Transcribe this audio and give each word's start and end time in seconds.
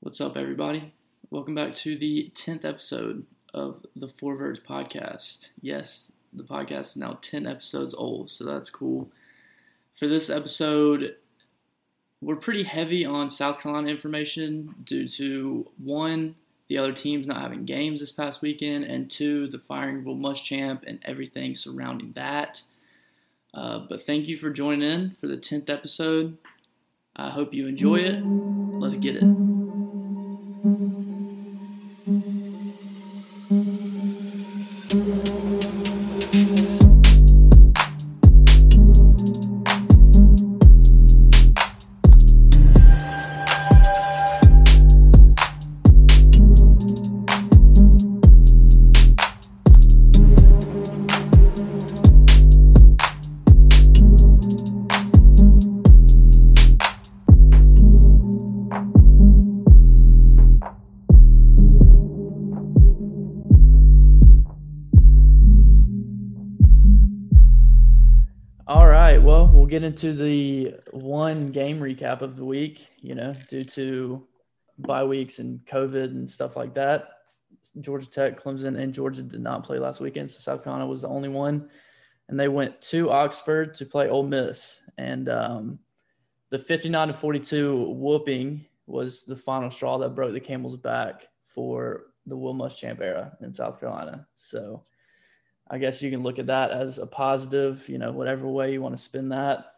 What's 0.00 0.20
up, 0.20 0.36
everybody? 0.36 0.92
Welcome 1.30 1.54
back 1.54 1.74
to 1.76 1.96
the 1.96 2.30
10th 2.34 2.64
episode 2.66 3.24
of 3.54 3.84
the 3.96 4.08
Four 4.08 4.36
Verts 4.36 4.60
podcast. 4.60 5.48
Yes, 5.60 6.12
the 6.32 6.44
podcast 6.44 6.80
is 6.80 6.96
now 6.96 7.18
10 7.22 7.46
episodes 7.46 7.94
old, 7.94 8.30
so 8.30 8.44
that's 8.44 8.68
cool. 8.68 9.10
For 9.98 10.06
this 10.06 10.28
episode, 10.28 11.16
we're 12.20 12.36
pretty 12.36 12.64
heavy 12.64 13.06
on 13.06 13.30
South 13.30 13.60
Carolina 13.60 13.88
information 13.88 14.74
due 14.84 15.08
to 15.08 15.66
one, 15.82 16.36
the 16.68 16.76
other 16.76 16.92
teams 16.92 17.26
not 17.26 17.40
having 17.40 17.64
games 17.64 18.00
this 18.00 18.12
past 18.12 18.42
weekend, 18.42 18.84
and 18.84 19.10
two, 19.10 19.48
the 19.48 19.58
firing 19.58 20.00
of 20.00 20.04
Will 20.04 20.14
Muschamp 20.14 20.82
and 20.86 21.00
everything 21.04 21.54
surrounding 21.54 22.12
that. 22.12 22.62
Uh, 23.54 23.78
but 23.78 24.04
thank 24.04 24.28
you 24.28 24.36
for 24.36 24.50
joining 24.50 24.88
in 24.88 25.16
for 25.18 25.26
the 25.26 25.38
10th 25.38 25.70
episode. 25.70 26.36
I 27.16 27.30
hope 27.30 27.54
you 27.54 27.66
enjoy 27.66 27.96
it. 27.96 28.22
Let's 28.22 28.96
get 28.96 29.16
it. 29.16 29.55
Into 69.96 70.12
the 70.12 70.74
one 70.90 71.46
game 71.46 71.80
recap 71.80 72.20
of 72.20 72.36
the 72.36 72.44
week, 72.44 72.86
you 72.98 73.14
know, 73.14 73.34
due 73.48 73.64
to 73.64 74.26
bye 74.76 75.04
weeks 75.04 75.38
and 75.38 75.64
COVID 75.64 76.04
and 76.04 76.30
stuff 76.30 76.54
like 76.54 76.74
that. 76.74 77.08
Georgia 77.80 78.06
Tech, 78.06 78.38
Clemson, 78.38 78.78
and 78.78 78.92
Georgia 78.92 79.22
did 79.22 79.40
not 79.40 79.64
play 79.64 79.78
last 79.78 80.02
weekend. 80.02 80.30
So 80.30 80.40
South 80.40 80.62
Carolina 80.62 80.86
was 80.86 81.00
the 81.00 81.08
only 81.08 81.30
one. 81.30 81.70
And 82.28 82.38
they 82.38 82.48
went 82.48 82.78
to 82.82 83.10
Oxford 83.10 83.72
to 83.72 83.86
play 83.86 84.10
Ole 84.10 84.24
Miss. 84.24 84.82
And 84.98 85.30
um, 85.30 85.78
the 86.50 86.58
59 86.58 87.08
to 87.08 87.14
42 87.14 87.94
whooping 87.94 88.66
was 88.86 89.22
the 89.22 89.34
final 89.34 89.70
straw 89.70 89.96
that 89.96 90.14
broke 90.14 90.34
the 90.34 90.40
camel's 90.40 90.76
back 90.76 91.26
for 91.42 92.08
the 92.26 92.36
Will 92.36 92.54
Muschamp 92.54 93.00
era 93.00 93.34
in 93.40 93.54
South 93.54 93.80
Carolina. 93.80 94.26
So 94.34 94.82
I 95.70 95.78
guess 95.78 96.02
you 96.02 96.10
can 96.10 96.22
look 96.22 96.38
at 96.38 96.48
that 96.48 96.70
as 96.70 96.98
a 96.98 97.06
positive, 97.06 97.88
you 97.88 97.96
know, 97.96 98.12
whatever 98.12 98.46
way 98.46 98.74
you 98.74 98.82
want 98.82 98.94
to 98.94 99.02
spin 99.02 99.30
that. 99.30 99.72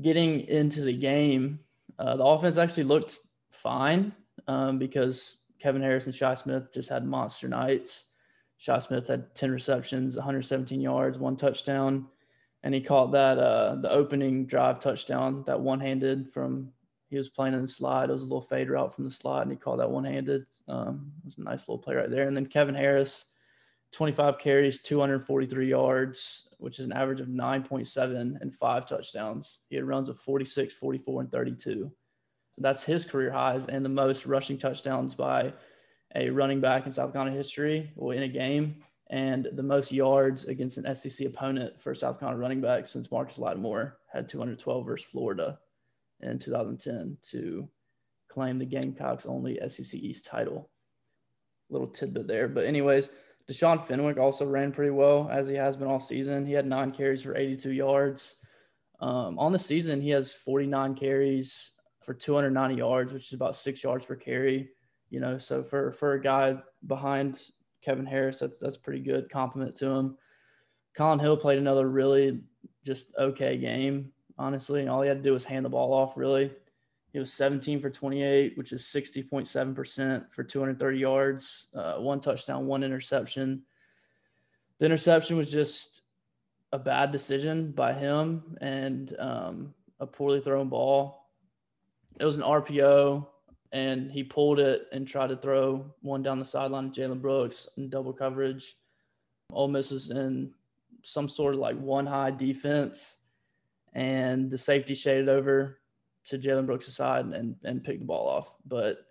Getting 0.00 0.40
into 0.48 0.82
the 0.82 0.96
game, 0.96 1.60
uh, 1.98 2.16
the 2.16 2.24
offense 2.24 2.56
actually 2.56 2.84
looked 2.84 3.18
fine 3.50 4.12
um, 4.46 4.78
because 4.78 5.38
Kevin 5.60 5.82
Harris 5.82 6.06
and 6.06 6.14
Shi 6.14 6.34
Smith 6.36 6.72
just 6.72 6.88
had 6.88 7.04
monster 7.04 7.48
nights. 7.48 8.08
Shi 8.58 8.78
Smith 8.80 9.06
had 9.06 9.34
10 9.34 9.50
receptions, 9.50 10.16
117 10.16 10.80
yards, 10.80 11.18
one 11.18 11.36
touchdown, 11.36 12.06
and 12.62 12.72
he 12.72 12.80
caught 12.80 13.12
that 13.12 13.38
uh, 13.38 13.76
the 13.76 13.90
opening 13.90 14.46
drive 14.46 14.80
touchdown, 14.80 15.42
that 15.46 15.60
one 15.60 15.80
handed 15.80 16.30
from 16.30 16.72
he 17.12 17.18
was 17.18 17.28
playing 17.28 17.52
in 17.52 17.60
the 17.60 17.68
slide. 17.68 18.08
It 18.08 18.12
was 18.12 18.22
a 18.22 18.24
little 18.24 18.40
fade 18.40 18.70
route 18.70 18.94
from 18.94 19.04
the 19.04 19.10
slide, 19.10 19.42
and 19.42 19.50
he 19.50 19.56
caught 19.58 19.76
that 19.76 19.90
one 19.90 20.04
handed. 20.04 20.46
Um, 20.66 21.12
it 21.22 21.26
was 21.26 21.36
a 21.36 21.42
nice 21.42 21.68
little 21.68 21.76
play 21.76 21.94
right 21.94 22.10
there. 22.10 22.26
And 22.26 22.34
then 22.34 22.46
Kevin 22.46 22.74
Harris 22.74 23.26
25 23.92 24.38
carries, 24.38 24.80
243 24.80 25.68
yards, 25.68 26.48
which 26.62 26.78
is 26.78 26.84
an 26.84 26.92
average 26.92 27.20
of 27.20 27.26
9.7 27.26 28.40
and 28.40 28.54
five 28.54 28.86
touchdowns. 28.86 29.58
He 29.68 29.74
had 29.76 29.84
runs 29.84 30.08
of 30.08 30.16
46, 30.18 30.72
44, 30.74 31.22
and 31.22 31.32
32. 31.32 31.90
So 32.52 32.62
that's 32.62 32.84
his 32.84 33.04
career 33.04 33.32
highs 33.32 33.66
and 33.66 33.84
the 33.84 33.88
most 33.88 34.26
rushing 34.26 34.58
touchdowns 34.58 35.14
by 35.14 35.54
a 36.14 36.30
running 36.30 36.60
back 36.60 36.86
in 36.86 36.92
South 36.92 37.12
Carolina 37.12 37.36
history 37.36 37.90
or 37.96 38.14
in 38.14 38.22
a 38.22 38.28
game, 38.28 38.76
and 39.10 39.48
the 39.54 39.62
most 39.62 39.90
yards 39.90 40.44
against 40.44 40.78
an 40.78 40.94
SEC 40.94 41.26
opponent 41.26 41.80
for 41.80 41.94
South 41.94 42.20
Carolina 42.20 42.40
running 42.40 42.60
back 42.60 42.86
since 42.86 43.10
Marcus 43.10 43.38
Lattimore 43.38 43.98
had 44.12 44.28
212 44.28 44.86
versus 44.86 45.06
Florida 45.06 45.58
in 46.20 46.38
2010 46.38 47.16
to 47.30 47.68
claim 48.30 48.58
the 48.58 48.64
Gamecocks' 48.64 49.26
only 49.26 49.58
SEC 49.68 49.94
East 49.94 50.26
title. 50.26 50.70
Little 51.70 51.88
tidbit 51.88 52.28
there. 52.28 52.46
But, 52.48 52.66
anyways, 52.66 53.08
Deshaun 53.48 53.84
Fenwick 53.84 54.18
also 54.18 54.46
ran 54.46 54.72
pretty 54.72 54.90
well 54.90 55.28
as 55.30 55.46
he 55.46 55.54
has 55.54 55.76
been 55.76 55.88
all 55.88 56.00
season. 56.00 56.46
He 56.46 56.52
had 56.52 56.66
nine 56.66 56.92
carries 56.92 57.22
for 57.22 57.36
82 57.36 57.70
yards. 57.72 58.36
Um, 59.00 59.38
on 59.38 59.52
the 59.52 59.58
season, 59.58 60.00
he 60.00 60.10
has 60.10 60.32
49 60.32 60.94
carries 60.94 61.72
for 62.00 62.14
290 62.14 62.76
yards, 62.76 63.12
which 63.12 63.26
is 63.26 63.32
about 63.32 63.56
six 63.56 63.82
yards 63.82 64.06
per 64.06 64.14
carry. 64.14 64.70
You 65.10 65.20
know, 65.20 65.38
so 65.38 65.62
for 65.62 65.92
for 65.92 66.14
a 66.14 66.22
guy 66.22 66.56
behind 66.86 67.42
Kevin 67.82 68.06
Harris, 68.06 68.38
that's 68.38 68.58
that's 68.58 68.76
pretty 68.76 69.00
good 69.00 69.28
compliment 69.28 69.76
to 69.76 69.86
him. 69.86 70.16
Collin 70.94 71.18
Hill 71.18 71.36
played 71.36 71.58
another 71.58 71.88
really 71.88 72.40
just 72.84 73.12
okay 73.18 73.56
game, 73.58 74.12
honestly, 74.38 74.86
all 74.88 75.02
he 75.02 75.08
had 75.08 75.18
to 75.18 75.22
do 75.22 75.32
was 75.32 75.44
hand 75.44 75.64
the 75.64 75.70
ball 75.70 75.92
off. 75.92 76.16
Really, 76.16 76.50
he 77.12 77.18
was 77.18 77.32
17 77.32 77.80
for 77.80 77.90
28, 77.90 78.56
which 78.56 78.72
is 78.72 78.82
60.7% 78.84 80.32
for 80.32 80.42
230 80.42 80.98
yards, 80.98 81.66
uh, 81.74 81.96
one 81.96 82.20
touchdown, 82.20 82.66
one 82.66 82.82
interception. 82.82 83.62
The 84.78 84.86
interception 84.86 85.36
was 85.36 85.50
just 85.50 86.02
a 86.72 86.78
bad 86.78 87.12
decision 87.12 87.70
by 87.72 87.92
him 87.92 88.56
and 88.62 89.14
um, 89.18 89.74
a 90.00 90.06
poorly 90.06 90.40
thrown 90.40 90.70
ball. 90.70 91.28
It 92.18 92.24
was 92.24 92.36
an 92.36 92.42
RPO, 92.42 93.26
and 93.72 94.10
he 94.10 94.22
pulled 94.22 94.58
it 94.58 94.86
and 94.90 95.06
tried 95.06 95.28
to 95.28 95.36
throw 95.36 95.84
one 96.00 96.22
down 96.22 96.38
the 96.38 96.46
sideline 96.46 96.90
to 96.90 97.00
Jalen 97.00 97.20
Brooks 97.20 97.68
in 97.76 97.90
double 97.90 98.14
coverage. 98.14 98.76
Ole 99.52 99.68
Miss 99.68 99.90
was 99.90 100.10
in 100.10 100.52
some 101.02 101.28
sort 101.28 101.54
of 101.54 101.60
like 101.60 101.78
one 101.78 102.06
high 102.06 102.30
defense, 102.30 103.18
and 103.92 104.50
the 104.50 104.56
safety 104.56 104.94
shaded 104.94 105.28
over 105.28 105.81
to 106.26 106.38
Jalen 106.38 106.66
Brooks' 106.66 106.94
side 106.94 107.26
and, 107.26 107.56
and 107.64 107.84
pick 107.84 107.98
the 107.98 108.04
ball 108.04 108.28
off. 108.28 108.54
But, 108.66 109.06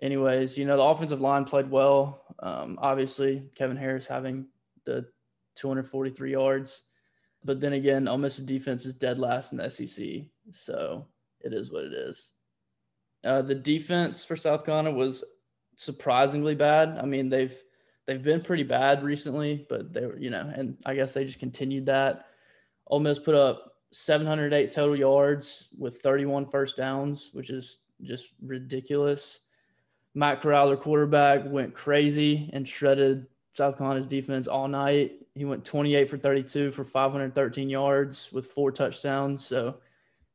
anyways, 0.00 0.56
you 0.56 0.66
know, 0.66 0.76
the 0.76 0.82
offensive 0.82 1.20
line 1.20 1.44
played 1.44 1.70
well. 1.70 2.22
Um, 2.38 2.78
obviously, 2.80 3.50
Kevin 3.56 3.76
Harris 3.76 4.06
having 4.06 4.46
the 4.84 5.06
243 5.56 6.32
yards. 6.32 6.84
But 7.44 7.60
then 7.60 7.72
again, 7.72 8.08
Ole 8.08 8.18
Miss's 8.18 8.44
defense 8.44 8.84
is 8.86 8.94
dead 8.94 9.18
last 9.18 9.52
in 9.52 9.58
the 9.58 9.70
SEC. 9.70 10.22
So 10.52 11.06
it 11.40 11.52
is 11.52 11.70
what 11.70 11.84
it 11.84 11.92
is. 11.92 12.30
Uh, 13.24 13.42
the 13.42 13.54
defense 13.54 14.24
for 14.24 14.36
South 14.36 14.64
Carolina 14.64 14.92
was 14.92 15.24
surprisingly 15.76 16.54
bad. 16.54 16.98
I 17.00 17.04
mean, 17.04 17.28
they've 17.28 17.56
they've 18.06 18.22
been 18.22 18.42
pretty 18.42 18.62
bad 18.62 19.02
recently, 19.02 19.66
but 19.68 19.92
they 19.92 20.06
were, 20.06 20.16
you 20.16 20.30
know, 20.30 20.50
and 20.54 20.76
I 20.86 20.94
guess 20.94 21.12
they 21.12 21.24
just 21.24 21.40
continued 21.40 21.86
that. 21.86 22.26
Ole 22.86 23.00
Miss 23.00 23.18
put 23.18 23.34
up 23.34 23.77
708 23.92 24.72
total 24.72 24.96
yards 24.96 25.68
with 25.78 26.00
31 26.02 26.46
first 26.46 26.76
downs, 26.76 27.30
which 27.32 27.50
is 27.50 27.78
just 28.02 28.34
ridiculous. 28.42 29.40
Matt 30.14 30.40
Corral, 30.40 30.68
their 30.68 30.76
quarterback, 30.76 31.42
went 31.46 31.74
crazy 31.74 32.50
and 32.52 32.68
shredded 32.68 33.26
South 33.54 33.78
Carolina's 33.78 34.06
defense 34.06 34.46
all 34.46 34.68
night. 34.68 35.12
He 35.34 35.44
went 35.44 35.64
28 35.64 36.08
for 36.08 36.18
32 36.18 36.70
for 36.72 36.84
513 36.84 37.70
yards 37.70 38.32
with 38.32 38.46
four 38.46 38.70
touchdowns. 38.72 39.44
So 39.44 39.78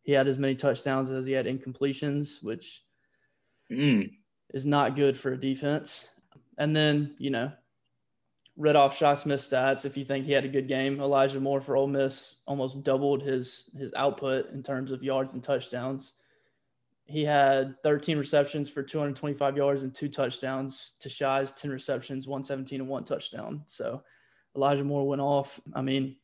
he 0.02 0.12
had 0.12 0.28
as 0.28 0.38
many 0.38 0.56
touchdowns 0.56 1.10
as 1.10 1.26
he 1.26 1.34
had 1.34 1.46
incompletions, 1.46 2.44
which 2.44 2.84
Mm. 3.72 4.12
is 4.54 4.66
not 4.66 4.96
good 4.96 5.18
for 5.18 5.34
a 5.34 5.40
defense. 5.40 6.10
And 6.58 6.76
then, 6.76 7.16
you 7.18 7.30
know, 7.30 7.52
read 8.56 8.76
off 8.76 8.98
Shi 8.98 9.16
Smith's 9.16 9.48
stats. 9.48 9.86
If 9.86 9.98
you 9.98 10.06
think 10.06 10.26
he 10.26 10.32
had 10.32 10.46
a 10.46 10.50
good 10.50 10.68
game, 10.68 11.00
Elijah 11.00 11.40
Moore 11.40 11.62
for 11.62 11.76
Ole 11.76 11.88
Miss 11.88 12.36
almost 12.46 12.84
doubled 12.84 13.22
his 13.22 13.70
his 13.78 13.94
output 13.96 14.52
in 14.52 14.64
terms 14.64 14.92
of 14.92 15.04
yards 15.04 15.34
and 15.34 15.44
touchdowns. 15.44 16.14
He 17.06 17.26
had 17.26 17.76
13 17.84 18.18
receptions 18.18 18.70
for 18.70 18.82
225 18.82 19.58
yards 19.58 19.84
and 19.84 19.94
two 19.94 20.08
touchdowns 20.08 20.94
to 21.02 21.10
Shi's 21.10 21.52
10 21.52 21.70
receptions, 21.70 22.28
117 22.28 22.80
and 22.80 22.90
one 22.90 23.04
touchdown. 23.04 23.64
So 23.68 24.04
Elijah 24.56 24.86
Moore 24.86 25.08
went 25.08 25.22
off. 25.22 25.60
I 25.74 25.82
mean, 25.82 26.16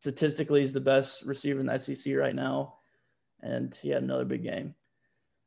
statistically, 0.00 0.60
he's 0.60 0.72
the 0.72 0.80
best 0.80 1.24
receiver 1.24 1.60
in 1.60 1.66
the 1.66 1.78
SEC 1.78 2.14
right 2.14 2.34
now, 2.34 2.74
and 3.40 3.74
he 3.80 3.88
had 3.88 4.02
another 4.02 4.26
big 4.26 4.42
game 4.42 4.74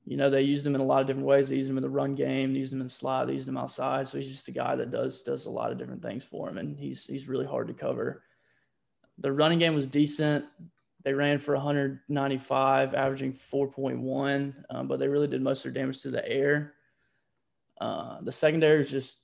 you 0.05 0.17
know, 0.17 0.29
they 0.29 0.41
used 0.41 0.65
him 0.65 0.75
in 0.75 0.81
a 0.81 0.85
lot 0.85 1.01
of 1.01 1.07
different 1.07 1.27
ways. 1.27 1.49
They 1.49 1.57
used 1.57 1.69
him 1.69 1.77
in 1.77 1.83
the 1.83 1.89
run 1.89 2.15
game, 2.15 2.53
they 2.53 2.59
used 2.59 2.73
him 2.73 2.81
in 2.81 2.87
the 2.87 2.93
slide, 2.93 3.25
they 3.25 3.33
used 3.33 3.47
him 3.47 3.57
outside. 3.57 4.07
So 4.07 4.17
he's 4.17 4.29
just 4.29 4.47
a 4.47 4.51
guy 4.51 4.75
that 4.75 4.91
does 4.91 5.21
does 5.21 5.45
a 5.45 5.51
lot 5.51 5.71
of 5.71 5.77
different 5.77 6.01
things 6.01 6.23
for 6.23 6.49
him, 6.49 6.57
and 6.57 6.77
he's 6.77 7.05
he's 7.05 7.27
really 7.27 7.45
hard 7.45 7.67
to 7.67 7.73
cover. 7.73 8.23
The 9.19 9.31
running 9.31 9.59
game 9.59 9.75
was 9.75 9.85
decent. 9.85 10.45
they 11.03 11.13
ran 11.13 11.39
for 11.39 11.55
195, 11.55 12.93
averaging 12.93 13.33
4.1, 13.33 14.53
um, 14.69 14.87
but 14.87 14.99
they 14.99 15.07
really 15.07 15.27
did 15.27 15.41
most 15.41 15.65
of 15.65 15.73
their 15.73 15.81
damage 15.81 16.01
to 16.01 16.09
the 16.09 16.27
air. 16.27 16.73
Uh, 17.79 18.21
the 18.21 18.31
secondary 18.31 18.81
is 18.81 18.91
just 18.91 19.17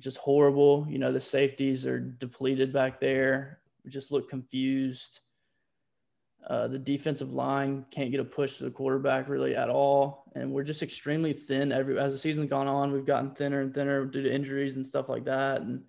just 0.00 0.16
horrible. 0.16 0.86
You 0.88 0.98
know, 0.98 1.12
the 1.12 1.20
safeties 1.20 1.86
are 1.86 1.98
depleted 1.98 2.72
back 2.72 3.00
there. 3.00 3.60
We 3.84 3.90
just 3.90 4.12
look 4.12 4.28
confused. 4.28 5.20
Uh, 6.48 6.66
the 6.66 6.78
defensive 6.78 7.32
line 7.32 7.84
can't 7.90 8.10
get 8.10 8.20
a 8.20 8.24
push 8.24 8.56
to 8.56 8.64
the 8.64 8.70
quarterback 8.70 9.28
really 9.28 9.54
at 9.54 9.68
all, 9.68 10.24
and 10.34 10.50
we're 10.50 10.62
just 10.62 10.82
extremely 10.82 11.34
thin. 11.34 11.72
Every 11.72 11.98
as 11.98 12.14
the 12.14 12.18
season's 12.18 12.48
gone 12.48 12.66
on, 12.66 12.90
we've 12.90 13.04
gotten 13.04 13.32
thinner 13.32 13.60
and 13.60 13.74
thinner 13.74 14.06
due 14.06 14.22
to 14.22 14.34
injuries 14.34 14.76
and 14.76 14.86
stuff 14.86 15.10
like 15.10 15.24
that. 15.26 15.60
And 15.60 15.82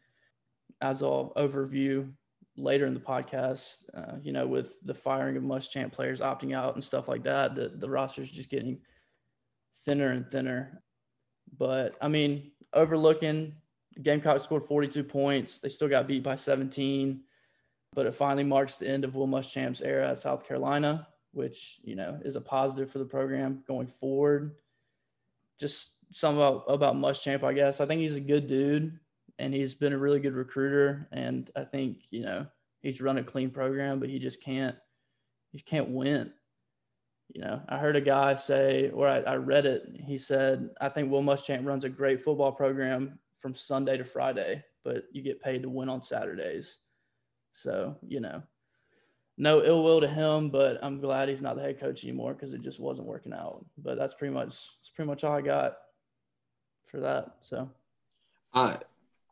as 0.82 1.02
I'll 1.02 1.32
overview 1.38 2.12
later 2.58 2.86
in 2.88 2.94
the 2.94 3.00
podcast, 3.00 3.86
uh, 3.94 4.18
you 4.22 4.34
know, 4.34 4.46
with 4.46 4.74
the 4.84 4.94
firing 4.94 5.38
of 5.38 5.44
Muschamp 5.44 5.94
players 5.94 6.20
opting 6.20 6.54
out 6.54 6.76
and 6.76 6.84
stuff 6.84 7.08
like 7.08 7.24
that, 7.24 7.56
the 7.56 7.70
the 7.70 7.90
roster 7.90 8.22
is 8.22 8.30
just 8.30 8.50
getting 8.50 8.80
thinner 9.86 10.12
and 10.12 10.30
thinner. 10.30 10.84
But 11.58 11.98
I 12.02 12.10
mean, 12.10 12.52
overlooking 12.74 13.54
Gamecock 14.02 14.42
scored 14.44 14.66
42 14.66 15.04
points. 15.04 15.60
They 15.60 15.70
still 15.70 15.88
got 15.88 16.08
beat 16.08 16.24
by 16.24 16.36
17, 16.36 17.22
but 17.94 18.06
it 18.06 18.16
finally 18.16 18.44
marks 18.44 18.78
the 18.78 18.88
end 18.88 19.04
of 19.04 19.16
Will 19.16 19.28
Muschamp's 19.28 19.82
era 19.82 20.12
at 20.12 20.20
South 20.20 20.48
Carolina, 20.48 21.08
which 21.32 21.80
you 21.84 21.96
know 21.96 22.20
is 22.24 22.36
a 22.36 22.42
positive 22.42 22.92
for 22.92 23.00
the 23.00 23.06
program 23.06 23.64
going 23.68 23.88
forward. 23.88 24.56
Just 25.60 25.90
some 26.12 26.36
about 26.36 26.66
about 26.68 26.96
Muschamp, 26.96 27.44
I 27.44 27.54
guess. 27.54 27.82
I 27.82 27.86
think 27.86 28.02
he's 28.02 28.16
a 28.16 28.22
good 28.22 28.48
dude, 28.48 29.00
and 29.38 29.54
he's 29.54 29.76
been 29.76 29.94
a 29.94 29.98
really 29.98 30.20
good 30.20 30.34
recruiter. 30.34 31.08
And 31.12 31.50
I 31.56 31.64
think 31.64 32.00
you 32.10 32.22
know 32.22 32.46
he's 32.82 33.02
run 33.02 33.18
a 33.18 33.24
clean 33.24 33.50
program, 33.50 34.00
but 34.00 34.10
he 34.10 34.20
just 34.20 34.42
can't 34.44 34.76
he 35.52 35.60
can't 35.60 35.90
win. 35.90 36.32
You 37.34 37.42
know, 37.42 37.62
I 37.70 37.78
heard 37.78 37.96
a 37.96 38.02
guy 38.02 38.34
say, 38.36 38.90
or 38.90 39.08
I, 39.08 39.20
I 39.20 39.36
read 39.36 39.66
it. 39.66 39.84
He 40.06 40.18
said, 40.18 40.70
"I 40.82 40.90
think 40.90 41.12
Will 41.12 41.22
Muschamp 41.22 41.66
runs 41.66 41.84
a 41.84 41.90
great 41.90 42.22
football 42.22 42.52
program 42.52 43.20
from 43.40 43.54
Sunday 43.54 43.98
to 43.98 44.04
Friday, 44.04 44.64
but 44.84 45.04
you 45.12 45.22
get 45.22 45.42
paid 45.42 45.64
to 45.64 45.70
win 45.70 45.90
on 45.90 46.02
Saturdays." 46.02 46.78
So 47.62 47.98
you 48.08 48.20
know, 48.20 48.44
no 49.38 49.64
ill 49.64 49.84
will 49.84 50.02
to 50.02 50.08
him, 50.08 50.50
but 50.50 50.80
I'm 50.82 51.00
glad 51.00 51.30
he's 51.30 51.42
not 51.42 51.56
the 51.56 51.62
head 51.62 51.80
coach 51.80 52.04
anymore 52.04 52.34
because 52.34 52.54
it 52.54 52.62
just 52.62 52.80
wasn't 52.80 53.08
working 53.08 53.34
out. 53.34 53.66
But 53.78 53.98
that's 53.98 54.14
pretty 54.14 54.34
much 54.34 54.50
that's 54.50 54.90
pretty 54.96 55.08
much 55.08 55.24
all 55.24 55.36
I 55.36 55.42
got 55.42 55.78
for 56.88 57.00
that. 57.02 57.36
So, 57.42 57.70
I 58.54 58.80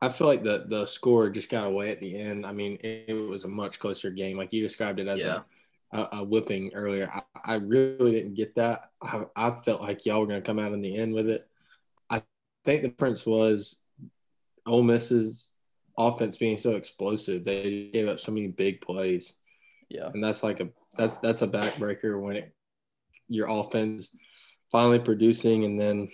I 0.01 0.09
feel 0.09 0.27
like 0.27 0.43
the 0.43 0.65
the 0.67 0.85
score 0.85 1.29
just 1.29 1.49
got 1.49 1.67
away 1.67 1.91
at 1.91 1.99
the 1.99 2.15
end. 2.15 2.45
I 2.45 2.53
mean, 2.53 2.77
it, 2.81 3.05
it 3.09 3.13
was 3.13 3.43
a 3.43 3.49
much 3.49 3.79
closer 3.79 4.09
game, 4.09 4.37
like 4.37 4.53
you 4.53 4.61
described 4.61 4.99
it 4.99 5.07
as 5.07 5.21
yeah. 5.21 5.35
a 5.35 5.41
a, 5.91 6.07
a, 6.13 6.23
whipping 6.23 6.71
earlier. 6.73 7.09
I, 7.13 7.53
I, 7.53 7.55
really 7.55 8.11
didn't 8.11 8.33
get 8.33 8.55
that. 8.55 8.91
I, 9.01 9.25
I 9.35 9.49
felt 9.61 9.81
like 9.81 10.05
y'all 10.05 10.19
were 10.19 10.27
going 10.27 10.41
to 10.41 10.45
come 10.45 10.59
out 10.59 10.73
in 10.73 10.81
the 10.81 10.97
end 10.97 11.13
with 11.13 11.29
it. 11.29 11.47
I 12.09 12.23
think 12.65 12.81
the 12.81 12.89
difference 12.89 13.25
was 13.25 13.77
Ole 14.65 14.83
Miss's 14.83 15.47
offense 15.97 16.37
being 16.37 16.57
so 16.57 16.71
explosive. 16.71 17.43
They 17.43 17.89
gave 17.93 18.07
up 18.07 18.19
so 18.19 18.31
many 18.31 18.47
big 18.47 18.81
plays. 18.81 19.33
Yeah, 19.89 20.09
and 20.13 20.23
that's 20.23 20.43
like 20.43 20.59
a 20.59 20.69
that's 20.97 21.17
that's 21.17 21.41
a 21.41 21.47
backbreaker 21.47 22.19
when 22.19 22.37
it 22.37 22.53
your 23.29 23.47
offense 23.49 24.11
finally 24.71 24.99
producing 24.99 25.65
and 25.65 25.79
then 25.79 26.07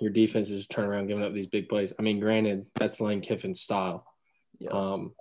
your 0.00 0.10
defense 0.10 0.50
is 0.50 0.58
just 0.58 0.70
turning 0.70 0.90
around 0.90 1.06
giving 1.06 1.24
up 1.24 1.32
these 1.32 1.46
big 1.46 1.68
plays. 1.68 1.92
I 1.98 2.02
mean, 2.02 2.20
granted, 2.20 2.66
that's 2.74 3.00
Lane 3.00 3.20
Kiffin's 3.20 3.60
style. 3.60 4.06
Yeah. 4.58 4.70
Um, 4.70 5.14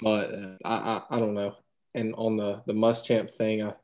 but 0.00 0.32
uh, 0.32 0.56
I, 0.64 0.74
I 0.74 1.16
I 1.16 1.18
don't 1.18 1.34
know 1.34 1.56
and 1.94 2.14
on 2.16 2.36
the 2.36 2.62
the 2.66 2.72
Muschamp 2.72 3.30
thing, 3.30 3.62
uh, 3.62 3.74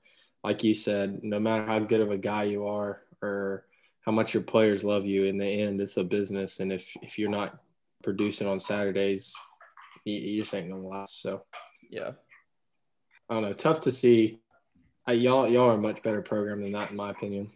like 0.44 0.62
you 0.62 0.74
said, 0.74 1.20
no 1.22 1.40
matter 1.40 1.64
how 1.64 1.78
good 1.80 2.00
of 2.00 2.10
a 2.10 2.18
guy 2.18 2.44
you 2.44 2.66
are 2.66 3.02
or 3.22 3.66
how 4.00 4.12
much 4.12 4.34
your 4.34 4.42
players 4.42 4.84
love 4.84 5.04
you, 5.04 5.24
in 5.24 5.38
the 5.38 5.46
end, 5.46 5.80
it's 5.80 5.96
a 5.96 6.04
business, 6.04 6.60
and 6.60 6.72
if 6.72 6.96
if 7.02 7.18
you're 7.18 7.30
not 7.30 7.58
producing 8.06 8.46
on 8.46 8.60
Saturdays, 8.60 9.32
you, 10.04 10.14
you 10.14 10.40
just 10.42 10.54
ain't 10.54 10.70
gonna 10.70 10.86
last. 10.86 11.20
So, 11.20 11.42
yeah, 11.90 12.12
I 13.28 13.34
don't 13.34 13.42
know. 13.42 13.52
Tough 13.52 13.80
to 13.82 13.90
see. 13.92 14.38
I, 15.06 15.12
y'all 15.12 15.48
y'all 15.48 15.70
are 15.70 15.74
a 15.74 15.78
much 15.78 16.02
better 16.02 16.22
program 16.22 16.62
than 16.62 16.72
that, 16.72 16.90
in 16.90 16.96
my 16.96 17.10
opinion. 17.10 17.50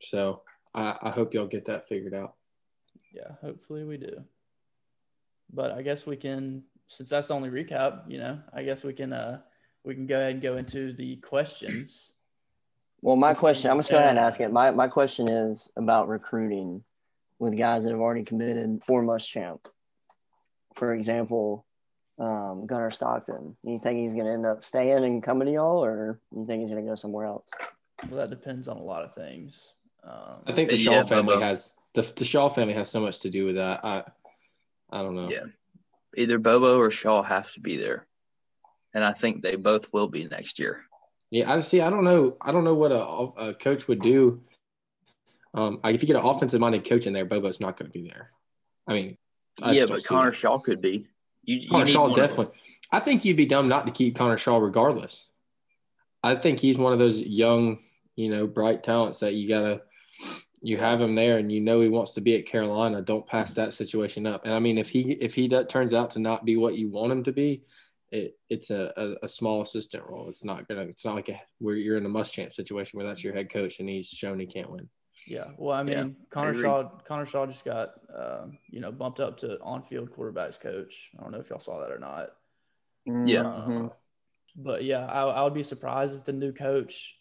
So 0.00 0.42
I, 0.74 0.96
I 1.02 1.10
hope 1.10 1.34
y'all 1.34 1.48
get 1.48 1.64
that 1.64 1.88
figured 1.88 2.14
out. 2.14 2.34
Yeah, 3.12 3.32
hopefully 3.40 3.84
we 3.84 3.96
do. 3.96 4.22
But 5.52 5.72
I 5.72 5.82
guess 5.82 6.06
we 6.06 6.16
can, 6.16 6.62
since 6.86 7.10
that's 7.10 7.28
the 7.28 7.34
only 7.34 7.50
recap, 7.50 8.08
you 8.08 8.18
know, 8.18 8.40
I 8.54 8.62
guess 8.62 8.84
we 8.84 8.92
can 8.92 9.12
uh 9.12 9.40
we 9.84 9.94
can 9.94 10.04
go 10.04 10.16
ahead 10.16 10.32
and 10.34 10.42
go 10.42 10.56
into 10.56 10.92
the 10.92 11.16
questions. 11.16 12.12
Well, 13.02 13.16
my 13.16 13.34
question, 13.34 13.70
I'm 13.70 13.78
just 13.78 13.90
going 13.90 14.00
to 14.00 14.06
go 14.06 14.10
ahead 14.10 14.16
and 14.16 14.26
ask 14.26 14.40
it. 14.40 14.50
My, 14.50 14.70
my 14.70 14.88
question 14.88 15.28
is 15.28 15.70
about 15.76 16.08
recruiting 16.08 16.82
with 17.38 17.56
guys 17.56 17.84
that 17.84 17.90
have 17.90 18.00
already 18.00 18.24
committed 18.24 18.82
for 18.84 19.02
Muschamp. 19.02 19.64
For 20.76 20.94
example, 20.94 21.66
um, 22.18 22.66
Gunnar 22.66 22.90
Stockton. 22.90 23.56
You 23.62 23.78
think 23.78 23.98
he's 23.98 24.12
going 24.12 24.26
to 24.26 24.32
end 24.32 24.46
up 24.46 24.64
staying 24.64 25.04
and 25.04 25.22
coming 25.22 25.46
to 25.46 25.52
y'all, 25.52 25.84
or 25.84 26.20
you 26.34 26.46
think 26.46 26.60
he's 26.60 26.70
going 26.70 26.84
to 26.84 26.90
go 26.90 26.96
somewhere 26.96 27.26
else? 27.26 27.48
Well, 28.08 28.20
that 28.20 28.30
depends 28.30 28.68
on 28.68 28.76
a 28.76 28.82
lot 28.82 29.02
of 29.02 29.14
things. 29.14 29.58
Um, 30.04 30.42
I 30.46 30.52
think 30.52 30.70
the 30.70 30.76
Shaw 30.76 30.92
yeah, 30.92 31.02
family 31.02 31.40
has 31.40 31.74
the, 31.94 32.02
the 32.14 32.24
Shaw 32.24 32.48
family 32.48 32.74
has 32.74 32.88
so 32.88 33.00
much 33.00 33.20
to 33.20 33.30
do 33.30 33.44
with 33.44 33.56
that. 33.56 33.84
I 33.84 34.04
I 34.90 35.02
don't 35.02 35.16
know. 35.16 35.28
Yeah, 35.28 35.46
either 36.16 36.38
Bobo 36.38 36.78
or 36.78 36.90
Shaw 36.90 37.22
have 37.22 37.52
to 37.54 37.60
be 37.60 37.76
there 37.76 38.06
and 38.96 39.04
I 39.04 39.12
think 39.12 39.42
they 39.42 39.56
both 39.56 39.92
will 39.92 40.08
be 40.08 40.24
next 40.24 40.58
year. 40.58 40.82
Yeah, 41.30 41.52
I 41.52 41.60
see. 41.60 41.82
I 41.82 41.90
don't 41.90 42.02
know. 42.02 42.38
I 42.40 42.50
don't 42.50 42.64
know 42.64 42.74
what 42.74 42.92
a, 42.92 43.02
a 43.48 43.54
coach 43.54 43.86
would 43.88 44.00
do. 44.00 44.40
Um, 45.52 45.80
if 45.84 46.02
you 46.02 46.06
get 46.06 46.16
an 46.16 46.24
offensive 46.24 46.60
minded 46.60 46.88
coach 46.88 47.06
in 47.06 47.12
there, 47.12 47.26
Bobo's 47.26 47.60
not 47.60 47.78
going 47.78 47.92
to 47.92 47.98
be 47.98 48.08
there. 48.08 48.30
I 48.86 48.94
mean, 48.94 49.18
I 49.62 49.72
yeah, 49.72 49.86
but 49.86 50.04
Connor. 50.04 50.32
Shaw 50.32 50.58
could 50.58 50.80
be. 50.80 51.06
You, 51.44 51.68
Connor 51.68 51.86
you 51.86 51.92
Shaw 51.92 52.14
definitely. 52.14 52.48
I 52.92 53.00
think 53.00 53.24
you'd 53.24 53.36
be 53.36 53.46
dumb 53.46 53.68
not 53.68 53.86
to 53.86 53.92
keep 53.92 54.16
Connor 54.16 54.36
Shaw 54.36 54.58
regardless. 54.58 55.24
I 56.22 56.34
think 56.34 56.60
he's 56.60 56.78
one 56.78 56.92
of 56.92 56.98
those 56.98 57.20
young, 57.20 57.78
you 58.16 58.30
know, 58.30 58.46
bright 58.46 58.82
talents 58.82 59.20
that 59.20 59.34
you 59.34 59.48
gotta 59.48 59.82
you 60.62 60.76
have 60.76 61.00
him 61.00 61.14
there 61.14 61.38
and 61.38 61.52
you 61.52 61.60
know 61.60 61.80
he 61.80 61.88
wants 61.88 62.12
to 62.12 62.20
be 62.20 62.36
at 62.36 62.46
Carolina. 62.46 63.00
Don't 63.00 63.26
pass 63.26 63.54
that 63.54 63.74
situation 63.74 64.26
up. 64.26 64.44
And 64.44 64.54
I 64.54 64.58
mean, 64.58 64.78
if 64.78 64.88
he 64.88 65.12
if 65.12 65.34
he 65.34 65.48
does, 65.48 65.66
turns 65.68 65.94
out 65.94 66.10
to 66.12 66.18
not 66.18 66.44
be 66.44 66.56
what 66.56 66.76
you 66.76 66.88
want 66.88 67.12
him 67.12 67.22
to 67.24 67.32
be, 67.32 67.62
it, 68.10 68.38
it's 68.48 68.70
a, 68.70 68.92
a, 68.96 69.26
a, 69.26 69.28
small 69.28 69.62
assistant 69.62 70.04
role. 70.08 70.28
It's 70.28 70.44
not 70.44 70.66
gonna. 70.68 70.82
It's 70.82 71.04
not 71.04 71.14
like 71.14 71.28
a, 71.28 71.40
where 71.58 71.74
you're 71.74 71.98
in 71.98 72.06
a 72.06 72.10
Muschamp 72.10 72.52
situation 72.52 72.96
where 72.96 73.06
that's 73.06 73.22
your 73.22 73.34
head 73.34 73.50
coach 73.50 73.80
and 73.80 73.88
he's 73.88 74.08
shown 74.08 74.38
he 74.38 74.46
can't 74.46 74.70
win. 74.70 74.88
Yeah, 75.26 75.48
well, 75.56 75.76
I 75.76 75.82
mean, 75.82 75.96
yeah, 75.96 76.08
Connor 76.30 76.56
I 76.56 76.60
Shaw. 76.60 76.88
Connor 77.04 77.26
Shaw 77.26 77.46
just 77.46 77.64
got 77.64 77.94
uh, 78.14 78.46
you 78.70 78.80
know 78.80 78.92
bumped 78.92 79.20
up 79.20 79.38
to 79.38 79.60
on-field 79.60 80.10
quarterbacks 80.10 80.60
coach. 80.60 81.10
I 81.18 81.22
don't 81.22 81.32
know 81.32 81.38
if 81.38 81.50
y'all 81.50 81.60
saw 81.60 81.80
that 81.80 81.90
or 81.90 81.98
not. 81.98 82.30
Yeah, 83.06 83.46
uh, 83.46 83.88
but 84.56 84.84
yeah, 84.84 85.06
I, 85.06 85.22
I, 85.22 85.44
would 85.44 85.54
be 85.54 85.62
surprised 85.62 86.16
if 86.16 86.24
the 86.24 86.32
new 86.32 86.52
coach 86.52 87.16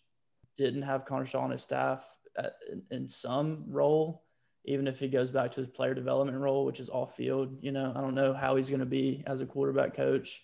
didn't 0.58 0.82
have 0.82 1.06
Connor 1.06 1.26
Shaw 1.26 1.42
on 1.42 1.52
his 1.52 1.62
staff 1.62 2.08
at, 2.38 2.54
in, 2.72 2.82
in 2.92 3.10
some 3.10 3.66
role 3.68 4.24
even 4.68 4.88
if 4.88 5.00
he 5.00 5.08
goes 5.08 5.32
back 5.32 5.52
to 5.52 5.62
his 5.62 5.70
player 5.70 5.94
development 5.94 6.38
role, 6.38 6.66
which 6.66 6.80
is 6.80 6.90
off 6.90 7.16
field. 7.16 7.58
You 7.62 7.72
know, 7.72 7.94
I 7.96 8.02
don't 8.02 8.16
know 8.16 8.34
how 8.34 8.56
he's 8.56 8.70
going 8.70 8.80
to 8.80 8.86
be 8.86 9.24
as 9.28 9.42
a 9.42 9.46
quarterback 9.46 9.96
coach. 9.96 10.42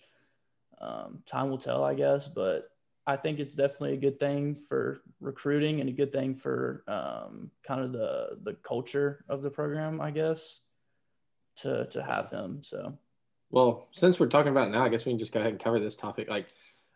Um, 0.80 1.22
time 1.26 1.50
will 1.50 1.58
tell, 1.58 1.84
I 1.84 1.94
guess, 1.94 2.28
but 2.28 2.68
I 3.06 3.16
think 3.16 3.40
it's 3.40 3.54
definitely 3.54 3.94
a 3.94 3.98
good 3.98 4.20
thing 4.20 4.56
for 4.68 5.02
recruiting 5.20 5.80
and 5.80 5.88
a 5.88 5.92
good 5.92 6.12
thing 6.12 6.36
for 6.36 6.84
um, 6.86 7.50
kind 7.66 7.80
of 7.80 7.92
the 7.92 8.38
the 8.42 8.54
culture 8.54 9.24
of 9.28 9.42
the 9.42 9.50
program, 9.50 10.00
I 10.00 10.10
guess, 10.10 10.60
to 11.58 11.86
to 11.86 12.02
have 12.02 12.30
him. 12.30 12.62
So, 12.62 12.96
well, 13.50 13.88
since 13.90 14.20
we're 14.20 14.28
talking 14.28 14.52
about 14.52 14.68
it 14.68 14.70
now, 14.70 14.84
I 14.84 14.88
guess 14.88 15.04
we 15.04 15.12
can 15.12 15.18
just 15.18 15.32
go 15.32 15.40
ahead 15.40 15.52
and 15.52 15.62
cover 15.62 15.80
this 15.80 15.96
topic. 15.96 16.28
Like, 16.28 16.46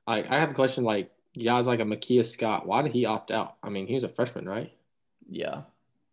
I 0.06 0.18
I 0.18 0.38
have 0.38 0.50
a 0.50 0.54
question. 0.54 0.84
Like, 0.84 1.10
guys 1.42 1.66
like 1.66 1.80
a 1.80 1.84
Makius 1.84 2.26
Scott, 2.26 2.66
why 2.66 2.82
did 2.82 2.92
he 2.92 3.04
opt 3.04 3.30
out? 3.30 3.56
I 3.62 3.68
mean, 3.68 3.86
he 3.86 3.94
was 3.94 4.04
a 4.04 4.08
freshman, 4.08 4.48
right? 4.48 4.72
Yeah. 5.28 5.62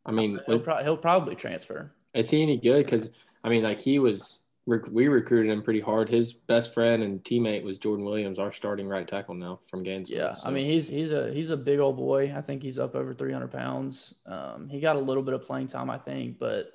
I 0.05 0.11
mean, 0.11 0.39
he'll, 0.47 0.59
pro- 0.59 0.83
he'll 0.83 0.97
probably 0.97 1.35
transfer. 1.35 1.93
Is 2.13 2.29
he 2.29 2.41
any 2.41 2.57
good? 2.57 2.85
Because 2.85 3.09
I 3.43 3.49
mean, 3.49 3.63
like 3.63 3.79
he 3.79 3.99
was 3.99 4.39
we 4.65 5.07
recruited 5.07 5.51
him 5.51 5.61
pretty 5.61 5.81
hard. 5.81 6.07
His 6.07 6.33
best 6.33 6.73
friend 6.73 7.03
and 7.03 7.21
teammate 7.23 7.63
was 7.63 7.77
Jordan 7.77 8.05
Williams, 8.05 8.39
our 8.39 8.51
starting 8.51 8.87
right 8.87 9.05
tackle 9.05 9.35
now 9.35 9.59
from 9.69 9.83
Gainesville. 9.83 10.17
Yeah, 10.17 10.33
so. 10.35 10.47
I 10.47 10.51
mean 10.51 10.65
he's 10.69 10.87
he's 10.87 11.11
a 11.11 11.33
he's 11.33 11.49
a 11.49 11.57
big 11.57 11.79
old 11.79 11.97
boy. 11.97 12.33
I 12.35 12.41
think 12.41 12.63
he's 12.63 12.79
up 12.79 12.95
over 12.95 13.13
300 13.13 13.51
pounds. 13.51 14.13
Um, 14.25 14.69
he 14.69 14.79
got 14.79 14.95
a 14.95 14.99
little 14.99 15.23
bit 15.23 15.33
of 15.33 15.45
playing 15.45 15.67
time, 15.67 15.89
I 15.89 15.97
think, 15.97 16.39
but 16.39 16.71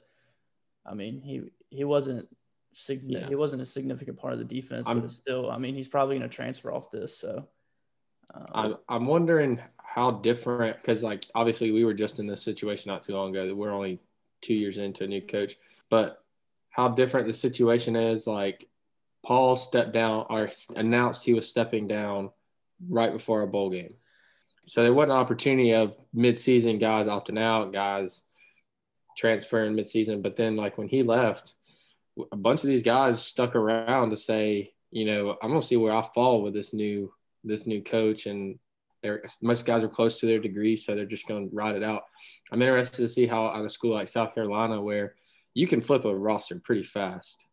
I 0.85 0.95
mean 0.95 1.23
he 1.23 1.42
he 1.71 1.85
wasn't 1.85 2.28
yeah. 2.88 3.26
he 3.26 3.35
wasn't 3.35 3.62
a 3.62 3.66
significant 3.66 4.18
part 4.18 4.35
of 4.35 4.38
the 4.38 4.45
defense, 4.45 4.85
I'm, 4.87 5.00
but 5.00 5.11
still, 5.11 5.50
I 5.50 5.57
mean 5.57 5.75
he's 5.75 5.88
probably 5.88 6.18
going 6.18 6.28
to 6.28 6.35
transfer 6.35 6.71
off 6.71 6.90
this. 6.90 7.18
So 7.18 7.49
um, 8.35 8.47
I'm 8.52 8.75
I'm 8.88 9.07
wondering 9.07 9.61
how 9.83 10.11
different 10.11 10.76
because 10.76 11.02
like 11.02 11.25
obviously 11.35 11.73
we 11.73 11.87
were 11.87 11.95
just 11.95 12.18
in 12.18 12.26
this 12.26 12.42
situation 12.42 12.92
not 12.92 13.02
too 13.02 13.14
long 13.14 13.30
ago. 13.30 13.47
That 13.47 13.57
we're 13.57 13.73
only 13.73 13.99
two 14.42 14.54
years 14.54 14.76
into 14.76 15.04
a 15.04 15.07
new 15.07 15.23
coach, 15.23 15.57
but 15.88 16.23
how 16.78 16.87
different 16.87 17.26
the 17.26 17.35
situation 17.35 17.97
is. 17.97 18.28
Like 18.28 18.68
Paul 19.26 19.56
stepped 19.56 19.92
down 19.92 20.26
or 20.30 20.49
announced 20.76 21.25
he 21.25 21.35
was 21.35 21.49
stepping 21.49 21.88
down 21.88 22.30
right 22.88 23.12
before 23.12 23.42
a 23.42 23.49
bowl 23.49 23.68
game. 23.68 23.94
So 24.66 24.85
there 24.85 24.94
wasn't 24.94 25.11
an 25.11 25.18
opportunity 25.18 25.75
of 25.75 25.97
midseason 26.14 26.78
guys 26.78 27.08
opting 27.08 27.38
out, 27.38 27.73
guys 27.73 28.23
transferring 29.16 29.75
midseason. 29.75 30.23
But 30.23 30.37
then, 30.37 30.54
like 30.54 30.78
when 30.78 30.87
he 30.87 31.02
left, 31.02 31.54
a 32.30 32.37
bunch 32.37 32.62
of 32.62 32.70
these 32.70 32.85
guys 32.85 33.20
stuck 33.20 33.56
around 33.56 34.11
to 34.11 34.16
say, 34.16 34.73
you 34.92 35.04
know, 35.04 35.37
I'm 35.42 35.50
gonna 35.50 35.62
see 35.62 35.76
where 35.76 35.92
I 35.92 36.02
fall 36.14 36.42
with 36.42 36.54
this 36.54 36.73
new 36.73 37.12
this 37.42 37.66
new 37.66 37.82
coach, 37.82 38.26
and 38.26 38.56
most 39.42 39.66
guys 39.66 39.82
are 39.82 39.88
close 39.88 40.20
to 40.20 40.26
their 40.26 40.38
degree, 40.38 40.76
so 40.76 40.94
they're 40.94 41.06
just 41.06 41.26
gonna 41.26 41.49
ride 41.50 41.75
it 41.75 41.82
out. 41.82 42.04
I'm 42.52 42.62
interested 42.62 43.02
to 43.02 43.08
see 43.08 43.26
how 43.26 43.47
on 43.47 43.64
a 43.64 43.68
school 43.68 43.94
like 43.94 44.06
South 44.06 44.32
Carolina, 44.32 44.80
where 44.80 45.16
you 45.58 45.66
can 45.66 45.80
flip 45.80 46.04
a 46.04 46.14
roster 46.14 46.56
pretty 46.60 46.84
fast. 46.84 47.46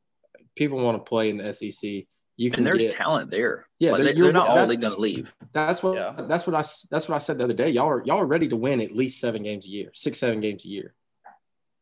People 0.56 0.78
want 0.80 0.98
to 0.98 1.10
play 1.10 1.30
in 1.32 1.38
the 1.38 1.52
SEC. 1.54 2.06
You 2.38 2.52
can 2.52 2.60
and 2.60 2.68
there's 2.68 2.82
get, 2.84 2.92
talent 2.92 3.32
there. 3.32 3.66
Yeah, 3.80 3.92
like, 3.92 3.98
they're- 4.04 4.06
they, 4.06 4.12
are 4.14 4.24
you're- 4.24 4.34
not 4.34 4.48
all 4.48 4.56
that's- 4.56 4.70
they 4.70 4.76
gonna 4.76 4.98
leave. 4.98 5.34
That's 5.54 5.82
what 5.82 5.96
Yeah. 5.96 6.26
that's 6.30 6.46
what 6.46 6.56
I 6.56 6.60
s- 6.60 6.88
that's 6.92 7.08
what 7.10 7.16
I 7.16 7.20
said 7.20 7.38
the 7.40 7.46
other 7.46 7.54
day. 7.54 7.70
Y'all 7.70 7.88
are 7.90 8.04
y'all 8.06 8.20
are 8.20 8.26
ready 8.26 8.48
to 8.50 8.56
win 8.56 8.80
at 8.82 8.92
least 8.92 9.20
seven 9.20 9.42
games 9.44 9.66
a 9.66 9.70
year, 9.70 9.90
six 9.94 10.20
seven 10.20 10.40
games 10.42 10.66
a 10.66 10.68
year. 10.68 10.94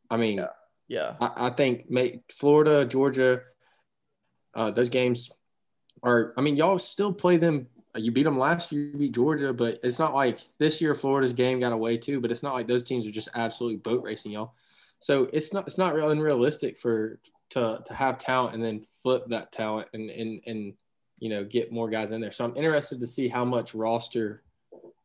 I 0.10 0.18
mean, 0.18 0.38
Yeah. 0.38 0.48
Yeah. 0.88 1.15
I, 1.20 1.48
I 1.48 1.50
think 1.50 1.89
may, 1.89 2.22
Florida, 2.30 2.86
Georgia, 2.86 3.42
uh, 4.53 4.70
those 4.72 4.89
games 4.89 5.32
are. 6.03 6.34
I 6.38 6.42
mean, 6.42 6.56
y'all 6.56 6.77
still 6.80 7.12
play 7.13 7.38
them. 7.38 7.68
You 7.96 8.12
beat 8.12 8.24
them 8.24 8.38
last 8.38 8.72
year. 8.72 8.89
You 8.92 8.98
beat 8.98 9.13
Georgia, 9.15 9.53
but 9.53 9.80
it's 9.84 10.00
not 10.00 10.13
like 10.13 10.39
this 10.60 10.82
year. 10.82 10.94
Florida's 10.96 11.34
game 11.34 11.60
got 11.60 11.72
away 11.74 11.98
too, 11.98 12.20
but 12.22 12.32
it's 12.32 12.44
not 12.44 12.53
like 12.53 12.68
those 12.68 12.84
teams 12.84 13.06
are 13.08 13.12
just 13.12 13.30
absolutely 13.36 13.77
boat 13.77 14.03
racing 14.03 14.32
y'all. 14.32 14.53
So 15.04 15.28
it's 15.34 15.52
not 15.52 15.68
it's 15.68 15.78
not 15.78 15.94
real 15.94 16.12
unrealistic 16.12 16.78
for 16.78 17.20
to 17.50 17.84
to 17.86 17.94
have 17.94 18.18
talent 18.20 18.56
and 18.56 18.64
then 18.64 18.80
flip 18.80 19.26
that 19.28 19.52
talent 19.52 19.90
and 19.94 20.10
and 20.10 20.40
and 20.48 20.74
you 21.20 21.30
know 21.30 21.44
get 21.44 21.74
more 21.74 21.90
guys 21.90 22.12
in 22.12 22.22
there. 22.22 22.32
So 22.32 22.46
I'm 22.46 22.56
interested 22.56 23.02
to 23.02 23.06
see 23.08 23.28
how 23.28 23.44
much 23.44 23.76
roster 23.76 24.44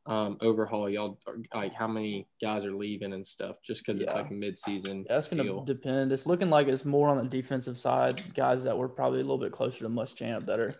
um, 0.06 0.38
overhaul 0.40 0.88
y'all 0.88 1.18
like 1.52 1.74
how 1.74 1.88
many 1.88 2.28
guys 2.40 2.64
are 2.64 2.76
leaving 2.76 3.12
and 3.12 3.26
stuff 3.26 3.56
just 3.60 3.84
because 3.84 4.00
it's 4.00 4.12
like 4.12 4.30
a 4.30 4.34
mid 4.34 4.56
season. 4.56 4.98
Yeah, 4.98 5.16
that's 5.16 5.26
going 5.26 5.42
deal. 5.42 5.64
to 5.64 5.74
depend. 5.74 6.12
It's 6.12 6.26
looking 6.26 6.48
like 6.48 6.68
it's 6.68 6.84
more 6.84 7.08
on 7.08 7.16
the 7.16 7.24
defensive 7.24 7.76
side, 7.76 8.22
guys 8.36 8.62
that 8.62 8.78
were 8.78 8.88
probably 8.88 9.18
a 9.18 9.24
little 9.24 9.36
bit 9.36 9.50
closer 9.50 9.80
to 9.80 9.88
Muschamp 9.88 10.46
that 10.46 10.60
are, 10.60 10.76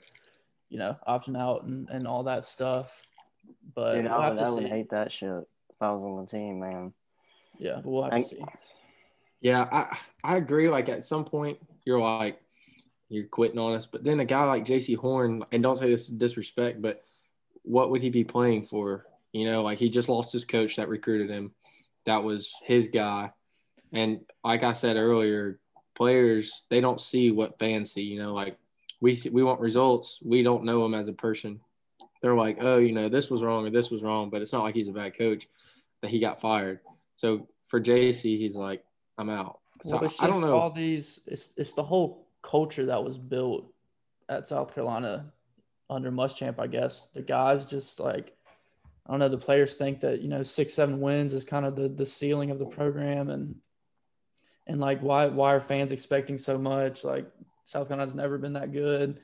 you 0.69 0.79
know, 0.79 0.97
opting 1.09 1.37
out 1.37 1.65
and, 1.65 1.89
and 1.91 2.07
all 2.07 2.23
that 2.23 2.47
stuff. 2.47 3.05
But 3.75 3.97
Dude, 3.97 4.05
we'll 4.05 4.15
I 4.15 4.25
have 4.27 4.35
would, 4.35 4.43
I 4.43 4.47
to 4.47 4.55
would 4.55 4.67
hate 4.67 4.91
that 4.91 5.11
shit 5.11 5.29
if 5.29 5.83
I 5.83 5.91
was 5.91 6.05
on 6.05 6.25
the 6.25 6.27
team, 6.27 6.61
man. 6.61 6.93
Yeah, 7.59 7.81
but 7.83 7.87
we'll 7.87 8.05
have 8.05 8.13
I- 8.13 8.23
to 8.23 8.29
see. 8.29 8.45
Yeah, 9.41 9.67
I 9.71 9.99
I 10.25 10.37
agree. 10.37 10.69
Like 10.69 10.89
at 10.89 11.05
some 11.05 11.25
point, 11.25 11.59
you're 11.85 12.01
like 12.01 12.41
you're 13.09 13.27
quitting 13.27 13.59
on 13.59 13.75
us, 13.75 13.87
but 13.87 14.05
then 14.05 14.21
a 14.21 14.25
guy 14.25 14.45
like 14.45 14.65
J.C. 14.65 14.95
Horn, 14.95 15.45
and 15.53 15.63
don't 15.63 15.79
say 15.79 15.89
this 15.89 16.03
is 16.03 16.09
disrespect, 16.09 16.83
but 16.83 17.05
what 17.63 17.91
would 17.91 18.03
he 18.03 18.11
be 18.11 18.25
playing 18.25 18.65
for? 18.65 19.07
You 19.33 19.51
know, 19.51 19.63
like 19.63 19.79
he 19.79 19.89
just 19.89 20.09
lost 20.09 20.33
his 20.33 20.45
coach 20.45 20.77
that 20.77 20.89
recruited 20.89 21.31
him. 21.31 21.53
That 22.05 22.25
was 22.25 22.53
his 22.65 22.89
guy, 22.89 23.33
and 23.93 24.21
like 24.45 24.63
I 24.63 24.73
said 24.73 24.97
earlier, 24.97 25.61
players 25.95 26.65
they 26.71 26.81
don't 26.81 27.01
see 27.01 27.31
what 27.31 27.59
fans 27.59 27.93
see. 27.93 28.03
You 28.03 28.23
know, 28.23 28.35
like 28.35 28.59
we 29.01 29.15
see, 29.15 29.31
we 29.31 29.43
want 29.43 29.61
results. 29.61 30.19
We 30.25 30.43
don't 30.43 30.65
know 30.65 30.85
him 30.85 30.95
as 30.95 31.09
a 31.09 31.13
person. 31.13 31.61
They're 32.21 32.35
like, 32.35 32.59
oh, 32.61 32.79
you 32.79 32.93
know, 32.93 33.09
this 33.09 33.31
was 33.31 33.43
wrong 33.43 33.67
or 33.67 33.71
this 33.71 33.91
was 33.91 34.03
wrong, 34.03 34.31
but 34.31 34.43
it's 34.43 34.53
not 34.53 34.65
like 34.65 34.75
he's 34.75 34.89
a 34.89 34.93
bad 34.93 35.17
coach 35.17 35.47
that 36.03 36.11
he 36.11 36.19
got 36.19 36.41
fired. 36.41 36.81
So 37.17 37.49
for 37.67 37.81
JC, 37.81 38.39
he's 38.39 38.57
like, 38.57 38.85
I'm 39.19 39.29
out. 39.29 39.61
So 39.83 39.97
well, 39.97 40.05
it's 40.05 40.23
I 40.23 40.27
don't 40.27 40.41
know. 40.41 40.57
all 40.57 40.71
these. 40.71 41.21
It's 41.27 41.51
it's 41.57 41.73
the 41.73 41.83
whole 41.83 42.29
culture 42.43 42.87
that 42.87 43.03
was 43.03 43.19
built 43.19 43.73
at 44.29 44.49
South 44.49 44.75
Carolina 44.75 45.33
under 45.91 46.11
Muschamp. 46.11 46.59
I 46.59 46.67
guess 46.67 47.09
the 47.15 47.23
guys 47.23 47.65
just 47.65 48.01
like 48.01 48.35
I 49.07 49.13
don't 49.13 49.21
know. 49.21 49.29
The 49.29 49.39
players 49.39 49.75
think 49.75 50.01
that 50.01 50.21
you 50.21 50.29
know 50.29 50.43
six 50.43 50.75
seven 50.75 51.01
wins 51.01 51.35
is 51.35 51.45
kind 51.45 51.67
of 51.67 51.77
the 51.77 51.89
the 51.89 52.07
ceiling 52.07 52.51
of 52.51 52.59
the 52.59 52.67
program, 52.67 53.31
and 53.31 53.57
and 54.67 54.81
like 54.81 55.01
why 55.01 55.27
why 55.27 55.55
are 55.55 55.61
fans 55.61 55.93
expecting 55.93 56.39
so 56.39 56.59
much? 56.59 57.05
Like 57.05 57.27
South 57.65 57.89
Carolina's 57.89 58.15
never 58.15 58.39
been 58.39 58.55
that 58.55 58.73
good, 58.73 59.21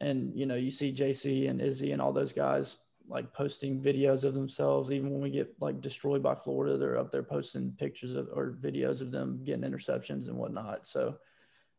and 0.00 0.34
you 0.34 0.46
know 0.46 0.56
you 0.56 0.70
see 0.70 0.92
JC 0.92 1.48
and 1.48 1.60
Izzy 1.60 1.92
and 1.92 2.02
all 2.02 2.12
those 2.12 2.32
guys 2.32 2.76
like 3.08 3.32
posting 3.32 3.80
videos 3.80 4.24
of 4.24 4.34
themselves 4.34 4.90
even 4.90 5.10
when 5.10 5.20
we 5.20 5.30
get 5.30 5.52
like 5.60 5.80
destroyed 5.80 6.22
by 6.22 6.34
Florida 6.34 6.76
they're 6.76 6.98
up 6.98 7.12
there 7.12 7.22
posting 7.22 7.70
pictures 7.72 8.14
of 8.14 8.28
or 8.32 8.56
videos 8.60 9.00
of 9.00 9.10
them 9.10 9.40
getting 9.44 9.62
interceptions 9.62 10.28
and 10.28 10.36
whatnot 10.36 10.86
so 10.86 11.14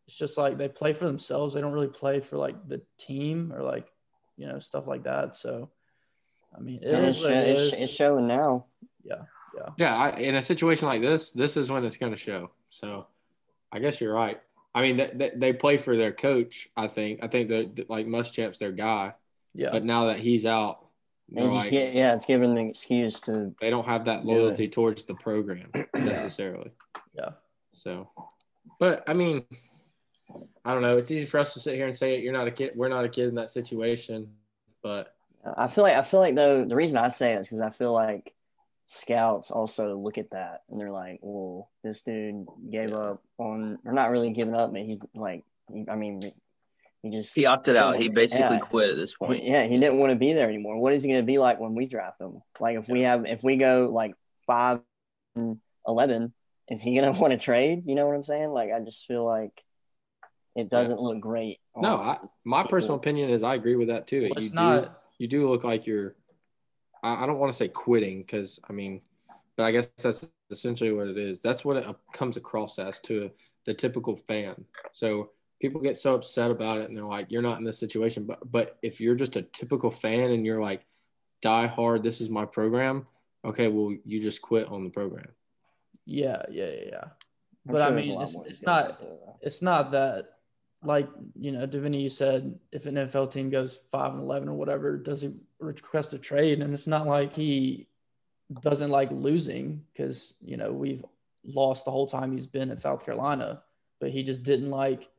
it's 0.07 0.15
just 0.15 0.37
like 0.37 0.57
they 0.57 0.67
play 0.67 0.93
for 0.93 1.05
themselves 1.05 1.53
they 1.53 1.61
don't 1.61 1.73
really 1.73 1.87
play 1.87 2.19
for 2.19 2.37
like 2.37 2.55
the 2.67 2.81
team 2.99 3.51
or 3.53 3.63
like 3.63 3.87
you 4.37 4.45
know 4.45 4.59
stuff 4.59 4.85
like 4.85 5.03
that 5.03 5.35
so 5.35 5.69
I 6.55 6.61
mean 6.61 6.79
it 6.81 6.87
it's, 6.87 7.17
what 7.19 7.27
sho- 7.27 7.39
it 7.39 7.47
it's, 7.49 7.73
it's 7.73 7.93
showing 7.93 8.27
now. 8.27 8.65
Yeah, 9.03 9.23
Yeah. 9.55 9.69
Yeah. 9.77 9.95
I, 9.95 10.09
in 10.17 10.35
a 10.35 10.43
situation 10.43 10.87
like 10.87 11.01
this, 11.01 11.31
this 11.31 11.57
is 11.57 11.71
when 11.71 11.85
it's 11.85 11.97
going 11.97 12.11
to 12.11 12.17
show. 12.17 12.51
So, 12.69 13.07
I 13.71 13.79
guess 13.79 13.99
you're 14.01 14.13
right. 14.13 14.39
I 14.73 14.81
mean, 14.81 14.97
they, 14.97 15.11
they, 15.13 15.31
they 15.35 15.53
play 15.53 15.77
for 15.77 15.95
their 15.95 16.11
coach. 16.11 16.69
I 16.75 16.87
think. 16.87 17.19
I 17.21 17.27
think 17.27 17.49
that 17.49 17.75
that, 17.75 17.89
like 17.89 18.07
Muschamp's 18.07 18.59
their 18.59 18.71
guy, 18.71 19.13
yeah 19.53 19.69
but 19.71 19.83
now 19.83 20.05
that 20.07 20.19
he's 20.19 20.45
out, 20.45 20.79
they're 20.79 20.84
And 21.35 21.51
just 21.51 21.65
like 21.65 21.71
get, 21.71 21.93
yeah, 21.95 22.13
it's 22.13 22.25
giving 22.25 22.49
them 22.49 22.57
an 22.59 22.69
excuse 22.69 23.19
to. 23.21 23.53
they 23.59 23.69
don't 23.69 23.85
have 23.85 24.05
that 24.05 24.25
loyalty 24.25 24.67
towards 24.67 25.05
the 25.05 25.15
program 25.15 25.71
necessarily. 25.95 26.71
yeah 27.17 27.29
So, 27.73 28.09
but 28.79 29.03
I 29.07 29.13
mean, 29.13 29.43
I 30.63 30.73
don't 30.73 30.81
know. 30.81 30.97
It's 30.97 31.11
easy 31.11 31.25
for 31.25 31.39
us 31.39 31.53
to 31.53 31.59
sit 31.59 31.75
here 31.75 31.87
and 31.87 31.95
say 31.95 32.15
it. 32.15 32.23
You're 32.23 32.33
not 32.33 32.47
a 32.47 32.51
kid. 32.51 32.71
We're 32.75 32.89
not 32.89 33.05
a 33.05 33.09
kid 33.09 33.27
in 33.29 33.35
that 33.35 33.51
situation, 33.51 34.27
but 34.83 35.15
I 35.57 35.67
feel 35.67 35.83
like 35.83 35.95
I 35.97 36.01
feel 36.03 36.19
like 36.19 36.35
though 36.35 36.63
the 36.65 36.75
reason 36.75 36.97
I 36.97 37.09
say 37.09 37.33
it 37.33 37.39
is 37.41 37.47
because 37.47 37.61
I 37.61 37.69
feel 37.69 37.93
like 37.93 38.33
scouts 38.87 39.49
also 39.51 39.97
look 39.97 40.17
at 40.17 40.29
that 40.31 40.61
and 40.69 40.79
they're 40.79 40.91
like, 40.91 41.19
"Well, 41.21 41.69
this 41.83 42.03
dude 42.03 42.45
gave 42.69 42.89
Yeah. 42.91 42.97
up 42.97 43.23
on, 43.39 43.79
or 43.85 43.93
not 43.93 44.11
really 44.11 44.31
giving 44.31 44.55
up, 44.55 44.71
but 44.71 44.81
he's 44.81 44.99
like, 45.15 45.43
I 45.89 45.95
mean, 45.95 46.21
he 47.05 47.17
just 47.17 47.35
He 47.35 47.45
opted 47.45 47.75
out. 47.75 47.97
He 47.99 48.09
basically 48.09 48.55
Yeah. 48.55 48.59
quit 48.59 48.89
at 48.89 48.95
this 48.97 49.13
point. 49.13 49.43
He- 49.43 49.49
yeah, 49.49 49.65
he 49.65 49.77
didn't 49.79 49.99
want 49.99 50.11
to 50.11 50.15
be 50.15 50.33
there 50.33 50.47
anymore. 50.49 50.77
What 50.77 50.93
is 50.93 51.03
he 51.03 51.09
going 51.09 51.21
to 51.21 51.25
be 51.25 51.37
like 51.37 51.59
when 51.59 51.75
we 51.75 51.85
draft 51.85 52.19
him? 52.21 52.41
Like 52.59 52.77
if 52.77 52.87
we 52.87 53.01
have, 53.01 53.25
if 53.25 53.43
we 53.43 53.57
go 53.57 53.89
like 53.93 54.13
five 54.47 54.81
and 55.35 55.59
eleven, 55.87 56.33
is 56.69 56.81
he 56.81 56.95
going 56.99 57.11
to 57.13 57.19
want 57.19 57.31
to 57.31 57.37
trade? 57.37 57.83
You 57.85 57.95
know 57.95 58.07
what 58.07 58.15
I'm 58.15 58.23
saying? 58.23 58.49
Like 58.49 58.71
I 58.71 58.79
just 58.79 59.05
feel 59.05 59.23
like 59.25 59.51
it 60.55 60.69
doesn't 60.69 60.99
look 60.99 61.19
great. 61.19 61.59
no. 61.75 61.95
I, 61.97 62.17
my 62.45 62.63
personal 62.63 62.95
opinion 62.95 63.29
is 63.29 63.43
I 63.43 63.55
agree 63.55 63.75
with 63.75 63.89
that 63.89 64.07
too. 64.07 64.21
Well, 64.21 64.29
you 64.29 64.35
it's 64.37 64.49
do. 64.49 64.55
not 64.55 65.01
you 65.17 65.27
do 65.27 65.49
look 65.49 65.63
like 65.63 65.85
you're 65.85 66.15
I, 67.03 67.23
I 67.23 67.25
don't 67.25 67.39
want 67.39 67.51
to 67.51 67.57
say 67.57 67.67
quitting 67.67 68.21
because 68.21 68.59
I 68.69 68.73
mean 68.73 69.01
but 69.57 69.63
I 69.63 69.71
guess 69.71 69.87
that's 69.97 70.27
essentially 70.49 70.91
what 70.91 71.07
it 71.07 71.17
is. 71.17 71.41
That's 71.41 71.63
what 71.63 71.77
it 71.77 71.85
comes 72.13 72.35
across 72.37 72.77
as 72.79 72.99
to 73.01 73.31
the 73.65 73.73
typical 73.73 74.15
fan. 74.15 74.65
So 74.91 75.31
people 75.65 75.81
get 75.81 75.97
so 75.97 76.15
upset 76.15 76.51
about 76.51 76.77
it 76.79 76.87
and 76.87 76.95
they're 76.95 77.03
like, 77.05 77.31
you're 77.31 77.41
not 77.41 77.57
in 77.57 77.65
this 77.65 77.79
situation. 77.79 78.25
But 78.25 78.51
but 78.51 78.77
if 78.81 79.01
you're 79.01 79.15
just 79.15 79.35
a 79.35 79.41
typical 79.41 79.91
fan 79.91 80.31
and 80.31 80.45
you're 80.45 80.61
like, 80.61 80.85
die 81.41 81.67
hard, 81.67 82.03
this 82.03 82.21
is 82.21 82.29
my 82.29 82.45
program, 82.45 83.07
okay, 83.43 83.67
well 83.67 83.95
you 84.05 84.21
just 84.21 84.41
quit 84.41 84.67
on 84.67 84.83
the 84.83 84.89
program. 84.89 85.27
yeah 86.05 86.43
yeah 86.49 86.65
yeah 86.65 86.89
yeah 86.91 87.03
I'm 87.67 87.73
but 87.73 87.81
I 87.81 87.85
sure 87.85 87.95
there's 87.95 88.07
a 88.07 88.11
mean 88.11 88.21
it's, 88.21 88.35
it's 88.47 88.61
not 88.61 88.89
into 88.91 89.03
it, 89.03 89.19
though. 89.25 89.39
it's 89.41 89.61
not 89.61 89.91
that 89.91 90.25
like 90.83 91.09
you 91.39 91.51
know 91.51 91.65
Davini 91.65 92.01
you 92.01 92.09
said 92.09 92.59
if 92.71 92.85
an 92.85 92.95
NFL 92.95 93.31
team 93.31 93.49
goes 93.49 93.79
five 93.91 94.13
and 94.13 94.21
eleven 94.21 94.49
or 94.49 94.53
whatever 94.53 94.97
does 94.97 95.21
he 95.21 95.33
request 95.59 96.13
a 96.13 96.19
trade 96.19 96.61
and 96.61 96.73
it's 96.73 96.87
not 96.87 97.07
like 97.07 97.35
he 97.35 97.87
doesn't 98.61 98.91
like 98.91 99.09
losing 99.11 99.83
because 99.91 100.35
you 100.41 100.57
know 100.57 100.71
we've 100.71 101.03
lost 101.43 101.85
the 101.85 101.91
whole 101.91 102.07
time 102.07 102.31
he's 102.31 102.47
been 102.47 102.69
at 102.71 102.79
South 102.79 103.03
Carolina 103.03 103.61
but 103.99 104.11
he 104.11 104.21
just 104.23 104.43
didn't 104.43 104.69
like 104.69 105.09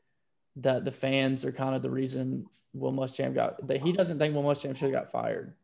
that 0.56 0.84
the 0.84 0.92
fans 0.92 1.44
are 1.44 1.52
kind 1.52 1.74
of 1.74 1.82
the 1.82 1.90
reason 1.90 2.46
Will 2.74 2.92
Muschamp 2.92 3.34
got 3.34 3.66
that 3.66 3.80
he 3.80 3.92
doesn't 3.92 4.18
think 4.18 4.34
Will 4.34 4.42
Muschamp 4.42 4.76
should 4.76 4.92
have 4.92 5.02
got 5.02 5.10
fired 5.10 5.54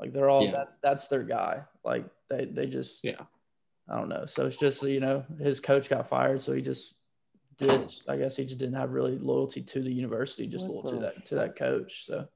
like 0.00 0.12
they're 0.12 0.30
all 0.30 0.44
Yeah. 0.44 0.52
that's 0.52 0.76
that's 0.78 1.08
their 1.08 1.22
guy 1.22 1.62
like 1.84 2.04
they 2.28 2.44
they 2.46 2.66
just 2.66 3.04
Yeah. 3.04 3.22
I 3.88 3.96
don't 3.98 4.08
know 4.08 4.26
so 4.26 4.46
it's 4.46 4.56
just 4.56 4.82
you 4.82 5.00
know 5.00 5.24
his 5.40 5.60
coach 5.60 5.88
got 5.88 6.08
fired 6.08 6.40
so 6.40 6.52
he 6.52 6.62
just 6.62 6.94
did 7.58 7.94
I 8.08 8.16
guess 8.16 8.36
he 8.36 8.44
just 8.44 8.58
didn't 8.58 8.76
have 8.76 8.92
really 8.92 9.18
loyalty 9.18 9.62
to 9.62 9.82
the 9.82 9.92
university, 9.92 10.46
just 10.46 10.66
What 10.66 10.84
loyalty 10.84 10.96
to 10.96 11.02
that 11.02 11.26
to 11.26 11.34
that 11.36 11.56
coach. 11.56 12.06
So 12.06 12.26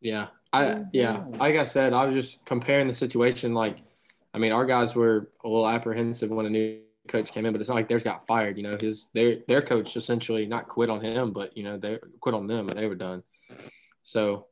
Yeah. 0.00 0.28
I 0.52 0.84
yeah, 0.92 1.24
like 1.28 1.56
I 1.56 1.64
said, 1.64 1.92
I 1.92 2.06
was 2.06 2.14
just 2.14 2.44
comparing 2.44 2.88
the 2.88 2.94
situation 2.94 3.52
like 3.54 3.78
I 4.34 4.38
mean, 4.38 4.52
our 4.52 4.66
guys 4.66 4.94
were 4.94 5.30
a 5.44 5.48
little 5.48 5.66
apprehensive 5.66 6.30
when 6.30 6.46
a 6.46 6.50
new 6.50 6.80
coach 7.08 7.32
came 7.32 7.46
in, 7.46 7.52
but 7.52 7.60
it's 7.60 7.68
not 7.68 7.76
like 7.76 7.88
theirs 7.88 8.04
got 8.04 8.26
fired, 8.26 8.56
you 8.56 8.62
know. 8.62 8.76
His 8.76 9.06
their 9.14 9.38
their 9.48 9.62
coach 9.62 9.96
essentially 9.96 10.46
not 10.46 10.68
quit 10.68 10.90
on 10.90 11.00
him, 11.00 11.32
but 11.32 11.56
you 11.56 11.62
know, 11.62 11.76
they 11.76 11.98
quit 12.20 12.34
on 12.34 12.46
them 12.46 12.68
and 12.68 12.78
they 12.78 12.86
were 12.86 12.94
done. 12.94 13.22
So 14.02 14.46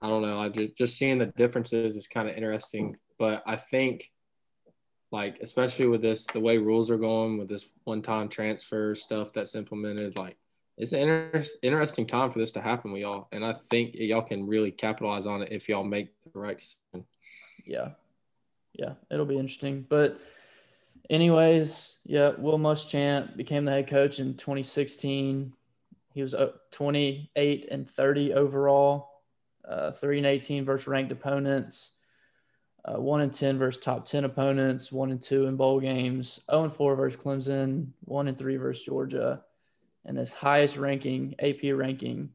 I 0.00 0.08
don't 0.08 0.22
know. 0.22 0.38
I 0.38 0.48
just 0.48 0.76
just 0.76 0.98
seeing 0.98 1.18
the 1.18 1.26
differences 1.26 1.96
is 1.96 2.06
kind 2.06 2.28
of 2.28 2.36
interesting. 2.36 2.96
But 3.18 3.42
I 3.46 3.56
think 3.56 4.10
like 5.10 5.38
especially 5.40 5.86
with 5.86 6.02
this 6.02 6.24
the 6.26 6.40
way 6.40 6.58
rules 6.58 6.90
are 6.90 6.98
going 6.98 7.38
with 7.38 7.48
this 7.48 7.66
one 7.84 8.02
time 8.02 8.28
transfer 8.28 8.94
stuff 8.94 9.32
that's 9.32 9.54
implemented, 9.54 10.16
like 10.16 10.36
it's 10.76 10.92
an 10.92 11.00
inter- 11.00 11.44
interesting 11.62 12.06
time 12.06 12.30
for 12.30 12.38
this 12.38 12.52
to 12.52 12.60
happen 12.60 12.92
with 12.92 13.02
y'all, 13.02 13.28
and 13.32 13.44
I 13.44 13.52
think 13.52 13.94
y'all 13.94 14.22
can 14.22 14.46
really 14.46 14.72
capitalize 14.72 15.24
on 15.24 15.42
it 15.42 15.52
if 15.52 15.68
y'all 15.68 15.84
make 15.84 16.10
the 16.32 16.38
right 16.38 16.58
decision. 16.58 17.06
Yeah, 17.64 17.90
yeah, 18.72 18.94
it'll 19.10 19.24
be 19.24 19.38
interesting. 19.38 19.86
But, 19.88 20.18
anyways, 21.10 21.98
yeah, 22.04 22.30
Will 22.38 22.58
Muschamp 22.58 23.36
became 23.36 23.64
the 23.64 23.72
head 23.72 23.88
coach 23.88 24.18
in 24.18 24.34
2016. 24.34 25.52
He 26.12 26.22
was 26.22 26.34
28 26.70 27.68
and 27.70 27.90
30 27.90 28.34
overall, 28.34 29.10
uh, 29.68 29.92
3 29.92 30.18
and 30.18 30.26
18 30.26 30.64
versus 30.64 30.86
ranked 30.86 31.12
opponents, 31.12 31.92
uh, 32.84 33.00
1 33.00 33.20
and 33.22 33.32
10 33.32 33.58
versus 33.58 33.82
top 33.82 34.06
10 34.06 34.24
opponents, 34.24 34.92
1 34.92 35.10
and 35.10 35.20
2 35.20 35.46
in 35.46 35.56
bowl 35.56 35.80
games, 35.80 36.40
0 36.50 36.64
and 36.64 36.72
4 36.72 36.96
versus 36.96 37.20
Clemson, 37.20 37.88
1 38.04 38.28
and 38.28 38.38
3 38.38 38.56
versus 38.56 38.84
Georgia 38.84 39.42
and 40.04 40.18
his 40.18 40.32
highest 40.32 40.76
ranking 40.76 41.34
AP 41.38 41.72
ranking 41.74 42.30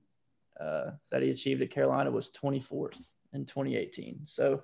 uh, 0.59 0.91
that 1.11 1.21
he 1.21 1.29
achieved 1.29 1.61
at 1.61 1.71
Carolina 1.71 2.11
was 2.11 2.29
24th 2.29 3.01
in 3.33 3.45
2018. 3.45 4.21
So, 4.25 4.63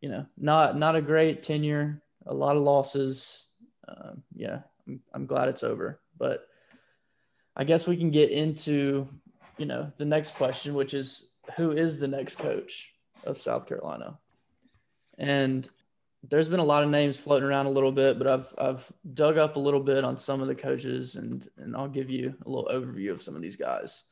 you 0.00 0.08
know, 0.08 0.26
not 0.36 0.78
not 0.78 0.96
a 0.96 1.02
great 1.02 1.42
tenure, 1.42 2.02
a 2.26 2.34
lot 2.34 2.56
of 2.56 2.62
losses. 2.62 3.44
Um, 3.88 4.22
yeah, 4.34 4.60
I'm, 4.86 5.00
I'm 5.12 5.26
glad 5.26 5.48
it's 5.48 5.62
over. 5.62 6.00
But 6.18 6.46
I 7.56 7.64
guess 7.64 7.86
we 7.86 7.96
can 7.96 8.10
get 8.10 8.30
into, 8.30 9.08
you 9.58 9.66
know, 9.66 9.92
the 9.98 10.04
next 10.04 10.34
question, 10.34 10.74
which 10.74 10.94
is 10.94 11.30
who 11.56 11.72
is 11.72 11.98
the 11.98 12.08
next 12.08 12.36
coach 12.36 12.94
of 13.24 13.38
South 13.38 13.66
Carolina? 13.66 14.18
And 15.18 15.68
there's 16.28 16.48
been 16.48 16.60
a 16.60 16.64
lot 16.64 16.84
of 16.84 16.90
names 16.90 17.18
floating 17.18 17.48
around 17.48 17.66
a 17.66 17.70
little 17.70 17.92
bit, 17.92 18.18
but 18.18 18.26
I've 18.26 18.54
I've 18.58 18.92
dug 19.14 19.38
up 19.38 19.56
a 19.56 19.60
little 19.60 19.80
bit 19.80 20.04
on 20.04 20.18
some 20.18 20.42
of 20.42 20.48
the 20.48 20.54
coaches 20.54 21.16
and 21.16 21.48
and 21.56 21.74
I'll 21.74 21.88
give 21.88 22.10
you 22.10 22.36
a 22.44 22.48
little 22.48 22.68
overview 22.70 23.10
of 23.10 23.22
some 23.22 23.34
of 23.34 23.40
these 23.40 23.56
guys. 23.56 24.04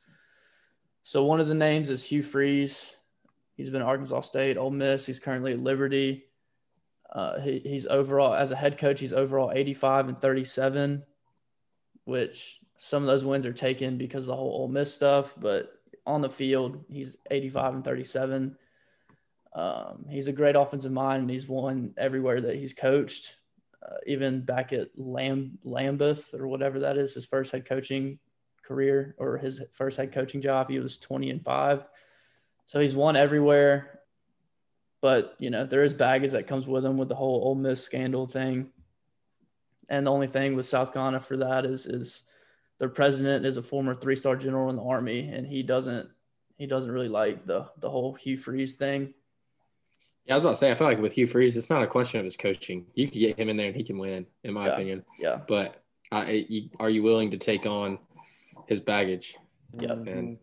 So 1.02 1.24
one 1.24 1.40
of 1.40 1.48
the 1.48 1.54
names 1.54 1.90
is 1.90 2.02
Hugh 2.02 2.22
Freeze. 2.22 2.96
He's 3.54 3.70
been 3.70 3.82
at 3.82 3.88
Arkansas 3.88 4.22
State, 4.22 4.56
Ole 4.56 4.70
Miss. 4.70 5.04
He's 5.04 5.18
currently 5.18 5.52
at 5.52 5.60
Liberty. 5.60 6.27
Uh, 7.12 7.40
he, 7.40 7.60
he's 7.60 7.86
overall 7.86 8.34
as 8.34 8.50
a 8.50 8.56
head 8.56 8.78
coach, 8.78 9.00
he's 9.00 9.12
overall 9.12 9.50
85 9.54 10.08
and 10.08 10.20
37, 10.20 11.02
which 12.04 12.60
some 12.78 13.02
of 13.02 13.06
those 13.06 13.24
wins 13.24 13.46
are 13.46 13.52
taken 13.52 13.98
because 13.98 14.24
of 14.24 14.28
the 14.28 14.36
whole 14.36 14.62
Ole 14.62 14.68
Miss 14.68 14.92
stuff, 14.92 15.34
but 15.36 15.72
on 16.06 16.20
the 16.22 16.30
field, 16.30 16.84
he's 16.88 17.16
85 17.30 17.74
and 17.74 17.84
37. 17.84 18.56
Um, 19.54 20.06
he's 20.08 20.28
a 20.28 20.32
great 20.32 20.56
offensive 20.56 20.92
mind, 20.92 21.22
and 21.22 21.30
he's 21.30 21.48
won 21.48 21.94
everywhere 21.96 22.40
that 22.40 22.56
he's 22.56 22.74
coached. 22.74 23.36
Uh, 23.82 23.96
even 24.06 24.40
back 24.40 24.72
at 24.72 24.88
Lam- 24.96 25.58
Lambuth 25.64 26.34
or 26.34 26.46
whatever 26.46 26.80
that 26.80 26.96
is, 26.96 27.14
his 27.14 27.26
first 27.26 27.52
head 27.52 27.64
coaching 27.64 28.18
career 28.64 29.14
or 29.18 29.38
his 29.38 29.60
first 29.72 29.96
head 29.96 30.12
coaching 30.12 30.42
job, 30.42 30.70
he 30.70 30.78
was 30.78 30.98
20 30.98 31.30
and 31.30 31.44
five. 31.44 31.84
So 32.66 32.80
he's 32.80 32.94
won 32.94 33.16
everywhere. 33.16 33.97
But 35.00 35.36
you 35.38 35.50
know 35.50 35.64
there 35.64 35.84
is 35.84 35.94
baggage 35.94 36.32
that 36.32 36.46
comes 36.46 36.66
with 36.66 36.82
them 36.82 36.96
with 36.98 37.08
the 37.08 37.14
whole 37.14 37.42
Ole 37.44 37.54
Miss 37.54 37.82
scandal 37.82 38.26
thing. 38.26 38.70
And 39.88 40.06
the 40.06 40.10
only 40.10 40.26
thing 40.26 40.54
with 40.56 40.66
South 40.66 40.92
Carolina 40.92 41.20
for 41.20 41.36
that 41.38 41.64
is 41.64 41.86
is 41.86 42.22
their 42.78 42.88
president 42.88 43.46
is 43.46 43.56
a 43.56 43.62
former 43.62 43.94
three 43.94 44.16
star 44.16 44.36
general 44.36 44.70
in 44.70 44.76
the 44.76 44.82
army, 44.82 45.28
and 45.32 45.46
he 45.46 45.62
doesn't 45.62 46.08
he 46.56 46.66
doesn't 46.66 46.90
really 46.90 47.08
like 47.08 47.46
the 47.46 47.66
the 47.78 47.88
whole 47.88 48.14
Hugh 48.14 48.36
Freeze 48.36 48.74
thing. 48.76 49.14
Yeah, 50.26 50.34
I 50.34 50.36
was 50.36 50.44
about 50.44 50.50
to 50.50 50.56
say, 50.58 50.70
I 50.70 50.74
feel 50.74 50.86
like 50.86 51.00
with 51.00 51.12
Hugh 51.14 51.26
Freeze, 51.26 51.56
it's 51.56 51.70
not 51.70 51.82
a 51.82 51.86
question 51.86 52.18
of 52.20 52.24
his 52.24 52.36
coaching. 52.36 52.84
You 52.94 53.06
could 53.08 53.18
get 53.18 53.38
him 53.38 53.48
in 53.48 53.56
there 53.56 53.68
and 53.68 53.74
he 53.76 53.82
can 53.82 53.96
win, 53.96 54.26
in 54.44 54.52
my 54.52 54.66
Yeah. 54.66 54.72
opinion. 54.74 55.04
Yeah. 55.18 55.40
But 55.48 55.82
I, 56.12 56.44
you, 56.50 56.68
are 56.78 56.90
you 56.90 57.02
willing 57.02 57.30
to 57.30 57.38
take 57.38 57.64
on 57.64 57.98
his 58.66 58.78
baggage? 58.78 59.36
Yep. 59.72 60.06
And 60.06 60.38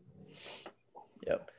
Yep. 1.28 1.52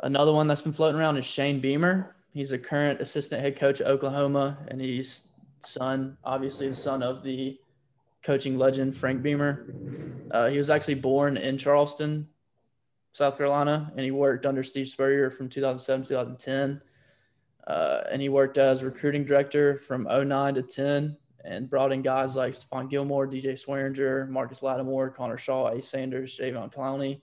Another 0.00 0.32
one 0.32 0.48
that's 0.48 0.62
been 0.62 0.72
floating 0.72 0.98
around 1.00 1.18
is 1.18 1.24
Shane 1.26 1.60
Beamer. 1.60 2.16
He's 2.32 2.52
a 2.52 2.58
current 2.58 3.00
assistant 3.00 3.42
head 3.42 3.56
coach 3.56 3.80
at 3.80 3.86
Oklahoma, 3.86 4.58
and 4.68 4.80
he's 4.80 5.24
son, 5.60 6.16
obviously 6.24 6.68
the 6.68 6.74
son 6.74 7.02
of 7.02 7.22
the 7.22 7.58
coaching 8.22 8.56
legend 8.56 8.96
Frank 8.96 9.22
Beamer. 9.22 9.66
Uh, 10.30 10.48
he 10.48 10.56
was 10.56 10.70
actually 10.70 10.94
born 10.94 11.36
in 11.36 11.58
Charleston, 11.58 12.28
South 13.12 13.36
Carolina, 13.36 13.92
and 13.94 14.00
he 14.04 14.10
worked 14.10 14.46
under 14.46 14.62
Steve 14.62 14.88
Spurrier 14.88 15.30
from 15.30 15.48
2007 15.48 16.06
2010. 16.06 16.80
Uh, 17.66 18.02
and 18.10 18.20
he 18.20 18.28
worked 18.28 18.58
as 18.58 18.82
recruiting 18.82 19.24
director 19.24 19.78
from 19.78 20.04
09 20.04 20.54
to 20.54 20.62
10 20.62 21.16
and 21.44 21.70
brought 21.70 21.92
in 21.92 22.02
guys 22.02 22.34
like 22.34 22.54
Stephon 22.54 22.88
Gilmore, 22.88 23.26
DJ 23.26 23.52
Swearinger, 23.52 24.28
Marcus 24.28 24.62
Lattimore, 24.62 25.10
Connor 25.10 25.38
Shaw, 25.38 25.70
Ace 25.70 25.88
Sanders, 25.88 26.36
Jadeveon 26.36 26.72
Clowney, 26.72 27.20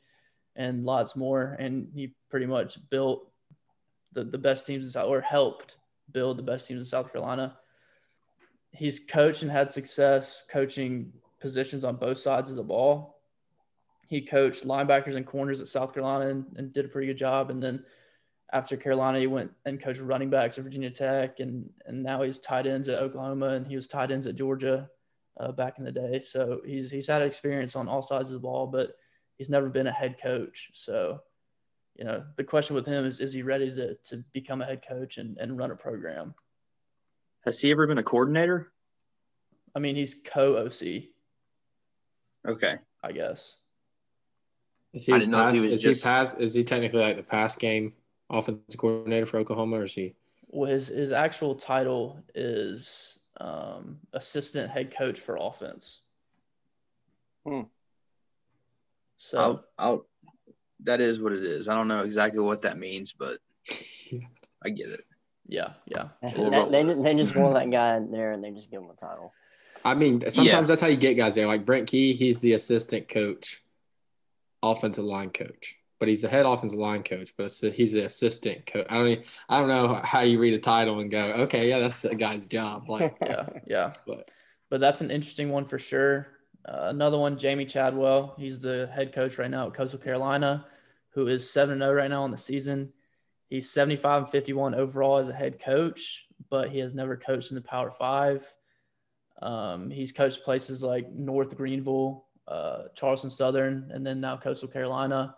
and 0.56 0.86
lots 0.86 1.16
more. 1.16 1.58
And 1.60 1.90
he 1.94 2.14
pretty 2.30 2.46
much 2.46 2.78
built 2.90 3.29
the, 4.14 4.24
the 4.24 4.38
best 4.38 4.66
teams 4.66 4.86
in 4.86 4.92
South 4.92 5.08
or 5.08 5.22
helped 5.22 5.78
build 6.12 6.38
the 6.38 6.44
best 6.44 6.68
teams 6.68 6.82
in 6.82 6.86
South 6.86 7.12
Carolina. 7.12 7.58
He's 8.72 9.00
coached 9.00 9.42
and 9.42 9.52
had 9.52 9.72
success 9.72 10.44
coaching 10.52 11.14
positions 11.40 11.84
on 11.84 11.96
both 11.96 12.18
sides 12.18 12.50
of 12.50 12.56
the 12.56 12.64
ball. 12.64 13.22
He 14.08 14.22
coached 14.22 14.66
linebackers 14.66 15.16
and 15.16 15.26
corners 15.26 15.62
at 15.62 15.68
South 15.68 15.94
Carolina 15.94 16.30
and, 16.30 16.46
and 16.58 16.74
did 16.74 16.86
a 16.86 16.90
pretty 16.90 17.08
good 17.08 17.18
job. 17.18 17.52
And 17.52 17.62
then 17.62 17.84
after 18.52 18.76
Carolina, 18.76 19.20
he 19.20 19.28
went 19.28 19.52
and 19.66 19.82
coached 19.82 20.02
running 20.02 20.30
backs 20.30 20.58
at 20.58 20.64
Virginia 20.64 20.90
Tech, 20.90 21.40
and 21.40 21.70
and 21.86 22.02
now 22.02 22.22
he's 22.22 22.40
tight 22.40 22.66
ends 22.66 22.90
at 22.90 23.00
Oklahoma, 23.00 23.50
and 23.50 23.68
he 23.68 23.76
was 23.76 23.88
tight 23.88 24.12
ends 24.12 24.26
at 24.26 24.36
Georgia 24.36 24.90
uh, 25.40 25.52
back 25.52 25.78
in 25.78 25.86
the 25.86 25.92
day. 25.92 26.20
So 26.20 26.62
he's 26.66 26.90
he's 26.90 27.08
had 27.08 27.22
experience 27.22 27.76
on 27.76 27.88
all 27.88 28.02
sides 28.02 28.30
of 28.30 28.34
the 28.34 28.40
ball, 28.40 28.68
but 28.68 28.96
he's 29.38 29.50
never 29.50 29.70
been 29.70 29.88
a 29.88 29.92
head 29.92 30.20
coach. 30.22 30.72
So, 30.74 31.22
you 32.00 32.06
know, 32.06 32.24
the 32.38 32.46
question 32.46 32.78
with 32.78 32.86
him 32.86 33.06
is, 33.06 33.20
is 33.20 33.34
he 33.34 33.44
ready 33.44 33.76
to 33.76 33.96
to 33.96 34.24
become 34.32 34.62
a 34.62 34.66
head 34.66 34.82
coach 34.88 35.18
and, 35.18 35.38
and 35.38 35.58
run 35.58 35.70
a 35.70 35.76
program? 35.76 36.34
Has 37.44 37.60
he 37.60 37.72
ever 37.72 37.86
been 37.88 37.98
a 37.98 38.04
coordinator? 38.04 38.72
I 39.76 39.80
mean, 39.80 39.98
he's 39.98 40.16
co 40.26 40.56
OC, 40.56 41.10
Okay. 42.48 42.78
I 43.04 43.12
guess. 43.12 43.58
is 44.94 45.06
he, 45.06 45.14
I 45.14 45.20
didn't 45.20 45.32
know 45.32 45.44
pass, 45.44 45.54
he 45.54 45.60
was 45.60 45.72
is 45.74 45.82
just- 45.82 46.00
he 46.00 46.04
pass, 46.04 46.34
is 46.36 46.54
he 46.54 46.64
technically 46.64 47.02
like 47.02 47.18
the 47.18 47.24
pass 47.24 47.58
game 47.58 47.94
offensive 48.30 48.78
coordinator 48.78 49.26
for 49.26 49.38
Oklahoma, 49.40 49.80
or 49.80 49.84
is 49.84 49.94
he? 49.94 50.16
Well, 50.48 50.72
his 50.72 50.88
his 50.88 51.12
actual 51.12 51.54
title 51.54 52.24
is 52.34 53.20
um, 53.42 54.00
assistant 54.14 54.72
head 54.72 54.90
coach 54.96 55.20
for 55.20 55.38
offense. 55.40 56.00
Hmm. 57.46 57.64
So 59.18 59.38
I'll, 59.38 59.66
I'll, 59.78 60.09
that 60.84 61.02
is 61.02 61.22
what 61.22 61.34
it 61.34 61.44
is. 61.44 61.68
I 61.68 61.76
don't 61.76 61.88
know 61.88 62.02
exactly 62.02 62.40
what 62.40 62.62
that 62.62 62.78
means, 62.78 63.14
but 63.14 63.40
I 64.64 64.70
get 64.70 64.90
it. 64.90 65.06
yeah, 65.48 65.74
yeah, 65.86 66.10
We'll 66.38 66.50
They, 66.50 66.58
roll 66.58 66.70
they, 66.70 66.84
with 66.84 67.04
they 67.04 67.16
just 67.16 67.36
want 67.36 67.54
that 67.56 67.70
guy 67.72 67.98
in 67.98 68.12
there 68.12 68.32
and 68.32 68.44
they 68.44 68.52
just 68.52 68.70
give 68.72 68.82
him 68.82 68.90
a 68.90 68.96
title. 68.96 69.34
I 69.86 69.96
mean, 69.96 70.30
sometimes 70.30 70.68
that's 70.68 70.82
how 70.82 70.88
you 70.88 70.98
get 70.98 71.14
guys 71.16 71.36
there. 71.36 71.48
Like 71.48 71.66
Brent 71.66 71.88
Key, 71.88 72.14
he's 72.14 72.42
the 72.42 72.54
assistant 72.54 73.08
coach, 73.08 73.62
offensive 74.62 75.06
line 75.06 75.30
coach, 75.30 75.76
but 76.00 76.10
he's 76.10 76.22
the 76.22 76.28
head 76.28 76.46
offensive 76.46 76.80
line 76.80 77.02
coach. 77.04 77.34
But 77.38 77.54
he's 77.54 77.94
the 77.94 78.04
assistant 78.04 78.66
coach. 78.66 78.86
I 78.90 78.96
don't, 78.96 79.08
even, 79.08 79.24
I 79.48 79.60
don't 79.60 79.70
know 79.70 80.02
how 80.04 80.22
you 80.22 80.38
read 80.40 80.54
a 80.54 80.60
title 80.60 81.00
and 81.00 81.10
go, 81.10 81.22
okay, 81.44 81.70
yeah, 81.70 81.80
that's 81.80 82.02
the 82.02 82.16
guy's 82.16 82.46
job. 82.48 82.90
Like, 82.90 83.16
yeah, 83.22 83.46
yeah. 83.68 83.94
but 84.06 84.30
But 84.70 84.82
that's 84.82 85.00
an 85.00 85.12
interesting 85.12 85.50
one 85.50 85.64
for 85.66 85.80
sure. 85.80 86.28
Uh, 86.66 86.88
another 86.90 87.18
one, 87.18 87.38
Jamey 87.38 87.68
Chadwell. 87.68 88.36
He's 88.38 88.60
the 88.60 88.90
head 88.94 89.14
coach 89.14 89.38
right 89.38 89.50
now 89.50 89.68
at 89.68 89.74
Coastal 89.74 90.00
Carolina, 90.00 90.66
who 91.12 91.28
is 91.28 91.50
7 91.50 91.78
0 91.78 91.94
right 91.94 92.10
now 92.10 92.26
in 92.26 92.32
the 92.32 92.38
season. 92.38 92.94
He's 93.50 93.70
seventy 93.70 93.96
five 93.96 94.24
and 94.24 94.32
fifty 94.32 94.54
one 94.54 94.76
overall 94.76 95.18
as 95.18 95.30
a 95.30 95.34
head 95.34 95.60
coach, 95.60 96.28
but 96.50 96.70
he 96.70 96.80
has 96.80 96.94
never 96.94 97.18
coached 97.18 97.50
in 97.50 97.56
the 97.56 97.62
Power 97.62 97.90
Five. 97.90 98.46
Um, 99.42 99.90
he's 99.90 100.12
coached 100.12 100.44
places 100.44 100.84
like 100.84 101.12
North 101.12 101.58
Greenville, 101.58 102.28
uh, 102.48 102.84
Charleston 102.96 103.32
Southern, 103.32 103.90
and 103.92 104.06
then 104.06 104.22
now 104.22 104.38
Coastal 104.38 104.68
Carolina. 104.68 105.36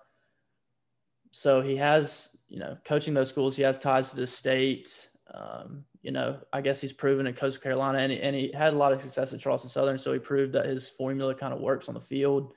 So 1.32 1.62
he 1.62 1.78
has, 1.78 2.30
you 2.50 2.60
know, 2.60 2.78
coaching 2.84 3.14
those 3.14 3.30
schools. 3.30 3.56
He 3.56 3.64
has 3.64 3.78
ties 3.78 4.10
to 4.10 4.18
the 4.18 4.28
state. 4.28 5.08
Um, 5.34 5.86
you 6.02 6.12
know, 6.12 6.40
I 6.52 6.62
guess 6.62 6.82
he's 6.82 6.94
proven 6.94 7.28
at 7.28 7.38
Coastal 7.38 7.62
Carolina, 7.62 8.00
and 8.00 8.12
he, 8.12 8.22
and 8.22 8.36
he 8.36 8.52
had 8.52 8.74
a 8.74 8.78
lot 8.78 8.92
of 8.92 9.02
success 9.02 9.34
at 9.34 9.40
Charleston 9.40 9.70
Southern. 9.70 9.98
So 9.98 10.12
he 10.12 10.20
proved 10.20 10.54
that 10.54 10.66
his 10.66 10.90
formula 10.90 11.34
kind 11.36 11.54
of 11.54 11.62
works 11.62 11.88
on 11.88 11.94
the 11.94 12.02
field. 12.02 12.54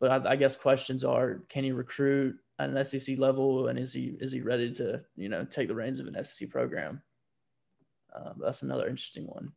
But 0.00 0.26
I, 0.26 0.32
I 0.32 0.36
guess 0.36 0.56
questions 0.56 1.04
are: 1.04 1.42
Can 1.48 1.64
he 1.64 1.72
recruit 1.72 2.36
at 2.58 2.70
an 2.70 2.84
SEC 2.84 3.18
level, 3.18 3.68
and 3.68 3.78
is 3.78 3.92
he 3.92 4.16
is 4.20 4.32
he 4.32 4.40
ready 4.40 4.72
to 4.74 5.02
you 5.16 5.28
know 5.28 5.44
take 5.44 5.68
the 5.68 5.74
reins 5.74 6.00
of 6.00 6.06
an 6.06 6.24
SEC 6.24 6.50
program? 6.50 7.02
Um, 8.14 8.34
that's 8.40 8.62
another 8.62 8.88
interesting 8.88 9.26
one. 9.26 9.52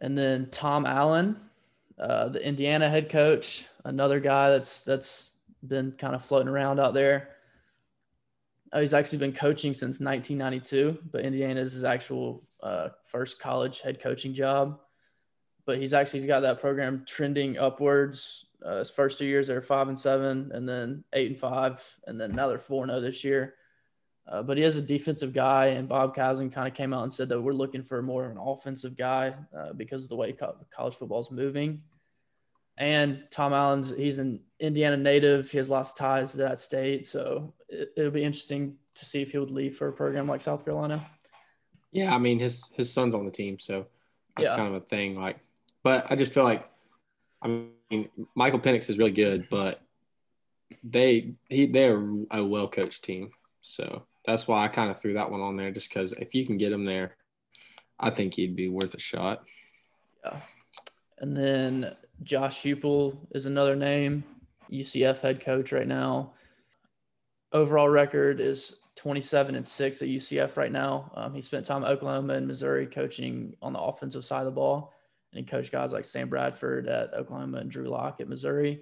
And 0.00 0.16
then 0.16 0.48
Tom 0.50 0.86
Allen, 0.86 1.36
uh, 1.98 2.28
the 2.28 2.44
Indiana 2.46 2.88
head 2.88 3.10
coach, 3.10 3.66
another 3.84 4.20
guy 4.20 4.50
that's 4.50 4.82
that's 4.82 5.34
been 5.66 5.92
kind 5.92 6.14
of 6.14 6.24
floating 6.24 6.48
around 6.48 6.78
out 6.78 6.94
there. 6.94 7.30
Uh, 8.72 8.80
he's 8.80 8.94
actually 8.94 9.18
been 9.18 9.32
coaching 9.32 9.72
since 9.72 9.98
1992, 10.00 10.98
but 11.10 11.22
Indiana 11.22 11.60
is 11.60 11.72
his 11.72 11.84
actual 11.84 12.42
uh, 12.62 12.88
first 13.04 13.38
college 13.40 13.80
head 13.80 14.00
coaching 14.00 14.34
job. 14.34 14.78
but 15.64 15.78
he's 15.78 15.92
actually 15.92 16.20
he's 16.20 16.26
got 16.26 16.40
that 16.40 16.60
program 16.60 17.04
trending 17.06 17.58
upwards. 17.58 18.46
Uh, 18.64 18.78
his 18.78 18.90
first 18.90 19.18
two 19.18 19.26
years 19.26 19.46
they're 19.46 19.60
five 19.62 19.88
and 19.88 19.98
seven, 20.00 20.50
and 20.52 20.68
then 20.68 21.04
eight 21.12 21.28
and 21.28 21.38
five, 21.38 21.82
and 22.06 22.20
then 22.20 22.32
now 22.32 22.48
they're 22.48 22.58
four 22.58 22.82
and 22.82 22.90
zero 22.90 23.00
this 23.00 23.22
year. 23.24 23.54
Uh, 24.26 24.42
but 24.42 24.58
he 24.58 24.62
is 24.62 24.76
a 24.76 24.82
defensive 24.82 25.32
guy, 25.32 25.66
and 25.66 25.88
Bob 25.88 26.14
Caslen 26.14 26.52
kind 26.52 26.68
of 26.68 26.74
came 26.74 26.92
out 26.92 27.02
and 27.04 27.12
said 27.12 27.28
that 27.30 27.40
we're 27.40 27.52
looking 27.52 27.82
for 27.82 28.02
more 28.02 28.26
of 28.26 28.30
an 28.30 28.38
offensive 28.38 28.96
guy 28.96 29.34
uh, 29.58 29.72
because 29.72 30.04
of 30.04 30.10
the 30.10 30.16
way 30.16 30.32
co- 30.32 30.56
college 30.70 30.94
football 30.94 31.20
is 31.20 31.30
moving. 31.30 31.82
And 32.76 33.24
Tom 33.30 33.52
Allen's 33.52 33.90
he's 33.96 34.18
an 34.18 34.42
Indiana 34.60 34.96
native. 34.96 35.50
He 35.50 35.58
has 35.58 35.68
lots 35.68 35.90
of 35.90 35.96
ties 35.96 36.32
to 36.32 36.38
that 36.38 36.60
state, 36.60 37.06
so 37.06 37.54
it, 37.68 37.92
it'll 37.96 38.10
be 38.10 38.24
interesting 38.24 38.76
to 38.96 39.04
see 39.04 39.22
if 39.22 39.32
he 39.32 39.38
would 39.38 39.50
leave 39.50 39.76
for 39.76 39.88
a 39.88 39.92
program 39.92 40.26
like 40.26 40.42
South 40.42 40.64
Carolina. 40.64 41.04
Yeah, 41.92 42.14
I 42.14 42.18
mean 42.18 42.38
his 42.38 42.68
his 42.74 42.92
son's 42.92 43.14
on 43.14 43.24
the 43.24 43.30
team, 43.30 43.58
so 43.58 43.86
that's 44.36 44.48
Yeah. 44.48 44.56
kind 44.56 44.68
of 44.74 44.82
a 44.82 44.86
thing. 44.86 45.16
Like, 45.16 45.38
but 45.82 46.10
I 46.10 46.16
just 46.16 46.32
feel 46.32 46.44
like, 46.44 46.68
I 47.40 47.48
mean, 47.90 48.08
Michael 48.34 48.60
Penix 48.60 48.90
is 48.90 48.98
really 48.98 49.12
good, 49.12 49.46
but 49.48 49.80
they 50.82 51.34
he 51.48 51.66
they're 51.66 52.02
a 52.30 52.44
well 52.44 52.68
coached 52.68 53.04
team, 53.04 53.30
so 53.62 54.02
that's 54.26 54.46
why 54.46 54.64
I 54.64 54.68
kind 54.68 54.90
of 54.90 54.98
threw 54.98 55.14
that 55.14 55.30
one 55.30 55.40
on 55.40 55.56
there, 55.56 55.70
just 55.70 55.88
because 55.88 56.12
if 56.12 56.34
you 56.34 56.44
can 56.44 56.58
get 56.58 56.72
him 56.72 56.84
there, 56.84 57.16
I 57.98 58.10
think 58.10 58.34
he'd 58.34 58.56
be 58.56 58.68
worth 58.68 58.94
a 58.94 58.98
shot. 58.98 59.44
Yeah, 60.24 60.40
and 61.18 61.36
then 61.36 61.96
Josh 62.22 62.62
Heupel 62.62 63.16
is 63.30 63.46
another 63.46 63.76
name, 63.76 64.24
UCF 64.72 65.20
head 65.20 65.40
coach 65.40 65.72
right 65.72 65.86
now. 65.86 66.32
Overall 67.52 67.88
record 67.88 68.40
is 68.40 68.76
27 68.96 69.54
and 69.54 69.66
6 69.66 70.02
at 70.02 70.08
UCF 70.08 70.56
right 70.56 70.72
now. 70.72 71.10
Um, 71.14 71.34
he 71.34 71.40
spent 71.40 71.66
time 71.66 71.84
at 71.84 71.90
Oklahoma 71.90 72.34
and 72.34 72.46
Missouri 72.46 72.86
coaching 72.86 73.54
on 73.62 73.72
the 73.72 73.80
offensive 73.80 74.24
side 74.24 74.40
of 74.40 74.46
the 74.46 74.50
ball. 74.50 74.92
And 75.32 75.38
he 75.38 75.50
coached 75.50 75.72
guys 75.72 75.92
like 75.92 76.04
Sam 76.04 76.28
Bradford 76.28 76.88
at 76.88 77.14
Oklahoma 77.14 77.58
and 77.58 77.70
Drew 77.70 77.88
Lock 77.88 78.20
at 78.20 78.28
Missouri. 78.28 78.80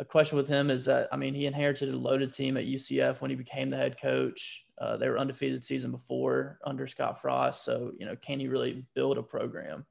A 0.00 0.04
question 0.04 0.36
with 0.36 0.48
him 0.48 0.70
is 0.70 0.84
that, 0.86 1.08
I 1.12 1.16
mean, 1.16 1.34
he 1.34 1.46
inherited 1.46 1.92
a 1.92 1.96
loaded 1.96 2.32
team 2.32 2.56
at 2.56 2.66
UCF 2.66 3.20
when 3.20 3.30
he 3.30 3.36
became 3.36 3.70
the 3.70 3.76
head 3.76 4.00
coach. 4.00 4.64
Uh, 4.78 4.96
they 4.96 5.08
were 5.08 5.18
undefeated 5.18 5.64
season 5.64 5.90
before 5.90 6.58
under 6.64 6.86
Scott 6.86 7.20
Frost. 7.20 7.64
So, 7.64 7.92
you 7.98 8.06
know, 8.06 8.16
can 8.16 8.40
he 8.40 8.48
really 8.48 8.84
build 8.94 9.18
a 9.18 9.22
program? 9.22 9.86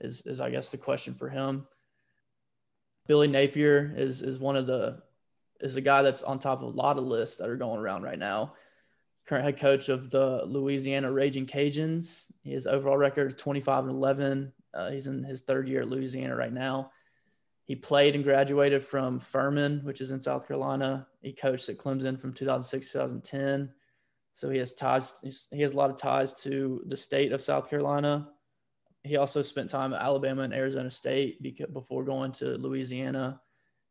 is 0.00 0.22
is 0.26 0.40
I 0.40 0.50
guess 0.50 0.68
the 0.68 0.76
question 0.76 1.14
for 1.14 1.28
him. 1.28 1.66
Billy 3.10 3.26
Napier 3.26 3.92
is 3.96 4.22
is 4.22 4.38
one 4.38 4.54
of 4.54 4.68
the 4.68 5.02
is 5.58 5.74
a 5.74 5.80
guy 5.80 6.00
that's 6.00 6.22
on 6.22 6.38
top 6.38 6.62
of 6.62 6.72
a 6.72 6.76
lot 6.76 6.96
of 6.96 7.02
lists 7.02 7.38
that 7.38 7.48
are 7.48 7.56
going 7.56 7.80
around 7.80 8.04
right 8.04 8.20
now. 8.20 8.52
Current 9.26 9.44
head 9.44 9.58
coach 9.58 9.88
of 9.88 10.12
the 10.12 10.44
Louisiana 10.46 11.10
Raging 11.10 11.44
Cajuns. 11.44 12.30
His 12.44 12.68
overall 12.68 12.96
record 12.96 13.32
is 13.32 13.34
25 13.34 13.86
and 13.86 13.96
11. 13.96 14.52
Uh, 14.72 14.90
he's 14.92 15.08
in 15.08 15.24
his 15.24 15.40
third 15.40 15.68
year 15.68 15.80
at 15.80 15.88
Louisiana 15.88 16.36
right 16.36 16.52
now. 16.52 16.92
He 17.64 17.74
played 17.74 18.14
and 18.14 18.22
graduated 18.22 18.84
from 18.84 19.18
Furman, 19.18 19.80
which 19.82 20.00
is 20.00 20.12
in 20.12 20.20
South 20.20 20.46
Carolina. 20.46 21.08
He 21.20 21.32
coached 21.32 21.68
at 21.68 21.78
Clemson 21.78 22.16
from 22.16 22.32
2006 22.32 22.86
to 22.86 22.92
2010. 22.92 23.70
So 24.34 24.50
he 24.50 24.58
has 24.58 24.72
ties. 24.72 25.46
He 25.50 25.62
has 25.62 25.72
a 25.72 25.76
lot 25.76 25.90
of 25.90 25.96
ties 25.96 26.40
to 26.42 26.84
the 26.86 26.96
state 26.96 27.32
of 27.32 27.42
South 27.42 27.68
Carolina 27.68 28.28
he 29.02 29.16
also 29.16 29.42
spent 29.42 29.70
time 29.70 29.94
at 29.94 30.02
Alabama 30.02 30.42
and 30.42 30.52
Arizona 30.52 30.90
State 30.90 31.42
before 31.72 32.04
going 32.04 32.32
to 32.32 32.56
Louisiana. 32.58 33.40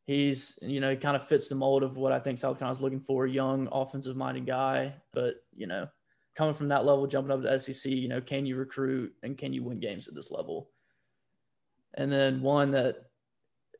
He's, 0.05 0.57
you 0.61 0.79
know, 0.79 0.91
he 0.91 0.97
kind 0.97 1.15
of 1.15 1.27
fits 1.27 1.47
the 1.47 1.55
mold 1.55 1.83
of 1.83 1.97
what 1.97 2.11
I 2.11 2.19
think 2.19 2.37
South 2.37 2.57
Carolina's 2.57 2.81
looking 2.81 2.99
for, 2.99 3.25
a 3.25 3.29
young, 3.29 3.67
offensive-minded 3.71 4.45
guy. 4.45 4.95
But, 5.13 5.35
you 5.55 5.67
know, 5.67 5.87
coming 6.35 6.53
from 6.53 6.69
that 6.69 6.85
level, 6.85 7.07
jumping 7.07 7.31
up 7.31 7.41
to 7.41 7.59
SEC, 7.59 7.91
you 7.91 8.07
know, 8.07 8.21
can 8.21 8.45
you 8.45 8.55
recruit 8.55 9.13
and 9.23 9.37
can 9.37 9.53
you 9.53 9.63
win 9.63 9.79
games 9.79 10.07
at 10.07 10.15
this 10.15 10.31
level? 10.31 10.69
And 11.95 12.11
then 12.11 12.41
one 12.41 12.71
that 12.71 12.97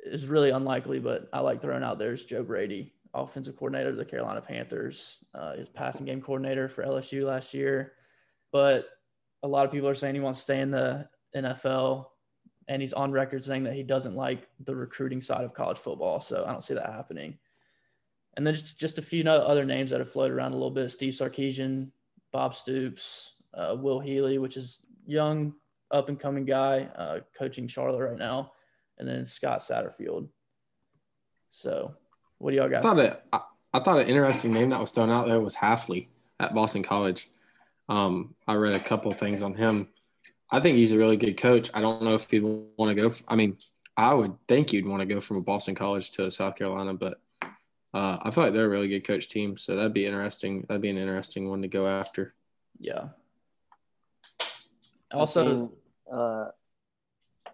is 0.04 0.28
really 0.28 0.50
unlikely, 0.50 1.00
but 1.00 1.30
I 1.34 1.42
like 1.42 1.62
throwing 1.62 1.84
out 1.84 2.00
there 2.00 2.14
is 2.14 2.26
Joe 2.26 2.44
Brady, 2.44 2.94
offensive 3.14 3.56
coordinator 3.56 3.90
of 3.90 3.98
the 3.98 4.06
Carolina 4.06 4.42
Panthers. 4.42 5.18
Uh, 5.34 5.56
his 5.56 5.70
passing 5.70 6.06
game 6.06 6.22
coordinator 6.22 6.70
for 6.70 6.84
LSU 6.84 7.24
last 7.24 7.54
year. 7.54 7.94
But 8.52 8.88
a 9.44 9.48
lot 9.48 9.66
of 9.66 9.72
people 9.72 9.90
are 9.90 9.96
saying 9.96 10.16
he 10.16 10.22
wants 10.22 10.40
to 10.40 10.44
stay 10.44 10.60
in 10.62 10.72
the 10.72 11.08
NFL, 11.36 12.06
and 12.68 12.82
he's 12.82 12.94
on 12.94 13.12
record 13.12 13.44
saying 13.44 13.64
that 13.64 13.74
he 13.74 13.84
doesn't 13.84 14.16
like 14.16 14.48
the 14.64 14.76
recruiting 14.76 15.22
side 15.22 15.44
of 15.44 15.54
college 15.54 15.78
football. 15.78 16.20
So 16.22 16.46
I 16.48 16.52
don't 16.52 16.64
see 16.64 16.76
that 16.76 16.92
happening. 16.92 17.38
And 18.38 18.46
then 18.46 18.54
just, 18.54 18.80
just 18.80 18.98
a 18.98 19.02
few 19.02 19.28
other 19.30 19.66
names 19.66 19.90
that 19.90 20.00
have 20.00 20.12
floated 20.12 20.34
around 20.34 20.52
a 20.52 20.56
little 20.56 20.72
bit: 20.72 20.90
Steve 20.92 21.14
Sarkisian, 21.14 21.92
Bob 22.32 22.56
Stoops, 22.56 23.34
uh, 23.54 23.76
Will 23.78 24.00
Healy, 24.00 24.38
which 24.38 24.56
is 24.56 24.82
young, 25.06 25.54
up 25.92 26.10
and 26.10 26.20
coming 26.20 26.46
guy 26.46 26.90
uh, 26.96 27.20
coaching 27.38 27.68
Charlotte 27.68 28.08
right 28.08 28.18
now, 28.18 28.52
and 28.98 29.08
then 29.08 29.26
Scott 29.26 29.60
Satterfield. 29.60 30.30
So, 31.52 31.96
what 32.38 32.52
do 32.52 32.58
y'all 32.58 32.68
I 32.68 32.70
got? 32.70 32.84
thought 32.84 33.00
it. 33.00 33.22
I, 33.34 33.42
I 33.74 33.80
thought 33.80 34.00
an 34.00 34.08
interesting 34.08 34.54
name 34.54 34.70
that 34.70 34.80
was 34.80 34.92
thrown 34.92 35.10
out 35.10 35.28
there 35.28 35.40
was 35.40 35.56
Hafley 35.56 36.08
at 36.40 36.54
Boston 36.54 36.84
College. 36.84 37.30
Um, 37.88 38.36
I 38.48 38.54
read 38.54 38.76
a 38.76 38.80
couple 38.80 39.12
things 39.14 39.42
on 39.42 39.54
him. 39.56 39.88
I 40.52 40.60
think 40.60 40.78
he's 40.78 40.92
a 40.92 40.98
really 40.98 41.18
good 41.18 41.38
coach. 41.38 41.70
I 41.74 41.82
don't 41.82 42.02
know 42.02 42.16
if 42.16 42.30
he'd 42.30 42.44
want 42.44 42.96
to 42.96 42.96
go. 42.96 43.14
I 43.28 43.36
mean, 43.36 43.58
I 43.96 44.14
would 44.14 44.36
think 44.48 44.74
you'd 44.74 44.88
want 44.88 45.02
to 45.02 45.06
go 45.06 45.22
from 45.22 45.38
a 45.38 45.42
Boston 45.42 45.76
College 45.76 46.12
to 46.12 46.32
South 46.32 46.56
Carolina, 46.56 46.94
but 46.94 47.20
uh, 47.94 48.18
I 48.22 48.32
feel 48.32 48.44
like 48.44 48.54
they're 48.54 48.66
a 48.66 48.70
really 48.70 48.88
good 48.88 49.06
coach 49.06 49.28
team. 49.28 49.58
So 49.58 49.76
that'd 49.76 49.94
be 49.94 50.06
interesting. 50.06 50.66
That'd 50.68 50.82
be 50.82 50.90
an 50.90 50.98
interesting 50.98 51.50
one 51.50 51.62
to 51.62 51.68
go 51.68 51.88
after. 51.88 52.34
Yeah. 52.80 53.10
Also, 55.12 55.44
seen, 55.46 55.70
uh, 56.12 56.50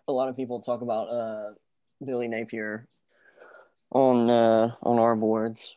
a 0.07 0.11
lot 0.11 0.29
of 0.29 0.35
people 0.35 0.59
talk 0.59 0.81
about 0.81 1.05
uh, 1.05 1.53
Billy 2.03 2.27
Napier 2.27 2.87
on 3.91 4.29
uh, 4.29 4.75
on 4.83 4.99
our 4.99 5.15
boards. 5.15 5.75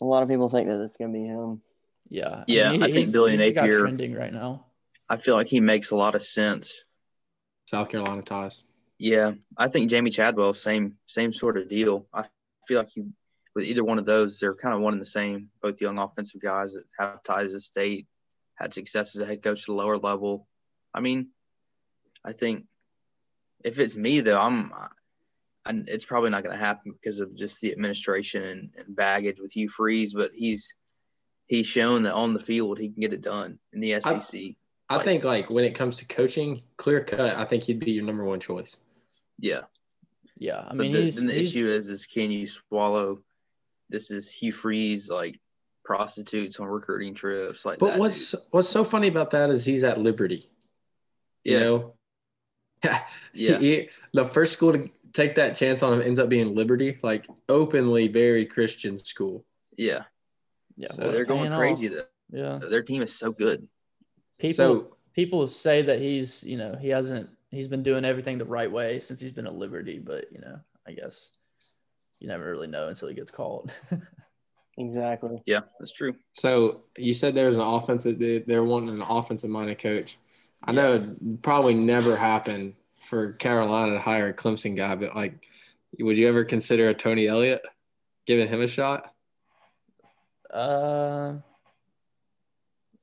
A 0.00 0.04
lot 0.04 0.22
of 0.22 0.28
people 0.28 0.48
think 0.48 0.68
that 0.68 0.82
it's 0.82 0.96
going 0.96 1.12
to 1.12 1.18
be 1.18 1.26
him. 1.26 1.62
yeah. 2.08 2.44
Yeah, 2.46 2.72
I 2.72 2.92
think 2.92 3.12
Billy 3.12 3.36
he's 3.36 3.54
got 3.54 3.64
Napier- 3.64 3.80
trending 3.80 4.14
right 4.14 4.32
now. 4.32 4.66
I 5.10 5.16
feel 5.16 5.34
like 5.34 5.48
he 5.48 5.58
makes 5.58 5.90
a 5.90 5.96
lot 5.96 6.14
of 6.14 6.22
sense. 6.22 6.84
South 7.66 7.88
Carolina 7.88 8.22
ties. 8.22 8.62
Yeah, 8.96 9.32
I 9.56 9.66
think 9.66 9.90
Jamey 9.90 10.12
Chadwell, 10.12 10.54
same 10.54 10.96
same 11.06 11.32
sort 11.32 11.56
of 11.58 11.68
deal. 11.68 12.06
I 12.14 12.26
feel 12.68 12.78
like 12.78 12.94
you 12.94 13.12
with 13.54 13.64
either 13.64 13.82
one 13.82 13.98
of 13.98 14.06
those, 14.06 14.38
they're 14.38 14.54
kind 14.54 14.74
of 14.74 14.80
one 14.80 14.92
and 14.92 15.02
the 15.02 15.06
same. 15.06 15.48
Both 15.60 15.80
young 15.80 15.98
offensive 15.98 16.40
guys 16.40 16.74
that 16.74 16.84
have 16.98 17.22
ties 17.24 17.50
to 17.50 17.58
state, 17.58 18.06
had 18.54 18.72
success 18.72 19.16
as 19.16 19.22
a 19.22 19.26
head 19.26 19.42
coach 19.42 19.62
at 19.62 19.68
a 19.68 19.72
lower 19.72 19.98
level. 19.98 20.46
I 20.94 21.00
mean, 21.00 21.30
I 22.24 22.32
think 22.32 22.66
if 23.64 23.80
it's 23.80 23.96
me 23.96 24.20
though, 24.20 24.38
I'm, 24.38 24.72
and 25.66 25.88
it's 25.88 26.04
probably 26.04 26.30
not 26.30 26.44
going 26.44 26.56
to 26.56 26.64
happen 26.64 26.92
because 26.92 27.18
of 27.18 27.34
just 27.34 27.60
the 27.60 27.72
administration 27.72 28.44
and, 28.44 28.70
and 28.78 28.94
baggage 28.94 29.40
with 29.40 29.52
Hugh 29.52 29.68
Freeze. 29.68 30.14
But 30.14 30.30
he's 30.34 30.72
he's 31.46 31.66
shown 31.66 32.04
that 32.04 32.14
on 32.14 32.32
the 32.32 32.40
field 32.40 32.78
he 32.78 32.90
can 32.90 33.00
get 33.00 33.12
it 33.12 33.22
done 33.22 33.58
in 33.72 33.80
the 33.80 34.00
SEC. 34.00 34.34
I 34.40 34.54
Like- 34.96 35.06
think 35.06 35.24
like 35.24 35.50
when 35.50 35.64
it 35.64 35.74
comes 35.74 35.96
to 35.98 36.04
coaching, 36.06 36.62
clear 36.76 37.02
cut. 37.04 37.20
I 37.36 37.44
think 37.44 37.62
he'd 37.64 37.78
be 37.80 37.92
your 37.92 38.04
number 38.04 38.24
one 38.24 38.40
choice. 38.40 38.76
yeah. 39.38 39.62
Yeah. 40.36 40.60
I 40.60 40.68
But 40.68 40.76
mean, 40.78 40.92
the, 40.92 41.02
he's, 41.02 41.16
the 41.16 41.32
he's- 41.32 41.48
issue 41.48 41.70
is, 41.70 41.88
is 41.88 42.06
can 42.06 42.30
you 42.30 42.46
swallow? 42.46 43.20
This 43.90 44.10
is 44.10 44.30
Hugh 44.30 44.52
Freeze 44.52 45.10
like 45.10 45.38
prostitutes 45.84 46.58
on 46.60 46.66
recruiting 46.68 47.14
trips, 47.14 47.64
like 47.64 47.78
But 47.78 47.90
that. 47.92 47.98
what's 47.98 48.34
what's 48.50 48.68
so 48.68 48.84
funny 48.84 49.08
about 49.08 49.32
that 49.32 49.50
is 49.50 49.64
he's 49.64 49.84
at 49.84 49.98
Liberty. 50.00 50.48
You 51.44 51.52
Yeah. 51.54 51.58
know, 51.60 51.94
yeah, 53.34 53.58
He- 53.58 53.90
the 54.14 54.26
first 54.26 54.52
school 54.54 54.72
to 54.72 54.88
take 55.12 55.34
that 55.34 55.56
chance 55.56 55.82
on 55.82 55.92
him 55.92 56.00
ends 56.02 56.18
up 56.18 56.28
being 56.28 56.54
Liberty, 56.54 56.98
like 57.02 57.26
openly 57.48 58.08
very 58.08 58.46
Christian 58.46 58.98
school. 58.98 59.44
yeah, 59.76 60.04
yeah, 60.76 60.88
So 60.92 61.02
well, 61.02 61.12
they're 61.12 61.24
going 61.24 61.52
crazy. 61.52 61.88
off. 61.88 62.06
Though 62.30 62.38
Yeah. 62.62 62.68
their 62.68 62.82
team 62.82 63.02
is 63.02 63.12
so 63.14 63.32
good. 63.32 63.66
People 64.40 64.54
So 64.54 64.96
people 65.14 65.46
say 65.48 65.82
that 65.82 66.00
he's, 66.00 66.42
you 66.44 66.56
know, 66.56 66.74
he 66.80 66.88
hasn't 66.88 67.30
he's 67.50 67.68
been 67.68 67.82
doing 67.82 68.04
everything 68.04 68.38
the 68.38 68.44
right 68.44 68.70
way 68.70 69.00
since 69.00 69.20
he's 69.20 69.32
been 69.32 69.46
at 69.46 69.54
Liberty, 69.54 69.98
but 69.98 70.26
you 70.32 70.40
know, 70.40 70.58
I 70.86 70.92
guess 70.92 71.30
you 72.18 72.28
never 72.28 72.50
really 72.50 72.66
know 72.68 72.88
until 72.88 73.08
he 73.08 73.14
gets 73.14 73.30
called. 73.30 73.72
Exactly. 74.78 75.42
Yeah, 75.44 75.60
that's 75.78 75.92
true. 75.92 76.14
so 76.32 76.84
you 76.96 77.12
said 77.12 77.34
there's 77.34 77.56
an 77.56 77.60
offensive 77.60 78.18
they- 78.18 78.38
they're 78.38 78.64
wanting 78.64 78.88
an 78.94 79.02
offensive 79.02 79.50
minded 79.50 79.78
coach. 79.78 80.16
I 80.64 80.72
know 80.72 80.94
it'd 80.94 81.42
probably 81.42 81.74
never 81.74 82.16
happened 82.16 82.74
for 83.08 83.32
Carolina 83.34 83.94
to 83.94 84.00
hire 84.00 84.28
a 84.28 84.32
Clemson 84.32 84.74
guy, 84.76 84.94
but 84.94 85.14
like 85.14 85.46
would 85.98 86.16
you 86.16 86.28
ever 86.28 86.44
consider 86.44 86.88
a 86.88 86.94
Tony 86.94 87.26
Elliott 87.26 87.60
giving 88.26 88.48
him 88.48 88.62
a 88.62 88.66
shot? 88.68 89.12
uh 90.50 91.34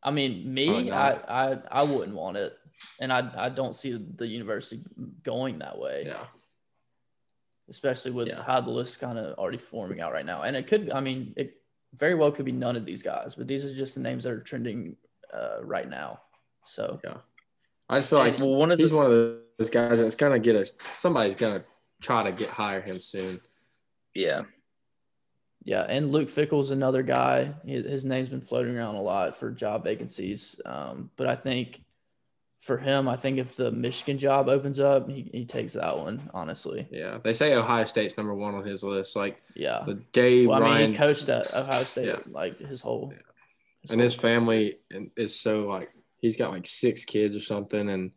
I 0.08 0.12
mean, 0.12 0.32
me, 0.54 0.91
I. 0.91 1.10
I 1.41 1.46
I 1.80 1.84
wouldn't 1.84 2.15
want 2.15 2.38
it. 2.38 2.54
And 3.02 3.12
I 3.12 3.20
I 3.46 3.50
don't 3.50 3.76
see 3.82 3.91
the 4.22 4.28
university 4.28 4.80
going 5.24 5.60
that 5.60 5.78
way. 5.78 6.04
Yeah. 6.06 6.26
especially 7.70 8.12
with 8.12 8.28
Yeah. 8.30 8.41
how 8.43 8.62
the 8.62 8.72
list 8.72 9.00
kind 9.02 9.17
of 9.20 9.38
already 9.38 9.58
forming 9.58 10.00
out 10.00 10.13
right 10.13 10.26
now. 10.26 10.43
And 10.43 10.56
it 10.56 10.67
could, 10.67 10.89
I 10.89 11.02
mean, 11.02 11.34
it 11.36 11.50
very 11.93 12.15
well 12.15 12.32
could 12.32 12.46
be 12.46 12.54
none 12.54 12.78
of 12.78 12.86
these 12.86 13.02
guys, 13.02 13.36
but 13.36 13.46
these 13.48 13.65
are 13.65 13.76
just 13.76 13.96
the 13.96 14.00
names 14.00 14.24
that 14.24 14.32
are 14.32 14.39
trending 14.39 14.96
uh, 15.34 15.58
right 15.63 15.89
now. 15.89 16.22
So 16.63 16.84
yeah, 17.04 17.17
I 17.89 17.98
just 18.00 18.10
feel 18.10 18.20
like 18.20 18.38
well, 18.39 18.56
one 18.56 18.72
of 18.72 18.80
he's 18.80 18.91
the 18.91 18.98
one 18.98 19.06
of 19.06 19.12
those 19.58 19.70
guys 19.70 19.98
that's 20.00 20.15
gonna 20.15 20.39
get 20.39 20.56
a 20.56 20.65
somebody's 20.96 21.36
gonna 21.36 21.63
try 22.02 22.24
to 22.24 22.32
get 22.32 22.50
hire 22.50 22.82
him 22.82 23.02
soon. 23.02 23.41
Yeah. 24.13 24.43
Yeah, 25.67 25.82
and 25.82 26.12
Luke 26.13 26.30
Fickell's 26.30 26.71
another 26.71 27.03
guy. 27.03 27.53
His 27.65 27.86
his 27.86 28.06
name's 28.06 28.30
been 28.30 28.39
floating 28.39 28.77
around 28.77 28.95
a 28.95 29.01
lot 29.01 29.36
for 29.38 29.51
job 29.51 29.84
vacancies. 29.84 30.62
Um, 30.65 31.12
but 31.17 31.27
I 31.27 31.36
think 31.36 31.82
for 32.60 32.77
him, 32.77 33.10
I 33.10 33.17
think 33.17 33.38
if 33.38 33.58
the 33.58 33.69
Michigan 33.69 34.17
job 34.17 34.47
opens 34.47 34.80
up, 34.80 35.10
he, 35.10 35.30
he 35.34 35.45
takes 35.45 35.73
that 35.73 35.97
one, 35.97 36.30
honestly. 36.34 36.88
Yeah, 36.89 37.17
they 37.21 37.34
say 37.34 37.53
Ohio 37.53 37.84
State's 37.84 38.15
number 38.15 38.34
one 38.34 38.56
on 38.56 38.63
his 38.63 38.82
list. 38.82 39.17
Like 39.17 39.41
Yeah. 39.56 39.84
the 39.86 39.95
day 40.13 40.47
Well, 40.47 40.58
I 40.58 40.62
mean, 40.62 40.69
Ryan 40.69 40.91
he 40.93 40.97
coached 40.97 41.27
at 41.27 41.53
Ohio 41.53 41.84
State 41.84 42.08
Yeah. 42.08 42.19
like 42.27 42.58
his 42.60 42.80
whole. 42.80 43.10
Yeah. 43.12 43.19
his 43.82 43.91
and 43.91 43.99
his 44.01 44.13
whole- 44.15 44.21
family 44.21 44.75
is 45.17 45.38
so 45.38 45.67
like 45.67 45.91
he's 46.21 46.38
got 46.38 46.51
like 46.51 46.65
six 46.65 47.03
kids 47.03 47.36
or 47.36 47.41
something, 47.41 47.89
and 47.89 48.12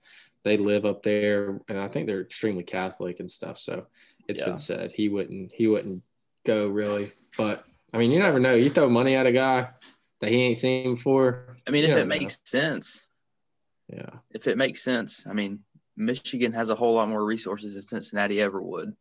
they 0.44 0.56
live 0.56 0.84
up 0.86 1.02
there, 1.02 1.60
and 1.68 1.78
I 1.80 1.88
think 1.88 2.06
they're 2.06 2.22
extremely 2.22 2.62
Catholic 2.62 3.18
and 3.18 3.28
stuff. 3.30 3.58
So 3.58 3.86
it's 4.28 4.40
Yeah. 4.40 4.46
been 4.50 4.58
said 4.58 4.92
he 4.92 5.08
wouldn't 5.08 5.50
he 5.52 5.66
wouldn't 5.66 6.04
go 6.46 6.68
really, 6.68 7.10
but 7.36 7.64
I 7.92 7.98
mean 7.98 8.10
you 8.10 8.18
never 8.18 8.38
know. 8.40 8.54
You 8.54 8.70
throw 8.70 8.88
money 8.88 9.14
at 9.14 9.26
a 9.26 9.32
guy 9.32 9.70
that 10.20 10.30
he 10.30 10.42
ain't 10.42 10.58
seen 10.58 10.94
before. 10.96 11.56
I 11.66 11.70
mean, 11.70 11.84
if 11.84 11.90
never 11.90 12.00
it 12.00 12.04
know. 12.04 12.08
makes 12.08 12.40
sense, 12.44 13.00
yeah, 13.92 14.10
if 14.30 14.46
it 14.46 14.58
makes 14.58 14.82
sense, 14.82 15.24
I 15.28 15.32
mean, 15.32 15.60
Michigan 15.96 16.52
has 16.52 16.70
a 16.70 16.74
whole 16.74 16.94
lot 16.94 17.08
more 17.08 17.24
resources 17.24 17.74
than 17.74 17.82
Cincinnati 17.82 18.40
ever 18.40 18.60
would. 18.60 18.94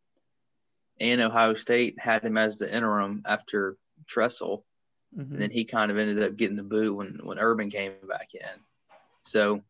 And 1.00 1.20
Ohio 1.22 1.54
State 1.54 1.98
had 1.98 2.22
him 2.22 2.36
as 2.36 2.58
the 2.58 2.74
interim 2.74 3.22
after 3.24 3.76
Tressel. 4.06 4.64
Mhm. 5.16 5.32
and 5.32 5.40
then 5.42 5.50
he 5.50 5.64
kind 5.64 5.90
of 5.90 5.98
ended 5.98 6.22
up 6.22 6.36
getting 6.36 6.54
the 6.56 6.62
boot 6.62 6.94
when 6.94 7.18
when 7.24 7.40
Urban 7.40 7.68
came 7.68 7.94
back 8.08 8.28
in. 8.32 8.60
So, 9.22 9.60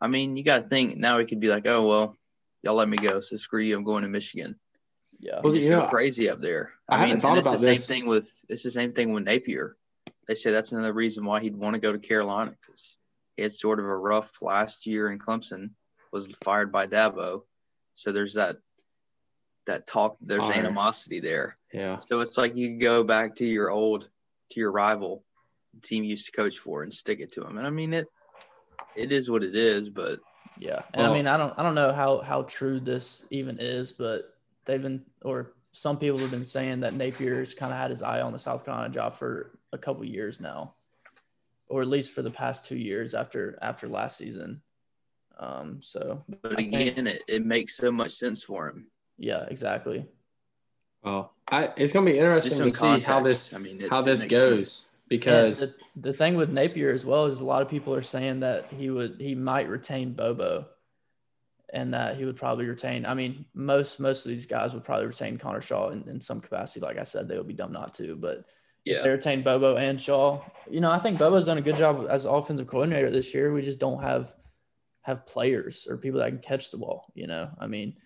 I 0.00 0.06
mean, 0.06 0.36
you 0.36 0.44
got 0.44 0.62
to 0.62 0.68
think 0.68 0.96
now. 0.96 1.18
He 1.18 1.26
could 1.26 1.40
be 1.40 1.48
like, 1.48 1.66
"Oh 1.66 1.84
well, 1.86 2.16
y'all 2.62 2.76
let 2.76 2.88
me 2.88 2.96
go, 2.96 3.20
so 3.20 3.36
screw 3.36 3.60
you. 3.62 3.76
I'm 3.76 3.82
going 3.82 4.04
to 4.04 4.08
Michigan." 4.08 4.60
Yeah. 5.18 5.40
Well, 5.42 5.52
Just 5.52 5.64
you 5.64 5.70
know, 5.70 5.86
crazy 5.88 6.28
up 6.28 6.40
there. 6.40 6.72
I 6.88 6.98
haven't 6.98 7.14
mean, 7.14 7.20
thought 7.22 7.38
it's 7.38 7.46
about 7.46 7.60
the 7.60 7.66
this. 7.66 7.84
same 7.84 7.96
thing 8.00 8.06
with 8.08 8.32
it's 8.48 8.62
the 8.62 8.70
same 8.70 8.92
thing 8.92 9.12
with 9.12 9.24
Napier. 9.24 9.76
They 10.28 10.34
say 10.34 10.50
that's 10.50 10.72
another 10.72 10.92
reason 10.92 11.24
why 11.24 11.40
he'd 11.40 11.56
want 11.56 11.74
to 11.74 11.80
go 11.80 11.92
to 11.92 11.98
Carolina 11.98 12.54
because 12.60 12.96
he 13.36 13.42
had 13.42 13.52
sort 13.52 13.78
of 13.78 13.84
a 13.86 13.96
rough 13.96 14.42
last 14.42 14.86
year 14.86 15.10
in 15.10 15.18
Clemson. 15.18 15.70
Was 16.12 16.28
fired 16.44 16.70
by 16.72 16.86
Dabo, 16.86 17.42
so 17.94 18.12
there's 18.12 18.34
that 18.34 18.56
that 19.66 19.86
talk. 19.86 20.16
There's 20.20 20.42
Fire. 20.42 20.52
animosity 20.54 21.20
there. 21.20 21.56
yeah. 21.72 21.98
So 21.98 22.20
it's 22.20 22.38
like 22.38 22.56
you 22.56 22.78
go 22.78 23.02
back 23.02 23.34
to 23.36 23.46
your 23.46 23.70
old, 23.70 24.08
to 24.52 24.60
your 24.60 24.70
rival 24.70 25.24
the 25.74 25.80
team 25.80 26.04
you 26.04 26.10
used 26.10 26.26
to 26.26 26.32
coach 26.32 26.58
for 26.58 26.82
and 26.84 26.92
stick 26.94 27.20
it 27.20 27.32
to 27.32 27.40
them. 27.40 27.58
And 27.58 27.66
I 27.66 27.70
mean 27.70 27.92
it, 27.92 28.06
it 28.94 29.12
is 29.12 29.28
what 29.28 29.42
it 29.42 29.54
is. 29.56 29.88
But 29.90 30.20
Yeah, 30.58 30.82
and 30.94 31.02
Well- 31.02 31.12
I 31.12 31.16
mean, 31.16 31.26
I 31.26 31.36
don't, 31.36 31.52
I 31.58 31.62
don't 31.62 31.74
know 31.74 31.92
how 31.92 32.20
how 32.20 32.42
true 32.42 32.80
this 32.80 33.26
even 33.30 33.58
is, 33.60 33.92
but 33.92 34.32
they've 34.66 34.82
been, 34.82 35.02
or 35.22 35.52
some 35.72 35.98
people 35.98 36.18
have 36.18 36.30
been 36.30 36.44
saying 36.44 36.80
that 36.80 36.94
Napier's 36.94 37.54
kind 37.54 37.72
of 37.72 37.78
had 37.78 37.90
his 37.90 38.02
eye 38.02 38.20
on 38.20 38.32
the 38.32 38.38
South 38.38 38.64
Carolina 38.64 38.92
job 38.92 39.14
for 39.14 39.52
a 39.72 39.78
couple 39.78 40.04
years 40.04 40.40
now, 40.40 40.74
or 41.68 41.82
at 41.82 41.88
least 41.88 42.12
for 42.12 42.22
the 42.22 42.30
past 42.30 42.64
two 42.66 42.76
years 42.76 43.14
after 43.14 43.58
after 43.62 43.88
last 43.88 44.18
season. 44.18 44.60
Um, 45.38 45.80
so 45.82 46.22
but 46.28 46.52
I 46.52 46.56
think- 46.56 46.74
again, 46.74 47.06
it, 47.06 47.22
it 47.28 47.44
makes 47.44 47.76
so 47.76 47.90
much 47.90 48.12
sense 48.12 48.42
for 48.42 48.68
him. 48.68 48.86
yeah, 49.18 49.44
exactly. 49.48 50.06
Well, 51.02 51.32
I, 51.52 51.72
it's 51.76 51.92
gonna 51.92 52.06
be 52.10 52.18
interesting 52.18 52.52
some 52.52 52.70
to 52.70 53.00
see 53.00 53.00
how 53.04 53.22
this 53.22 53.52
I 53.54 53.58
mean, 53.58 53.80
it, 53.82 53.90
how 53.90 54.02
this 54.02 54.24
goes 54.24 54.72
sense. 54.72 54.84
because 55.08 55.60
the, 55.60 55.74
the 55.96 56.12
thing 56.12 56.36
with 56.36 56.50
Napier 56.50 56.90
as 56.90 57.04
well 57.06 57.26
is 57.26 57.40
a 57.40 57.44
lot 57.44 57.62
of 57.62 57.68
people 57.68 57.94
are 57.94 58.02
saying 58.02 58.40
that 58.40 58.66
he 58.70 58.90
would 58.90 59.16
he 59.20 59.34
might 59.34 59.68
retain 59.68 60.14
Bobo, 60.14 60.66
and 61.76 61.92
that 61.92 62.16
he 62.16 62.24
would 62.24 62.36
probably 62.36 62.66
retain. 62.66 63.04
I 63.04 63.12
mean, 63.12 63.44
most 63.54 64.00
most 64.00 64.24
of 64.24 64.30
these 64.30 64.46
guys 64.46 64.72
would 64.72 64.82
probably 64.82 65.06
retain 65.06 65.36
Connor 65.36 65.60
Shaw 65.60 65.90
in, 65.90 66.08
in 66.08 66.20
some 66.22 66.40
capacity. 66.40 66.80
Like 66.80 66.98
I 66.98 67.02
said, 67.02 67.28
they 67.28 67.36
would 67.36 67.46
be 67.46 67.52
dumb 67.52 67.72
not 67.72 67.92
to. 67.94 68.16
But 68.16 68.38
if 68.38 68.44
Yeah, 68.86 69.02
they 69.02 69.10
retain 69.10 69.42
Bobo 69.42 69.76
and 69.76 70.00
Shaw, 70.00 70.40
you 70.70 70.80
know, 70.80 70.90
I 70.90 70.98
think 70.98 71.18
Bobo's 71.18 71.44
done 71.44 71.58
a 71.58 71.62
good 71.62 71.76
job 71.76 72.06
as 72.08 72.24
offensive 72.24 72.66
coordinator 72.66 73.10
this 73.10 73.34
year. 73.34 73.52
We 73.52 73.60
just 73.60 73.78
don't 73.78 74.02
have 74.02 74.34
have 75.02 75.26
players 75.26 75.86
or 75.88 75.98
people 75.98 76.18
that 76.20 76.30
can 76.30 76.38
catch 76.38 76.70
the 76.70 76.78
ball. 76.78 77.12
You 77.14 77.26
know, 77.26 77.50
I 77.60 77.66
mean, 77.66 77.96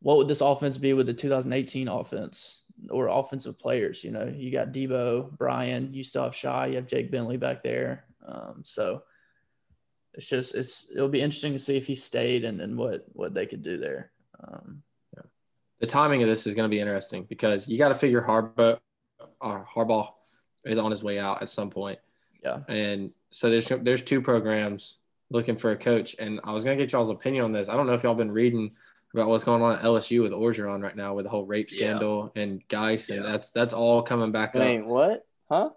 what 0.00 0.16
would 0.18 0.28
this 0.28 0.40
offense 0.40 0.78
be 0.78 0.92
with 0.92 1.06
the 1.06 1.12
2018 1.14 1.88
offense 1.88 2.62
or 2.88 3.08
offensive 3.08 3.58
players? 3.58 4.04
You 4.04 4.12
know, 4.12 4.32
you 4.32 4.52
got 4.52 4.72
Deebo, 4.72 5.36
Brian, 5.36 5.92
you 5.92 6.04
still 6.04 6.22
have 6.22 6.36
Shi, 6.36 6.68
you 6.68 6.76
have 6.76 6.86
Jake 6.86 7.10
Bentley 7.10 7.36
back 7.36 7.64
there. 7.64 8.04
Um, 8.24 8.62
so 8.64 9.02
it's 10.16 10.26
just 10.26 10.54
it's 10.54 10.86
it'll 10.94 11.08
be 11.08 11.20
interesting 11.20 11.52
to 11.52 11.58
see 11.58 11.76
if 11.76 11.86
he 11.86 11.94
stayed 11.94 12.44
and, 12.44 12.60
and 12.60 12.76
what 12.76 13.04
what 13.12 13.34
they 13.34 13.46
could 13.46 13.62
do 13.62 13.76
there. 13.76 14.10
Um, 14.42 14.82
the 15.78 15.86
timing 15.86 16.22
of 16.22 16.28
this 16.28 16.46
is 16.46 16.54
going 16.54 16.68
to 16.68 16.74
be 16.74 16.80
interesting 16.80 17.24
because 17.24 17.68
you 17.68 17.76
got 17.76 17.90
to 17.90 17.94
figure 17.94 18.22
Harbaugh, 18.22 18.78
uh, 19.42 19.62
Harbaugh 19.64 20.10
is 20.64 20.78
on 20.78 20.90
his 20.90 21.02
way 21.02 21.18
out 21.18 21.42
at 21.42 21.50
some 21.50 21.68
point. 21.68 21.98
Yeah. 22.42 22.60
And 22.68 23.10
so 23.30 23.50
there's 23.50 23.70
there's 23.82 24.02
two 24.02 24.22
programs 24.22 24.98
looking 25.28 25.56
for 25.56 25.72
a 25.72 25.76
coach, 25.76 26.16
and 26.18 26.40
I 26.44 26.52
was 26.52 26.64
going 26.64 26.78
to 26.78 26.82
get 26.82 26.92
y'all's 26.92 27.10
opinion 27.10 27.44
on 27.44 27.52
this. 27.52 27.68
I 27.68 27.74
don't 27.74 27.86
know 27.86 27.92
if 27.94 28.02
y'all 28.02 28.14
been 28.14 28.32
reading 28.32 28.74
about 29.12 29.28
what's 29.28 29.44
going 29.44 29.62
on 29.62 29.76
at 29.76 29.82
LSU 29.82 30.22
with 30.22 30.32
Orgeron 30.32 30.82
right 30.82 30.96
now 30.96 31.14
with 31.14 31.24
the 31.24 31.30
whole 31.30 31.44
rape 31.44 31.68
Yeah. 31.70 31.88
scandal 31.88 32.32
and 32.36 32.66
Guice, 32.68 33.10
and 33.10 33.22
Yeah. 33.22 33.30
that's 33.30 33.50
that's 33.50 33.74
all 33.74 34.02
coming 34.02 34.32
back 34.32 34.56
up. 34.56 34.62
Wait, 34.62 34.84
what? 34.84 35.26
Huh? 35.50 35.70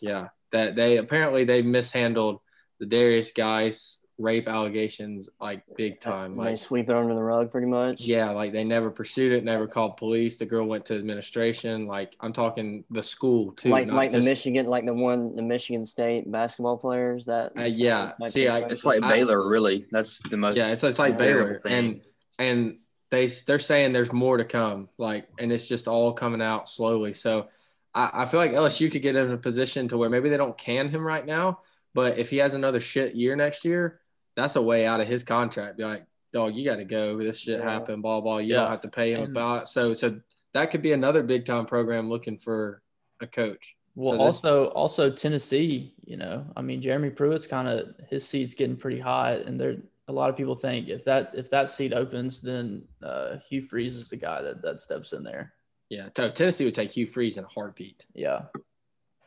Yeah, 0.00 0.28
that 0.52 0.76
they 0.76 0.98
apparently 0.98 1.44
they 1.44 1.62
mishandled 1.62 2.40
the 2.78 2.86
Derrius 2.86 3.34
Guice 3.34 3.98
rape 4.18 4.48
allegations 4.48 5.28
like 5.38 5.62
big 5.76 6.00
time. 6.00 6.36
they 6.36 6.42
Like 6.42 6.58
sweep 6.58 6.88
it 6.88 6.96
under 6.96 7.14
the 7.14 7.22
rug 7.22 7.50
pretty 7.50 7.66
much. 7.66 8.00
yeah, 8.00 8.30
like 8.30 8.50
they 8.52 8.64
never 8.64 8.90
pursued 8.90 9.32
it, 9.32 9.44
never 9.44 9.66
called 9.66 9.98
police. 9.98 10.36
The 10.36 10.46
girl 10.46 10.66
went 10.66 10.86
to 10.86 10.96
administration. 10.96 11.86
Like 11.86 12.14
I'm 12.20 12.32
talking 12.32 12.84
the 12.90 13.02
school 13.02 13.52
too. 13.52 13.68
like 13.68 13.86
not 13.88 13.96
like 13.96 14.12
the 14.12 14.22
Michigan, 14.22 14.66
like 14.66 14.86
the 14.86 14.94
one 14.94 15.36
the 15.36 15.42
Michigan 15.42 15.84
State 15.84 16.30
basketball 16.30 16.78
players 16.78 17.26
that. 17.26 17.52
Uh, 17.58 17.64
yeah. 17.64 18.12
that 18.20 18.32
See, 18.32 18.48
I- 18.48 18.60
it's 18.60 18.84
like 18.86 19.02
I- 19.02 19.12
Baylor. 19.12 19.46
Really, 19.48 19.86
that's 19.90 20.20
the 20.30 20.36
most. 20.38 20.56
Yeah, 20.56 20.68
it's 20.68 20.82
it's 20.82 20.98
like 20.98 21.18
Baylor, 21.18 21.58
thing. 21.58 21.72
and 21.72 22.00
and 22.38 22.78
they 23.10 23.26
they're 23.46 23.58
saying 23.58 23.92
there's 23.92 24.12
more 24.14 24.38
to 24.38 24.44
come. 24.46 24.88
Like, 24.96 25.28
and 25.38 25.52
it's 25.52 25.68
just 25.68 25.88
all 25.88 26.12
coming 26.14 26.40
out 26.42 26.68
slowly. 26.70 27.12
So 27.12 27.48
I, 27.94 28.22
I 28.22 28.24
feel 28.26 28.40
like 28.40 28.52
LSU 28.52 28.90
could 28.90 29.02
get 29.02 29.14
in 29.14 29.30
a 29.30 29.36
position 29.36 29.88
to 29.88 29.98
where 29.98 30.08
maybe 30.08 30.28
they 30.30 30.36
don't 30.38 30.56
can 30.56 30.88
him 30.88 31.06
right 31.06 31.24
now, 31.24 31.60
but 31.96 32.18
if 32.18 32.30
he 32.30 32.36
has 32.36 32.54
another 32.54 32.78
shit 32.78 33.14
year 33.16 33.34
next 33.34 33.64
year, 33.64 34.00
that's 34.36 34.54
a 34.56 34.62
way 34.62 34.86
out 34.86 35.00
of 35.00 35.08
his 35.08 35.24
contract. 35.24 35.78
Be 35.78 35.84
like, 35.84 36.04
dog, 36.32 36.54
you 36.54 36.64
got 36.64 36.76
to 36.76 36.84
go. 36.84 37.16
This 37.18 37.38
shit 37.38 37.58
Yeah. 37.60 37.68
happened. 37.68 38.02
Blah 38.02 38.20
blah. 38.20 38.38
You 38.38 38.52
Yeah. 38.54 38.60
don't 38.60 38.70
have 38.70 38.80
to 38.82 38.88
pay 38.88 39.12
him 39.14 39.22
And- 39.24 39.30
about. 39.36 39.68
So 39.68 39.94
so 39.94 40.20
that 40.52 40.70
could 40.70 40.82
be 40.82 40.92
another 40.92 41.22
big 41.22 41.44
time 41.46 41.66
program 41.66 42.08
looking 42.08 42.36
for 42.38 42.82
a 43.20 43.26
coach. 43.26 43.76
Well, 43.94 44.12
So 44.12 44.20
also 44.20 44.66
also 44.68 45.10
Tennessee, 45.10 45.94
you 46.04 46.18
know, 46.18 46.46
I 46.54 46.60
mean 46.62 46.82
Jeremy 46.82 47.10
Pruitt's 47.10 47.46
kind 47.46 47.66
of 47.66 47.94
his 48.10 48.28
seat's 48.28 48.54
getting 48.54 48.76
pretty 48.76 49.00
hot, 49.00 49.40
and 49.40 49.58
there 49.58 49.76
a 50.08 50.12
lot 50.12 50.28
of 50.30 50.36
people 50.36 50.54
think 50.54 50.88
if 50.88 51.02
that 51.04 51.32
if 51.34 51.48
that 51.50 51.70
seat 51.70 51.92
opens, 51.94 52.40
then 52.42 52.86
uh, 53.02 53.38
Hugh 53.48 53.62
Freeze 53.62 53.96
is 53.96 54.08
the 54.10 54.16
guy 54.16 54.42
that 54.42 54.60
that 54.62 54.80
steps 54.82 55.12
in 55.14 55.24
there. 55.24 55.54
Yeah, 55.88 56.08
T- 56.10 56.30
Tennessee 56.30 56.64
would 56.66 56.74
take 56.74 56.90
Hugh 56.90 57.06
Freeze 57.06 57.38
in 57.38 57.44
a 57.44 57.48
heartbeat. 57.48 58.04
Yeah, 58.14 58.42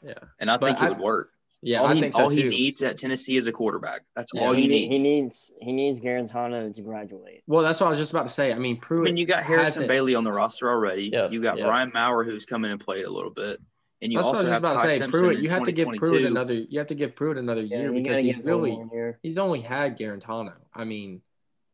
Yeah, 0.04 0.14
and 0.40 0.50
I 0.52 0.58
but 0.58 0.66
think 0.68 0.82
I- 0.82 0.88
it 0.88 0.90
would 0.92 1.00
work. 1.00 1.32
Yeah, 1.62 1.82
all 1.82 1.88
I 1.88 1.96
he, 1.96 2.02
think 2.02 2.14
so 2.14 2.24
all 2.24 2.30
he 2.30 2.44
needs 2.44 2.82
at 2.84 2.98
Tennessee 2.98 3.36
is 3.36 3.46
a 3.48 3.52
quarterback. 3.52 4.02
That's 4.16 4.32
Yeah, 4.34 4.42
all 4.48 4.54
he, 4.54 4.62
you 4.64 4.68
need- 4.70 4.90
need. 4.90 4.92
he 4.92 5.00
needs 5.00 5.54
he 5.62 5.72
needs 5.74 6.00
Guarantano 6.00 6.74
to 6.74 6.82
graduate. 6.82 7.44
Well, 7.48 7.62
that's 7.64 7.82
what 7.82 7.88
I 7.88 7.90
was 7.90 8.00
just 8.00 8.12
about 8.12 8.24
to 8.28 8.34
say. 8.34 8.54
I 8.54 8.58
mean, 8.60 8.78
I 8.78 8.80
Pruitt. 8.80 9.04
mean, 9.06 9.18
you 9.18 9.26
got 9.26 9.44
Harrison 9.44 9.86
Bailey 9.88 10.16
on 10.16 10.24
the 10.24 10.32
roster 10.32 10.70
already. 10.70 11.10
Yeah, 11.12 11.30
you 11.30 11.42
got 11.42 11.58
yeah. 11.58 11.66
Brian 11.66 11.92
Maurer 11.94 12.24
who's 12.24 12.46
come 12.46 12.64
in 12.64 12.72
and 12.72 12.80
played 12.80 13.04
a 13.06 13.10
little 13.12 13.32
bit, 13.32 13.60
and 14.02 14.12
you 14.12 14.18
That's 14.20 14.28
what 14.28 14.38
I 14.38 14.42
was 14.42 14.50
just 14.50 14.54
have 14.54 14.64
about 14.64 14.82
to 14.84 14.90
say. 14.90 15.00
Simpson 15.00 15.20
Pruitt, 15.20 15.40
you 15.40 15.50
have 15.50 15.64
to 15.64 15.72
give 15.74 15.90
Pruitt 15.98 16.24
another. 16.24 16.54
You 16.54 16.80
have 16.80 16.88
to 16.88 16.96
give 16.96 17.16
Pruitt 17.16 17.38
another 17.38 17.62
Yeah, 17.64 17.80
year 17.82 17.92
because 17.92 18.24
he's 18.24 18.36
give 18.38 18.46
him 18.46 18.52
one 18.62 18.90
really 18.90 19.14
he's 19.22 19.38
only 19.38 19.60
had 19.60 19.98
Guarantano. 19.98 20.54
I 20.74 20.86
mean, 20.86 21.22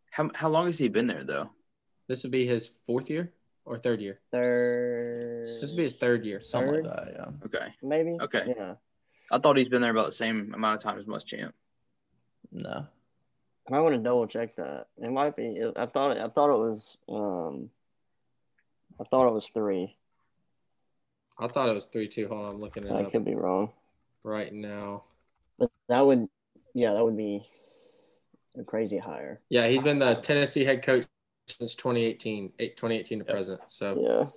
How 0.10 0.32
how 0.34 0.50
long 0.50 0.66
has 0.66 0.80
he 0.80 0.88
been 0.88 1.06
there 1.08 1.24
though? 1.24 1.50
this 2.08 2.22
would 2.24 2.32
be 2.32 2.46
his 2.48 2.72
fourth 2.88 3.10
year 3.10 3.34
or 3.66 3.78
third 3.80 4.00
year. 4.02 4.20
Third, 4.32 5.48
This 5.48 5.62
would 5.72 5.78
be 5.78 5.84
his 5.84 5.96
third 5.96 6.24
year. 6.26 6.40
something 6.42 6.74
Third? 6.74 6.86
like 6.86 6.96
that. 6.96 7.14
Yeah, 7.16 7.46
Okay, 7.46 7.68
maybe. 7.84 8.18
Okay. 8.22 8.54
Yeah, 8.56 8.76
I 9.32 9.40
thought 9.40 9.58
he's 9.58 9.70
been 9.70 9.82
there 9.82 9.92
about 9.92 10.06
the 10.08 10.12
same 10.12 10.54
amount 10.54 10.78
of 10.78 10.84
time 10.84 11.00
as 11.00 11.06
Muschamp. 11.06 11.52
no, 12.52 12.86
I 13.72 13.80
want 13.80 13.96
to 13.96 14.02
double 14.02 14.28
check 14.28 14.56
that. 14.58 14.88
It 15.02 15.12
might 15.12 15.36
be. 15.36 15.64
I 15.76 15.86
thought. 15.88 16.18
I 16.18 16.28
thought 16.30 16.54
it 16.54 16.60
was. 16.60 16.98
Um, 17.10 17.70
I 19.00 19.04
thought 19.06 19.28
it 19.28 19.34
was 19.34 19.50
three. 19.50 19.96
I 21.40 21.48
thought 21.48 21.70
it 21.70 21.74
was 21.74 21.86
three 21.86 22.08
two. 22.08 22.28
Hold 22.28 22.46
on, 22.46 22.54
I'm 22.54 22.62
looking 22.62 22.86
at 22.86 22.92
it 22.92 22.96
I 22.96 23.04
up 23.06 23.12
could 23.12 23.26
be 23.26 23.36
wrong, 23.36 23.72
right 24.24 24.54
now. 24.54 25.04
but 25.58 25.72
that 25.90 26.06
would. 26.06 26.28
Yeah, 26.74 26.94
that 26.94 27.04
would 27.04 27.18
be 27.18 27.46
a 28.58 28.64
crazy 28.64 28.98
hire. 28.98 29.42
Yeah, 29.50 29.68
he's 29.68 29.82
been 29.84 30.00
the 30.00 30.16
Tennessee 30.16 30.64
head 30.66 30.84
coach 30.84 31.06
since 31.48 31.74
2018, 31.76 32.52
2018 32.60 33.20
to 33.20 33.26
Yep. 33.26 33.34
present. 33.34 33.62
So 33.68 33.98
Yeah. 34.00 34.30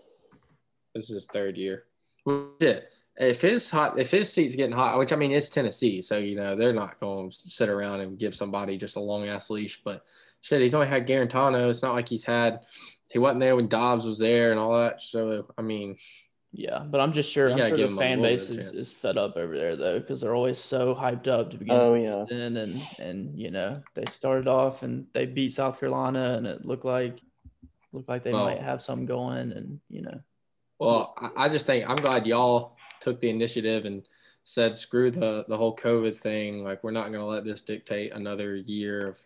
this 0.95 1.05
is 1.05 1.11
his 1.11 1.27
third 1.27 1.57
year. 1.57 1.85
Well, 2.25 2.51
Shit. 2.61 2.91
If 3.21 3.41
his 3.41 3.69
hot, 3.69 3.99
if 3.99 4.11
his 4.13 4.33
seat's 4.33 4.55
getting 4.55 4.77
hot, 4.77 4.97
which 4.99 5.13
I 5.13 5.17
mean, 5.17 5.33
it's 5.33 5.49
Tennessee, 5.49 6.01
so 6.01 6.19
you 6.19 6.37
know 6.37 6.55
they're 6.55 6.73
not 6.73 7.01
going 7.01 7.31
to 7.31 7.37
sit 7.51 7.69
around 7.69 8.01
and 8.01 8.19
give 8.19 8.35
somebody 8.35 8.77
just 8.79 8.97
a 8.97 9.01
long 9.01 9.27
ass 9.29 9.51
leash. 9.51 9.81
But 9.85 10.05
shit, 10.41 10.63
he's 10.63 10.75
only 10.75 10.87
had 10.87 11.07
Guarantano. 11.07 11.69
It's 11.69 11.83
not 11.83 11.95
like 11.95 12.09
he's 12.09 12.23
had 12.23 12.61
he 13.09 13.19
wasn't 13.19 13.41
there 13.41 13.57
when 13.57 13.67
Dobbs 13.69 14.05
was 14.05 14.19
there 14.19 14.53
and 14.53 14.61
all 14.61 14.79
that. 14.79 15.01
So 15.03 15.49
I 15.59 15.63
mean, 15.63 15.97
yeah, 16.53 16.79
but 16.79 17.01
I'm 17.01 17.13
just 17.13 17.33
sure 17.33 17.51
I'm 17.51 17.59
sure 17.59 17.77
the 17.77 17.91
fan 17.91 18.23
base 18.23 18.51
is, 18.51 18.71
is 18.71 18.93
fed 18.93 19.19
up 19.19 19.37
over 19.37 19.57
there 19.57 19.75
though 19.75 19.99
because 19.99 20.21
they're 20.21 20.35
always 20.35 20.61
so 20.61 20.95
hyped 20.95 21.27
up 21.27 21.51
to 21.51 21.57
begin 21.59 21.75
Oh 21.75 21.95
yeah. 21.95 22.25
season 22.25 22.57
and 22.57 22.81
and 23.01 23.37
you 23.39 23.51
know 23.51 23.83
they 23.95 24.05
started 24.07 24.47
off 24.47 24.85
and 24.85 25.07
they 25.13 25.27
beat 25.27 25.53
South 25.53 25.81
Carolina 25.81 26.35
and 26.37 26.47
it 26.47 26.65
looked 26.65 26.85
like 26.85 27.19
looked 27.93 28.09
like 28.09 28.23
they 28.23 28.33
Well- 28.33 28.45
might 28.45 28.61
have 28.63 28.81
some 28.81 29.07
going 29.07 29.51
and 29.53 29.81
you 29.91 30.03
know 30.03 30.21
well, 30.81 31.15
I, 31.19 31.47
I 31.47 31.49
just 31.49 31.67
think 31.67 31.83
I'm 31.91 31.97
glad 31.97 32.25
y'all 32.25 32.77
took 33.01 33.21
the 33.21 33.31
initiative 33.31 33.85
and 33.85 34.07
said 34.45 34.77
screw 34.77 35.11
the 35.11 35.45
the 35.49 35.57
whole 35.57 35.77
COVID 35.77 36.15
thing. 36.15 36.65
Like 36.65 36.83
we're 36.83 36.91
not 36.91 37.09
going 37.09 37.21
to 37.21 37.27
let 37.27 37.45
this 37.45 37.63
dictate 37.63 38.13
another 38.13 38.57
year 38.57 39.09
of 39.09 39.17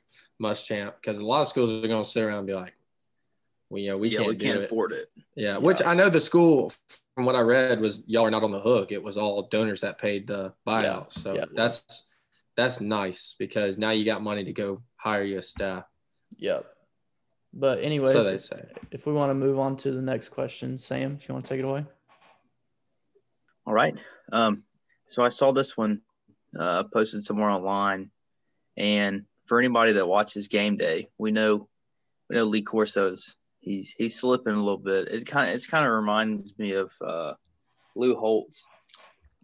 Muschamp 0.43 0.95
because 0.97 1.19
a 1.19 1.25
lot 1.25 1.43
of 1.43 1.49
schools 1.49 1.71
are 1.71 1.89
going 1.89 2.03
to 2.03 2.09
sit 2.09 2.25
around 2.25 2.39
and 2.39 2.47
be 2.47 2.55
like, 2.55 2.75
well, 3.71 3.81
you 3.81 3.89
know, 3.89 3.97
we 3.97 4.11
yeah, 4.11 4.19
can't 4.19 4.29
we 4.29 4.37
can't 4.37 4.59
it. 4.59 4.65
afford 4.65 4.93
it. 4.93 5.11
Yeah, 5.35 5.59
which 5.59 5.83
I 5.83 5.95
know 5.95 6.11
the 6.11 6.21
school, 6.21 6.73
from 7.15 7.25
what 7.25 7.37
I 7.37 7.41
read, 7.41 7.81
was 7.81 8.03
y'all 8.07 8.27
are 8.27 8.31
not 8.31 8.43
on 8.43 8.51
the 8.51 8.61
hook. 8.61 8.93
It 8.93 9.03
was 9.03 9.17
all 9.17 9.49
donors 9.49 9.81
that 9.83 9.99
paid 9.99 10.27
the 10.27 10.53
buyout. 10.67 11.13
So 11.13 11.35
yeah. 11.35 11.45
that's 11.55 12.05
that's 12.57 12.81
nice 12.81 13.35
because 13.39 13.79
now 13.79 13.91
you 13.91 14.05
got 14.05 14.23
money 14.23 14.45
to 14.45 14.53
go 14.53 14.83
hire 14.97 15.25
your 15.25 15.43
staff. 15.43 15.85
yep. 16.37 16.67
But 17.55 17.81
anyways, 17.81 18.13
so 18.13 18.25
they 18.25 18.35
if, 18.35 18.43
say. 18.43 18.65
if 18.91 19.07
we 19.07 19.13
want 19.13 19.31
to 19.31 19.35
move 19.35 19.59
on 19.59 19.77
to 19.79 19.93
the 19.93 20.01
next 20.01 20.31
question, 20.31 20.79
Sam, 20.79 21.15
if 21.15 21.29
you 21.29 21.35
want 21.35 21.45
to 21.45 21.49
take 21.51 21.61
it 21.61 21.65
away. 21.65 21.85
All 23.67 23.75
right. 23.75 23.97
Um, 24.33 24.65
so 25.09 25.23
I 25.23 25.29
saw 25.29 25.53
this 25.53 25.77
one 25.77 26.01
uh, 26.59 26.85
posted 26.93 27.23
somewhere 27.25 27.51
online, 27.51 28.11
and 28.77 29.23
for 29.47 29.59
anybody 29.59 29.93
that 29.95 30.07
watches 30.07 30.49
game 30.49 30.77
day, 30.77 31.09
we 31.19 31.31
know 31.31 31.69
we 32.29 32.37
know 32.37 32.45
Lee 32.45 32.63
Corso's 32.63 33.35
he's 33.61 33.95
he's 33.97 34.19
slipping 34.19 34.55
a 34.55 34.63
little 34.63 34.79
bit. 34.79 35.09
It 35.09 35.27
kind 35.27 35.51
of 35.51 35.55
it's 35.57 35.67
kind 35.67 35.85
of 35.87 35.93
reminds 35.93 36.57
me 36.59 36.73
of 36.73 36.91
uh, 37.07 37.35
Lou 37.95 38.17
Holtz 38.17 38.65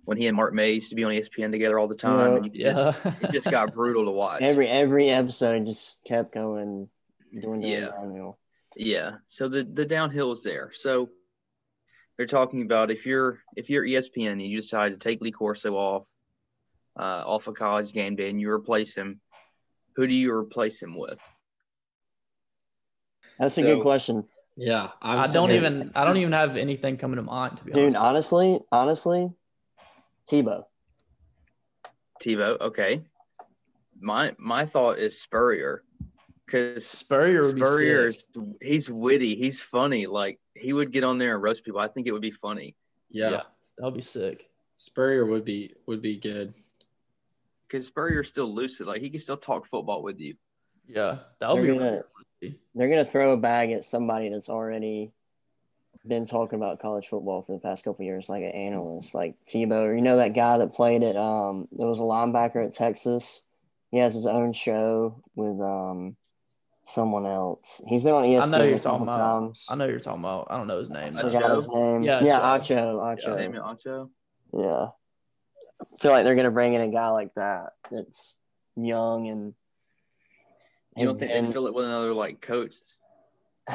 when 0.05 0.17
he 0.17 0.27
and 0.27 0.37
Mark 0.37 0.55
May 0.55 0.73
used 0.73 0.89
to 0.89 0.95
be 0.97 1.05
on 1.05 1.13
ESPN 1.13 1.51
together 1.51 1.79
all 1.79 1.87
the 1.89 1.95
time, 1.95 2.35
and 2.37 2.45
you 2.45 2.51
could 2.51 2.61
Yeah. 2.61 2.73
just 2.73 3.23
it 3.23 3.31
just 3.33 3.51
got 3.51 3.73
brutal 3.75 4.07
to 4.07 4.11
watch. 4.11 4.41
Every 4.43 4.69
every 4.69 5.11
episode 5.11 5.67
just 5.67 6.03
kept 6.05 6.33
going, 6.35 6.89
doing 7.41 7.61
the 7.61 7.69
Yeah. 7.69 7.89
downhill. 7.91 8.39
Yeah. 8.77 9.13
So 9.29 9.49
the 9.49 9.65
the 9.65 9.85
downhill 9.85 10.33
is 10.33 10.43
there. 10.43 10.71
So 10.75 11.11
they're 12.19 12.27
talking 12.27 12.63
about 12.63 12.91
if 12.91 13.07
you're 13.07 13.39
if 13.57 13.71
you're 13.71 13.85
ESPN 13.85 14.33
and 14.33 14.43
you 14.43 14.57
decide 14.59 14.91
to 14.93 14.99
take 14.99 15.21
Lee 15.23 15.31
Corso 15.31 15.75
off 15.75 16.05
uh, 16.99 17.23
off 17.25 17.47
of 17.47 17.55
college 17.55 17.93
game 17.93 18.17
day 18.17 18.29
and 18.29 18.41
you 18.41 18.51
replace 18.51 18.95
him, 18.95 19.21
who 19.95 20.07
do 20.07 20.13
you 20.13 20.33
replace 20.35 20.83
him 20.83 20.97
with? 20.99 21.19
That's 23.39 23.57
a 23.57 23.61
So- 23.63 23.67
good 23.77 23.83
question, 23.83 24.25
Yeah, 24.57 24.91
I'm 25.01 25.21
I 25.21 25.27
don't 25.29 25.53
even 25.53 25.93
I 25.95 26.05
don't 26.05 26.17
even 26.17 26.33
have 26.33 26.57
anything 26.57 26.97
coming 26.99 27.17
to 27.17 27.23
mind 27.23 27.57
to 27.59 27.65
be 27.65 27.71
dude. 27.73 27.95
honest. 27.95 28.33
Honestly, 28.33 28.61
honestly, 28.73 29.31
Tebow. 30.29 30.65
Tebow. 32.21 32.61
Okay. 32.61 33.05
My 34.01 34.35
my 34.39 34.67
thought 34.67 34.99
is 34.99 35.21
Spurrier 35.21 35.85
because 36.51 36.87
Spurrier 36.87 37.43
would 37.43 37.57
be 37.57 37.61
Spurrier 37.61 38.11
sick. 38.11 38.25
is 38.35 38.45
he's 38.63 38.91
witty, 38.91 39.35
he's 39.37 39.61
funny. 39.61 40.07
Like 40.07 40.41
he 40.55 40.73
would 40.73 40.91
get 40.93 41.05
on 41.05 41.19
there 41.19 41.35
and 41.35 41.43
roast 41.43 41.63
people. 41.65 41.81
I 41.81 41.89
think 41.89 42.07
it 42.07 42.13
would 42.13 42.23
be 42.23 42.31
funny 42.31 42.75
Yeah, 43.11 43.31
Yeah. 43.31 43.43
That 43.77 43.85
would 43.85 43.95
be 43.95 44.01
sick. 44.01 44.49
Spurrier 44.79 45.27
would 45.27 45.45
be 45.45 45.75
would 45.87 46.01
be 46.01 46.17
good. 46.17 46.55
because 47.67 47.87
Spurrier's 47.87 48.29
still 48.29 48.53
lucid. 48.53 48.87
Like 48.87 49.03
he 49.03 49.11
can 49.11 49.21
still 49.21 49.37
talk 49.37 49.67
football 49.67 50.03
with 50.03 50.19
you. 50.21 50.37
Yeah, 50.89 51.19
that 51.41 51.53
would 51.53 51.63
be 51.63 51.69
gonna- 51.69 52.05
really. 52.41 52.59
They're 52.75 52.89
gonna 52.89 53.05
throw 53.05 53.33
a 53.33 53.37
bag 53.37 53.73
at 53.73 53.85
somebody 53.85 54.29
that's 54.31 54.49
already 54.49 55.13
been 56.07 56.25
talking 56.25 56.57
about 56.57 56.81
college 56.81 57.09
football 57.09 57.43
for 57.43 57.53
the 57.53 57.59
past 57.59 57.85
couple 57.85 58.05
years, 58.05 58.29
like 58.29 58.43
an 58.43 58.53
analyst, 58.53 59.13
like 59.15 59.35
Tebow, 59.47 59.95
you 59.95 60.01
know 60.01 60.17
that 60.17 60.33
guy 60.35 60.57
that 60.59 60.73
played 60.73 61.03
at 61.03 61.17
um, 61.17 61.69
there 61.73 61.87
was 61.89 61.99
a 61.99 62.03
linebacker 62.03 62.65
at 62.65 62.73
Texas. 62.75 63.43
He 63.91 63.99
has 63.99 64.15
his 64.15 64.27
own 64.27 64.53
show 64.55 65.23
with 65.35 65.61
um, 65.61 66.17
someone 66.89 67.27
else. 67.27 67.81
He's 67.87 68.03
been 68.03 68.15
on 68.15 68.25
ESPN 68.25 68.43
I 68.43 68.47
know 68.59 68.65
you're 68.65 68.79
talking 68.79 69.03
about. 69.03 69.19
times. 69.19 69.67
I 69.69 69.75
know 69.75 69.87
you're 69.87 70.01
talking 70.01 70.21
about. 70.21 70.47
I 70.51 70.57
don't 70.57 70.67
know 70.67 70.79
his 70.79 70.89
name. 70.91 71.17
I 71.17 71.23
Acho? 71.23 71.25
though. 71.25 71.29
forgot 71.41 71.57
his 71.57 71.69
name. 71.69 72.03
Yeah, 72.03 72.23
Yeah, 72.25 72.41
Acho. 72.41 72.77
Acho. 72.77 73.19
Acho. 73.25 73.35
Samuel 73.35 73.63
Acho. 73.65 74.11
Yeah. 74.57 74.87
I 75.81 75.85
feel 76.01 76.11
like 76.13 76.25
they're 76.25 76.35
gonna 76.35 76.51
bring 76.51 76.73
in 76.75 76.81
a 76.81 76.89
guy 76.89 77.09
like 77.11 77.35
that 77.35 77.75
that's 77.91 78.37
young 78.77 79.29
and 79.29 79.55
You 80.97 81.07
don't 81.07 81.19
think 81.19 81.31
been- 81.31 81.47
they 81.47 81.53
fill 81.53 81.67
it 81.67 81.75
with 81.75 81.85
another 81.85 82.13
like 82.15 82.41
coach? 82.41 82.75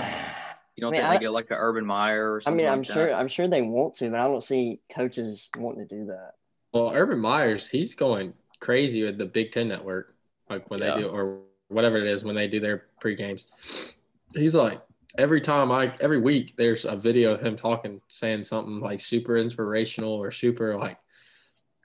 You 0.75 0.81
don't 0.81 0.91
I 0.91 0.97
mean, 0.97 1.01
think 1.01 1.09
I- 1.11 1.13
they 1.17 1.19
get 1.25 1.31
like 1.31 1.51
a 1.51 1.55
Urban 1.55 1.85
Meyer 1.85 2.33
or 2.33 2.41
something? 2.41 2.59
I 2.59 2.63
mean, 2.63 2.71
I'm 2.73 2.79
like 2.79 2.87
sure 2.91 3.05
that? 3.09 3.13
I'm 3.19 3.27
sure 3.27 3.47
they 3.47 3.61
want 3.61 3.93
to, 3.97 4.09
but 4.09 4.19
I 4.19 4.23
don't 4.27 4.43
see 4.43 4.79
coaches 4.91 5.47
wanting 5.55 5.87
to 5.87 5.95
do 5.95 6.05
that. 6.07 6.31
Well, 6.73 6.91
Urban 6.95 7.19
Myers, 7.19 7.67
he's 7.67 7.93
going 7.93 8.33
crazy 8.59 9.03
with 9.03 9.19
the 9.19 9.27
Big 9.27 9.51
Ten 9.51 9.67
Network, 9.67 10.15
like 10.49 10.71
when 10.71 10.79
Yeah. 10.79 10.95
they 10.95 11.01
do 11.01 11.09
or 11.09 11.41
whatever 11.73 11.97
it 11.97 12.07
is 12.07 12.23
when 12.23 12.35
they 12.35 12.47
do 12.47 12.59
their 12.59 12.85
pre 12.99 13.15
games. 13.15 13.45
He's 14.35 14.55
like 14.55 14.81
every 15.17 15.41
time 15.41 15.71
I 15.71 15.93
every 15.99 16.19
week 16.19 16.55
there's 16.57 16.85
a 16.85 16.95
video 16.95 17.33
of 17.33 17.41
him 17.41 17.55
talking, 17.55 18.01
saying 18.07 18.43
something 18.45 18.79
like 18.79 18.99
super 19.01 19.37
inspirational 19.37 20.13
or 20.13 20.31
super 20.31 20.75
like 20.77 20.97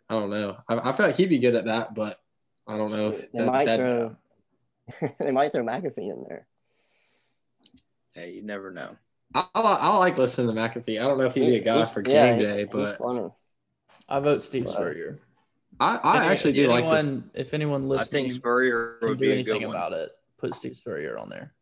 I 0.09 0.15
don't 0.15 0.31
know. 0.31 0.57
I, 0.69 0.91
I 0.91 0.93
feel 0.93 1.07
like 1.07 1.17
he'd 1.17 1.29
be 1.29 1.39
good 1.39 1.55
at 1.55 1.67
that, 1.67 1.95
but 1.95 2.19
I 2.67 2.77
don't 2.79 2.91
know 2.91 3.09
if 3.11 3.31
They 3.33 3.39
that, 3.41 3.47
might 3.47 3.65
that- 3.67 3.77
throw 3.79 4.17
they 5.21 5.31
might 5.31 5.53
throw 5.53 5.63
McAfee 5.65 5.99
in 5.99 6.25
there. 6.29 6.47
Hey, 8.13 8.33
you 8.33 8.43
never 8.43 8.71
know. 8.73 8.97
I, 9.35 9.47
I, 9.55 9.61
I 9.61 9.97
like 9.99 10.17
listening 10.17 10.55
to 10.55 10.61
McAfee. 10.61 10.99
I 11.01 11.05
don't 11.07 11.19
know 11.19 11.25
if 11.27 11.35
he'd 11.35 11.41
be 11.47 11.57
a 11.57 11.61
guy 11.63 11.77
He's- 11.79 11.93
for 11.93 12.01
game 12.03 12.35
he- 12.37 12.41
day, 12.41 12.59
he's 12.61 12.69
but 12.73 12.99
funny. 12.99 13.29
I 14.09 14.21
vote 14.21 14.43
Steve 14.43 14.65
Right. 14.65 14.73
Spurrier. 14.73 15.19
I, 15.81 15.97
I 15.97 16.25
If- 16.25 16.31
actually 16.33 16.51
if 16.51 16.57
do 16.57 16.67
like 16.69 16.91
this. 16.91 17.11
If 17.35 17.55
anyone 17.55 17.89
listening, 17.89 18.27
I 18.27 18.29
think 18.29 18.33
Spurrier 18.33 18.99
would 19.03 19.19
do 19.19 19.25
be 19.25 19.31
a 19.31 19.35
anything 19.35 19.61
good 19.61 19.67
one. 19.69 19.77
about 19.77 19.93
it, 19.93 20.11
put 20.39 20.55
Steve 20.55 20.77
Spurrier 20.77 21.17
on 21.19 21.29
there. 21.29 21.53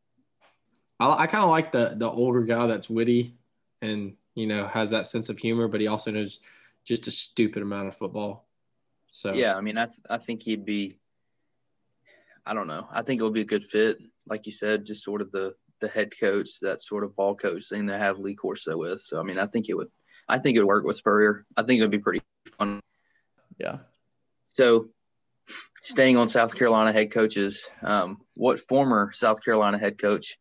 I, 0.99 1.25
I 1.25 1.27
kind 1.27 1.45
of 1.45 1.51
like 1.51 1.73
the 1.73 1.95
the 1.97 2.09
older 2.09 2.43
guy 2.43 2.67
that's 2.67 2.89
witty 2.89 3.35
and 3.83 4.17
you 4.35 4.47
know 4.47 4.67
has 4.67 4.91
that 4.91 5.07
sense 5.07 5.29
of 5.29 5.39
humor, 5.39 5.69
but 5.69 5.81
he 5.81 5.87
also 5.87 6.11
knows 6.11 6.41
just 6.85 7.07
a 7.09 7.11
stupid 7.11 7.63
amount 7.63 7.89
of 7.89 7.97
football. 7.97 8.47
So 9.11 9.33
Yeah, 9.33 9.55
I 9.55 9.61
mean, 9.61 9.77
I 9.79 9.89
I 10.09 10.19
think 10.19 10.43
he'd 10.43 10.65
be. 10.65 10.99
I 12.47 12.55
don't 12.55 12.69
know. 12.69 12.89
I 12.93 13.03
think 13.03 13.21
it 13.21 13.25
would 13.25 13.33
be 13.35 13.41
a 13.41 13.45
good 13.45 13.65
fit, 13.65 13.99
like 14.27 14.47
you 14.47 14.53
said, 14.53 14.85
just 14.87 15.03
sort 15.05 15.21
of 15.21 15.33
the 15.33 15.55
the 15.81 15.89
head 15.89 16.13
coach, 16.19 16.61
that 16.63 16.81
sort 16.81 17.05
of 17.05 17.15
ball 17.17 17.35
coach 17.35 17.69
thing 17.69 17.87
to 17.89 17.99
have 17.99 18.19
Lee 18.19 18.35
Corso 18.35 18.79
with. 18.79 19.03
So 19.03 19.21
I 19.21 19.25
mean, 19.25 19.39
I 19.39 19.47
think 19.47 19.69
it 19.69 19.75
would. 19.75 19.91
I 20.29 20.39
think 20.39 20.57
it 20.57 20.61
would 20.61 20.69
work 20.69 20.85
with 20.85 20.97
Spurrier. 20.97 21.45
I 21.57 21.63
think 21.65 21.79
it 21.81 21.83
would 21.83 21.91
be 21.91 21.99
pretty 21.99 22.21
fun. 22.59 22.81
Yeah. 23.59 23.79
So, 24.57 24.89
staying 25.83 26.17
on 26.17 26.29
South 26.29 26.55
Carolina 26.55 26.91
head 26.91 27.11
coaches, 27.11 27.69
um, 27.83 28.23
what 28.37 28.67
former 28.67 29.13
South 29.13 29.45
Carolina 29.45 29.79
head 29.79 29.99
coach 29.99 30.39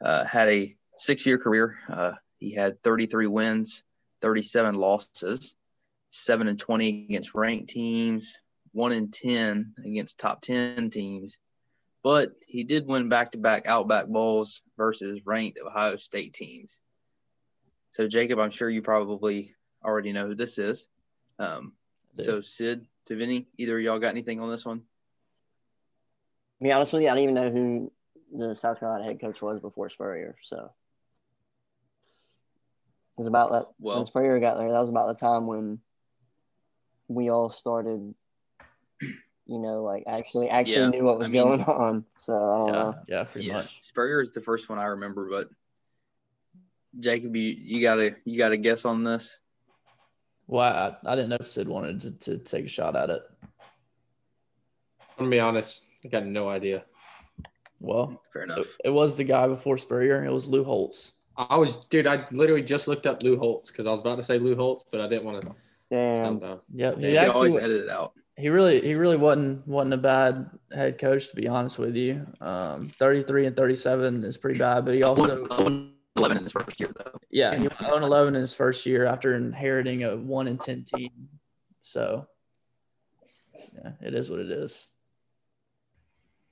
uh, 0.00 0.24
had 0.24 0.48
a 0.48 0.76
six-year 0.98 1.38
career? 1.38 1.76
Uh, 1.88 2.12
he 2.38 2.54
had 2.54 2.80
33 2.84 3.26
wins, 3.26 3.82
37 4.22 4.76
losses, 4.76 5.56
seven 6.10 6.46
and 6.46 6.60
20 6.60 7.06
against 7.08 7.34
ranked 7.34 7.70
teams, 7.70 8.36
one 8.70 8.92
and 8.92 9.12
10 9.12 9.74
against 9.84 10.20
top 10.20 10.40
10 10.42 10.90
teams. 10.90 11.38
But 12.04 12.30
he 12.46 12.62
did 12.62 12.86
win 12.86 13.08
back-to-back 13.08 13.66
Outback 13.66 14.06
Bowls 14.06 14.62
versus 14.76 15.22
ranked 15.26 15.58
Ohio 15.58 15.96
State 15.96 16.34
teams. 16.34 16.78
So, 17.94 18.06
Jacob, 18.06 18.38
I'm 18.38 18.52
sure 18.52 18.70
you 18.70 18.80
probably 18.80 19.56
already 19.84 20.12
know 20.12 20.28
who 20.28 20.36
this 20.36 20.56
is. 20.56 20.86
Um, 21.40 21.72
so, 22.16 22.40
Sid, 22.40 22.86
to 23.08 23.16
Vinny, 23.16 23.48
either 23.58 23.76
of 23.78 23.84
y'all 23.84 23.98
got 23.98 24.10
anything 24.10 24.40
on 24.40 24.50
this 24.50 24.64
one? 24.64 24.78
To 26.58 26.64
be 26.64 26.72
honest 26.72 26.92
with 26.92 27.02
you, 27.02 27.08
I 27.08 27.14
don't 27.14 27.22
even 27.24 27.34
know 27.34 27.50
who 27.50 27.92
the 28.32 28.54
South 28.54 28.78
Carolina 28.80 29.04
head 29.04 29.20
coach 29.20 29.40
was 29.42 29.60
before 29.60 29.88
Spurrier. 29.88 30.36
So 30.42 30.70
it's 33.18 33.26
about 33.28 33.50
that 33.52 33.66
Well- 33.78 33.96
when 33.96 34.06
Spurrier 34.06 34.38
got 34.40 34.56
there. 34.58 34.70
That 34.70 34.80
was 34.80 34.90
about 34.90 35.08
the 35.08 35.14
time 35.20 35.46
when 35.46 35.80
we 37.08 37.30
all 37.30 37.48
started, 37.50 38.14
you 39.00 39.58
know, 39.58 39.82
like 39.82 40.04
actually 40.06 40.50
actually 40.50 40.76
Yeah, 40.76 40.88
knew 40.90 41.04
what 41.04 41.18
was 41.18 41.28
I 41.28 41.30
mean- 41.30 41.42
going 41.42 41.62
on. 41.62 42.04
So 42.18 42.32
I 42.34 42.58
don't 42.58 42.66
Yeah. 42.68 42.72
know. 42.82 42.94
Yeah. 43.08 43.24
Pretty 43.24 43.52
much. 43.52 43.80
Spurrier 43.82 44.20
is 44.20 44.32
the 44.32 44.40
first 44.42 44.68
one 44.68 44.78
I 44.78 44.84
remember, 44.86 45.28
but 45.30 45.48
Jacob, 46.98 47.34
you, 47.36 47.42
you 47.42 47.80
gotta 47.82 48.16
you 48.24 48.36
gotta 48.38 48.56
guess 48.56 48.84
on 48.84 49.04
this. 49.04 49.38
Well, 50.48 50.64
I, 51.04 51.10
I 51.10 51.14
didn't 51.14 51.30
know 51.30 51.36
if 51.40 51.46
Sid 51.48 51.68
wanted 51.68 52.00
to, 52.00 52.10
to 52.10 52.38
take 52.38 52.64
a 52.64 52.68
shot 52.68 52.96
at 52.96 53.10
it. 53.10 53.22
I'm 55.00 55.24
gonna 55.24 55.30
be 55.30 55.40
honest. 55.40 55.82
I 56.04 56.08
got 56.08 56.26
no 56.26 56.48
idea. 56.48 56.84
Well, 57.80 58.20
Fair 58.32 58.42
enough. 58.42 58.66
it 58.84 58.90
was 58.90 59.16
the 59.16 59.24
guy 59.24 59.46
before 59.46 59.78
Spurrier. 59.78 60.24
It 60.24 60.32
was 60.32 60.46
Lou 60.46 60.64
Holtz. 60.64 61.12
I 61.36 61.56
was, 61.56 61.76
dude. 61.90 62.06
I 62.08 62.24
literally 62.32 62.62
just 62.62 62.88
looked 62.88 63.06
up 63.06 63.22
Lou 63.22 63.36
Holtz 63.38 63.70
because 63.70 63.86
I 63.86 63.90
was 63.90 64.00
about 64.00 64.16
to 64.16 64.22
say 64.24 64.38
Lou 64.38 64.56
Holtz, 64.56 64.84
but 64.90 65.00
I 65.00 65.08
didn't 65.08 65.24
want 65.24 65.42
to 65.42 65.54
Damn. 65.90 66.40
sound. 66.40 66.60
Yep. 66.74 66.96
Yeah, 66.98 67.08
He 67.08 67.12
You 67.12 67.18
always 67.32 67.54
actually 67.54 67.62
edit 67.70 67.84
it 67.84 67.88
out. 67.90 68.12
he 68.36 68.48
really 68.48 68.80
he 68.80 68.94
really 68.94 69.16
wasn't 69.16 69.66
wasn't 69.68 69.94
a 69.94 69.98
bad 69.98 70.50
head 70.72 70.98
coach 70.98 71.28
to 71.28 71.36
be 71.36 71.46
honest 71.46 71.78
with 71.78 71.94
you. 71.94 72.26
Um, 72.40 72.90
33 72.98 73.46
and 73.46 73.56
37 73.56 74.24
is 74.24 74.36
pretty 74.36 74.58
bad, 74.58 74.84
but 74.84 74.94
he 74.94 75.02
also 75.04 75.46
11 76.18 76.36
in 76.36 76.42
his 76.44 76.52
first 76.52 76.78
year 76.78 76.90
though. 76.96 77.18
yeah 77.30 77.54
he 77.54 77.60
went 77.60 77.78
0 77.80 77.96
11 77.96 78.34
in 78.34 78.40
his 78.40 78.54
first 78.54 78.84
year 78.86 79.06
after 79.06 79.34
inheriting 79.34 80.04
a 80.04 80.16
one 80.16 80.48
in 80.48 80.58
10 80.58 80.84
team. 80.84 81.10
So 81.82 82.26
yeah, 83.74 83.92
it 84.02 84.14
is 84.14 84.30
what 84.30 84.40
it 84.40 84.50
is. 84.50 84.86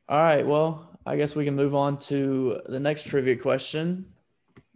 All 0.08 0.18
right, 0.18 0.46
well, 0.46 0.98
I 1.04 1.16
guess 1.16 1.34
we 1.34 1.44
can 1.44 1.56
move 1.56 1.74
on 1.74 1.98
to 2.00 2.60
the 2.66 2.78
next 2.78 3.04
trivia 3.06 3.36
question. 3.36 4.06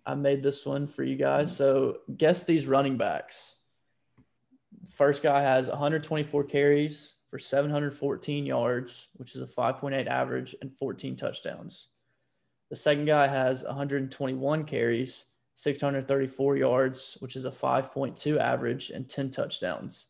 I 0.05 0.15
made 0.15 0.43
this 0.43 0.67
one 0.67 0.87
for 0.87 1.05
you 1.05 1.17
guys. 1.17 1.55
So 1.57 1.99
guess 2.17 2.43
these 2.43 2.67
running 2.67 2.97
backs. 2.97 3.57
First 4.89 5.23
guy 5.23 5.41
has 5.41 5.69
124 5.69 6.45
carries 6.45 7.15
for 7.31 7.39
714 7.39 8.45
yards, 8.45 9.09
which 9.15 9.37
is 9.37 9.43
a 9.43 9.47
5.8 9.47 10.09
average, 10.09 10.57
and 10.61 10.73
14 10.73 11.17
touchdowns. 11.17 11.87
The 12.71 12.77
second 12.77 13.07
guy 13.07 13.27
has 13.27 13.65
121 13.65 14.65
carries, 14.65 15.25
634 15.57 16.57
yards, 16.57 17.17
which 17.19 17.37
is 17.37 17.45
a 17.45 17.51
5.2 17.51 18.39
average, 18.39 18.91
and 18.91 19.09
10 19.09 19.31
touchdowns. 19.31 20.07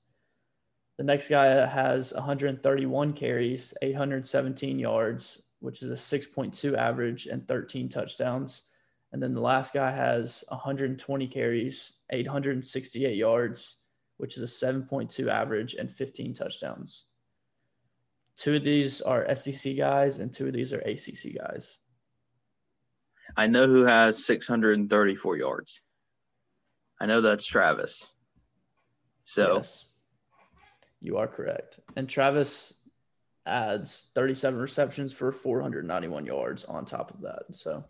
The 0.98 1.04
next 1.04 1.28
guy 1.28 1.46
has 1.66 2.12
131 2.12 3.14
carries, 3.14 3.72
817 3.80 4.78
yards, 4.78 5.42
which 5.60 5.82
is 5.82 5.90
a 5.90 5.94
6.2 5.94 6.76
average, 6.76 7.26
and 7.26 7.48
13 7.48 7.88
touchdowns. 7.88 8.62
And 9.12 9.22
then 9.22 9.32
the 9.32 9.40
last 9.40 9.72
guy 9.72 9.90
has 9.90 10.44
120 10.48 11.26
carries, 11.28 11.94
868 12.10 13.16
yards, 13.16 13.78
which 14.18 14.36
is 14.36 14.42
a 14.42 14.66
7.2 14.66 15.28
average 15.28 15.74
and 15.74 15.90
15 15.90 16.34
touchdowns. 16.34 17.04
Two 18.36 18.56
of 18.56 18.64
these 18.64 19.00
are 19.00 19.34
SEC 19.34 19.76
guys, 19.76 20.18
and 20.18 20.32
two 20.32 20.46
of 20.46 20.52
these 20.52 20.72
are 20.72 20.80
ACC 20.80 21.36
guys. 21.36 21.79
I 23.36 23.46
know 23.46 23.66
who 23.66 23.84
has 23.84 24.24
634 24.24 25.36
yards. 25.36 25.80
I 27.00 27.06
know 27.06 27.20
that's 27.20 27.44
Travis. 27.44 28.06
So 29.24 29.56
Yes, 29.56 29.86
you 31.00 31.16
are 31.18 31.26
correct. 31.26 31.80
And 31.96 32.08
Travis 32.08 32.74
adds 33.46 34.10
37 34.14 34.60
receptions 34.60 35.12
for 35.12 35.32
491 35.32 36.26
yards 36.26 36.64
on 36.64 36.84
top 36.84 37.12
of 37.12 37.22
that. 37.22 37.44
So 37.52 37.84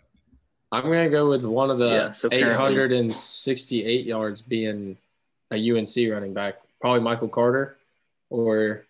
I'm 0.70 0.84
gonna 0.84 1.08
go 1.08 1.28
with 1.28 1.44
one 1.44 1.70
of 1.70 1.78
the 1.78 1.88
Yeah, 1.88 2.12
so 2.12 2.28
868 2.30 4.06
yards 4.06 4.42
being 4.42 4.96
a 5.50 5.56
UNC 5.56 5.96
running 6.10 6.32
back, 6.32 6.60
probably 6.80 7.00
Michael 7.00 7.28
Carter, 7.28 7.76
or 8.28 8.84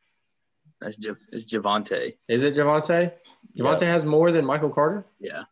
that's 0.81 0.97
J- 0.97 1.13
it's 1.33 1.47
Javonte. 1.47 2.15
is 2.29 2.43
it 2.43 2.55
Javonte? 2.55 3.13
Javonte 3.57 3.81
yeah, 3.83 3.93
has 3.93 4.05
more 4.05 4.31
than 4.31 4.45
Michael 4.45 4.69
Carter. 4.71 5.05
Yeah, 5.19 5.45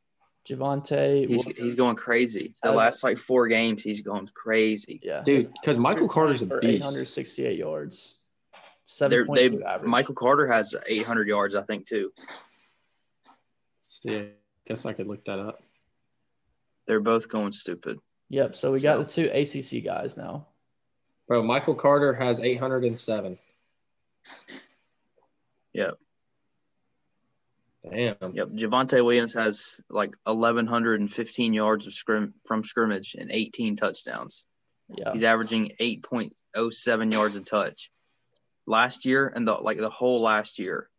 Javonte. 0.49 1.29
he's 1.29 1.45
he's 1.45 1.75
going 1.75 1.97
crazy. 1.97 2.55
The 2.63 2.73
last 2.73 3.05
like 3.05 3.19
four 3.19 3.49
games, 3.49 3.83
he's 3.83 4.03
going 4.03 4.29
crazy. 4.35 5.01
yeah, 5.03 5.23
Dude, 5.23 5.53
because 5.53 5.79
Michael 5.79 6.09
Carter's 6.09 6.43
a 6.43 6.47
beast. 6.47 6.85
868 6.85 7.59
yards. 7.59 8.15
They're, 8.99 9.27
they 9.27 9.63
average. 9.63 9.89
Michael 9.89 10.15
Carter 10.15 10.51
has 10.51 10.75
800 10.87 11.29
yards, 11.29 11.55
I 11.55 11.63
think, 11.63 11.87
too. 11.87 12.11
Yeah, 14.03 14.23
guess 14.67 14.87
I 14.87 14.95
could 14.95 15.07
look 15.07 15.25
that 15.27 15.39
up. 15.39 15.63
They're 16.87 17.01
both 17.01 17.29
going 17.29 17.53
stupid. 17.53 17.99
Yep. 18.31 18.57
So 18.57 18.73
we 18.73 18.81
got 18.81 18.99
the 18.99 19.05
two 19.05 19.27
ACC 19.27 19.85
guys 19.85 20.17
now. 20.17 20.47
Bro, 21.27 21.43
Michael 21.43 21.75
Carter 21.75 22.15
has 22.15 22.41
807. 22.41 23.39
Yep. 25.75 25.99
Damn. 27.91 28.35
Yep. 28.35 28.49
Javonte 28.51 29.05
Williams 29.05 29.35
has 29.35 29.81
like 29.89 30.15
1,115 30.25 31.53
yards 31.53 31.87
of 31.87 31.95
scrim 31.95 32.35
from 32.47 32.65
scrimmage 32.65 33.15
and 33.19 33.31
18 33.31 33.77
touchdowns. 33.77 34.45
Yeah. 34.97 35.13
He's 35.13 35.23
averaging 35.23 35.73
8.07 35.81 37.13
yards 37.13 37.37
a 37.37 37.43
touch. 37.43 37.91
Last 38.67 39.05
year 39.07 39.31
and 39.35 39.47
the 39.49 39.55
like 39.55 39.79
the 39.79 39.91
whole 39.91 40.21
last 40.21 40.59
year, 40.59 40.91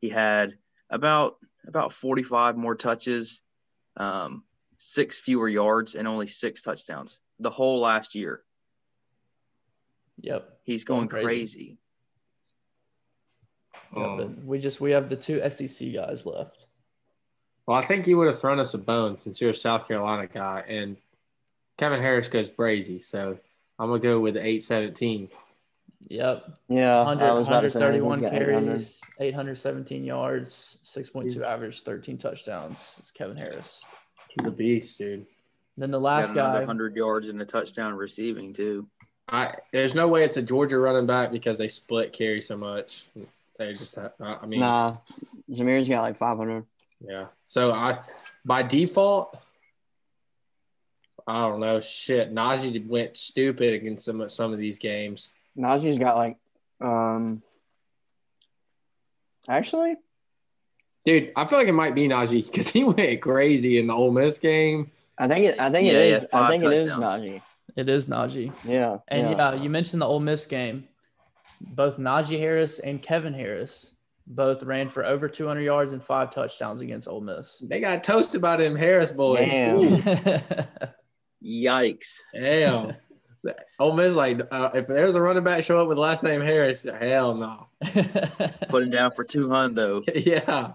he 0.00 0.08
had 0.08 0.54
about 0.88 1.36
about 1.66 1.92
45 1.92 2.56
more 2.56 2.74
touches, 2.76 3.42
um, 3.96 4.44
six 4.78 5.18
fewer 5.18 5.48
yards, 5.48 5.94
and 5.94 6.06
only 6.06 6.28
six 6.28 6.62
touchdowns. 6.62 7.18
The 7.40 7.50
whole 7.50 7.80
last 7.80 8.14
year, 8.14 8.42
Yep. 10.22 10.60
he's 10.64 10.84
going 10.84 11.08
Going 11.08 11.24
crazy. 11.24 11.78
Yeah, 13.96 14.04
Um, 14.06 14.16
but 14.18 14.44
we 14.44 14.58
just 14.58 14.80
we 14.80 14.92
have 14.92 15.08
the 15.08 15.16
two 15.16 15.40
SEC 15.50 15.92
guys 15.92 16.24
left. 16.26 16.58
well, 17.66 17.76
I 17.78 17.84
think 17.84 18.06
you 18.06 18.16
would 18.18 18.26
have 18.28 18.40
thrown 18.40 18.58
us 18.60 18.74
a 18.74 18.78
bone 18.78 19.18
since 19.20 19.40
you're 19.40 19.50
a 19.50 19.54
South 19.54 19.86
Carolina 19.88 20.26
guy, 20.26 20.64
and 20.68 20.96
Kevin 21.78 22.00
Harris 22.00 22.28
goes 22.28 22.48
brazy. 22.48 23.02
So 23.04 23.38
I'm 23.78 23.88
gonna 23.88 23.98
go 24.00 24.20
with 24.20 24.36
817. 24.36 25.28
Yep. 26.08 26.44
Yeah, 26.68 26.98
100, 27.04 27.24
I 27.24 27.32
was 27.34 27.46
about 27.46 27.60
to 27.60 27.70
say, 27.70 27.78
I 27.86 27.92
think 27.92 28.04
131 28.04 28.18
he's 28.20 28.26
800. 28.32 28.64
carries, 28.64 29.00
817 29.20 30.04
yards, 30.04 30.78
6.2 30.84 31.22
He's- 31.24 31.38
average, 31.38 31.82
13 31.82 32.16
touchdowns. 32.18 32.96
It's 32.98 33.10
Kevin 33.10 33.36
Harris. 33.36 33.84
He's 34.30 34.46
a 34.46 34.50
beast, 34.50 34.96
dude. 34.98 35.26
Then 35.76 35.90
the 35.90 36.00
last 36.00 36.34
guy, 36.34 36.58
100 36.58 36.96
yards 36.96 37.28
and 37.28 37.40
a 37.42 37.44
touchdown 37.44 37.94
receiving 37.94 38.52
too. 38.54 38.88
I 39.28 39.54
there's 39.72 39.94
no 39.94 40.08
way 40.08 40.24
it's 40.24 40.36
a 40.36 40.42
Georgia 40.42 40.78
running 40.78 41.06
back 41.06 41.30
because 41.30 41.58
they 41.58 41.68
split 41.68 42.12
carry 42.12 42.40
so 42.40 42.56
much. 42.56 43.06
They 43.60 43.72
just 43.74 43.94
have, 43.96 44.12
I 44.20 44.46
mean, 44.46 44.60
Nah, 44.60 44.96
Zamir's 45.52 45.86
got 45.86 46.00
like 46.00 46.16
500. 46.16 46.64
yeah. 47.06 47.26
So 47.46 47.72
I 47.72 47.98
by 48.44 48.62
default, 48.62 49.36
I 51.26 51.42
don't 51.46 51.60
know. 51.60 51.78
Shit, 51.80 52.32
Najee 52.34 52.86
went 52.88 53.18
stupid 53.18 53.74
against 53.74 54.06
some 54.06 54.22
of 54.22 54.30
some 54.30 54.54
of 54.54 54.58
these 54.58 54.78
games. 54.78 55.28
Najee's 55.58 55.98
got 55.98 56.16
like, 56.16 56.38
um, 56.80 57.42
actually, 59.46 59.96
Dude, 61.04 61.32
I 61.36 61.44
feel 61.46 61.58
like 61.58 61.68
it 61.68 61.72
might 61.72 61.94
be 61.94 62.08
Najee 62.08 62.44
because 62.46 62.68
he 62.68 62.84
went 62.96 63.20
crazy 63.20 63.78
in 63.78 63.86
the 63.88 63.92
Ole 63.94 64.10
Miss 64.10 64.38
game. 64.38 64.90
I 65.18 65.28
think 65.28 65.44
it. 65.44 65.60
I 65.60 65.70
think 65.70 65.86
it 65.88 65.94
Yeah, 65.94 66.02
he 66.04 66.08
is. 66.12 66.20
had 66.22 66.28
I 66.32 66.38
five 66.38 66.50
think 66.50 66.62
it 66.64 66.72
is 66.72 66.92
touchdowns. 66.92 67.24
Najee. 67.24 67.42
it 67.76 67.88
is 67.90 68.06
Najee. 68.06 68.52
Yeah, 68.64 68.98
And 69.08 69.30
yeah. 69.32 69.52
yeah. 69.54 69.62
you 69.62 69.68
mentioned 69.68 70.00
the 70.00 70.06
Ole 70.06 70.20
Miss 70.20 70.46
game. 70.46 70.88
Both 71.60 71.98
Najee 71.98 72.38
Harris 72.38 72.78
and 72.78 73.02
Kevin 73.02 73.34
Harris 73.34 73.94
both 74.26 74.62
ran 74.62 74.88
for 74.88 75.04
over 75.04 75.28
200 75.28 75.60
yards 75.60 75.92
and 75.92 76.02
five 76.02 76.30
touchdowns 76.30 76.80
against 76.80 77.08
Ole 77.08 77.20
Miss. 77.20 77.62
They 77.66 77.80
got 77.80 78.04
toasted 78.04 78.40
by 78.40 78.56
them 78.56 78.76
Harris 78.76 79.12
boys. 79.12 79.48
Yikes! 81.44 82.18
Damn. 82.34 82.94
Ole 83.78 83.96
Miss 83.96 84.14
like 84.14 84.40
uh, 84.50 84.70
if 84.74 84.86
there's 84.86 85.14
a 85.14 85.20
running 85.22 85.44
back 85.44 85.64
show 85.64 85.80
up 85.80 85.88
with 85.88 85.98
last 85.98 86.22
name 86.22 86.42
Harris, 86.42 86.82
hell 86.82 87.34
no. 87.34 87.68
Put 88.68 88.82
him 88.82 88.90
down 88.90 89.12
for 89.12 89.24
two 89.24 89.48
hundo. 89.48 90.02
yeah, 90.14 90.72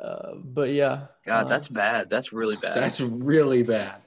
uh, 0.00 0.34
but 0.34 0.70
yeah, 0.70 1.06
God, 1.24 1.46
uh, 1.46 1.48
that's 1.48 1.68
bad. 1.68 2.10
That's 2.10 2.32
really 2.32 2.56
bad. 2.56 2.76
that's 2.76 3.00
really 3.00 3.62
bad. 3.62 4.02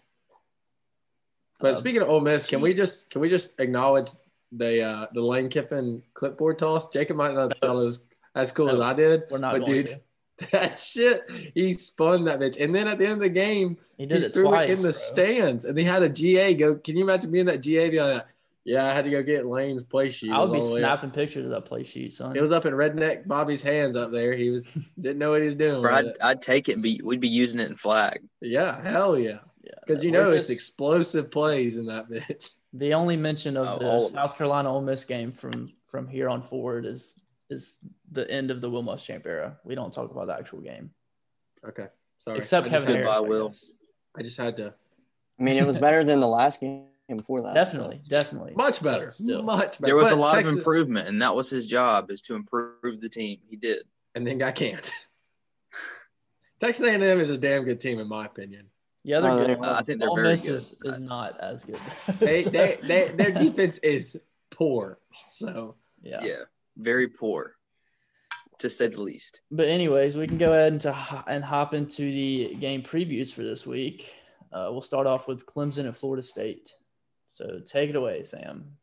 But 1.61 1.69
Um, 1.69 1.75
speaking 1.75 2.01
of 2.01 2.09
Ole 2.09 2.19
Miss, 2.19 2.45
can 2.45 2.59
we 2.59 2.73
just 2.73 3.09
can 3.09 3.21
we 3.21 3.29
just 3.29 3.57
acknowledge 3.59 4.11
the 4.55 4.81
uh, 4.81 5.07
the 5.13 5.21
Lane 5.21 5.49
Kiffin 5.49 6.01
clipboard 6.13 6.59
toss? 6.59 6.89
Jacob 6.89 7.17
might 7.17 7.33
not 7.33 7.51
have 7.51 7.53
thought 7.61 7.75
it 7.81 7.83
was 7.85 8.05
as 8.35 8.51
cool 8.51 8.69
as 8.69 8.79
I 8.79 8.93
did. 8.93 9.23
we're 9.29 9.37
not 9.37 9.53
but 9.53 9.65
going 9.65 9.71
dude, 9.83 9.87
to. 9.87 10.01
that 10.51 10.77
shit, 10.79 11.21
he 11.53 11.73
spun 11.73 12.25
that 12.25 12.39
bitch, 12.39 12.59
and 12.59 12.73
then 12.73 12.87
at 12.87 12.97
the 12.97 13.05
end 13.05 13.13
of 13.13 13.19
the 13.21 13.29
game, 13.29 13.77
He 13.97 14.05
did 14.07 14.19
he 14.21 14.25
it 14.25 14.33
threw 14.33 14.45
twice. 14.45 14.69
it 14.69 14.73
in 14.73 14.77
the 14.79 14.83
bro. 14.83 14.91
stands, 14.91 15.65
and 15.65 15.77
he 15.77 15.83
had 15.83 16.01
a 16.03 16.09
GA 16.09 16.53
go. 16.55 16.75
Can 16.75 16.97
you 16.97 17.03
imagine 17.03 17.31
being 17.31 17.45
that 17.45 17.61
GA? 17.61 17.89
Be 17.91 18.01
like, 18.01 18.25
yeah, 18.65 18.85
I 18.89 18.93
had 18.93 19.05
to 19.05 19.11
go 19.11 19.21
get 19.21 19.45
Lane's 19.45 19.83
play 19.83 20.09
sheet. 20.09 20.31
I 20.31 20.39
would 20.39 20.49
was 20.49 20.51
be 20.51 20.57
all 20.59 20.67
the 20.69 20.73
way 20.75 20.83
up- 20.83 20.99
snapping 20.99 21.11
pictures 21.11 21.45
of 21.45 21.51
that 21.51 21.65
play 21.65 21.83
sheet, 21.83 22.13
son. 22.13 22.35
It 22.35 22.41
was 22.41 22.51
up 22.51 22.65
in 22.65 22.73
redneck 22.73 23.27
Bobby's 23.27 23.61
hands 23.61 23.95
up 23.95 24.11
there. 24.11 24.33
He 24.35 24.49
was 24.49 24.65
didn't 24.99 25.19
know 25.19 25.29
what 25.31 25.41
he 25.41 25.45
was 25.47 25.55
doing. 25.55 25.81
Bro, 25.83 25.93
I'd. 25.95 26.05
I'd 26.21 26.41
take 26.41 26.67
it 26.67 26.73
and 26.73 26.83
be 26.83 26.99
we'd 27.03 27.19
be 27.21 27.29
using 27.29 27.59
it 27.59 27.69
in 27.69 27.75
flag. 27.75 28.21
Yeah, 28.41 28.81
hell 28.81 29.17
yeah. 29.19 29.37
yeah, 29.63 29.71
Because 29.85 30.03
you 30.03 30.11
we're 30.11 30.23
know 30.23 30.31
it's 30.31 30.49
explosive 30.49 31.29
plays 31.29 31.77
in 31.77 31.85
that 31.85 32.09
bitch. 32.09 32.49
The 32.73 32.93
only 32.93 33.15
mention 33.17 33.55
of 33.57 33.67
Oh, 33.67 33.79
the 33.79 33.85
all 33.89 34.05
of 34.05 34.11
South 34.11 34.37
Carolina 34.37 34.71
Ole 34.73 34.81
Miss 34.81 35.05
game 35.05 35.31
from 35.31 35.71
from 35.87 36.07
here 36.07 36.29
on 36.29 36.41
forward 36.41 36.85
is 36.85 37.15
is 37.49 37.77
the 38.11 38.29
end 38.31 38.49
of 38.51 38.61
the 38.61 38.69
Will 38.69 38.83
Muschamp 38.83 39.25
era. 39.25 39.57
We 39.63 39.75
don't 39.75 39.93
talk 39.93 40.09
about 40.11 40.27
the 40.27 40.33
actual 40.33 40.59
game, 40.61 40.91
Okay, 41.67 41.87
sorry. 42.19 42.37
except 42.39 42.67
I 42.67 42.69
just 42.69 42.85
Kevin 42.85 42.95
had- 42.97 43.05
Harris. 43.05 43.19
Goodbye, 43.19 43.27
I 43.27 43.29
Will. 43.29 43.53
I 44.17 44.21
just 44.23 44.37
had 44.37 44.55
to. 44.57 44.73
I 45.39 45.43
mean, 45.43 45.57
it 45.57 45.65
was 45.65 45.77
better 45.79 46.03
than 46.03 46.19
the 46.19 46.27
last 46.27 46.61
game 46.61 46.85
before 47.15 47.41
that. 47.43 47.53
Definitely, 47.53 48.01
definitely. 48.07 48.53
Much 48.55 48.81
better. 48.81 49.11
Still. 49.11 49.41
Much 49.43 49.79
better. 49.79 49.85
There 49.87 49.95
was 49.95 50.09
But 50.09 50.17
a 50.17 50.21
lot 50.21 50.33
Texas- 50.35 50.53
of 50.53 50.59
improvement, 50.59 51.07
and 51.09 51.21
that 51.21 51.35
was 51.35 51.49
his 51.49 51.67
job 51.67 52.09
is 52.11 52.21
to 52.23 52.35
improve 52.35 53.01
the 53.01 53.09
team. 53.09 53.39
He 53.49 53.55
did. 53.55 53.83
and 54.15 54.25
then 54.27 54.37
got 54.37 54.53
canned. 54.55 54.89
Texas 56.59 56.85
A&M 56.85 57.01
is 57.19 57.29
a 57.29 57.37
damn 57.37 57.63
good 57.65 57.81
team 57.81 57.99
in 57.99 58.07
my 58.07 58.25
opinion. 58.25 58.67
Yeah, 59.03 59.19
they're 59.19 59.31
No, 59.31 59.45
good. 59.45 59.59
Uh, 59.65 59.73
I 59.73 59.83
think 59.83 59.99
they're 59.99 60.09
Ole 60.09 60.15
very 60.15 60.29
Miss 60.29 60.43
good. 60.43 60.53
is, 60.53 60.75
is 60.85 60.99
not 60.99 61.39
as 61.39 61.63
good. 61.65 61.77
They, 62.19 62.43
they, 62.43 62.79
they, 62.81 63.07
their 63.09 63.31
defense 63.45 63.77
is 63.79 64.17
poor. 64.49 64.99
So 65.27 65.75
yeah. 66.01 66.23
Yeah. 66.23 66.43
very 66.77 67.07
poor, 67.09 67.55
to 68.59 68.69
say 68.69 68.87
the 68.87 69.01
least. 69.01 69.41
But 69.51 69.67
anyways, 69.67 70.15
we 70.15 70.27
can 70.27 70.37
go 70.37 70.53
ahead 70.53 70.71
and 70.71 70.81
to, 70.81 71.23
and 71.27 71.43
hop 71.43 71.73
into 71.73 72.03
the 72.03 72.55
game 72.55 72.81
previews 72.81 73.31
for 73.33 73.43
this 73.43 73.65
week. 73.67 74.09
Uh, 74.51 74.67
we'll 74.71 74.81
start 74.81 75.07
off 75.07 75.27
with 75.27 75.45
Clemson 75.45 75.87
at 75.87 75.95
Florida 75.95 76.23
State. 76.23 76.71
So 77.27 77.59
take 77.65 77.89
it 77.89 77.95
away, 77.95 78.23
Sam. 78.23 78.77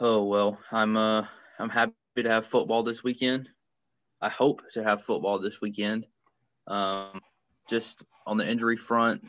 Oh 0.00 0.24
well, 0.24 0.58
I'm 0.72 0.96
uh 0.96 1.24
I'm 1.58 1.68
happy 1.70 1.92
to 2.16 2.28
have 2.28 2.46
football 2.46 2.82
this 2.82 3.04
weekend. 3.04 3.48
I 4.20 4.28
hope 4.28 4.62
to 4.72 4.82
have 4.82 5.02
football 5.02 5.38
this 5.38 5.60
weekend. 5.60 6.06
Um, 6.66 7.20
just 7.68 8.04
on 8.26 8.36
the 8.36 8.48
injury 8.48 8.76
front, 8.76 9.24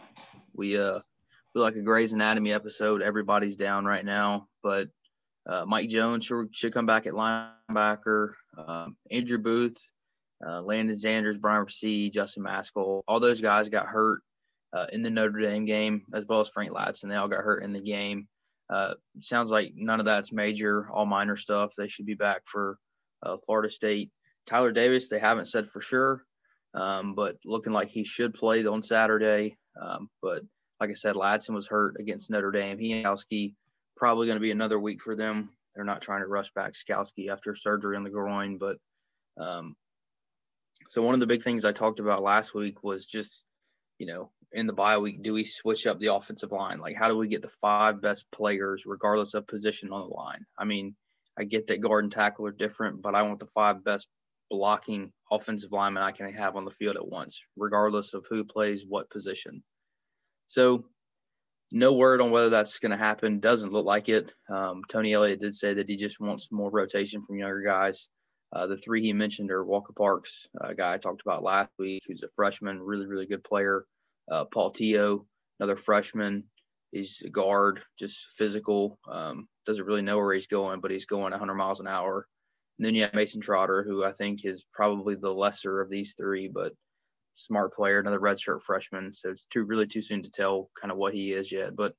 we 0.53 0.77
uh 0.77 0.99
we 1.53 1.61
like 1.61 1.75
a 1.75 1.81
Grey's 1.81 2.13
Anatomy 2.13 2.51
episode. 2.51 3.01
Everybody's 3.01 3.55
down 3.55 3.85
right 3.85 4.03
now, 4.03 4.47
but 4.61 4.89
uh, 5.47 5.63
Mike 5.65 5.89
Jones 5.89 6.25
should, 6.25 6.47
should 6.51 6.73
come 6.73 6.85
back 6.85 7.05
at 7.05 7.13
linebacker. 7.13 8.33
Um, 8.57 8.97
Andrew 9.09 9.37
Booth, 9.37 9.77
uh, 10.45 10.61
Lannden 10.61 11.01
Zanders, 11.01 11.39
Brian 11.39 11.69
C, 11.69 12.09
Justin 12.09 12.43
Mascoll, 12.43 13.03
all 13.07 13.19
those 13.19 13.41
guys 13.41 13.69
got 13.69 13.85
hurt 13.85 14.21
uh, 14.73 14.87
in 14.91 15.01
the 15.01 15.09
Notre 15.09 15.39
Dame 15.39 15.65
game, 15.65 16.03
as 16.13 16.25
well 16.27 16.41
as 16.41 16.49
Frank 16.49 16.71
Ladson. 16.71 17.09
They 17.09 17.15
all 17.15 17.29
got 17.29 17.43
hurt 17.43 17.63
in 17.63 17.71
the 17.71 17.81
game. 17.81 18.27
Uh, 18.69 18.95
sounds 19.19 19.51
like 19.51 19.71
none 19.75 19.99
of 19.99 20.05
that's 20.05 20.33
major, 20.33 20.89
all 20.91 21.05
minor 21.05 21.37
stuff. 21.37 21.73
They 21.77 21.87
should 21.87 22.05
be 22.05 22.15
back 22.15 22.41
for 22.45 22.77
uh, 23.23 23.37
Florida 23.45 23.71
State. 23.71 24.11
Tyler 24.47 24.71
Davis, 24.71 25.07
they 25.07 25.19
haven't 25.19 25.45
said 25.45 25.69
for 25.69 25.81
sure, 25.81 26.24
um, 26.75 27.15
but 27.15 27.37
looking 27.45 27.73
like 27.73 27.89
he 27.89 28.03
should 28.03 28.33
play 28.33 28.65
on 28.65 28.81
Saturday. 28.81 29.57
Um, 29.81 30.09
but 30.21 30.43
like 30.79 30.89
I 30.89 30.93
said, 30.93 31.15
Ladson 31.15 31.55
was 31.55 31.67
hurt 31.67 31.95
against 31.99 32.29
Notre 32.29 32.51
Dame. 32.51 32.77
He 32.77 32.91
and 32.93 33.05
Skalski 33.05 33.53
probably 33.95 34.27
going 34.27 34.37
to 34.37 34.41
be 34.41 34.51
another 34.51 34.79
week 34.79 35.01
for 35.01 35.15
them. 35.15 35.49
They're 35.73 35.85
not 35.85 36.01
trying 36.01 36.21
to 36.21 36.27
rush 36.27 36.51
back 36.53 36.73
Skalski 36.73 37.29
after 37.29 37.55
surgery 37.55 37.97
on 37.97 38.03
the 38.03 38.09
groin, 38.09 38.57
but 38.57 38.77
um, 39.37 39.75
so 40.87 41.01
one 41.01 41.13
of 41.13 41.19
the 41.19 41.27
big 41.27 41.43
things 41.43 41.65
I 41.65 41.71
talked 41.71 41.99
about 41.99 42.23
last 42.23 42.53
week 42.53 42.83
was 42.83 43.05
just, 43.05 43.43
you 43.97 44.05
know, 44.05 44.31
in 44.51 44.67
the 44.67 44.73
bye 44.73 44.97
week, 44.97 45.23
do 45.23 45.33
we 45.33 45.43
switch 45.43 45.87
up 45.87 45.99
the 45.99 46.13
offensive 46.13 46.51
line? 46.51 46.79
Like, 46.79 46.95
how 46.95 47.07
do 47.07 47.17
we 47.17 47.27
get 47.27 47.41
the 47.41 47.49
five 47.61 48.01
best 48.01 48.29
players, 48.31 48.85
regardless 48.85 49.33
of 49.33 49.47
position 49.47 49.91
on 49.91 50.07
the 50.07 50.13
line? 50.13 50.45
I 50.57 50.65
mean, 50.65 50.95
I 51.37 51.43
get 51.43 51.67
that 51.67 51.81
guard 51.81 52.05
and 52.05 52.11
tackle 52.11 52.47
are 52.47 52.51
different, 52.51 53.01
but 53.01 53.15
I 53.15 53.23
want 53.23 53.39
the 53.39 53.47
five 53.47 53.83
best 53.83 54.07
blocking 54.49 55.11
offensive 55.31 55.71
linemen 55.71 56.03
I 56.03 56.11
can 56.11 56.31
have 56.33 56.55
on 56.55 56.65
the 56.65 56.71
field 56.71 56.95
at 56.95 57.07
once, 57.07 57.41
regardless 57.57 58.13
of 58.13 58.25
who 58.29 58.43
plays 58.43 58.85
what 58.87 59.09
position. 59.09 59.63
So, 60.47 60.85
no 61.71 61.93
word 61.93 62.21
on 62.21 62.31
whether 62.31 62.49
that's 62.49 62.79
going 62.79 62.91
to 62.91 62.97
happen. 62.97 63.39
Doesn't 63.39 63.73
look 63.73 63.85
like 63.85 64.07
it. 64.07 64.31
Um, 64.49 64.83
Tony 64.87 65.13
Elliott 65.13 65.41
did 65.41 65.55
say 65.55 65.73
that 65.73 65.89
he 65.89 65.95
just 65.95 66.19
wants 66.19 66.51
more 66.51 66.69
rotation 66.69 67.23
from 67.25 67.37
younger 67.37 67.61
guys. 67.61 68.07
Uh, 68.53 68.67
the 68.67 68.77
three 68.77 69.01
he 69.01 69.11
mentioned 69.11 69.51
are 69.51 69.65
Walker 69.65 69.93
Parks, 69.93 70.47
a 70.61 70.73
guy 70.75 70.93
I 70.93 70.97
talked 70.97 71.21
about 71.25 71.43
last 71.43 71.71
week, 71.77 72.03
who's 72.07 72.23
a 72.23 72.29
freshman, 72.35 72.81
really, 72.81 73.07
really 73.07 73.25
good 73.25 73.43
player. 73.43 73.85
Uh, 74.31 74.45
Paul 74.45 74.71
Tchio, 74.71 75.25
another 75.59 75.75
freshman. 75.75 76.45
He's 76.91 77.21
a 77.25 77.29
guard, 77.29 77.81
just 77.99 78.27
physical. 78.37 78.97
Um, 79.11 79.47
doesn't 79.65 79.85
really 79.85 80.03
know 80.03 80.17
where 80.17 80.33
he's 80.33 80.47
going, 80.47 80.79
but 80.79 80.91
he's 80.91 81.05
going 81.05 81.31
100 81.31 81.55
miles 81.55 81.81
an 81.81 81.87
hour. 81.87 82.27
And 82.77 82.85
then 82.85 82.95
you 82.95 83.03
have 83.03 83.13
Mason 83.13 83.41
Trotter, 83.41 83.83
who 83.83 84.03
I 84.03 84.11
think 84.11 84.43
is 84.43 84.65
probably 84.73 85.15
the 85.15 85.33
lesser 85.33 85.81
of 85.81 85.89
these 85.89 86.13
three, 86.17 86.47
but 86.47 86.73
smart 87.35 87.73
player, 87.73 87.99
another 87.99 88.19
redshirt 88.19 88.61
freshman. 88.61 89.13
So 89.13 89.29
it's 89.29 89.45
too 89.45 89.63
really 89.63 89.87
too 89.87 90.01
soon 90.01 90.23
to 90.23 90.31
tell 90.31 90.69
kind 90.79 90.91
of 90.91 90.97
what 90.97 91.13
he 91.13 91.31
is 91.31 91.51
yet. 91.51 91.75
But 91.75 91.93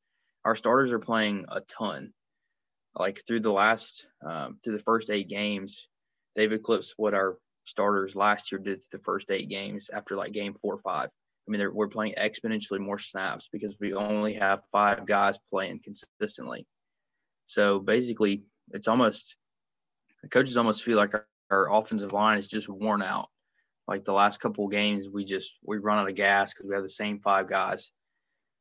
our 0.45 0.55
starters 0.55 0.93
are 0.93 0.99
playing 0.99 1.47
a 1.49 1.61
ton. 1.61 2.13
Like 2.95 3.23
through 3.27 3.41
the 3.41 3.53
last 3.53 4.07
um, 4.27 4.59
through 4.63 4.77
the 4.77 4.83
first 4.83 5.11
eight 5.11 5.29
games, 5.29 5.89
they've 6.35 6.53
eclipsed 6.53 6.95
what 6.97 7.15
our 7.15 7.37
starters 7.65 8.17
last 8.17 8.53
year 8.53 8.61
did 8.61 8.81
the 8.93 8.99
first 8.99 9.31
eight 9.31 9.49
games 9.49 9.91
after 9.93 10.17
like 10.17 10.33
game 10.33 10.55
four 10.61 10.75
or 10.75 10.79
five. 10.79 11.11
I 11.47 11.51
mean, 11.51 11.69
we're 11.73 11.89
playing 11.89 12.15
exponentially 12.19 12.81
more 12.81 12.99
snaps 12.99 13.49
because 13.53 13.77
we 13.79 13.95
only 13.95 14.35
have 14.35 14.61
five 14.73 15.07
guys 15.07 15.39
playing 15.51 15.81
consistently. 15.85 16.67
So 17.47 17.79
basically, 17.79 18.43
it's 18.73 18.89
almost 18.89 19.37
the 20.27 20.31
coaches 20.31 20.57
almost 20.57 20.83
feel 20.83 20.97
like 20.97 21.15
our, 21.15 21.27
our 21.51 21.73
offensive 21.73 22.13
line 22.13 22.39
is 22.39 22.49
just 22.49 22.69
worn 22.69 23.01
out. 23.01 23.29
Like 23.87 24.05
the 24.05 24.13
last 24.13 24.41
couple 24.41 24.65
of 24.65 24.73
games, 24.73 25.09
we 25.09 25.25
just 25.25 25.55
we 25.65 25.79
run 25.79 25.99
out 25.99 26.09
of 26.09 26.17
gas 26.17 26.53
because 26.53 26.67
we 26.67 26.75
have 26.75 26.83
the 26.83 26.89
same 26.89 27.21
five 27.21 27.49
guys. 27.49 27.93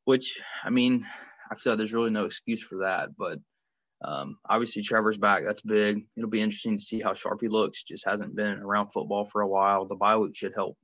Which 0.03 0.39
I 0.63 0.69
mean, 0.69 1.07
I 1.51 1.55
feel 1.55 1.73
like 1.73 1.79
there's 1.79 1.95
really 1.95 2.11
no 2.11 2.25
excuse 2.25 2.61
for 2.61 2.81
that. 2.81 3.17
But 3.17 3.39
um, 4.07 4.37
obviously, 4.47 4.83
Trevor's 4.83 5.17
back. 5.17 5.43
That's 5.43 5.63
big. 5.63 6.05
It'll 6.15 6.29
be 6.29 6.41
interesting 6.41 6.77
to 6.77 6.83
see 6.83 7.01
how 7.01 7.15
sharp 7.15 7.41
he 7.41 7.47
looks. 7.47 7.81
Just 7.81 8.05
hasn't 8.05 8.35
been 8.35 8.59
around 8.59 8.89
football 8.89 9.25
for 9.25 9.41
a 9.41 9.47
while. 9.47 9.85
The 9.85 9.95
bye 9.95 10.17
week 10.17 10.35
should 10.35 10.53
help 10.53 10.77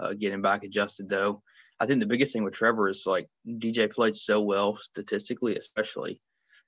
uh, 0.00 0.14
get 0.14 0.32
him 0.32 0.42
back 0.42 0.64
adjusted, 0.64 1.08
though. 1.08 1.40
I 1.78 1.86
think 1.86 2.00
the 2.00 2.06
biggest 2.06 2.32
thing 2.32 2.42
with 2.42 2.54
Trevor 2.54 2.88
is 2.88 3.04
like 3.06 3.28
DJ 3.46 3.92
played 3.92 4.16
so 4.16 4.40
well 4.40 4.76
statistically, 4.76 5.56
especially 5.56 6.20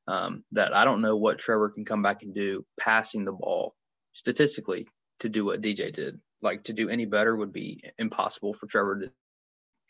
um, 0.08 0.42
that 0.52 0.74
I 0.74 0.84
don't 0.84 1.02
know 1.02 1.16
what 1.16 1.38
Trevor 1.38 1.68
can 1.68 1.84
come 1.84 2.02
back 2.02 2.22
and 2.22 2.34
do 2.34 2.64
passing 2.80 3.24
the 3.24 3.32
ball 3.32 3.74
statistically 4.14 4.88
to 5.20 5.28
do 5.28 5.44
what 5.44 5.60
DJ 5.60 5.92
did. 5.92 6.18
Like 6.40 6.64
to 6.64 6.72
do 6.72 6.88
any 6.88 7.04
better 7.04 7.36
would 7.36 7.52
be 7.52 7.84
impossible 7.98 8.54
for 8.54 8.66
Trevor 8.66 9.00
to. 9.00 9.10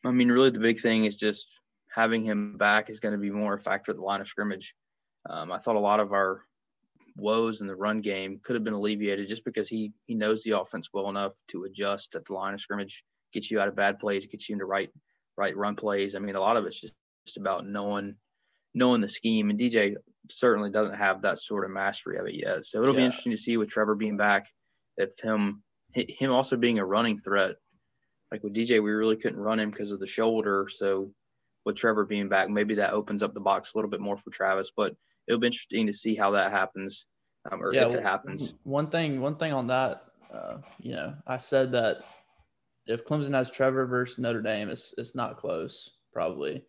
I 0.05 0.11
mean, 0.11 0.31
really, 0.31 0.51
the 0.51 0.59
big 0.59 0.81
thing 0.81 1.05
is 1.05 1.17
just 1.17 1.47
having 1.95 2.25
him 2.25 2.57
back 2.59 2.91
is 2.91 3.01
going 3.01 3.13
to 3.13 3.19
be 3.19 3.31
more 3.31 3.55
a 3.55 3.61
factor 3.61 3.93
at 3.93 3.97
the 3.97 4.03
line 4.03 4.21
of 4.21 4.29
scrimmage. 4.29 4.75
Um, 5.29 5.53
I 5.53 5.59
thought 5.59 5.77
a 5.77 5.81
lot 5.81 6.01
of 6.01 6.13
our 6.13 6.43
woes 7.17 7.61
in 7.61 7.67
the 7.67 7.77
run 7.77 8.01
game 8.01 8.41
could 8.43 8.55
have 8.55 8.65
been 8.65 8.75
alleviated 8.75 9.29
just 9.29 9.45
because 9.45 9.69
he 9.69 9.93
he 10.07 10.15
knows 10.15 10.43
the 10.43 10.59
offense 10.59 10.89
well 10.93 11.11
enough 11.11 11.33
to 11.49 11.65
adjust 11.65 12.17
at 12.17 12.25
the 12.25 12.33
line 12.33 12.55
of 12.55 12.61
scrimmage, 12.61 13.05
get 13.33 13.51
you 13.51 13.61
out 13.61 13.69
of 13.69 13.77
bad 13.77 14.01
plays, 14.01 14.27
get 14.27 14.49
you 14.49 14.55
into 14.55 14.65
right 14.65 14.91
right 15.37 15.57
run 15.57 15.77
plays. 15.77 16.17
I 16.17 16.19
mean, 16.19 16.35
a 16.35 16.41
lot 16.41 16.57
of 16.57 16.67
it's 16.67 16.81
just, 16.81 16.95
just 17.25 17.37
about 17.37 17.67
knowing 17.67 18.17
knowing 18.75 19.01
the 19.01 19.09
scheme. 19.09 19.51
And 19.51 19.59
DJ 19.59 19.95
certainly 20.31 20.71
doesn't 20.71 20.97
have 20.97 21.23
that 21.23 21.39
sort 21.39 21.65
of 21.65 21.71
mastery 21.71 22.19
of 22.19 22.27
it 22.27 22.35
yet. 22.35 22.65
So 22.65 22.83
it'll 22.83 22.95
yeah. 22.95 23.01
be 23.01 23.07
interesting 23.07 23.33
to 23.33 23.39
see 23.39 23.57
with 23.57 23.71
Trevor 23.71 23.95
being 23.95 24.17
back, 24.17 24.49
if 24.97 25.19
him 25.21 25.63
him 25.93 26.33
also 26.33 26.57
being 26.57 26.79
a 26.79 26.85
running 26.85 27.21
threat. 27.21 27.57
Like 28.31 28.43
with 28.43 28.55
DJ, 28.55 28.83
we 28.83 28.91
really 28.91 29.17
couldn't 29.17 29.41
run 29.41 29.59
him 29.59 29.71
because 29.71 29.91
of 29.91 30.01
the 30.01 30.07
shoulder. 30.07 30.69
So 30.71 31.13
with 31.65 31.77
Trevor 31.77 32.05
being 32.05 32.29
back, 32.29 32.51
maybe 32.51 32.75
that 32.77 32.93
opens 32.93 33.23
up 33.23 33.33
the 33.33 33.41
box 33.41 33.73
a 33.73 33.79
little 33.79 33.91
bit 33.91 34.01
more 34.01 34.19
for 34.19 34.31
Travis. 34.31 34.71
But 34.77 34.95
it'll 35.27 35.41
be 35.41 35.47
interesting 35.47 35.87
to 35.87 35.93
see 35.93 36.15
how 36.15 36.33
that 36.33 36.51
happens, 36.51 37.07
um, 37.51 37.63
or 37.63 37.73
yeah, 37.73 37.89
if 37.89 37.95
it 37.95 38.03
happens. 38.03 38.55
One 38.65 38.89
thing, 38.89 39.21
one 39.21 39.37
thing 39.37 39.53
on 39.53 39.69
that, 39.69 40.03
uh, 40.33 40.59
you 40.79 40.93
know, 40.93 41.15
I 41.27 41.39
said 41.39 41.73
that 41.73 41.99
if 42.87 43.07
Clemson 43.07 43.35
has 43.35 43.51
Trevor 43.51 43.87
versus 43.87 44.19
Notre 44.19 44.43
Dame, 44.43 44.69
it's 44.69 44.93
it's 44.99 45.15
not 45.15 45.39
close, 45.39 45.91
probably. 46.13 46.65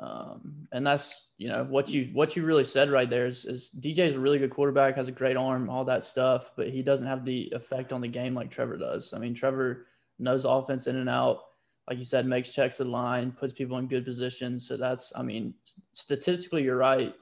Um, 0.00 0.66
and 0.72 0.86
that's 0.86 1.26
you 1.36 1.48
know 1.48 1.64
what 1.64 1.90
you 1.90 2.08
what 2.14 2.34
you 2.34 2.44
really 2.44 2.64
said 2.64 2.90
right 2.90 3.08
there 3.08 3.26
is, 3.26 3.44
is 3.44 3.70
DJ 3.78 3.98
is 4.08 4.14
a 4.14 4.20
really 4.20 4.38
good 4.38 4.50
quarterback, 4.50 4.96
has 4.96 5.08
a 5.08 5.12
great 5.12 5.36
arm, 5.36 5.68
all 5.68 5.84
that 5.84 6.06
stuff, 6.06 6.52
but 6.56 6.68
he 6.68 6.80
doesn't 6.82 7.06
have 7.06 7.24
the 7.24 7.52
effect 7.54 7.92
on 7.92 8.00
the 8.00 8.08
game 8.08 8.34
like 8.34 8.50
Trevor 8.50 8.78
does. 8.78 9.12
I 9.12 9.18
mean, 9.18 9.34
Trevor 9.34 9.86
knows 10.18 10.46
offense 10.46 10.86
in 10.86 10.96
and 10.96 11.08
out, 11.08 11.42
like 11.86 11.98
you 11.98 12.06
said, 12.06 12.24
makes 12.24 12.48
checks 12.48 12.78
the 12.78 12.84
line, 12.86 13.30
puts 13.30 13.52
people 13.52 13.76
in 13.76 13.88
good 13.88 14.06
positions. 14.06 14.66
So 14.66 14.78
that's 14.78 15.12
I 15.14 15.22
mean, 15.22 15.52
statistically, 15.92 16.62
you're 16.62 16.78
right. 16.78 17.14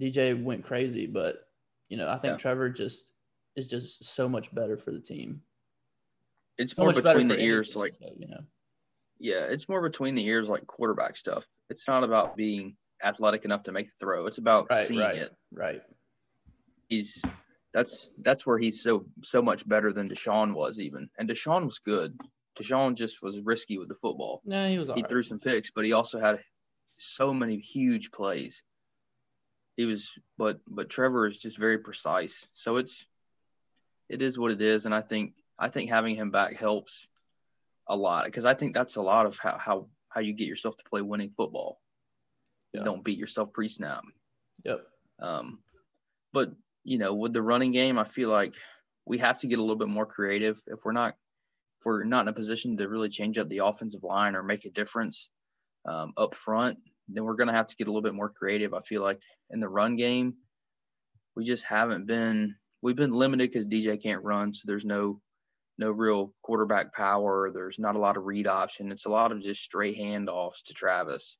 DJ 0.00 0.42
went 0.42 0.64
crazy, 0.64 1.06
but 1.06 1.48
you 1.88 1.96
know 1.96 2.08
I 2.08 2.18
think 2.18 2.32
yeah. 2.32 2.38
Trevor 2.38 2.68
just 2.68 3.12
is 3.54 3.68
just 3.68 4.04
so 4.04 4.28
much 4.28 4.52
better 4.52 4.76
for 4.76 4.90
the 4.90 5.00
team. 5.00 5.40
It's 6.56 6.74
so 6.74 6.82
more 6.82 6.92
between 6.92 7.28
the 7.28 7.38
ears, 7.38 7.76
like 7.76 7.94
you 8.16 8.26
know. 8.26 8.40
Yeah, 9.20 9.46
it's 9.48 9.68
more 9.68 9.82
between 9.82 10.14
the 10.14 10.26
ears, 10.26 10.48
like 10.48 10.66
quarterback 10.66 11.16
stuff 11.16 11.46
it's 11.70 11.86
not 11.86 12.04
about 12.04 12.36
being 12.36 12.76
athletic 13.02 13.44
enough 13.44 13.64
to 13.64 13.72
make 13.72 13.86
the 13.86 13.92
throw. 14.00 14.26
It's 14.26 14.38
about 14.38 14.68
right, 14.70 14.86
seeing 14.86 15.00
right, 15.00 15.16
it. 15.16 15.30
Right. 15.52 15.82
He's 16.88 17.22
that's 17.74 18.10
that's 18.22 18.46
where 18.46 18.58
he's 18.58 18.82
so 18.82 19.06
so 19.22 19.42
much 19.42 19.68
better 19.68 19.92
than 19.92 20.08
Deshaun 20.08 20.54
was 20.54 20.78
even. 20.78 21.10
And 21.18 21.28
Deshaun 21.28 21.64
was 21.64 21.78
good. 21.78 22.18
Deshaun 22.58 22.96
just 22.96 23.22
was 23.22 23.38
risky 23.40 23.78
with 23.78 23.88
the 23.88 23.94
football. 23.94 24.40
Yeah, 24.44 24.68
he 24.68 24.78
was. 24.78 24.88
He 24.88 24.94
right. 24.94 25.08
threw 25.08 25.22
some 25.22 25.38
picks, 25.38 25.70
but 25.70 25.84
he 25.84 25.92
also 25.92 26.18
had 26.18 26.40
so 26.96 27.32
many 27.32 27.58
huge 27.58 28.10
plays. 28.10 28.62
He 29.76 29.84
was, 29.84 30.10
but 30.38 30.58
but 30.66 30.88
Trevor 30.88 31.28
is 31.28 31.38
just 31.38 31.58
very 31.58 31.78
precise. 31.78 32.44
So 32.54 32.76
it's 32.76 33.04
it 34.08 34.22
is 34.22 34.38
what 34.38 34.50
it 34.50 34.62
is, 34.62 34.86
and 34.86 34.94
I 34.94 35.02
think 35.02 35.34
I 35.58 35.68
think 35.68 35.90
having 35.90 36.16
him 36.16 36.30
back 36.30 36.56
helps 36.56 37.06
a 37.88 37.96
lot 37.96 38.24
because 38.24 38.44
I 38.44 38.54
think 38.54 38.74
that's 38.74 38.96
a 38.96 39.02
lot 39.02 39.26
of 39.26 39.38
how 39.38 39.58
how 39.58 39.88
how 40.08 40.20
you 40.20 40.32
get 40.32 40.48
yourself 40.48 40.76
to 40.76 40.84
play 40.88 41.02
winning 41.02 41.32
football. 41.36 41.80
Yeah. 42.72 42.82
Don't 42.82 43.04
beat 43.04 43.18
yourself 43.18 43.52
pre-snap. 43.52 44.04
Yep. 44.64 44.86
Um, 45.20 45.60
but 46.32 46.50
you 46.84 46.98
know, 46.98 47.14
with 47.14 47.32
the 47.32 47.42
running 47.42 47.72
game, 47.72 47.98
I 47.98 48.04
feel 48.04 48.28
like 48.28 48.54
we 49.04 49.18
have 49.18 49.38
to 49.38 49.46
get 49.46 49.58
a 49.58 49.62
little 49.62 49.76
bit 49.76 49.88
more 49.88 50.06
creative. 50.06 50.60
If 50.66 50.84
we're 50.84 50.92
not, 50.92 51.14
if 51.80 51.86
we're 51.86 52.04
not 52.04 52.22
in 52.22 52.28
a 52.28 52.32
position 52.32 52.76
to 52.76 52.88
really 52.88 53.08
change 53.08 53.38
up 53.38 53.48
the 53.48 53.64
offensive 53.64 54.04
line 54.04 54.34
or 54.34 54.42
make 54.42 54.64
a 54.64 54.70
difference 54.70 55.30
um, 55.86 56.12
up 56.16 56.34
front, 56.34 56.78
then 57.08 57.24
we're 57.24 57.36
going 57.36 57.48
to 57.48 57.54
have 57.54 57.68
to 57.68 57.76
get 57.76 57.88
a 57.88 57.90
little 57.90 58.02
bit 58.02 58.14
more 58.14 58.28
creative. 58.28 58.74
I 58.74 58.80
feel 58.80 59.02
like 59.02 59.22
in 59.50 59.60
the 59.60 59.68
run 59.68 59.96
game, 59.96 60.34
we 61.34 61.46
just 61.46 61.64
haven't 61.64 62.06
been 62.06 62.56
we've 62.82 62.96
been 62.96 63.12
limited 63.12 63.50
because 63.50 63.66
DJ 63.66 64.00
can't 64.00 64.22
run, 64.22 64.52
so 64.52 64.62
there's 64.66 64.84
no 64.84 65.20
no 65.78 65.90
real 65.90 66.34
quarterback 66.42 66.92
power. 66.92 67.50
There's 67.52 67.78
not 67.78 67.96
a 67.96 68.00
lot 68.00 68.16
of 68.16 68.24
read 68.24 68.46
option. 68.46 68.92
It's 68.92 69.06
a 69.06 69.10
lot 69.10 69.32
of 69.32 69.42
just 69.42 69.62
straight 69.62 69.96
handoffs 69.96 70.64
to 70.66 70.74
Travis, 70.74 71.36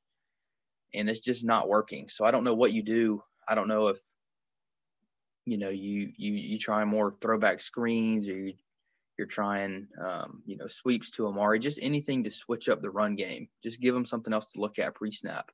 and 0.93 1.09
it's 1.09 1.19
just 1.19 1.45
not 1.45 1.67
working. 1.67 2.07
So 2.07 2.25
I 2.25 2.31
don't 2.31 2.45
know 2.45 2.55
what 2.55 2.73
you 2.73 2.81
do. 2.81 3.21
I 3.47 3.55
don't 3.55 3.67
know 3.67 3.87
if 3.87 3.99
you 5.45 5.57
know 5.57 5.69
you 5.69 6.11
you 6.15 6.33
you 6.33 6.57
try 6.57 6.85
more 6.85 7.15
throwback 7.21 7.59
screens 7.59 8.27
or 8.27 8.37
you 8.37 8.53
you're 9.17 9.27
trying 9.27 9.87
um, 10.01 10.41
you 10.45 10.55
know 10.55 10.67
sweeps 10.67 11.11
to 11.11 11.27
Amari, 11.27 11.59
just 11.59 11.79
anything 11.81 12.23
to 12.23 12.31
switch 12.31 12.69
up 12.69 12.81
the 12.81 12.89
run 12.89 13.15
game. 13.15 13.49
Just 13.61 13.81
give 13.81 13.93
them 13.93 14.05
something 14.05 14.33
else 14.33 14.47
to 14.53 14.61
look 14.61 14.79
at 14.79 14.95
pre-snap. 14.95 15.51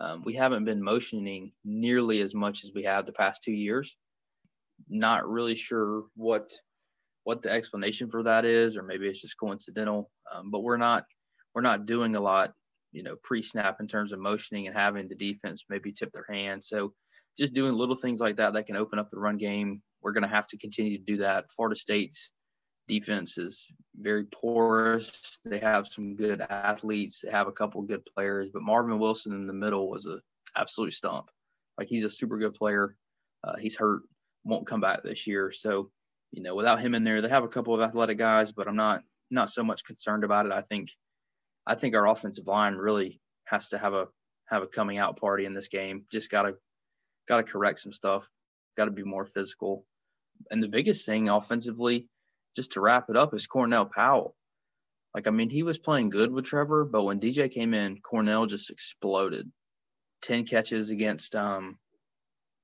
Um, 0.00 0.22
we 0.24 0.34
haven't 0.34 0.64
been 0.64 0.82
motioning 0.82 1.52
nearly 1.64 2.20
as 2.20 2.34
much 2.34 2.64
as 2.64 2.70
we 2.72 2.84
have 2.84 3.04
the 3.04 3.12
past 3.12 3.42
two 3.42 3.52
years. 3.52 3.96
Not 4.88 5.28
really 5.28 5.56
sure 5.56 6.04
what 6.14 6.52
what 7.30 7.42
the 7.42 7.48
explanation 7.48 8.10
for 8.10 8.24
that 8.24 8.44
is, 8.44 8.76
or 8.76 8.82
maybe 8.82 9.06
it's 9.06 9.20
just 9.20 9.38
coincidental. 9.38 10.10
Um, 10.34 10.50
but 10.50 10.64
we're 10.64 10.76
not 10.76 11.04
we're 11.54 11.62
not 11.62 11.86
doing 11.86 12.16
a 12.16 12.20
lot, 12.20 12.52
you 12.90 13.04
know, 13.04 13.14
pre-snap 13.22 13.76
in 13.78 13.86
terms 13.86 14.10
of 14.10 14.18
motioning 14.18 14.66
and 14.66 14.76
having 14.76 15.06
the 15.06 15.14
defense 15.14 15.64
maybe 15.68 15.92
tip 15.92 16.10
their 16.10 16.26
hand. 16.28 16.64
So 16.64 16.92
just 17.38 17.54
doing 17.54 17.74
little 17.74 17.94
things 17.94 18.18
like 18.18 18.34
that 18.38 18.52
that 18.54 18.66
can 18.66 18.74
open 18.74 18.98
up 18.98 19.12
the 19.12 19.20
run 19.20 19.36
game. 19.36 19.80
We're 20.02 20.10
going 20.10 20.28
to 20.28 20.36
have 20.36 20.48
to 20.48 20.58
continue 20.58 20.98
to 20.98 21.04
do 21.04 21.18
that. 21.18 21.52
Florida 21.54 21.76
State's 21.76 22.32
defense 22.88 23.38
is 23.38 23.64
very 23.94 24.24
porous. 24.24 25.12
They 25.44 25.60
have 25.60 25.86
some 25.86 26.16
good 26.16 26.40
athletes. 26.40 27.20
They 27.22 27.30
have 27.30 27.46
a 27.46 27.52
couple 27.52 27.80
good 27.82 28.04
players, 28.12 28.50
but 28.52 28.62
Marvin 28.62 28.98
Wilson 28.98 29.34
in 29.34 29.46
the 29.46 29.52
middle 29.52 29.88
was 29.88 30.06
a 30.06 30.18
absolute 30.56 30.94
stump. 30.94 31.26
Like 31.78 31.86
he's 31.86 32.02
a 32.02 32.10
super 32.10 32.38
good 32.38 32.54
player. 32.54 32.96
Uh, 33.44 33.54
he's 33.56 33.76
hurt, 33.76 34.02
won't 34.42 34.66
come 34.66 34.80
back 34.80 35.04
this 35.04 35.28
year. 35.28 35.52
So, 35.52 35.92
you 36.32 36.42
know, 36.42 36.54
without 36.54 36.80
him 36.80 36.94
in 36.94 37.04
there, 37.04 37.20
they 37.22 37.28
have 37.28 37.44
a 37.44 37.48
couple 37.48 37.74
of 37.74 37.80
athletic 37.80 38.18
guys, 38.18 38.52
but 38.52 38.68
I'm 38.68 38.76
not 38.76 39.02
not 39.30 39.50
so 39.50 39.62
much 39.62 39.84
concerned 39.84 40.24
about 40.24 40.46
it. 40.46 40.52
I 40.52 40.62
think 40.62 40.90
I 41.66 41.74
think 41.74 41.94
our 41.94 42.06
offensive 42.06 42.46
line 42.46 42.74
really 42.74 43.20
has 43.44 43.68
to 43.68 43.78
have 43.78 43.94
a 43.94 44.06
have 44.46 44.62
a 44.62 44.66
coming 44.66 44.98
out 44.98 45.18
party 45.20 45.44
in 45.44 45.54
this 45.54 45.68
game. 45.68 46.04
Just 46.10 46.30
gotta 46.30 46.54
gotta 47.28 47.42
correct 47.42 47.80
some 47.80 47.92
stuff. 47.92 48.28
Got 48.76 48.86
to 48.86 48.90
be 48.92 49.02
more 49.02 49.26
physical. 49.26 49.84
And 50.50 50.62
the 50.62 50.68
biggest 50.68 51.04
thing 51.04 51.28
offensively 51.28 52.08
just 52.56 52.72
to 52.72 52.80
wrap 52.80 53.08
it 53.08 53.16
up, 53.16 53.34
is 53.34 53.46
Cornell 53.46 53.86
Powell. 53.86 54.34
Like, 55.14 55.26
I 55.26 55.30
mean, 55.30 55.50
he 55.50 55.62
was 55.62 55.78
playing 55.78 56.10
good 56.10 56.30
with 56.30 56.44
Trevor, 56.44 56.84
but 56.84 57.04
when 57.04 57.20
DJ 57.20 57.50
came 57.50 57.74
in, 57.74 58.00
Cornell 58.00 58.46
just 58.46 58.70
exploded. 58.70 59.50
10 60.22 60.44
catches 60.44 60.90
against 60.90 61.34
um 61.34 61.78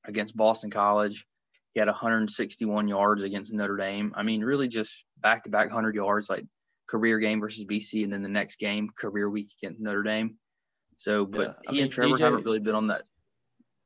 against 0.05 0.37
Boston 0.37 0.71
College. 0.71 1.27
He 1.77 1.81
had 1.81 1.89
161 1.89 2.89
yards 2.89 3.23
against 3.23 3.53
Notre 3.53 3.77
Dame. 3.77 4.15
I 4.17 4.23
mean, 4.23 4.43
really 4.43 4.67
just 4.67 5.05
back 5.19 5.45
to 5.45 5.51
back 5.51 5.67
100 5.67 5.95
yards, 5.95 6.31
like 6.31 6.47
career 6.87 7.19
game 7.19 7.39
versus 7.39 7.67
BC, 7.67 8.03
and 8.03 8.11
then 8.11 8.23
the 8.23 8.31
next 8.31 8.59
game, 8.59 8.89
career 8.97 9.29
week 9.29 9.51
against 9.61 9.79
Notre 9.79 10.03
Dame. 10.03 10.39
So, 10.97 11.27
but 11.27 11.59
yeah, 11.65 11.71
he 11.71 11.73
mean, 11.75 11.83
and 11.83 11.93
Trevor 11.93 12.17
DJ, 12.17 12.21
haven't 12.21 12.45
really 12.47 12.61
been 12.61 12.75
on 12.75 12.87
that 12.87 13.03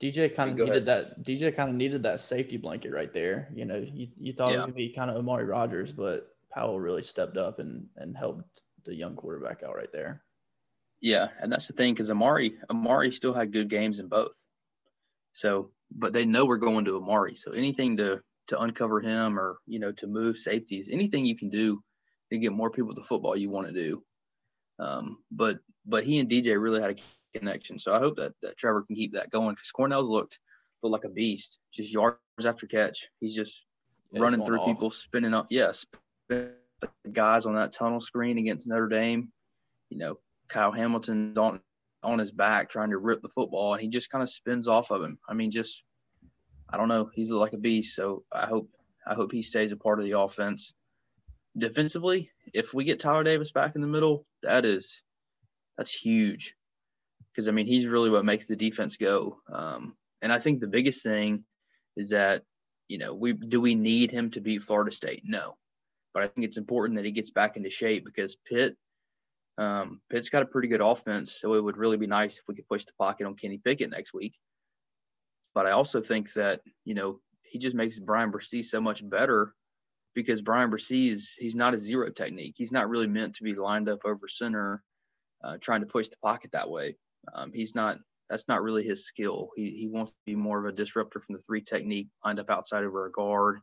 DJ 0.01 0.33
kind 0.33 0.53
of 0.53 0.57
needed 0.57 0.89
ahead. 0.89 1.17
that. 1.17 1.25
DJ 1.25 1.57
kind 1.57 1.69
of 1.69 1.75
needed 1.75 2.05
that 2.05 2.21
safety 2.21 2.57
blanket 2.59 2.93
right 2.93 3.13
there. 3.13 3.49
You 3.53 3.65
know, 3.65 3.85
you, 3.93 4.07
you 4.17 4.35
thought 4.35 4.53
yeah. 4.53 4.63
it 4.63 4.67
would 4.67 4.77
be 4.77 4.91
kind 4.91 5.11
of 5.11 5.17
Amari 5.17 5.45
Rogers, 5.45 5.91
but 5.91 6.29
Powell 6.53 6.79
really 6.79 7.03
stepped 7.03 7.37
up 7.37 7.59
and 7.59 7.89
and 7.97 8.17
helped 8.17 8.61
the 8.85 8.95
young 8.95 9.17
quarterback 9.17 9.65
out 9.65 9.75
right 9.75 9.93
there. 9.93 10.23
Yeah, 11.01 11.27
and 11.41 11.51
that's 11.51 11.67
the 11.67 11.73
thing 11.73 11.93
because 11.93 12.09
Amari 12.09 12.55
Amari 12.71 13.11
still 13.11 13.35
had 13.35 13.53
good 13.53 13.69
games 13.69 13.99
in 13.99 14.07
both. 14.07 14.31
So, 15.33 15.71
but 15.91 16.13
they 16.13 16.25
know 16.25 16.45
we're 16.45 16.57
going 16.57 16.85
to 16.87 16.97
Amari, 16.97 17.35
so 17.35 17.53
anything 17.53 17.97
to 17.99 18.21
to 18.49 18.61
uncover 18.61 19.01
him 19.01 19.39
or 19.39 19.59
you 19.67 19.79
know 19.79 19.93
to 19.93 20.07
move 20.07 20.37
safeties, 20.37 20.89
anything 20.91 21.25
you 21.25 21.37
can 21.37 21.51
do 21.51 21.83
to 22.31 22.39
get 22.39 22.53
more 22.53 22.71
people 22.71 22.95
to 22.95 23.03
football, 23.03 23.37
you 23.37 23.51
want 23.51 23.69
to 23.69 23.73
do. 23.73 24.03
Um, 24.79 25.19
but 25.31 25.59
but 25.87 26.05
he 26.05 26.19
and 26.19 26.31
DJ 26.31 26.61
really 26.61 26.81
had 26.81 26.91
a 26.91 27.39
connection. 27.39 27.79
So 27.79 27.95
I 27.95 27.99
hope 27.99 28.17
that, 28.17 28.33
that 28.43 28.57
Trevor 28.57 28.83
can 28.83 28.97
keep 28.97 29.13
that 29.15 29.31
going 29.31 29.55
because 29.55 29.71
Cornell's 29.71 30.09
looked 30.09 30.39
looked 30.83 30.93
like 30.93 31.05
a 31.05 31.15
beast, 31.15 31.59
just 31.75 31.93
yards 31.93 32.19
after 32.45 32.67
catch. 32.67 33.09
He's 33.21 33.35
just 33.35 33.65
yeah, 34.13 34.23
running 34.23 34.45
through 34.45 34.61
off. 34.61 34.67
people, 34.67 34.91
spinning 34.91 35.35
up. 35.35 35.49
Yes, 35.51 35.85
yeah, 36.31 36.47
guys 37.11 37.47
on 37.47 37.55
that 37.55 37.73
tunnel 37.73 38.01
screen 38.01 38.39
against 38.39 38.67
Notre 38.67 38.89
Dame. 38.89 39.31
You 39.91 39.99
know, 39.99 40.19
Kyle 40.49 40.73
Hamilton's 40.73 41.37
on 41.37 41.61
on 42.03 42.19
his 42.19 42.31
back 42.31 42.71
trying 42.71 42.91
to 42.91 42.99
rip 42.99 43.23
the 43.23 43.29
football, 43.29 43.75
and 43.75 43.83
he 43.83 43.89
just 43.89 44.11
kind 44.11 44.23
of 44.23 44.31
spins 44.31 44.69
off 44.69 44.91
of 44.91 45.03
him. 45.03 45.19
I 45.29 45.35
mean, 45.35 45.51
just 45.51 45.83
I 46.69 46.77
don't 46.77 46.89
know. 46.89 47.11
He's 47.13 47.31
like 47.31 47.53
a 47.53 47.59
beast. 47.59 47.95
So 47.97 48.25
I 48.33 48.47
hope 48.47 48.71
I 49.07 49.15
hope 49.15 49.33
he 49.33 49.43
stays 49.43 49.73
a 49.73 49.77
part 49.77 49.99
of 49.99 50.05
the 50.05 50.19
offense. 50.19 50.73
Defensively, 51.57 52.31
if 52.55 52.73
we 52.73 52.85
get 52.85 53.01
Tyler 53.01 53.25
Davis 53.25 53.51
back 53.51 53.75
in 53.75 53.81
the 53.81 53.89
middle, 53.89 54.25
that 54.43 54.65
is 54.65 55.03
that's 55.77 55.93
huge 55.93 56.55
because 57.33 57.49
I 57.49 57.53
mean 57.53 57.67
he's 57.67 57.87
really 57.87 58.11
what 58.11 58.25
makes 58.25 58.47
the 58.47 58.57
defense 58.57 58.97
go. 58.97 59.39
Um, 59.53 59.97
and 60.23 60.33
I 60.33 60.39
think 60.39 60.61
the 60.61 60.67
biggest 60.67 61.03
thing 61.03 61.45
is 61.97 62.11
that 62.11 62.43
you 62.89 62.99
know 62.99 63.15
we 63.15 63.33
do 63.33 63.61
we 63.61 63.75
need 63.75 64.11
him 64.11 64.31
to 64.33 64.41
beat 64.41 64.63
Florida 64.63 64.93
State? 64.93 65.23
No, 65.25 65.57
but 66.15 66.23
I 66.23 66.29
think 66.29 66.47
it's 66.47 66.57
important 66.57 66.97
that 66.97 67.05
he 67.05 67.13
gets 67.13 67.31
back 67.31 67.57
into 67.57 67.71
shape 67.71 68.05
because 68.05 68.37
Pitt 68.49 68.77
um, 69.61 70.01
Pitt's 70.09 70.31
got 70.31 70.43
a 70.43 70.47
pretty 70.47 70.69
good 70.69 70.81
offense, 70.81 71.37
so 71.39 71.53
it 71.53 71.63
would 71.63 71.77
really 71.77 71.99
be 71.99 72.07
nice 72.07 72.39
if 72.39 72.45
we 72.49 72.55
could 72.55 72.67
push 72.67 72.87
the 72.87 72.93
pocket 72.99 73.27
on 73.27 73.37
Kenny 73.37 73.61
Pickett 73.63 73.91
next 73.91 74.15
week. 74.15 74.35
But 75.55 75.67
I 75.67 75.73
also 75.73 76.01
think 76.01 76.33
that 76.33 76.63
you 76.87 76.95
know 76.95 77.21
he 77.43 77.59
just 77.59 77.77
makes 77.77 77.99
Bryan 77.99 78.33
Bresee 78.33 78.65
so 78.65 78.81
much 78.81 79.07
better 79.09 79.55
because 80.15 80.41
Bryan 80.41 80.71
Bresee 80.71 81.13
is 81.13 81.35
he's 81.37 81.55
not 81.55 81.75
a 81.75 81.79
zero 81.79 82.11
technique. 82.11 82.55
He's 82.57 82.73
not 82.73 82.89
really 82.89 83.07
meant 83.07 83.35
to 83.35 83.43
be 83.43 83.55
lined 83.55 83.91
up 83.91 84.01
over 84.07 84.29
center, 84.29 84.83
uh, 85.45 85.59
trying 85.61 85.81
to 85.81 85.87
push 85.87 86.09
the 86.09 86.17
pocket 86.25 86.53
that 86.53 86.71
way. 86.71 86.97
Um, 87.35 87.53
he's 87.53 87.75
not. 87.75 87.99
That's 88.31 88.49
not 88.49 88.63
really 88.63 88.85
his 88.85 89.05
skill. 89.05 89.51
He 89.57 89.73
he 89.73 89.89
wants 89.89 90.13
to 90.13 90.19
be 90.25 90.37
more 90.37 90.59
of 90.59 90.73
a 90.73 90.77
disruptor 90.77 91.21
from 91.21 91.35
the 91.35 91.43
three 91.43 91.61
technique, 91.61 92.09
lined 92.25 92.41
up 92.41 92.49
outside 92.49 92.85
over 92.85 93.05
a 93.05 93.13
guard. 93.13 93.59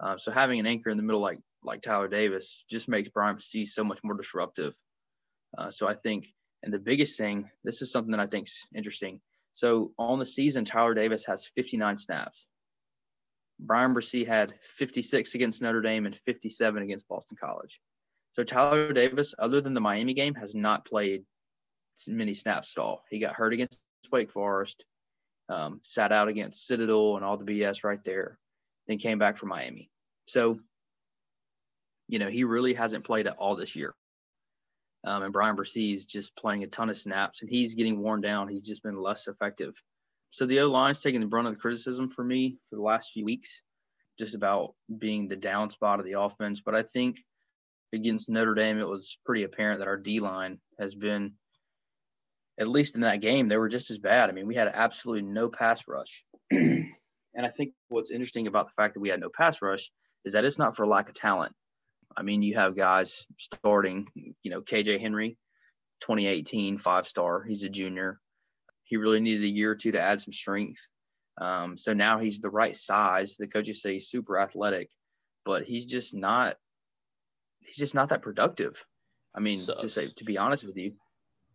Uh, 0.00 0.18
so 0.18 0.30
having 0.30 0.60
an 0.60 0.66
anchor 0.66 0.90
in 0.90 0.98
the 0.98 1.02
middle 1.02 1.22
like 1.22 1.40
like 1.62 1.80
Tyler 1.80 2.08
Davis 2.08 2.62
just 2.68 2.88
makes 2.88 3.08
Bryan 3.08 3.36
Bresee 3.36 3.66
so 3.66 3.82
much 3.82 4.00
more 4.02 4.14
disruptive. 4.14 4.74
Uh, 5.56 5.70
so 5.70 5.88
I 5.88 5.94
think, 5.94 6.28
and 6.62 6.72
the 6.72 6.78
biggest 6.78 7.18
thing, 7.18 7.50
this 7.64 7.82
is 7.82 7.90
something 7.90 8.12
that 8.12 8.20
I 8.20 8.26
think 8.26 8.46
is 8.46 8.66
interesting. 8.74 9.20
So 9.52 9.92
on 9.98 10.18
the 10.18 10.26
season, 10.26 10.64
Tyler 10.64 10.94
Davis 10.94 11.24
has 11.26 11.50
59 11.56 11.96
snaps. 11.96 12.46
Bryan 13.58 13.94
Bresee 13.94 14.26
had 14.26 14.54
56 14.76 15.34
against 15.34 15.60
Notre 15.60 15.82
Dame 15.82 16.06
and 16.06 16.16
57 16.24 16.82
against 16.82 17.08
Boston 17.08 17.36
College. 17.40 17.80
So 18.32 18.44
Tyler 18.44 18.92
Davis, 18.92 19.34
other 19.38 19.60
than 19.60 19.74
the 19.74 19.80
Miami 19.80 20.14
game, 20.14 20.34
has 20.34 20.54
not 20.54 20.84
played 20.84 21.24
many 22.08 22.32
snaps 22.32 22.74
at 22.76 22.80
all. 22.80 23.02
He 23.10 23.18
got 23.18 23.34
hurt 23.34 23.52
against 23.52 23.78
Wake 24.10 24.30
Forest, 24.30 24.84
um, 25.48 25.80
sat 25.82 26.12
out 26.12 26.28
against 26.28 26.66
Citadel 26.66 27.16
and 27.16 27.24
all 27.24 27.36
the 27.36 27.44
BS 27.44 27.84
right 27.84 28.02
there, 28.04 28.38
then 28.86 28.98
came 28.98 29.18
back 29.18 29.36
for 29.36 29.46
Miami. 29.46 29.90
So, 30.26 30.60
you 32.08 32.18
know, 32.18 32.28
he 32.28 32.44
really 32.44 32.74
hasn't 32.74 33.04
played 33.04 33.26
at 33.26 33.36
all 33.36 33.56
this 33.56 33.76
year. 33.76 33.94
Um, 35.04 35.22
and 35.22 35.32
Bryan 35.32 35.56
Bresee's 35.56 36.04
just 36.04 36.36
playing 36.36 36.62
a 36.62 36.66
ton 36.66 36.90
of 36.90 36.96
snaps 36.96 37.40
and 37.40 37.50
he's 37.50 37.74
getting 37.74 38.00
worn 38.00 38.20
down. 38.20 38.48
He's 38.48 38.66
just 38.66 38.82
been 38.82 39.00
less 39.00 39.28
effective. 39.28 39.74
So 40.30 40.46
the 40.46 40.60
O 40.60 40.70
line's 40.70 41.00
taking 41.00 41.20
the 41.20 41.26
brunt 41.26 41.48
of 41.48 41.54
the 41.54 41.60
criticism 41.60 42.08
for 42.08 42.22
me 42.22 42.58
for 42.68 42.76
the 42.76 42.82
last 42.82 43.12
few 43.12 43.24
weeks, 43.24 43.62
just 44.18 44.34
about 44.34 44.74
being 44.98 45.26
the 45.26 45.36
down 45.36 45.70
spot 45.70 45.98
of 45.98 46.04
the 46.04 46.20
offense. 46.20 46.60
But 46.60 46.74
I 46.74 46.82
think 46.82 47.18
against 47.92 48.28
Notre 48.28 48.54
Dame, 48.54 48.78
it 48.78 48.88
was 48.88 49.18
pretty 49.24 49.44
apparent 49.44 49.80
that 49.80 49.88
our 49.88 49.96
D 49.96 50.20
line 50.20 50.60
has 50.78 50.94
been 50.94 51.32
at 52.60 52.68
least 52.68 52.94
in 52.94 53.00
that 53.00 53.22
game, 53.22 53.48
they 53.48 53.56
were 53.56 53.70
just 53.70 53.90
as 53.90 53.98
bad. 53.98 54.28
I 54.28 54.32
mean, 54.32 54.46
we 54.46 54.54
had 54.54 54.70
absolutely 54.72 55.22
no 55.22 55.48
pass 55.48 55.88
rush. 55.88 56.24
and 56.50 56.92
I 57.34 57.48
think 57.48 57.72
what's 57.88 58.10
interesting 58.10 58.46
about 58.46 58.66
the 58.66 58.72
fact 58.76 58.94
that 58.94 59.00
we 59.00 59.08
had 59.08 59.18
no 59.18 59.30
pass 59.34 59.62
rush 59.62 59.90
is 60.26 60.34
that 60.34 60.44
it's 60.44 60.58
not 60.58 60.76
for 60.76 60.86
lack 60.86 61.08
of 61.08 61.14
talent. 61.14 61.54
I 62.16 62.22
mean, 62.22 62.42
you 62.42 62.56
have 62.56 62.76
guys 62.76 63.26
starting, 63.38 64.06
you 64.42 64.50
know, 64.50 64.60
KJ 64.60 65.00
Henry, 65.00 65.38
2018 66.00 66.78
five 66.78 67.06
star. 67.06 67.42
He's 67.42 67.64
a 67.64 67.68
junior. 67.68 68.20
He 68.84 68.96
really 68.96 69.20
needed 69.20 69.44
a 69.44 69.48
year 69.48 69.72
or 69.72 69.76
two 69.76 69.92
to 69.92 70.00
add 70.00 70.20
some 70.20 70.32
strength. 70.32 70.80
Um, 71.40 71.78
so 71.78 71.92
now 71.92 72.18
he's 72.18 72.40
the 72.40 72.50
right 72.50 72.76
size. 72.76 73.36
The 73.36 73.46
coaches 73.46 73.80
say 73.80 73.94
he's 73.94 74.08
super 74.08 74.38
athletic, 74.38 74.90
but 75.44 75.64
he's 75.64 75.86
just 75.86 76.14
not. 76.14 76.56
He's 77.64 77.76
just 77.76 77.94
not 77.94 78.08
that 78.08 78.22
productive. 78.22 78.84
I 79.34 79.40
mean, 79.40 79.58
Sucks. 79.58 79.82
to 79.82 79.88
say 79.88 80.08
to 80.16 80.24
be 80.24 80.38
honest 80.38 80.64
with 80.64 80.76
you, 80.76 80.94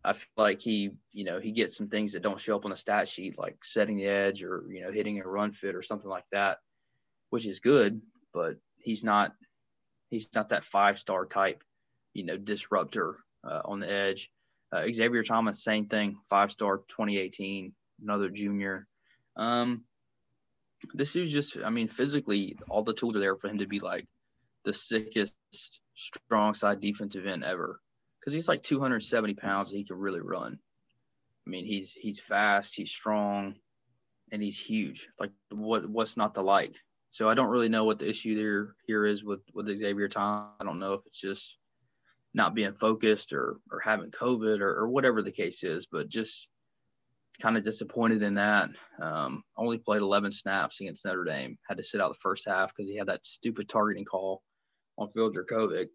I 0.02 0.12
feel 0.12 0.28
like 0.36 0.60
he, 0.60 0.90
you 1.12 1.24
know, 1.24 1.40
he 1.40 1.52
gets 1.52 1.76
some 1.76 1.88
things 1.88 2.12
that 2.12 2.22
don't 2.22 2.40
show 2.40 2.56
up 2.56 2.64
on 2.64 2.70
the 2.70 2.76
stat 2.76 3.08
sheet, 3.08 3.38
like 3.38 3.58
setting 3.64 3.96
the 3.96 4.06
edge 4.06 4.42
or 4.42 4.64
you 4.70 4.82
know 4.82 4.92
hitting 4.92 5.20
a 5.20 5.26
run 5.26 5.52
fit 5.52 5.74
or 5.74 5.82
something 5.82 6.08
like 6.08 6.24
that, 6.32 6.58
which 7.30 7.46
is 7.46 7.60
good. 7.60 8.00
But 8.32 8.56
he's 8.78 9.04
not, 9.04 9.32
he's 10.10 10.28
not 10.34 10.50
that 10.50 10.64
five 10.64 10.98
star 10.98 11.26
type, 11.26 11.62
you 12.14 12.24
know, 12.24 12.36
disruptor 12.36 13.16
uh, 13.44 13.62
on 13.64 13.80
the 13.80 13.90
edge. 13.90 14.30
Uh, 14.72 14.84
Xavier 14.92 15.22
Thomas, 15.22 15.62
same 15.62 15.86
thing, 15.86 16.18
five 16.28 16.50
star, 16.50 16.78
2018, 16.88 17.72
another 18.02 18.28
junior. 18.28 18.86
Um, 19.36 19.84
this 20.94 21.12
dude's 21.12 21.32
just, 21.32 21.56
I 21.64 21.70
mean, 21.70 21.88
physically, 21.88 22.56
all 22.68 22.82
the 22.82 22.94
tools 22.94 23.16
are 23.16 23.20
there 23.20 23.36
for 23.36 23.48
him 23.48 23.58
to 23.58 23.66
be 23.66 23.80
like 23.80 24.06
the 24.64 24.72
sickest, 24.72 25.34
strong 25.94 26.54
side 26.54 26.80
defensive 26.80 27.26
end 27.26 27.44
ever. 27.44 27.80
Because 28.20 28.34
he's 28.34 28.48
like 28.48 28.62
270 28.62 29.34
pounds 29.34 29.70
and 29.70 29.78
he 29.78 29.84
can 29.84 29.96
really 29.96 30.20
run. 30.20 30.58
I 31.46 31.50
mean, 31.50 31.64
he's 31.64 31.92
he's 31.92 32.18
fast, 32.18 32.74
he's 32.74 32.90
strong, 32.90 33.54
and 34.32 34.42
he's 34.42 34.58
huge. 34.58 35.08
Like 35.18 35.30
what 35.50 35.88
what's 35.88 36.16
not 36.16 36.34
to 36.34 36.42
like? 36.42 36.74
So 37.16 37.30
I 37.30 37.34
don't 37.34 37.48
really 37.48 37.70
know 37.70 37.84
what 37.84 37.98
the 37.98 38.06
issue 38.06 38.36
there 38.36 38.74
here 38.86 39.06
is 39.06 39.24
with 39.24 39.40
with 39.54 39.74
Xavier 39.74 40.06
Tom. 40.06 40.50
I 40.60 40.64
don't 40.64 40.78
know 40.78 40.92
if 40.92 41.00
it's 41.06 41.18
just 41.18 41.56
not 42.34 42.54
being 42.54 42.74
focused 42.74 43.32
or 43.32 43.56
or 43.72 43.80
having 43.80 44.10
COVID 44.10 44.60
or, 44.60 44.80
or 44.80 44.88
whatever 44.90 45.22
the 45.22 45.32
case 45.32 45.64
is, 45.64 45.86
but 45.86 46.10
just 46.10 46.46
kind 47.40 47.56
of 47.56 47.64
disappointed 47.64 48.22
in 48.22 48.34
that. 48.34 48.68
Um, 49.00 49.42
only 49.56 49.78
played 49.78 50.02
11 50.02 50.30
snaps 50.30 50.78
against 50.82 51.06
Notre 51.06 51.24
Dame. 51.24 51.56
Had 51.66 51.78
to 51.78 51.82
sit 51.82 52.02
out 52.02 52.12
the 52.12 52.18
first 52.20 52.46
half 52.46 52.76
because 52.76 52.90
he 52.90 52.98
had 52.98 53.08
that 53.08 53.24
stupid 53.24 53.66
targeting 53.66 54.04
call 54.04 54.42
on 54.98 55.08
Phil 55.08 55.32
Jurkovec, 55.32 55.86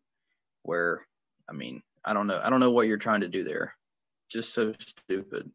where 0.63 1.05
I 1.47 1.53
mean, 1.53 1.84
I 2.03 2.13
don't 2.13 2.26
know, 2.26 2.41
I 2.43 2.49
don't 2.49 2.61
know 2.61 2.72
what 2.72 2.88
you're 2.88 2.97
trying 2.97 3.22
to 3.22 3.28
do 3.28 3.43
there. 3.43 3.76
Just 4.28 4.55
so 4.55 4.74
stupid. 4.80 5.51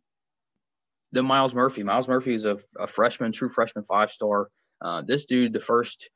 Then 1.11 1.25
Myles 1.25 1.57
Murphy. 1.57 1.83
Myles 1.83 2.07
Murphy 2.07 2.35
is 2.35 2.45
a, 2.45 2.57
a 2.79 2.87
freshman, 2.87 3.33
true 3.33 3.49
freshman, 3.49 3.83
five 3.83 4.13
star. 4.13 4.49
Uh, 4.87 5.03
this 5.03 5.27
dude, 5.27 5.53
the 5.53 5.59
first 5.73 6.09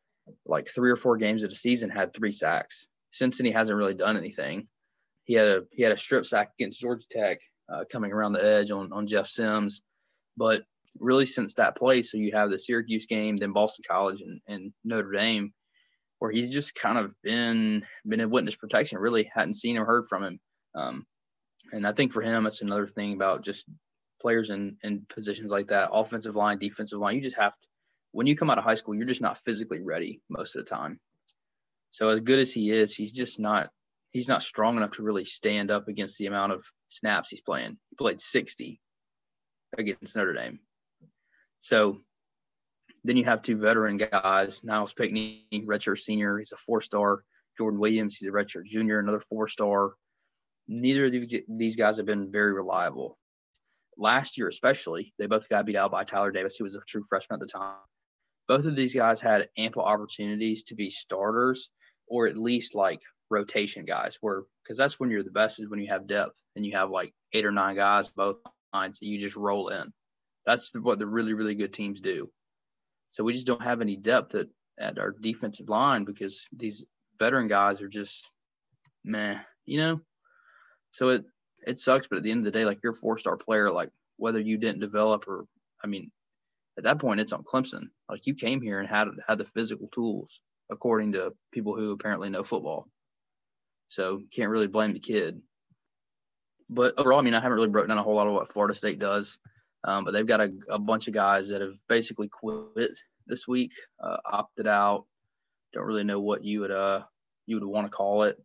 like 0.47 0.69
three 0.69 0.93
or 0.93 0.97
four 0.97 1.17
games 1.17 1.43
of 1.43 1.51
the 1.51 1.57
season, 1.57 1.91
had 1.91 2.15
three 2.15 2.31
sacks. 2.31 2.87
Since 3.11 3.39
then, 3.39 3.47
he 3.47 3.53
hasn't 3.53 3.77
really 3.77 3.95
done 3.95 4.17
anything. 4.17 4.69
He 5.25 5.35
had 5.35 5.49
a 5.49 5.61
he 5.73 5.83
had 5.83 5.91
a 5.91 5.99
strip 5.99 6.25
sack 6.25 6.53
against 6.57 6.81
Georgia 6.81 7.07
Tech 7.11 7.41
uh, 7.73 7.83
coming 7.91 8.13
around 8.13 8.35
the 8.35 8.45
edge 8.45 8.71
on, 8.71 8.93
on 8.93 9.09
Jeff 9.09 9.27
Sims. 9.27 9.83
But 10.37 10.63
really, 11.01 11.27
since 11.27 11.55
that 11.55 11.77
play, 11.77 12.03
so 12.03 12.17
you 12.17 12.31
have 12.33 12.51
the 12.51 12.59
Syracuse 12.59 13.07
game, 13.07 13.37
then 13.37 13.53
Boston 13.53 13.85
College 13.91 14.21
and, 14.21 14.41
and 14.47 14.73
Notre 14.85 15.13
Dame, 15.13 15.53
where 16.21 16.31
he's 16.31 16.53
just 16.53 16.77
kind 16.77 16.97
of 16.97 17.13
been 17.25 17.85
been 18.07 18.21
in 18.21 18.31
witness 18.31 18.55
protection. 18.55 18.99
Really 18.99 19.29
hadn't 19.35 19.55
seen 19.55 19.79
or 19.79 19.85
heard 19.85 20.07
from 20.09 20.23
him. 20.23 20.41
Um, 20.77 21.07
and 21.73 21.87
I 21.87 21.93
think 21.93 22.13
for 22.13 22.23
him, 22.23 22.47
it's 22.47 22.63
another 22.63 22.87
thing 22.87 23.15
about 23.15 23.45
just 23.45 23.67
players 24.23 24.51
in, 24.51 24.77
in 24.85 25.07
positions 25.13 25.51
like 25.51 25.69
that, 25.69 25.91
offensive 25.93 26.37
line, 26.37 26.59
defensive 26.59 27.01
line. 27.01 27.17
You 27.17 27.23
just 27.23 27.37
have 27.37 27.53
to, 27.53 27.69
when 28.13 28.27
you 28.27 28.37
come 28.37 28.51
out 28.51 28.59
of 28.59 28.65
high 28.65 28.75
school, 28.75 28.95
you're 28.95 29.07
just 29.07 29.21
not 29.21 29.39
physically 29.39 29.81
ready 29.81 30.21
most 30.29 30.57
of 30.57 30.65
the 30.65 30.71
time. 30.71 30.99
So 31.91 32.09
as 32.09 32.21
good 32.21 32.39
as 32.39 32.53
he 32.53 32.71
is, 32.71 32.95
he's 32.95 33.13
just 33.13 33.39
not 33.39 33.71
he's 34.11 34.29
not 34.29 34.43
strong 34.43 34.77
enough 34.77 34.93
to 34.93 35.03
really 35.03 35.25
stand 35.25 35.71
up 35.71 35.89
against 35.89 36.19
the 36.19 36.27
amount 36.27 36.53
of 36.53 36.65
snaps 36.89 37.31
he's 37.31 37.41
playing. 37.41 37.79
He 37.91 37.97
played 37.97 38.21
60 38.21 38.81
against 39.79 40.17
Notre 40.17 40.33
Dame. 40.33 40.59
So 41.61 42.01
then 43.05 43.17
you 43.17 43.25
have 43.25 43.43
two 43.43 43.57
veteran 43.57 43.97
guys, 43.97 44.61
Nyles 44.61 44.95
Pinckney, 44.95 45.47
redshirt 45.53 45.99
senior, 45.99 46.39
he's 46.39 46.53
a 46.53 46.57
four-star. 46.57 47.23
Jordan 47.57 47.81
Williams, 47.81 48.17
he's 48.17 48.29
a 48.29 48.33
redshirt 48.33 48.65
junior, 48.67 48.99
another 48.99 49.21
four-star. 49.21 49.93
Neither 50.67 51.07
of 51.07 51.15
these 51.49 51.77
guys 51.77 51.97
have 51.99 52.07
been 52.07 52.31
very 52.31 52.53
reliable. 52.53 53.19
Last 53.97 54.39
year, 54.39 54.49
especially, 54.49 55.13
they 55.19 55.27
both 55.27 55.49
got 55.49 55.67
beat 55.67 55.77
out 55.77 55.91
by 55.91 56.05
Tyler 56.05 56.31
Davis, 56.31 56.57
who 56.57 56.65
was 56.65 56.75
a 56.75 56.81
true 56.87 57.05
freshman 57.09 57.37
at 57.37 57.41
the 57.41 57.47
time. 57.47 57.77
Both 58.51 58.67
of 58.67 58.75
these 58.75 58.97
guys 58.97 59.21
had 59.21 59.49
ample 59.57 59.83
opportunities 59.83 60.65
to 60.65 60.75
be 60.75 60.91
starters 60.91 61.71
or 62.09 62.27
at 62.27 62.37
least 62.37 62.75
like 62.75 63.01
rotation 63.31 63.85
guys 63.85 64.19
where 64.21 64.43
because 64.65 64.77
that's 64.77 64.99
when 64.99 65.09
you're 65.09 65.23
the 65.23 65.31
best 65.31 65.61
is 65.61 65.69
when 65.69 65.79
you 65.79 65.87
have 65.87 66.09
depth 66.09 66.35
and 66.57 66.67
you 66.67 66.73
have 66.73 66.91
like 66.91 67.15
eight 67.33 67.47
or 67.47 67.53
nine 67.53 67.77
guys 67.77 68.09
both 68.09 68.39
lines 68.73 68.99
and 69.01 69.09
you 69.09 69.21
just 69.21 69.37
roll 69.37 69.69
in. 69.69 69.93
That's 70.45 70.73
what 70.75 70.99
the 70.99 71.07
really, 71.07 71.33
really 71.33 71.55
good 71.55 71.73
teams 71.73 72.01
do. 72.01 72.29
So 73.11 73.23
we 73.23 73.35
just 73.35 73.47
don't 73.47 73.63
have 73.63 73.83
any 73.83 73.95
depth 73.95 74.35
at, 74.35 74.49
at 74.81 74.99
our 74.99 75.13
defensive 75.13 75.69
line 75.69 76.05
because 76.05 76.45
these 76.53 76.85
veteran 77.21 77.47
guys 77.47 77.81
are 77.81 77.89
just 77.89 78.29
meh, 79.05 79.39
you 79.65 79.79
know? 79.79 80.01
So 80.91 81.11
it 81.11 81.25
it 81.65 81.79
sucks, 81.79 82.09
but 82.09 82.17
at 82.17 82.25
the 82.25 82.33
end 82.33 82.45
of 82.45 82.53
the 82.53 82.59
day, 82.59 82.65
like 82.65 82.81
you're 82.83 82.95
a 82.95 82.97
four 82.97 83.17
star 83.17 83.37
player, 83.37 83.71
like 83.71 83.91
whether 84.17 84.41
you 84.41 84.59
didn't 84.59 84.81
develop 84.81 85.29
or 85.29 85.45
I 85.85 85.87
mean, 85.87 86.11
at 86.79 86.85
that 86.85 86.99
point 86.99 87.21
it's 87.21 87.33
on 87.33 87.45
Clemson. 87.45 87.89
Like 88.09 88.27
you 88.27 88.35
came 88.35 88.61
here 88.61 88.81
and 88.81 88.89
had 88.89 89.09
had 89.27 89.39
the 89.39 89.45
physical 89.45 89.89
tools 89.89 90.41
according 90.71 91.13
to 91.13 91.33
people 91.53 91.75
who 91.75 91.93
apparently 91.93 92.31
know 92.31 92.45
football. 92.45 92.87
So 93.89 94.23
can't 94.35 94.51
really 94.51 94.69
blame 94.69 94.93
the 94.93 95.01
kid. 95.01 95.41
But 96.69 96.95
overall, 96.99 97.19
I 97.19 97.23
mean, 97.23 97.35
I 97.35 97.41
haven't 97.41 97.57
really 97.57 97.69
broken 97.69 97.89
down 97.89 97.99
a 97.99 98.03
whole 98.03 98.15
lot 98.15 98.29
of 98.29 98.33
what 98.33 98.53
Florida 98.53 98.75
State 98.75 99.01
does. 99.01 99.37
Um, 99.83 100.05
but 100.05 100.13
they've 100.13 100.27
got 100.27 100.41
a, 100.41 100.53
a, 100.69 100.79
bunch 100.79 101.09
of 101.09 101.15
guys 101.15 101.49
that 101.49 101.63
have 101.63 101.73
basically 101.89 102.29
quit 102.29 102.93
this 103.27 103.49
week, 103.49 103.73
uh, 104.03 104.19
opted 104.31 104.67
out. 104.67 105.07
Don't 105.73 105.87
really 105.87 106.05
know 106.05 106.21
what 106.21 106.45
you 106.45 106.61
would 106.61 106.71
uh 106.71 107.03
you 107.47 107.57
would 107.57 107.65
want 107.65 107.87
to 107.87 107.91
call 107.91 108.25
it, 108.25 108.37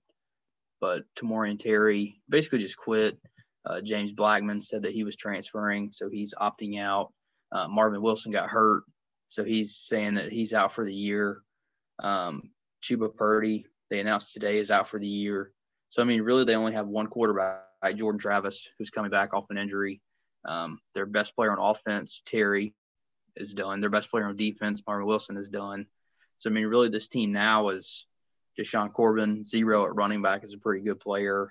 but 0.79 1.03
Tamorrion 1.15 1.59
Terry 1.59 2.21
basically 2.29 2.59
just 2.59 2.77
quit. 2.77 3.17
Uh, 3.65 3.81
James 3.81 4.13
Blackman 4.13 4.61
said 4.61 4.83
that 4.83 4.93
he 4.93 5.03
was 5.03 5.15
transferring, 5.15 5.91
so 5.91 6.09
he's 6.09 6.33
opting 6.39 6.79
out. 6.79 7.11
Uh, 7.55 7.67
Marvin 7.69 8.01
Wilson 8.01 8.31
got 8.31 8.49
hurt, 8.49 8.83
so 9.29 9.45
he's 9.45 9.77
saying 9.77 10.15
that 10.15 10.31
he's 10.31 10.53
out 10.53 10.73
for 10.73 10.83
the 10.83 10.93
year. 10.93 11.41
Um, 11.99 12.51
Chubba 12.83 13.15
Purdy 13.15 13.65
they 13.89 13.99
announced 13.99 14.33
today 14.33 14.57
is 14.57 14.71
out 14.71 14.87
for 14.87 14.99
the 14.99 15.07
year. 15.07 15.51
So 15.89 16.01
I 16.01 16.05
mean, 16.05 16.21
really, 16.21 16.43
they 16.43 16.55
only 16.55 16.73
have 16.73 16.87
one 16.87 17.07
quarterback, 17.07 17.63
Jordan 17.95 18.19
Travis, 18.19 18.67
who's 18.77 18.89
coming 18.89 19.11
back 19.11 19.33
off 19.33 19.45
an 19.49 19.57
injury. 19.57 20.01
Um, 20.43 20.79
their 20.93 21.05
best 21.05 21.35
player 21.35 21.51
on 21.51 21.59
offense, 21.59 22.21
Terry, 22.25 22.73
is 23.35 23.53
done. 23.53 23.79
Their 23.81 23.89
best 23.89 24.11
player 24.11 24.25
on 24.25 24.35
defense, 24.35 24.81
Marvin 24.85 25.07
Wilson, 25.07 25.37
is 25.37 25.49
done. 25.49 25.85
So 26.37 26.49
I 26.49 26.53
mean, 26.53 26.65
really, 26.65 26.89
this 26.89 27.07
team 27.07 27.31
now 27.31 27.69
is 27.69 28.05
Jashaun 28.59 28.91
Corbin, 28.91 29.45
zero 29.45 29.85
at 29.85 29.95
running 29.95 30.21
back, 30.21 30.43
is 30.43 30.53
a 30.53 30.59
pretty 30.59 30.83
good 30.83 30.99
player. 30.99 31.49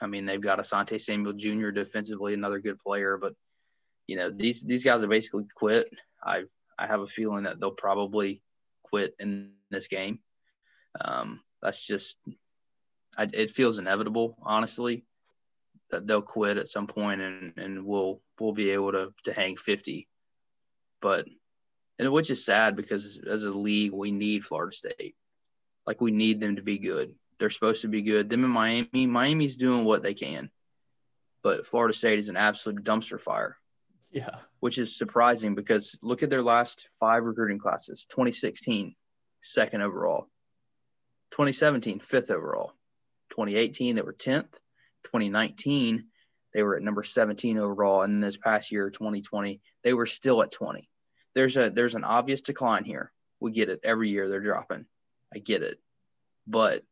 I 0.00 0.06
mean, 0.06 0.24
they've 0.24 0.40
got 0.40 0.60
Asante 0.60 1.00
Samuel 1.00 1.32
Jr. 1.32 1.70
defensively, 1.70 2.34
another 2.34 2.60
good 2.60 2.78
player, 2.78 3.18
but 3.20 3.34
you 4.10 4.16
know, 4.16 4.28
these 4.28 4.64
these 4.64 4.82
guys 4.82 5.02
have 5.02 5.10
basically 5.10 5.44
quit. 5.54 5.88
I 6.20 6.42
I 6.76 6.88
have 6.88 7.00
a 7.00 7.06
feeling 7.06 7.44
that 7.44 7.60
they'll 7.60 7.70
probably 7.70 8.42
quit 8.82 9.14
in 9.20 9.52
this 9.70 9.86
game. 9.86 10.18
Um, 11.00 11.42
that's 11.62 11.80
just, 11.86 12.16
I, 13.16 13.28
it 13.32 13.52
feels 13.52 13.78
inevitable, 13.78 14.36
honestly, 14.42 15.04
that 15.92 16.08
they'll 16.08 16.22
quit 16.22 16.56
at 16.56 16.68
some 16.68 16.88
point 16.88 17.20
and, 17.20 17.52
and 17.56 17.86
we'll 17.86 18.20
we'll 18.40 18.52
be 18.52 18.70
able 18.70 18.90
to 18.90 19.14
to 19.26 19.32
hang 19.32 19.56
50. 19.56 20.08
But 21.00 21.26
and 22.00 22.10
which 22.10 22.32
is 22.32 22.44
sad 22.44 22.74
because 22.74 23.16
as 23.30 23.44
a 23.44 23.52
league 23.52 23.92
we 23.92 24.10
need 24.10 24.44
Florida 24.44 24.74
State. 24.74 25.14
Like 25.86 26.00
we 26.00 26.10
need 26.10 26.40
them 26.40 26.56
to 26.56 26.62
be 26.62 26.78
good. 26.78 27.14
They're 27.38 27.48
supposed 27.48 27.82
to 27.82 27.88
be 27.88 28.02
good. 28.02 28.28
Them 28.28 28.42
in 28.42 28.50
Miami, 28.50 29.06
Miami's 29.06 29.56
doing 29.56 29.84
what 29.84 30.02
they 30.02 30.14
can. 30.14 30.50
But 31.44 31.68
Florida 31.68 31.94
State 31.94 32.18
is 32.18 32.28
an 32.28 32.36
absolute 32.36 32.82
dumpster 32.82 33.20
fire. 33.20 33.56
Yeah. 34.10 34.36
Which 34.58 34.78
is 34.78 34.96
surprising 34.96 35.54
because 35.54 35.96
look 36.02 36.22
at 36.22 36.30
their 36.30 36.42
last 36.42 36.88
five 36.98 37.24
recruiting 37.24 37.58
classes 37.58 38.06
2016, 38.10 38.94
second 39.40 39.82
overall. 39.82 40.28
2017, 41.32 42.00
fifth 42.00 42.30
overall. 42.30 42.72
2018, 43.30 43.94
they 43.94 44.02
were 44.02 44.12
10th. 44.12 44.52
2019, 45.04 46.06
they 46.52 46.62
were 46.62 46.76
at 46.76 46.82
number 46.82 47.02
17 47.02 47.58
overall. 47.58 48.02
And 48.02 48.22
this 48.22 48.36
past 48.36 48.72
year, 48.72 48.90
2020, 48.90 49.60
they 49.84 49.94
were 49.94 50.06
still 50.06 50.42
at 50.42 50.52
20. 50.52 50.88
There's 51.34 51.56
a 51.56 51.70
there's 51.70 51.94
an 51.94 52.04
obvious 52.04 52.40
decline 52.40 52.84
here. 52.84 53.12
We 53.38 53.52
get 53.52 53.68
it 53.68 53.80
every 53.84 54.10
year 54.10 54.28
they're 54.28 54.40
dropping. 54.40 54.86
I 55.34 55.38
get 55.38 55.62
it. 55.62 55.78
But 56.46 56.82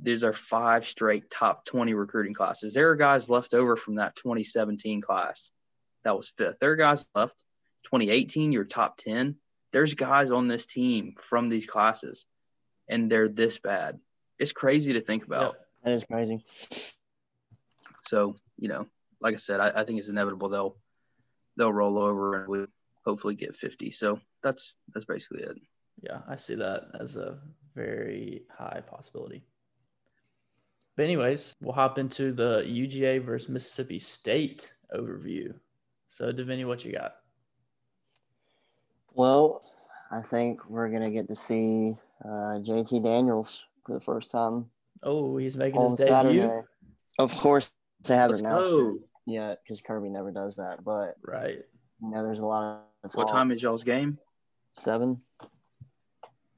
these 0.00 0.22
are 0.24 0.32
five 0.32 0.86
straight 0.86 1.28
top 1.28 1.64
20 1.66 1.94
recruiting 1.94 2.34
classes. 2.34 2.74
There 2.74 2.90
are 2.90 2.96
guys 2.96 3.28
left 3.28 3.54
over 3.54 3.76
from 3.76 3.96
that 3.96 4.16
2017 4.16 5.00
class. 5.00 5.50
That 6.04 6.16
was 6.16 6.28
fifth. 6.36 6.58
There 6.60 6.70
are 6.70 6.76
guys 6.76 7.06
left. 7.14 7.44
2018, 7.84 8.52
you're 8.52 8.64
top 8.64 8.96
10. 8.98 9.36
There's 9.72 9.94
guys 9.94 10.30
on 10.30 10.48
this 10.48 10.66
team 10.66 11.14
from 11.20 11.48
these 11.48 11.66
classes 11.66 12.26
and 12.88 13.10
they're 13.10 13.28
this 13.28 13.58
bad. 13.58 13.98
It's 14.38 14.52
crazy 14.52 14.94
to 14.94 15.00
think 15.00 15.24
about. 15.24 15.56
That 15.82 15.92
is 15.92 16.04
crazy. 16.04 16.44
So, 18.06 18.36
you 18.58 18.68
know, 18.68 18.86
like 19.20 19.34
I 19.34 19.38
said, 19.38 19.60
I, 19.60 19.80
I 19.80 19.84
think 19.84 19.98
it's 19.98 20.08
inevitable 20.08 20.48
they'll 20.48 20.76
they'll 21.56 21.72
roll 21.72 21.98
over 21.98 22.40
and 22.40 22.48
we 22.48 22.66
hopefully 23.04 23.34
get 23.34 23.56
50. 23.56 23.90
So 23.92 24.20
that's 24.42 24.74
that's 24.92 25.06
basically 25.06 25.42
it. 25.42 25.56
Yeah, 26.02 26.20
I 26.28 26.36
see 26.36 26.56
that 26.56 26.88
as 26.98 27.16
a 27.16 27.38
very 27.74 28.42
high 28.56 28.82
possibility. 28.86 29.44
But 30.96 31.04
anyways, 31.04 31.54
we'll 31.60 31.74
hop 31.74 31.98
into 31.98 32.32
the 32.32 32.62
UGA 32.66 33.24
versus 33.24 33.48
Mississippi 33.48 33.98
State 33.98 34.74
overview. 34.94 35.54
So, 36.14 36.32
Davini, 36.32 36.64
what 36.64 36.84
you 36.84 36.92
got? 36.92 37.16
Well, 39.14 39.64
I 40.12 40.22
think 40.22 40.60
we're 40.70 40.88
gonna 40.88 41.10
get 41.10 41.26
to 41.26 41.34
see 41.34 41.96
uh, 42.24 42.60
JT 42.62 43.02
Daniels 43.02 43.64
for 43.84 43.94
the 43.94 44.00
first 44.00 44.30
time. 44.30 44.66
Oh, 45.02 45.36
he's 45.36 45.56
making 45.56 45.80
his 45.80 45.96
debut. 45.96 46.08
Saturday. 46.12 46.66
Of 47.18 47.34
course, 47.34 47.68
they 48.04 48.14
haven't 48.14 48.38
announced 48.38 48.70
it 48.70 49.00
yet 49.26 49.58
because 49.64 49.80
Kirby 49.80 50.08
never 50.08 50.30
does 50.30 50.54
that. 50.54 50.84
But 50.84 51.16
right, 51.26 51.58
you 52.00 52.10
know, 52.10 52.22
there's 52.22 52.38
a 52.38 52.46
lot 52.46 52.84
of. 53.02 53.12
What 53.14 53.26
time 53.26 53.50
is 53.50 53.60
y'all's 53.60 53.82
game? 53.82 54.16
seven. 54.72 55.20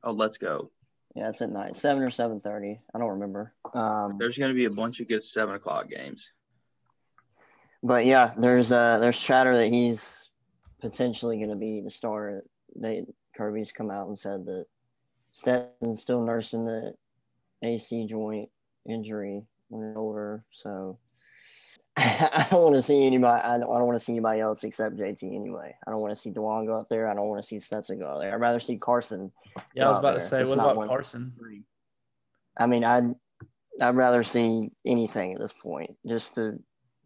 Oh, 0.04 0.12
let's 0.12 0.36
go. 0.36 0.70
Yeah, 1.14 1.30
it's 1.30 1.40
at 1.40 1.50
night, 1.50 1.76
seven 1.76 2.02
or 2.02 2.10
seven 2.10 2.40
thirty. 2.40 2.78
I 2.94 2.98
don't 2.98 3.08
remember. 3.08 3.54
Um, 3.72 4.18
There's 4.18 4.36
going 4.36 4.50
to 4.50 4.54
be 4.54 4.66
a 4.66 4.70
bunch 4.70 5.00
of 5.00 5.08
good 5.08 5.24
seven 5.24 5.54
o'clock 5.54 5.88
games. 5.88 6.30
But 7.82 8.04
yeah, 8.04 8.32
there's 8.38 8.72
uh 8.72 8.98
there's 8.98 9.18
chatter 9.18 9.56
that 9.56 9.68
he's 9.68 10.30
potentially 10.80 11.36
going 11.36 11.50
to 11.50 11.56
be 11.56 11.80
the 11.80 11.90
starter. 11.90 12.44
They 12.74 13.04
Kirby's 13.36 13.72
come 13.72 13.90
out 13.90 14.08
and 14.08 14.18
said 14.18 14.46
that 14.46 14.66
Stetson's 15.32 16.02
still 16.02 16.24
nursing 16.24 16.64
the 16.64 16.94
AC 17.62 18.06
joint 18.06 18.48
injury 18.88 19.42
when 19.68 19.94
older, 19.96 20.44
so 20.50 20.98
I 21.96 22.46
don't 22.50 22.62
want 22.62 22.74
to 22.74 22.82
see 22.82 23.06
anybody. 23.06 23.42
I 23.42 23.58
don't, 23.58 23.70
I 23.70 23.78
don't 23.78 23.86
want 23.86 23.98
to 23.98 24.04
see 24.04 24.12
anybody 24.12 24.40
else 24.40 24.64
except 24.64 24.96
JT 24.96 25.34
anyway. 25.34 25.74
I 25.86 25.90
don't 25.90 26.00
want 26.00 26.14
to 26.14 26.20
see 26.20 26.30
D'Wan 26.30 26.66
go 26.66 26.76
out 26.76 26.88
there. 26.88 27.08
I 27.08 27.14
don't 27.14 27.28
want 27.28 27.42
to 27.42 27.46
see 27.46 27.58
Stetson 27.58 27.98
go 27.98 28.06
out 28.06 28.20
there. 28.20 28.34
I'd 28.34 28.40
rather 28.40 28.60
see 28.60 28.76
Carson. 28.76 29.32
Yeah, 29.74 29.86
I 29.86 29.88
was 29.88 29.98
about 29.98 30.12
to 30.12 30.20
say, 30.20 30.40
It's 30.42 30.50
what 30.50 30.58
about 30.58 30.86
Carson? 30.88 31.32
I 32.58 32.66
mean, 32.66 32.84
I'd 32.84 33.14
I'd 33.80 33.96
rather 33.96 34.22
see 34.22 34.70
anything 34.84 35.34
at 35.34 35.40
this 35.40 35.52
point 35.52 35.96
just 36.06 36.34
to 36.34 36.58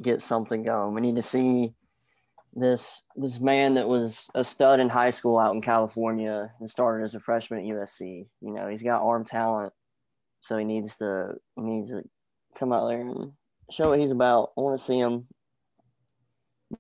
get 0.02 0.22
something 0.22 0.62
going. 0.62 0.94
We 0.94 1.00
need 1.00 1.16
to 1.16 1.22
see 1.22 1.74
this 2.52 3.04
this 3.14 3.38
man 3.38 3.74
that 3.74 3.88
was 3.88 4.28
a 4.34 4.42
stud 4.42 4.80
in 4.80 4.88
high 4.88 5.10
school 5.10 5.38
out 5.38 5.54
in 5.54 5.62
California 5.62 6.50
and 6.58 6.68
started 6.68 7.04
as 7.04 7.14
a 7.14 7.20
freshman 7.20 7.60
at 7.60 7.66
USC. 7.66 8.26
You 8.40 8.52
know, 8.52 8.68
he's 8.68 8.82
got 8.82 9.02
arm 9.02 9.24
talent, 9.24 9.72
so 10.40 10.56
he 10.56 10.64
needs 10.64 10.96
to 10.96 11.34
he 11.56 11.62
needs 11.62 11.90
to 11.90 12.02
come 12.58 12.72
out 12.72 12.88
there 12.88 13.00
and 13.00 13.32
show 13.70 13.90
what 13.90 14.00
he's 14.00 14.10
about. 14.10 14.52
I 14.56 14.60
want 14.60 14.78
to 14.78 14.84
see 14.84 14.98
him. 14.98 15.26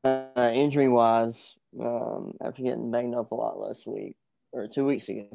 Uh, 0.04 0.50
injury 0.54 0.88
wise, 0.88 1.56
um, 1.80 2.34
after 2.40 2.62
getting 2.62 2.92
banged 2.92 3.14
up 3.14 3.32
a 3.32 3.34
lot 3.34 3.58
last 3.58 3.88
week 3.88 4.16
or 4.52 4.68
two 4.68 4.84
weeks 4.84 5.08
ago, 5.08 5.26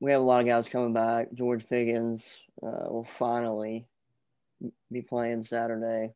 we 0.00 0.10
have 0.10 0.20
a 0.20 0.24
lot 0.24 0.40
of 0.40 0.46
guys 0.46 0.68
coming 0.68 0.92
back. 0.92 1.28
George 1.34 1.68
Pickens 1.68 2.34
uh, 2.62 2.90
will 2.90 3.04
finally 3.04 3.86
be 4.90 5.02
playing 5.02 5.44
Saturday. 5.44 6.12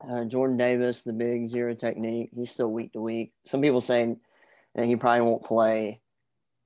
Uh, 0.00 0.24
Jordan 0.24 0.56
Davis, 0.56 1.02
the 1.02 1.12
big 1.12 1.48
zero 1.48 1.74
technique, 1.74 2.30
he's 2.34 2.50
still 2.50 2.70
week 2.70 2.92
to 2.92 3.00
week. 3.00 3.32
Some 3.44 3.62
people 3.62 3.80
saying 3.80 4.18
that 4.74 4.86
he 4.86 4.96
probably 4.96 5.22
won't 5.22 5.44
play 5.44 6.00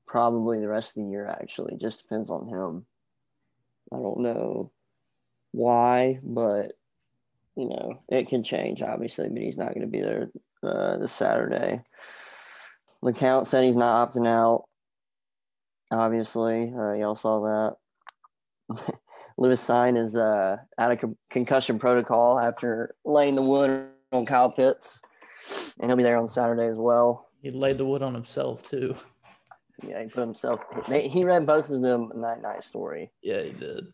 probably 0.07 0.61
the 0.61 0.69
rest 0.69 0.97
of 0.97 1.03
the 1.03 1.11
year, 1.11 1.27
actually. 1.27 1.77
Just 1.77 2.03
depends 2.03 2.29
on 2.29 2.47
him. 2.47 2.85
I 3.93 3.97
don't 3.97 4.21
know 4.21 4.71
why, 5.53 6.21
but, 6.23 6.73
you 7.57 7.69
know, 7.69 8.03
it 8.09 8.29
can 8.29 8.43
change, 8.43 8.83
obviously, 8.83 9.29
but 9.29 9.43
he's 9.43 9.59
not 9.59 9.75
going 9.75 9.81
to 9.81 9.87
be 9.87 10.03
there 10.03 10.31
uh, 10.63 10.99
this 10.99 11.13
Saturday. 11.13 11.81
LeCounte 13.03 13.47
said 13.47 13.65
he's 13.65 13.77
not 13.77 14.13
opting 14.13 14.27
out 14.27 14.65
obviously. 15.93 16.73
Uh, 16.77 16.93
y'all 16.95 17.15
saw 17.15 17.77
that. 18.69 18.95
Lewis 19.39 19.63
Cine 19.67 19.99
is 20.01 20.17
uh, 20.17 20.57
out 20.79 20.93
of 20.93 21.01
con- 21.01 21.17
concussion 21.31 21.79
protocol 21.79 22.39
after 22.39 22.95
laying 23.05 23.35
the 23.35 23.43
wood 23.43 23.89
on 24.13 24.27
Kyle 24.27 24.51
Pitts, 24.51 24.99
and 25.81 25.91
he'll 25.91 25.97
be 25.97 26.03
there 26.03 26.19
on 26.19 26.29
Saturday 26.29 26.67
as 26.67 26.77
well. 26.77 27.29
He 27.41 27.51
laid 27.51 27.79
the 27.79 27.87
wood 27.87 28.03
on 28.03 28.15
himself 28.15 28.63
too. 28.69 28.95
Yeah, 29.83 30.03
he 30.03 30.09
put 30.09 30.21
himself. 30.21 30.61
They, 30.89 31.09
he 31.09 31.25
read 31.25 31.47
both 31.47 31.71
of 31.71 31.83
them 31.83 32.11
in 32.15 32.21
that 32.23 32.41
night 32.43 32.63
story, 32.63 33.11
Yeah, 33.23 33.43
he 33.43 33.51
did. 33.51 33.87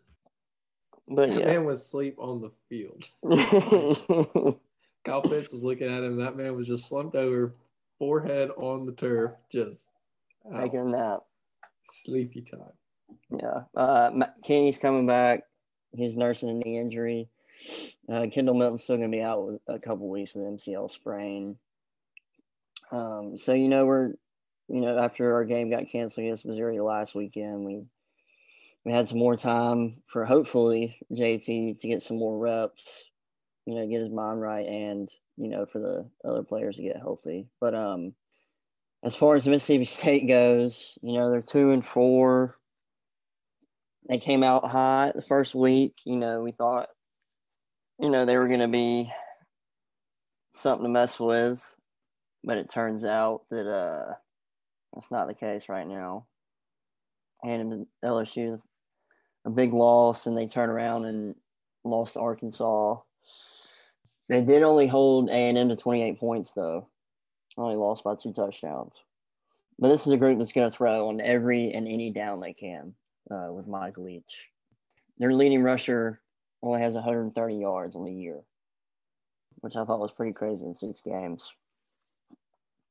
but 1.09 1.31
That 1.31 1.39
yeah. 1.39 1.47
man 1.47 1.65
was 1.65 1.81
asleep 1.81 2.17
on 2.19 2.43
the 2.43 2.51
field. 2.69 3.09
Kyle 5.05 5.23
Pitts 5.23 5.53
was 5.53 5.63
looking 5.65 5.87
at 5.89 6.03
him. 6.03 6.17
That 6.19 6.37
man 6.37 6.55
was 6.57 6.67
just 6.67 6.89
slumped 6.89 7.15
over, 7.17 7.55
forehead 7.99 8.51
on 8.59 8.85
the 8.85 8.93
turf, 8.93 9.31
just 9.51 9.87
out. 10.53 10.61
Taking 10.65 10.81
a 10.81 10.85
nap. 10.85 11.21
sleepy 11.87 12.43
time. 12.43 12.61
Yeah. 13.31 13.63
Uh, 13.77 14.27
Kenny's 14.45 14.79
coming 14.79 15.07
back. 15.07 15.43
He's 15.93 16.17
nursing 16.17 16.51
a 16.51 16.55
knee 16.55 16.79
injury. 16.79 17.29
Uh, 18.09 18.27
Kendall 18.33 18.55
Milton's 18.55 18.85
still 18.85 18.97
going 18.97 19.11
to 19.11 19.17
be 19.17 19.23
out 19.23 19.47
with 19.47 19.61
a 19.67 19.79
couple 19.79 20.09
weeks 20.09 20.35
with 20.35 20.45
MCL 20.45 20.91
sprain. 20.91 21.57
Um, 22.91 23.37
so 23.37 23.53
you 23.53 23.69
know 23.69 23.85
we're, 23.85 24.09
you 24.69 24.81
know, 24.81 24.99
after 24.99 25.35
our 25.35 25.45
game 25.45 25.71
got 25.71 25.89
canceled 25.91 26.25
against 26.25 26.47
Missouri 26.47 26.81
last 26.81 27.15
weekend, 27.15 27.65
we 27.65 27.83
we 28.85 28.93
had 28.93 29.09
some 29.09 29.19
more 29.19 29.37
time 29.37 30.03
for 30.07 30.25
hopefully 30.25 30.99
JT 31.13 31.79
to 31.79 31.89
get 31.89 32.03
some 32.03 32.19
more 32.19 32.39
reps, 32.39 33.05
you 33.67 33.75
know, 33.75 33.87
get 33.87 34.01
his 34.01 34.11
mind 34.11 34.41
right, 34.41 34.67
and 34.67 35.11
you 35.37 35.49
know 35.49 35.67
for 35.67 35.81
the 35.81 36.09
other 36.25 36.43
players 36.43 36.77
to 36.77 36.83
get 36.83 36.97
healthy. 36.97 37.49
But 37.61 37.75
um, 37.75 38.15
as 39.03 39.17
far 39.17 39.35
as 39.35 39.47
Mississippi 39.47 39.85
State 39.85 40.29
goes, 40.29 40.99
you 41.03 41.19
know 41.19 41.31
they're 41.31 41.43
two 41.43 41.73
and 41.73 41.85
four 41.85 42.58
they 44.09 44.19
came 44.19 44.43
out 44.43 44.65
hot 44.65 45.15
the 45.15 45.23
first 45.23 45.55
week. 45.55 45.97
You 46.05 46.17
know, 46.17 46.43
we 46.43 46.53
thought, 46.53 46.89
you 47.99 48.11
know, 48.11 48.25
they 48.25 48.37
were 48.37 48.49
going 48.49 48.61
to 48.61 48.69
be 48.69 49.13
something 50.55 50.85
to 50.85 50.91
mess 50.91 51.21
with, 51.21 51.63
but 52.43 52.57
it 52.57 52.71
turns 52.71 53.05
out 53.05 53.43
that 53.51 53.71
uh, 53.71 54.15
that's 54.95 55.11
not 55.11 55.29
the 55.29 55.35
case 55.35 55.65
right 55.69 55.87
now. 55.87 56.27
And 57.43 57.87
LSU, 58.05 58.61
a 59.45 59.51
big 59.51 59.73
loss, 59.73 60.27
and 60.27 60.37
they 60.37 60.47
turn 60.47 60.71
around 60.71 61.05
and 61.05 61.35
lost 61.85 62.15
to 62.15 62.21
Arkansas. 62.21 62.97
They 64.29 64.43
did 64.43 64.63
only 64.63 64.87
hold 64.87 65.31
A&M 65.31 65.69
to 65.69 65.77
28 65.77 66.19
points, 66.19 66.53
though. 66.53 66.89
Only 67.57 67.77
lost 67.77 68.05
by 68.05 68.15
two 68.15 68.33
touchdowns. 68.33 69.01
But 69.79 69.89
this 69.89 70.07
is 70.07 70.13
a 70.13 70.17
group 70.17 70.39
that's 70.39 70.53
going 70.53 70.69
to 70.69 70.77
throw 70.77 71.09
on 71.09 71.21
every 71.21 71.73
and 71.73 71.87
any 71.87 72.11
down 72.11 72.41
they 72.41 72.53
can 72.53 72.95
uh, 73.31 73.53
with 73.53 73.67
Mike 73.67 73.99
Leach. 73.99 74.49
Their 75.19 75.33
leading 75.33 75.63
rusher 75.63 76.21
only 76.63 76.81
has 76.81 76.95
130 76.95 77.55
yards 77.55 77.97
on 77.97 78.05
the 78.05 78.13
year, 78.13 78.41
which 79.61 79.77
I 79.77 79.85
thought 79.85 80.01
was 80.01 80.13
pretty 80.13 80.33
crazy 80.33 80.65
in 80.65 80.75
six 80.75 81.01
games. 81.01 81.51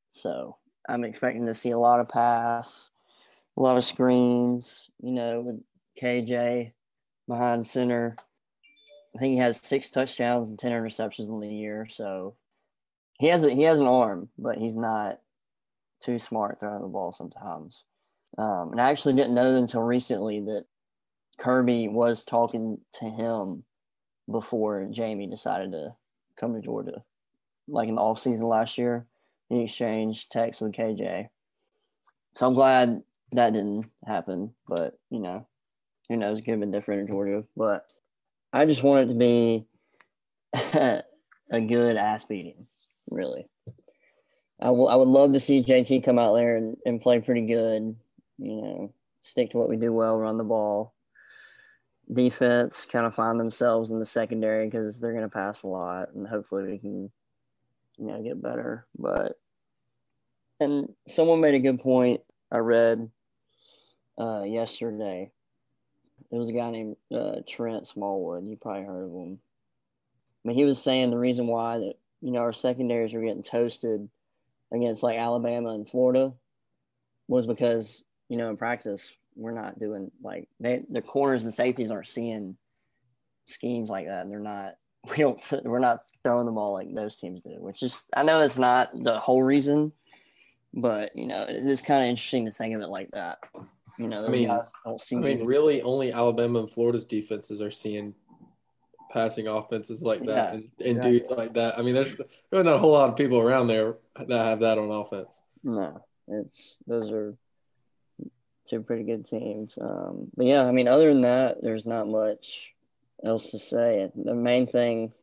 So 0.09 0.57
I'm 0.88 1.03
expecting 1.03 1.45
to 1.45 1.53
see 1.53 1.71
a 1.71 1.79
lot 1.79 1.99
of 1.99 2.09
pass, 2.09 2.89
a 3.57 3.61
lot 3.61 3.77
of 3.77 3.85
screens, 3.85 4.89
you 5.01 5.11
know, 5.11 5.41
with 5.41 5.61
KJ 6.01 6.73
behind 7.27 7.65
center. 7.65 8.15
I 9.15 9.19
think 9.19 9.33
he 9.33 9.38
has 9.38 9.57
six 9.57 9.89
touchdowns 9.89 10.49
and 10.49 10.59
10 10.59 10.71
interceptions 10.71 11.29
on 11.29 11.39
the 11.39 11.47
year. 11.47 11.88
So 11.89 12.35
he 13.19 13.27
has 13.27 13.43
a, 13.43 13.49
he 13.49 13.63
has 13.63 13.79
an 13.79 13.88
arm, 13.88 14.29
but 14.38 14.57
he's 14.57 14.77
not 14.77 15.19
too 16.03 16.19
smart 16.19 16.59
throwing 16.59 16.81
the 16.81 16.88
ball 16.88 17.11
sometimes. 17.13 17.83
Um, 18.38 18.71
and 18.71 18.82
I 18.82 18.89
actually 18.89 19.13
didn't 19.13 19.34
know 19.34 19.55
until 19.55 19.82
recently 19.82 20.39
that 20.41 20.65
Kirby 21.38 21.88
was 21.88 22.25
talking 22.25 22.80
to 22.93 23.05
him 23.05 23.63
before 24.30 24.88
Jamie 24.91 25.28
decided 25.28 25.71
to 25.71 25.95
come 26.39 26.53
to 26.53 26.61
Georgia. 26.61 27.03
Like 27.67 27.89
in 27.89 27.95
the 27.95 28.01
offseason 28.01 28.41
last 28.41 28.78
year, 28.78 29.05
he 29.49 29.63
exchanged 29.63 30.32
texts 30.32 30.61
with 30.61 30.73
KJ. 30.73 31.30
So 32.36 32.47
I'm 32.47 32.53
glad 32.53 33.01
that 33.32 33.53
didn't 33.53 33.88
happen. 34.05 34.53
But, 34.67 34.97
you 35.09 35.19
know, 35.19 35.47
who 36.09 36.17
knows? 36.17 36.39
It 36.39 36.43
could 36.43 36.51
have 36.51 36.59
been 36.59 36.71
different 36.71 37.01
in 37.01 37.07
Georgia. 37.07 37.43
But 37.55 37.88
I 38.53 38.65
just 38.65 38.84
want 38.84 39.05
it 39.05 39.13
to 39.13 39.19
be 39.19 39.65
a 41.51 41.61
good 41.61 41.97
ass 41.97 42.25
beating, 42.25 42.67
really. 43.09 43.47
I 44.59 44.71
would 44.71 45.07
love 45.07 45.34
to 45.34 45.39
see 45.39 45.61
JT 45.61 46.03
come 46.03 46.17
out 46.17 46.34
there 46.34 46.55
and, 46.55 46.78
and 46.84 47.01
play 47.01 47.19
pretty 47.19 47.45
good 47.45 47.95
you 48.38 48.61
know, 48.61 48.93
stick 49.21 49.51
to 49.51 49.57
what 49.57 49.69
we 49.69 49.77
do 49.77 49.91
well, 49.93 50.19
run 50.19 50.38
the 50.38 50.43
ball. 50.43 50.93
Defense 52.11 52.88
kind 52.89 53.05
of 53.05 53.15
find 53.15 53.39
themselves 53.39 53.91
in 53.91 53.99
the 53.99 54.05
secondary 54.05 54.65
because 54.65 54.99
they're 54.99 55.11
going 55.11 55.23
to 55.23 55.29
pass 55.29 55.63
a 55.63 55.67
lot, 55.67 56.13
and 56.13 56.27
hopefully 56.27 56.63
we 56.63 56.77
can, 56.77 57.11
you 57.97 58.07
know, 58.07 58.21
get 58.21 58.41
better. 58.41 58.88
But 58.97 59.38
and 60.59 60.93
someone 61.05 61.41
made 61.41 61.55
a 61.55 61.59
good 61.59 61.79
point. 61.79 62.21
I 62.51 62.57
read 62.57 63.09
uh, 64.17 64.43
yesterday. 64.43 65.31
It 66.31 66.35
was 66.35 66.49
a 66.49 66.53
guy 66.53 66.71
named 66.71 66.95
uh, 67.13 67.38
Trent 67.47 67.88
Smallwood. 67.88 68.47
You 68.47 68.55
probably 68.55 68.83
heard 68.83 69.03
of 69.03 69.11
him. 69.11 69.39
But 70.43 70.55
he 70.55 70.63
was 70.63 70.81
saying 70.81 71.11
the 71.11 71.17
reason 71.17 71.47
why 71.47 71.77
that 71.77 71.95
you 72.21 72.31
know 72.31 72.39
our 72.39 72.53
secondaries 72.53 73.13
are 73.13 73.21
getting 73.21 73.43
toasted 73.43 74.07
against 74.71 75.03
like 75.03 75.17
Alabama 75.17 75.69
and 75.69 75.89
Florida 75.89 76.33
was 77.27 77.45
because 77.45 78.03
you 78.30 78.38
know, 78.38 78.49
in 78.49 78.57
practice, 78.57 79.11
we're 79.36 79.51
not 79.51 79.80
doing 79.80 80.11
like 80.23 80.47
they 80.59 80.84
the 80.89 81.01
corners 81.01 81.43
and 81.43 81.53
safeties 81.53 81.91
aren't 81.91 82.07
seeing 82.07 82.57
schemes 83.45 83.89
like 83.89 84.07
that. 84.07 84.23
And 84.23 84.32
they're 84.32 84.39
not 84.39 84.73
we 85.09 85.17
don't 85.17 85.39
we're 85.63 85.80
not 85.80 86.01
throwing 86.23 86.45
the 86.45 86.51
ball 86.51 86.73
like 86.73 86.93
those 86.93 87.17
teams 87.17 87.41
do, 87.41 87.55
which 87.59 87.84
is 87.84 88.05
I 88.15 88.23
know 88.23 88.41
it's 88.41 88.57
not 88.57 88.89
the 88.93 89.19
whole 89.19 89.43
reason, 89.43 89.93
but 90.73 91.15
you 91.15 91.28
know, 91.28 91.43
it 91.43 91.65
is 91.65 91.82
kind 91.82 92.03
of 92.03 92.09
interesting 92.09 92.45
to 92.45 92.51
think 92.51 92.75
of 92.75 92.82
it 92.82 92.89
like 92.89 93.11
that. 93.11 93.38
You 93.97 94.07
know, 94.07 94.21
those 94.21 94.32
mean- 94.32 94.47
guys 94.47 94.71
don't 94.86 94.99
see 95.01 95.15
I 95.15 95.19
mean, 95.19 95.45
really, 95.45 95.82
only 95.82 96.11
Alabama 96.11 96.59
and 96.59 96.69
Florida's 96.69 97.05
defenses 97.05 97.61
are 97.61 97.71
seeing 97.71 98.13
passing 99.11 99.47
offenses 99.47 100.03
like 100.03 100.19
that 100.25 100.28
Yeah, 100.28 100.49
and, 100.51 100.69
and 100.80 100.97
exactly. 100.97 101.11
dudes 101.11 101.30
like 101.32 101.53
that. 101.53 101.80
I 101.80 101.82
mean, 101.82 101.93
there's 101.95 102.13
really 102.51 102.63
not 102.65 102.75
a 102.75 102.78
whole 102.78 102.91
lot 102.91 103.09
of 103.09 103.15
people 103.15 103.39
around 103.39 103.67
there 103.67 103.95
that 104.17 104.30
have 104.30 104.59
that 104.59 104.78
on 104.78 104.91
offense. 104.91 105.39
no. 105.63 106.03
It's 106.28 106.84
those 106.86 107.09
are 107.09 107.38
two 108.68 108.82
pretty 108.82 109.03
good 109.03 109.26
teams. 109.26 109.78
Um, 109.80 110.30
but 110.36 110.45
yeah, 110.45 110.63
I 110.65 110.72
mean, 110.72 110.88
other 110.88 111.13
than 111.13 111.22
that, 111.22 111.61
there's 111.61 111.86
not 111.86 112.07
much 112.07 112.74
else 113.24 113.51
to 113.51 113.59
say. 113.59 114.09
The 114.15 114.36
main 114.36 114.68
thing 114.68 115.13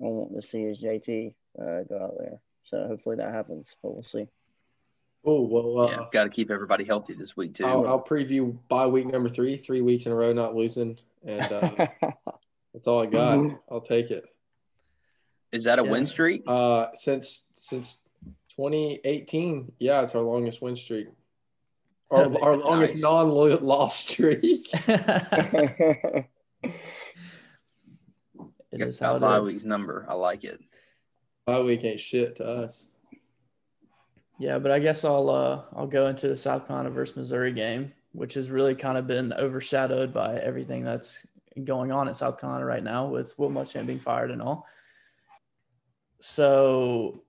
I 0.00 0.04
want 0.04 0.34
to 0.34 0.42
see 0.42 0.62
is 0.62 0.80
JT 0.80 1.34
uh, 1.60 1.82
go 1.82 1.98
out 2.02 2.14
there. 2.18 2.38
So 2.64 2.86
hopefully 2.86 3.16
that 3.16 3.32
happens, 3.32 3.74
but 3.82 3.94
we'll 3.94 4.02
see. 4.02 4.26
Oh 5.24 5.42
well, 5.42 5.80
uh, 5.80 5.90
yeah, 5.90 6.04
got 6.12 6.24
to 6.24 6.30
keep 6.30 6.50
everybody 6.50 6.84
healthy 6.84 7.14
this 7.14 7.36
week 7.36 7.54
too. 7.54 7.66
I'll, 7.66 7.86
I'll, 7.86 8.02
preview 8.02 8.56
by 8.68 8.86
week 8.86 9.06
number 9.06 9.28
three, 9.28 9.56
three 9.56 9.80
weeks 9.80 10.06
in 10.06 10.12
a 10.12 10.14
row 10.14 10.32
not 10.32 10.54
losing, 10.54 10.96
and 11.24 11.52
uh, 11.52 11.70
that's 12.72 12.86
all 12.86 13.02
I 13.02 13.06
got. 13.06 13.60
I'll 13.70 13.80
take 13.80 14.10
it. 14.10 14.24
Is 15.50 15.64
that 15.64 15.78
a 15.78 15.84
Yeah. 15.84 15.90
win 15.90 16.06
streak? 16.06 16.44
Uh, 16.46 16.86
since 16.94 17.48
since 17.52 17.98
2018, 18.50 19.72
yeah, 19.78 20.02
it's 20.02 20.14
our 20.14 20.22
longest 20.22 20.62
win 20.62 20.76
streak. 20.76 21.08
Our, 22.10 22.42
our 22.42 22.56
longest 22.56 22.96
non-loss 22.96 23.96
streak. 23.96 24.66
it 24.72 26.26
Got 28.78 28.88
is 28.88 28.98
how 28.98 29.16
it 29.16 29.20
bye 29.20 29.40
week's 29.40 29.64
number. 29.64 30.06
I 30.08 30.14
like 30.14 30.44
it. 30.44 30.60
Bye 31.46 31.60
week 31.60 31.84
ain't 31.84 32.00
shit 32.00 32.36
to 32.36 32.44
us. 32.46 32.86
Yeah, 34.38 34.58
but 34.58 34.70
I 34.70 34.78
guess 34.78 35.04
I'll 35.04 35.28
uh 35.28 35.62
I'll 35.76 35.86
go 35.86 36.06
into 36.06 36.28
the 36.28 36.36
South 36.36 36.66
Carolina 36.66 36.90
versus 36.90 37.16
Missouri 37.16 37.52
game, 37.52 37.92
which 38.12 38.34
has 38.34 38.50
really 38.50 38.74
kind 38.74 38.96
of 38.96 39.06
been 39.06 39.32
overshadowed 39.32 40.14
by 40.14 40.36
everything 40.38 40.84
that's 40.84 41.26
going 41.64 41.90
on 41.90 42.08
at 42.08 42.16
South 42.16 42.40
Carolina 42.40 42.64
right 42.64 42.82
now 42.82 43.06
with 43.06 43.36
Will 43.38 43.50
Muschamp 43.50 43.86
being 43.86 43.98
fired 43.98 44.30
and 44.30 44.40
all. 44.40 44.66
So, 46.20 47.22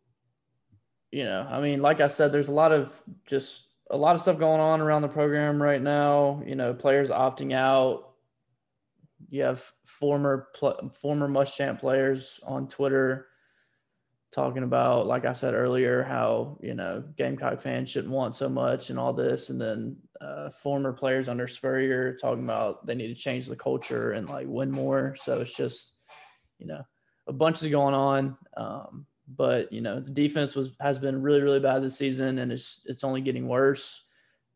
you 1.11 1.23
know, 1.23 1.47
I 1.49 1.61
mean, 1.61 1.81
like 1.81 1.99
I 1.99 2.07
said, 2.07 2.31
there's 2.31 2.47
a 2.47 2.53
lot 2.53 2.71
of 2.71 3.01
just 3.25 3.68
a 3.89 3.97
lot 3.97 4.15
of 4.15 4.21
stuff 4.21 4.37
going 4.37 4.61
on 4.61 4.81
around 4.81 5.01
the 5.01 5.07
program 5.07 5.61
right 5.61 5.81
now. 5.81 6.41
You 6.45 6.55
know, 6.55 6.73
players 6.73 7.09
opting 7.09 7.53
out. 7.53 8.13
You 9.29 9.43
have 9.43 9.63
former 9.85 10.47
pl- 10.55 10.91
former 10.93 11.27
Muschamp 11.27 11.79
players 11.79 12.39
on 12.45 12.67
Twitter 12.67 13.27
talking 14.31 14.63
about, 14.63 15.07
like 15.07 15.25
I 15.25 15.33
said 15.33 15.53
earlier, 15.53 16.03
how 16.03 16.57
you 16.61 16.73
know 16.75 17.03
Gamecock 17.17 17.59
fans 17.59 17.89
shouldn't 17.89 18.13
want 18.13 18.35
so 18.35 18.47
much 18.49 18.89
and 18.89 18.99
all 18.99 19.13
this, 19.13 19.49
and 19.49 19.59
then 19.59 19.97
uh, 20.21 20.49
former 20.49 20.93
players 20.93 21.29
under 21.29 21.47
Spurrier 21.47 22.15
talking 22.15 22.43
about 22.43 22.85
they 22.85 22.95
need 22.95 23.07
to 23.07 23.15
change 23.15 23.47
the 23.47 23.55
culture 23.55 24.11
and 24.11 24.29
like 24.29 24.47
win 24.47 24.71
more. 24.71 25.15
So 25.21 25.41
it's 25.41 25.55
just, 25.55 25.93
you 26.59 26.67
know, 26.67 26.83
a 27.27 27.33
bunch 27.33 27.61
is 27.61 27.69
going 27.69 27.95
on. 27.95 28.37
Um, 28.55 29.05
but 29.35 29.71
you 29.71 29.81
know, 29.81 29.99
the 29.99 30.11
defense 30.11 30.55
was 30.55 30.71
has 30.79 30.99
been 30.99 31.21
really 31.21 31.41
really 31.41 31.59
bad 31.59 31.83
this 31.83 31.97
season, 31.97 32.39
and 32.39 32.51
it's 32.51 32.81
it's 32.85 33.03
only 33.03 33.21
getting 33.21 33.47
worse. 33.47 34.03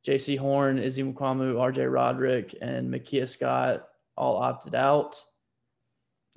Jaycee 0.06 0.38
Horn, 0.38 0.80
Izzy 0.80 1.04
Mukuamu, 1.04 1.60
R.J. 1.60 1.86
Roderick, 1.86 2.56
and 2.62 2.94
Makia 2.94 3.28
Scott 3.28 3.88
all 4.18 4.36
opted 4.36 4.76
out. 4.76 5.24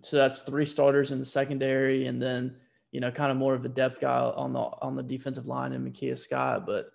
So 0.05 0.17
that's 0.17 0.41
three 0.41 0.65
starters 0.65 1.11
in 1.11 1.19
the 1.19 1.25
secondary, 1.25 2.07
and 2.07 2.23
then 2.23 2.57
you 2.93 3.01
know, 3.01 3.11
kind 3.11 3.31
of 3.31 3.37
more 3.37 3.55
of 3.55 3.65
a 3.65 3.69
depth 3.69 4.01
guy 4.01 4.19
on 4.19 4.53
the 4.53 4.61
on 4.61 4.97
the 4.97 5.03
defensive 5.03 5.47
line 5.47 5.73
in 5.73 5.85
Makia 5.85 6.17
Scott, 6.17 6.65
but 6.67 6.91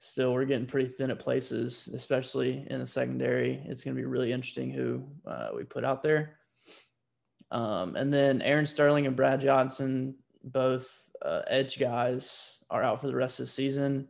still 0.00 0.32
we're 0.32 0.44
getting 0.44 0.66
pretty 0.66 0.88
thin 0.88 1.10
at 1.10 1.18
places, 1.18 1.88
especially 1.94 2.66
in 2.68 2.80
the 2.80 2.86
secondary. 2.86 3.62
It's 3.66 3.84
going 3.84 3.96
to 3.96 4.00
be 4.00 4.06
really 4.06 4.32
interesting 4.32 4.70
who 4.70 5.04
uh, 5.26 5.50
we 5.56 5.64
put 5.64 5.84
out 5.84 6.02
there. 6.02 6.38
Um, 7.52 7.96
and 7.96 8.12
then 8.12 8.42
Aaron 8.42 8.66
Sterling 8.66 9.06
and 9.06 9.14
Brad 9.14 9.40
Johnson, 9.40 10.16
both 10.44 11.08
uh, 11.24 11.42
edge 11.46 11.78
guys, 11.78 12.58
are 12.70 12.82
out 12.82 13.00
for 13.00 13.06
the 13.06 13.14
rest 13.14 13.38
of 13.38 13.46
the 13.46 13.52
season. 13.52 14.08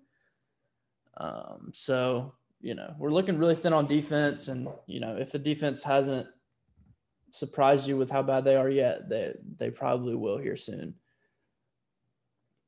Um, 1.16 1.70
so 1.74 2.32
you 2.60 2.74
know 2.74 2.94
we're 2.98 3.10
looking 3.10 3.38
really 3.38 3.56
thin 3.56 3.72
on 3.72 3.86
defense, 3.86 4.48
and 4.48 4.68
you 4.86 5.00
know 5.00 5.16
if 5.16 5.32
the 5.32 5.38
defense 5.38 5.82
hasn't 5.82 6.26
surprised 7.32 7.86
you 7.88 7.96
with 7.96 8.10
how 8.10 8.22
bad 8.22 8.44
they 8.44 8.56
are 8.56 8.70
yet, 8.70 9.08
they 9.08 9.34
they 9.58 9.70
probably 9.70 10.14
will 10.14 10.38
here 10.38 10.56
soon. 10.56 10.94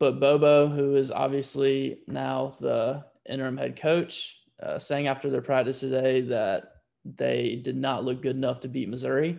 But 0.00 0.20
Bobo, 0.20 0.68
who 0.68 0.96
is 0.96 1.10
obviously 1.10 2.00
now 2.06 2.56
the 2.60 3.04
interim 3.28 3.56
head 3.56 3.76
coach, 3.76 4.38
uh, 4.62 4.78
saying 4.78 5.06
after 5.06 5.30
their 5.30 5.42
practice 5.42 5.80
today 5.80 6.20
that 6.22 6.64
they 7.04 7.60
did 7.62 7.76
not 7.76 8.04
look 8.04 8.22
good 8.22 8.36
enough 8.36 8.60
to 8.60 8.68
beat 8.68 8.88
Missouri. 8.88 9.38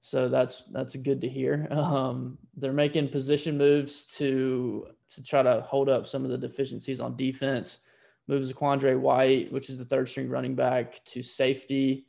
So 0.00 0.28
that's 0.28 0.64
that's 0.72 0.96
good 0.96 1.20
to 1.22 1.28
hear. 1.28 1.66
Um, 1.72 2.38
they're 2.56 2.72
making 2.72 3.08
position 3.08 3.58
moves 3.58 4.04
to 4.18 4.86
to 5.14 5.22
try 5.22 5.42
to 5.42 5.60
hold 5.62 5.88
up 5.88 6.06
some 6.06 6.24
of 6.24 6.30
the 6.30 6.38
deficiencies 6.38 7.00
on 7.00 7.16
defense. 7.16 7.78
Moves 8.26 8.52
Quandre 8.52 8.98
White, 8.98 9.50
which 9.50 9.70
is 9.70 9.78
the 9.78 9.84
third 9.84 10.08
string 10.08 10.28
running 10.28 10.54
back, 10.54 11.02
to 11.06 11.22
safety. 11.22 12.06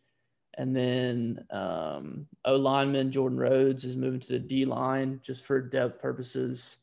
And 0.57 0.75
then 0.75 1.45
um, 1.51 2.27
O 2.43 2.55
lineman 2.55 3.11
Jordan 3.11 3.39
Rhodes 3.39 3.85
is 3.85 3.95
moving 3.95 4.19
to 4.19 4.33
the 4.33 4.39
D 4.39 4.65
line 4.65 5.21
just 5.23 5.45
for 5.45 5.61
depth 5.61 6.01
purposes. 6.01 6.77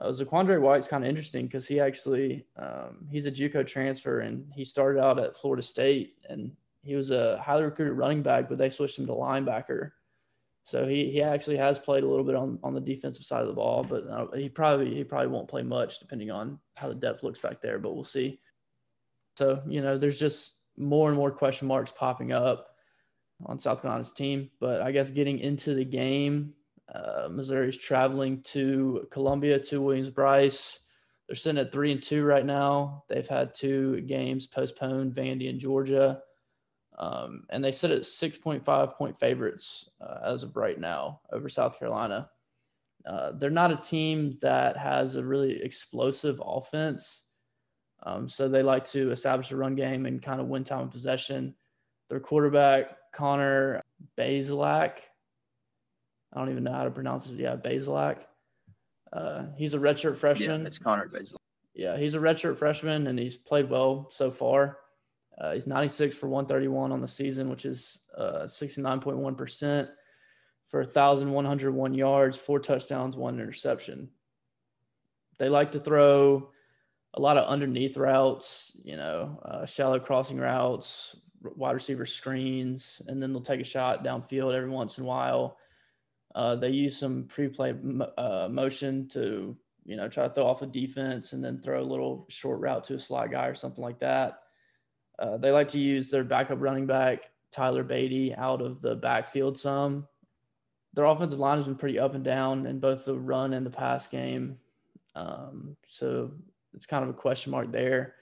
Uh, 0.00 0.08
Zaquandre 0.08 0.60
White's 0.60 0.88
kind 0.88 1.04
of 1.04 1.08
interesting 1.08 1.46
because 1.46 1.68
he 1.68 1.78
actually 1.78 2.44
um, 2.56 3.06
he's 3.08 3.26
a 3.26 3.30
JUCO 3.30 3.64
transfer 3.64 4.20
and 4.20 4.50
he 4.52 4.64
started 4.64 5.00
out 5.00 5.20
at 5.20 5.36
Florida 5.36 5.62
State 5.62 6.16
and 6.28 6.50
he 6.82 6.96
was 6.96 7.12
a 7.12 7.40
highly 7.40 7.64
recruited 7.64 7.96
running 7.96 8.22
back, 8.22 8.48
but 8.48 8.58
they 8.58 8.70
switched 8.70 8.98
him 8.98 9.06
to 9.06 9.12
linebacker. 9.12 9.92
So 10.66 10.86
he, 10.86 11.10
he 11.10 11.22
actually 11.22 11.58
has 11.58 11.78
played 11.78 12.04
a 12.04 12.08
little 12.08 12.24
bit 12.24 12.34
on, 12.34 12.58
on 12.62 12.72
the 12.72 12.80
defensive 12.80 13.24
side 13.24 13.42
of 13.42 13.48
the 13.48 13.54
ball, 13.54 13.84
but 13.84 14.06
uh, 14.08 14.26
he 14.34 14.48
probably 14.48 14.94
he 14.94 15.04
probably 15.04 15.28
won't 15.28 15.48
play 15.48 15.62
much 15.62 15.98
depending 15.98 16.30
on 16.30 16.58
how 16.76 16.88
the 16.88 16.94
depth 16.94 17.22
looks 17.22 17.40
back 17.40 17.60
there. 17.60 17.78
But 17.78 17.94
we'll 17.94 18.04
see. 18.04 18.40
So 19.36 19.62
you 19.68 19.82
know, 19.82 19.98
there's 19.98 20.18
just 20.18 20.54
more 20.78 21.08
and 21.08 21.18
more 21.18 21.30
question 21.30 21.68
marks 21.68 21.92
popping 21.92 22.32
up 22.32 22.68
on 23.44 23.58
South 23.58 23.82
Carolina's 23.82 24.12
team. 24.12 24.50
But 24.58 24.80
I 24.80 24.90
guess 24.90 25.10
getting 25.10 25.38
into 25.38 25.74
the 25.74 25.84
game, 25.84 26.54
uh, 26.92 27.28
Missouri's 27.30 27.78
traveling 27.78 28.42
to 28.44 29.06
Columbia 29.10 29.58
to 29.58 29.82
Williams 29.82 30.10
Bryce. 30.10 30.78
They're 31.28 31.36
sitting 31.36 31.60
at 31.60 31.72
three 31.72 31.92
and 31.92 32.02
two 32.02 32.24
right 32.24 32.44
now. 32.44 33.04
They've 33.08 33.26
had 33.26 33.54
two 33.54 34.00
games 34.02 34.46
postponed, 34.46 35.14
Vandy 35.14 35.48
and 35.48 35.58
Georgia. 35.58 36.20
Um, 36.96 37.44
and 37.50 37.62
they 37.62 37.72
sit 37.72 37.90
at 37.90 38.02
6.5 38.02 38.94
point 38.94 39.18
favorites 39.18 39.88
uh, 40.00 40.18
as 40.24 40.42
of 40.44 40.56
right 40.56 40.78
now 40.78 41.20
over 41.32 41.48
South 41.48 41.78
Carolina. 41.78 42.30
Uh, 43.04 43.32
they're 43.32 43.50
not 43.50 43.72
a 43.72 43.76
team 43.76 44.38
that 44.40 44.76
has 44.76 45.16
a 45.16 45.24
really 45.24 45.60
explosive 45.62 46.40
offense. 46.44 47.24
Um, 48.02 48.28
so 48.28 48.48
they 48.48 48.62
like 48.62 48.84
to 48.90 49.10
establish 49.10 49.50
a 49.50 49.56
run 49.56 49.74
game 49.74 50.06
and 50.06 50.22
kind 50.22 50.40
of 50.40 50.46
win 50.46 50.64
time 50.64 50.82
and 50.82 50.90
possession. 50.90 51.54
Their 52.08 52.20
quarterback, 52.20 52.96
Connor 53.12 53.82
Bazelak, 54.18 54.98
I 56.34 56.38
don't 56.38 56.50
even 56.50 56.64
know 56.64 56.72
how 56.72 56.84
to 56.84 56.90
pronounce 56.90 57.30
it. 57.30 57.38
Yeah, 57.38 57.56
Bazelak. 57.56 58.18
Uh, 59.12 59.44
he's 59.56 59.74
a 59.74 59.78
redshirt 59.78 60.16
freshman. 60.16 60.62
Yeah, 60.62 60.66
it's 60.66 60.78
Connor 60.78 61.08
Basil. 61.08 61.38
Yeah, 61.74 61.96
he's 61.96 62.14
a 62.14 62.18
redshirt 62.18 62.56
freshman 62.56 63.06
and 63.06 63.18
he's 63.18 63.36
played 63.36 63.70
well 63.70 64.08
so 64.10 64.30
far. 64.30 64.78
Uh, 65.38 65.52
he's 65.52 65.66
96 65.66 66.16
for 66.16 66.28
131 66.28 66.92
on 66.92 67.00
the 67.00 67.08
season, 67.08 67.48
which 67.48 67.64
is 67.64 68.00
uh, 68.16 68.44
69.1% 68.44 69.88
for 70.66 70.80
1,101 70.80 71.94
yards, 71.94 72.36
four 72.36 72.58
touchdowns, 72.60 73.16
one 73.16 73.40
interception. 73.40 74.08
They 75.38 75.48
like 75.48 75.72
to 75.72 75.80
throw 75.80 76.50
a 77.14 77.20
lot 77.20 77.36
of 77.36 77.48
underneath 77.48 77.96
routes, 77.96 78.72
you 78.82 78.96
know, 78.96 79.40
uh, 79.44 79.66
shallow 79.66 79.98
crossing 79.98 80.38
routes, 80.38 81.16
wide 81.42 81.72
receiver 81.72 82.06
screens, 82.06 83.02
and 83.06 83.22
then 83.22 83.32
they'll 83.32 83.42
take 83.42 83.60
a 83.60 83.64
shot 83.64 84.04
downfield 84.04 84.54
every 84.54 84.70
once 84.70 84.98
in 84.98 85.04
a 85.04 85.06
while. 85.06 85.58
Uh, 86.34 86.56
they 86.56 86.70
use 86.70 86.98
some 86.98 87.24
pre-play 87.24 87.74
uh, 88.18 88.48
motion 88.50 89.08
to, 89.08 89.56
you 89.84 89.96
know, 89.96 90.08
try 90.08 90.26
to 90.26 90.34
throw 90.34 90.46
off 90.46 90.62
a 90.62 90.66
defense 90.66 91.32
and 91.32 91.44
then 91.44 91.60
throw 91.60 91.80
a 91.80 91.84
little 91.84 92.26
short 92.28 92.60
route 92.60 92.82
to 92.84 92.94
a 92.94 92.98
slot 92.98 93.30
guy 93.30 93.46
or 93.46 93.54
something 93.54 93.84
like 93.84 94.00
that. 94.00 94.40
Uh, 95.18 95.36
they 95.36 95.50
like 95.50 95.68
to 95.68 95.78
use 95.78 96.10
their 96.10 96.24
backup 96.24 96.60
running 96.60 96.86
back, 96.86 97.30
Tyler 97.50 97.84
Badie, 97.84 98.36
out 98.36 98.60
of 98.60 98.80
the 98.80 98.96
backfield 98.96 99.58
some. 99.58 100.06
Their 100.94 101.04
offensive 101.04 101.38
line 101.38 101.58
has 101.58 101.66
been 101.66 101.76
pretty 101.76 101.98
up 101.98 102.14
and 102.14 102.24
down 102.24 102.66
in 102.66 102.78
both 102.78 103.04
the 103.04 103.18
run 103.18 103.52
and 103.52 103.66
the 103.66 103.70
pass 103.70 104.06
game. 104.06 104.58
Um, 105.14 105.76
so 105.88 106.32
it's 106.72 106.86
kind 106.86 107.04
of 107.04 107.10
a 107.10 107.14
question 107.14 107.50
mark 107.50 107.70
there. 107.72 108.14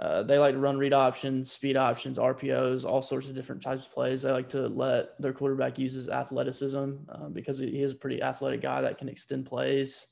Uh, 0.00 0.22
they 0.22 0.38
like 0.38 0.54
to 0.54 0.60
run 0.60 0.78
read 0.78 0.94
options, 0.94 1.52
speed 1.52 1.76
options, 1.76 2.16
RPOs, 2.16 2.86
all 2.86 3.02
sorts 3.02 3.28
of 3.28 3.34
different 3.34 3.62
types 3.62 3.84
of 3.84 3.92
plays. 3.92 4.22
They 4.22 4.30
like 4.30 4.48
to 4.50 4.66
let 4.68 5.20
their 5.20 5.34
quarterback 5.34 5.78
use 5.78 5.92
his 5.92 6.08
athleticism 6.08 6.94
uh, 7.10 7.28
because 7.28 7.58
he 7.58 7.82
is 7.82 7.92
a 7.92 7.96
pretty 7.96 8.22
athletic 8.22 8.62
guy 8.62 8.80
that 8.80 8.96
can 8.96 9.10
extend 9.10 9.44
plays. 9.44 10.06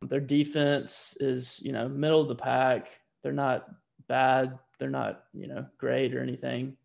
Their 0.00 0.20
defense 0.20 1.14
is, 1.20 1.60
you 1.62 1.72
know, 1.72 1.88
middle 1.88 2.22
of 2.22 2.28
the 2.28 2.34
pack. 2.34 2.88
They're 3.22 3.32
not 3.32 3.66
bad. 4.08 4.58
They're 4.78 4.90
not, 4.90 5.24
you 5.32 5.48
know, 5.48 5.66
great 5.78 6.14
or 6.14 6.22
anything. 6.22 6.76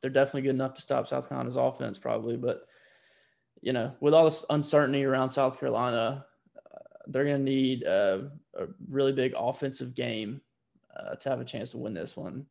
They're 0.00 0.10
definitely 0.10 0.42
good 0.42 0.50
enough 0.50 0.74
to 0.74 0.82
stop 0.82 1.06
South 1.06 1.28
Carolina's 1.28 1.56
offense, 1.56 1.98
probably. 1.98 2.36
But, 2.36 2.66
you 3.60 3.72
know, 3.72 3.92
with 4.00 4.14
all 4.14 4.24
this 4.24 4.44
uncertainty 4.50 5.04
around 5.04 5.30
South 5.30 5.60
Carolina, 5.60 6.26
uh, 6.56 6.78
they're 7.06 7.24
going 7.24 7.44
to 7.44 7.50
need 7.50 7.82
a, 7.84 8.30
really 8.88 9.12
big 9.12 9.32
offensive 9.36 9.94
game 9.94 10.40
uh, 10.96 11.14
to 11.14 11.28
have 11.30 11.40
a 11.40 11.44
chance 11.44 11.70
to 11.70 11.78
win 11.78 11.94
this 11.94 12.16
one. 12.16 12.46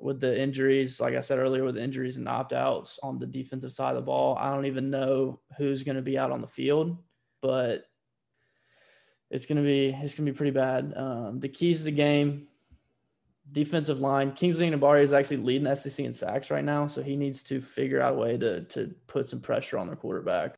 With 0.00 0.20
the 0.20 0.40
injuries, 0.40 1.00
like 1.00 1.14
I 1.14 1.20
said 1.20 1.38
earlier, 1.38 1.64
with 1.64 1.76
injuries 1.76 2.16
and 2.16 2.28
opt 2.28 2.52
outs 2.52 2.98
on 3.02 3.18
the 3.18 3.26
defensive 3.26 3.72
side 3.72 3.90
of 3.90 3.96
the 3.96 4.02
ball, 4.02 4.36
I 4.36 4.52
don't 4.52 4.66
even 4.66 4.90
know 4.90 5.40
who's 5.56 5.82
going 5.82 5.96
to 5.96 6.02
be 6.02 6.18
out 6.18 6.32
on 6.32 6.40
the 6.40 6.48
field, 6.48 6.96
but 7.40 7.84
it's 9.30 9.46
going 9.46 9.58
to 9.58 9.62
be 9.62 9.88
it's 9.88 10.14
going 10.14 10.26
to 10.26 10.32
be 10.32 10.36
pretty 10.36 10.50
bad. 10.50 10.94
Um, 10.96 11.40
the 11.40 11.48
keys 11.48 11.78
to 11.78 11.84
the 11.84 11.90
game 11.92 12.48
defensive 13.52 14.00
line. 14.00 14.32
Kingsley 14.32 14.70
Enagbare 14.70 15.02
is 15.02 15.12
actually 15.12 15.38
leading 15.38 15.74
SEC 15.74 16.04
in 16.04 16.12
sacks 16.12 16.50
right 16.50 16.64
now, 16.64 16.86
so 16.86 17.02
he 17.02 17.16
needs 17.16 17.42
to 17.44 17.60
figure 17.60 18.00
out 18.00 18.14
a 18.14 18.16
way 18.16 18.36
to 18.36 18.62
to 18.64 18.94
put 19.06 19.28
some 19.28 19.40
pressure 19.40 19.78
on 19.78 19.86
their 19.86 19.96
quarterback. 19.96 20.54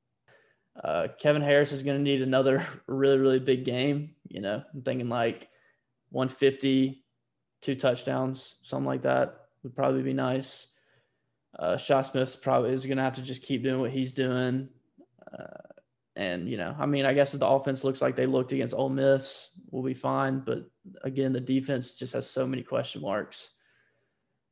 Uh, 0.82 1.09
Kevin 1.18 1.43
Harris 1.43 1.72
is 1.72 1.82
going 1.82 1.97
to 1.97 2.03
need 2.03 2.22
another 2.22 2.66
really 2.87 3.18
really 3.18 3.41
big 3.41 3.64
game. 3.64 4.14
You 4.28 4.41
know, 4.41 4.62
I'm 4.74 4.82
thinking 4.82 5.09
like 5.09 5.49
150, 6.11 7.03
two 7.61 7.74
touchdowns, 7.74 8.57
something 8.62 8.87
like 8.87 9.03
that 9.03 9.47
would 9.62 9.74
probably 9.74 10.03
be 10.03 10.12
nice. 10.12 10.66
Uh, 11.59 11.76
Shi 11.76 12.03
Smith 12.03 12.41
probably 12.43 12.72
is 12.72 12.84
going 12.84 12.99
to 12.99 13.03
have 13.03 13.14
to 13.14 13.22
just 13.22 13.43
keep 13.43 13.62
doing 13.62 13.80
what 13.80 13.91
he's 13.91 14.12
doing. 14.12 14.68
Uh, 15.32 15.76
and 16.17 16.49
you 16.49 16.57
know, 16.57 16.75
I 16.79 16.87
mean, 16.87 17.05
I 17.05 17.12
guess 17.12 17.35
if 17.35 17.41
the 17.41 17.47
offense 17.47 17.85
looks 17.85 18.01
like 18.01 18.17
they 18.17 18.27
looked 18.27 18.53
against 18.53 18.75
Ole 18.75 18.89
Miss, 18.89 19.51
we'll 19.71 19.83
be 19.83 19.95
fine. 19.95 20.41
But 20.41 20.69
again, 21.03 21.33
the 21.33 21.41
defense 21.41 21.95
just 21.95 22.14
has 22.14 22.29
so 22.29 22.47
many 22.47 22.62
question 22.62 23.03
marks. 23.03 23.51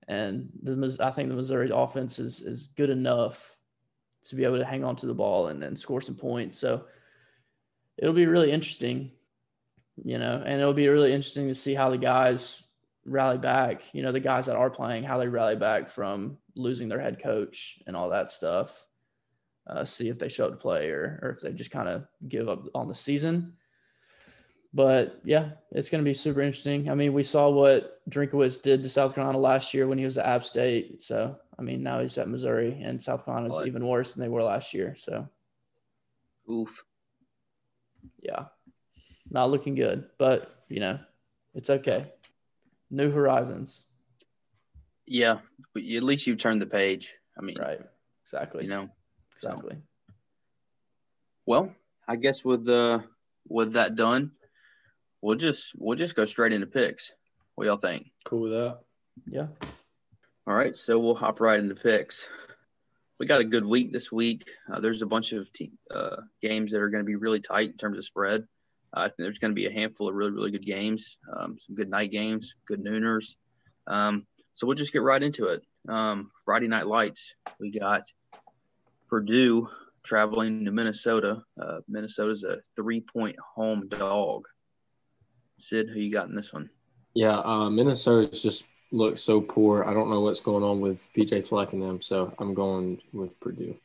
And 0.07 0.51
the 0.63 0.97
I 1.01 1.11
think 1.11 1.31
the 1.31 1.35
Missouri 1.35 1.71
offense 1.73 2.19
is 2.19 2.41
is 2.41 2.69
good 2.69 2.91
enough 2.91 3.59
to 4.25 4.37
be 4.37 4.45
able 4.45 4.59
to 4.59 4.65
hang 4.65 4.85
on 4.85 4.97
to 4.97 5.07
the 5.07 5.15
ball 5.15 5.49
and, 5.49 5.65
and 5.65 5.79
score 5.79 6.03
some 6.03 6.15
points. 6.15 6.59
So 6.59 6.85
it'll 7.97 8.15
be 8.15 8.27
really 8.27 8.53
interesting, 8.53 9.13
you 10.03 10.19
know, 10.19 10.43
and 10.45 10.61
it'll 10.61 10.75
be 10.75 10.89
really 10.89 11.13
interesting 11.13 11.49
to 11.49 11.55
see 11.55 11.75
how 11.75 11.89
the 11.89 11.99
guys 11.99 12.63
rally 13.07 13.39
back. 13.39 13.83
You 13.95 14.03
know, 14.03 14.13
the 14.13 14.21
guys 14.21 14.47
that 14.47 14.57
are 14.57 14.71
playing, 14.71 15.05
how 15.05 15.17
they 15.17 15.29
rally 15.29 15.57
back 15.57 15.89
from 15.89 16.37
losing 16.55 16.91
their 16.91 17.01
head 17.01 17.23
coach 17.23 17.79
and 17.87 17.97
all 17.97 18.11
that 18.11 18.31
stuff 18.31 18.87
uh, 19.67 19.85
see 19.85 20.09
if 20.09 20.19
they 20.19 20.29
show 20.29 20.47
up 20.47 20.53
to 20.53 20.57
play 20.57 20.91
or, 20.91 21.19
or 21.23 21.31
if 21.31 21.41
they 21.41 21.53
just 21.53 21.71
kind 21.71 21.89
of 21.89 22.07
give 22.29 22.49
up 22.49 22.65
on 22.75 22.89
the 22.89 22.95
season. 22.95 23.55
But 24.73 25.21
yeah, 25.25 25.51
it's 25.71 25.89
going 25.89 26.05
to 26.05 26.09
be 26.09 26.15
super 26.15 26.41
interesting. 26.41 26.91
I 26.91 26.95
mean, 26.95 27.13
we 27.13 27.23
saw 27.23 27.49
what 27.49 28.01
Drinkwitz 28.11 28.61
did 28.61 28.83
to 28.83 28.91
South 28.91 29.15
Carolina 29.15 29.39
last 29.39 29.73
year 29.73 29.87
when 29.87 29.99
he 29.99 30.05
was 30.05 30.19
at 30.19 30.27
App 30.27 30.45
State. 30.45 31.05
So, 31.05 31.37
I 31.57 31.63
mean, 31.63 31.85
now 31.85 32.01
he's 32.01 32.19
at 32.19 32.29
Missouri, 32.29 32.83
and 32.83 33.01
South 33.01 33.25
Carolina 33.25 33.55
is 33.55 33.67
even 33.67 33.87
worse 33.87 34.13
than 34.13 34.21
they 34.21 34.29
were 34.29 34.43
last 34.43 34.75
year. 34.75 34.97
So, 34.99 35.29
oof. 36.51 36.85
Yeah, 38.21 38.47
not 39.31 39.51
looking 39.51 39.77
good, 39.77 40.07
but 40.19 40.65
you 40.69 40.81
know, 40.81 40.99
it's 41.55 41.71
okay. 41.71 42.13
New 42.91 43.13
horizons. 43.13 43.85
Yeah, 45.07 45.39
at 45.77 46.03
least 46.03 46.27
you've 46.27 46.39
turned 46.39 46.61
the 46.61 46.67
page. 46.67 47.15
I 47.39 47.43
mean, 47.43 47.59
right. 47.59 47.81
Exactly. 48.25 48.65
You 48.65 48.71
know, 48.71 48.89
Exactly. 49.37 49.77
So, 49.77 50.15
well, 51.47 51.75
I 52.07 52.17
guess 52.17 52.45
with 52.45 52.69
uh 52.69 53.01
with 53.49 53.75
that 53.75 53.95
done, 53.97 54.33
we'll 55.21 55.37
just 55.37 55.73
we'll 55.77 55.99
just 55.99 56.17
go 56.17 56.25
straight 56.25 56.53
into 56.53 56.67
picks. 56.67 57.13
What 57.55 57.67
y'all 57.67 57.77
think? 57.77 58.11
Cool 58.25 58.41
with 58.41 58.53
that. 58.53 58.81
Yeah. 59.27 59.47
All 60.47 60.55
right, 60.55 60.77
so 60.77 60.99
we'll 60.99 61.15
hop 61.15 61.41
right 61.41 61.59
into 61.59 61.75
picks. 61.75 62.27
We 63.19 63.27
got 63.27 63.41
a 63.41 63.45
good 63.45 63.65
week 63.65 63.93
this 63.93 64.11
week. 64.13 64.51
Uh, 64.71 64.81
there's 64.81 65.01
a 65.01 65.07
bunch 65.07 65.33
of 65.33 65.51
te- 65.53 65.73
uh, 65.91 66.17
games 66.43 66.73
that 66.73 66.81
are 66.81 66.91
going 66.91 67.03
to 67.03 67.07
be 67.07 67.17
really 67.17 67.41
tight 67.41 67.71
in 67.71 67.77
terms 67.77 67.97
of 67.97 68.05
spread. 68.05 68.43
Uh, 68.95 69.01
I 69.01 69.05
think 69.05 69.15
there's 69.19 69.39
going 69.39 69.53
to 69.53 69.55
be 69.55 69.67
a 69.67 69.73
handful 69.73 70.09
of 70.09 70.15
really, 70.15 70.33
really 70.33 70.51
good 70.51 70.67
games, 70.67 71.17
um, 71.35 71.57
some 71.61 71.77
good 71.77 71.89
night 71.89 72.11
games, 72.11 72.55
good 72.67 72.85
nooners. 72.85 73.37
Um, 73.87 74.27
so 74.53 74.67
we'll 74.67 74.77
just 74.77 74.93
get 74.93 75.03
right 75.03 75.23
into 75.23 75.47
it. 75.49 75.63
Um, 75.89 76.31
Friday 76.45 76.69
Night 76.69 76.87
Lights, 76.87 77.35
we 77.59 77.71
got 77.71 78.03
Purdue 79.15 79.69
traveling 80.03 80.65
to 80.65 80.73
Minnesota. 80.73 81.41
Uh, 81.57 81.79
Minnesota's 81.87 82.43
a 82.43 82.57
three 82.75 83.01
point 83.01 83.37
home 83.39 83.87
dog. 83.89 84.43
Sid, 85.61 85.89
who 85.89 86.01
you 86.01 86.13
got 86.13 86.27
in 86.27 86.35
this 86.35 86.53
one? 86.53 86.69
Yeah, 87.15 87.39
uh, 87.39 87.71
Minnesota's 87.71 88.43
just 88.43 88.65
looks 88.91 89.21
so 89.21 89.41
poor. 89.41 89.85
I 89.85 89.95
don't 89.95 90.11
know 90.11 90.21
what's 90.21 90.41
going 90.41 90.65
on 90.65 90.81
with 90.81 91.07
PJ 91.17 91.47
Fleck 91.47 91.75
and 91.75 91.81
them, 91.81 92.03
so 92.03 92.35
I'm 92.41 92.55
going 92.55 93.01
with 93.13 93.39
Purdue. 93.39 93.77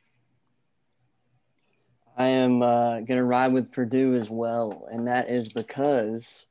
I 2.18 2.26
am 2.26 2.64
uh, 2.64 2.96
going 3.02 3.18
to 3.20 3.24
ride 3.24 3.54
with 3.54 3.72
Purdue 3.72 4.16
as 4.16 4.32
well, 4.32 4.88
and 4.92 5.08
that 5.08 5.30
is 5.30 5.50
because 5.50 6.48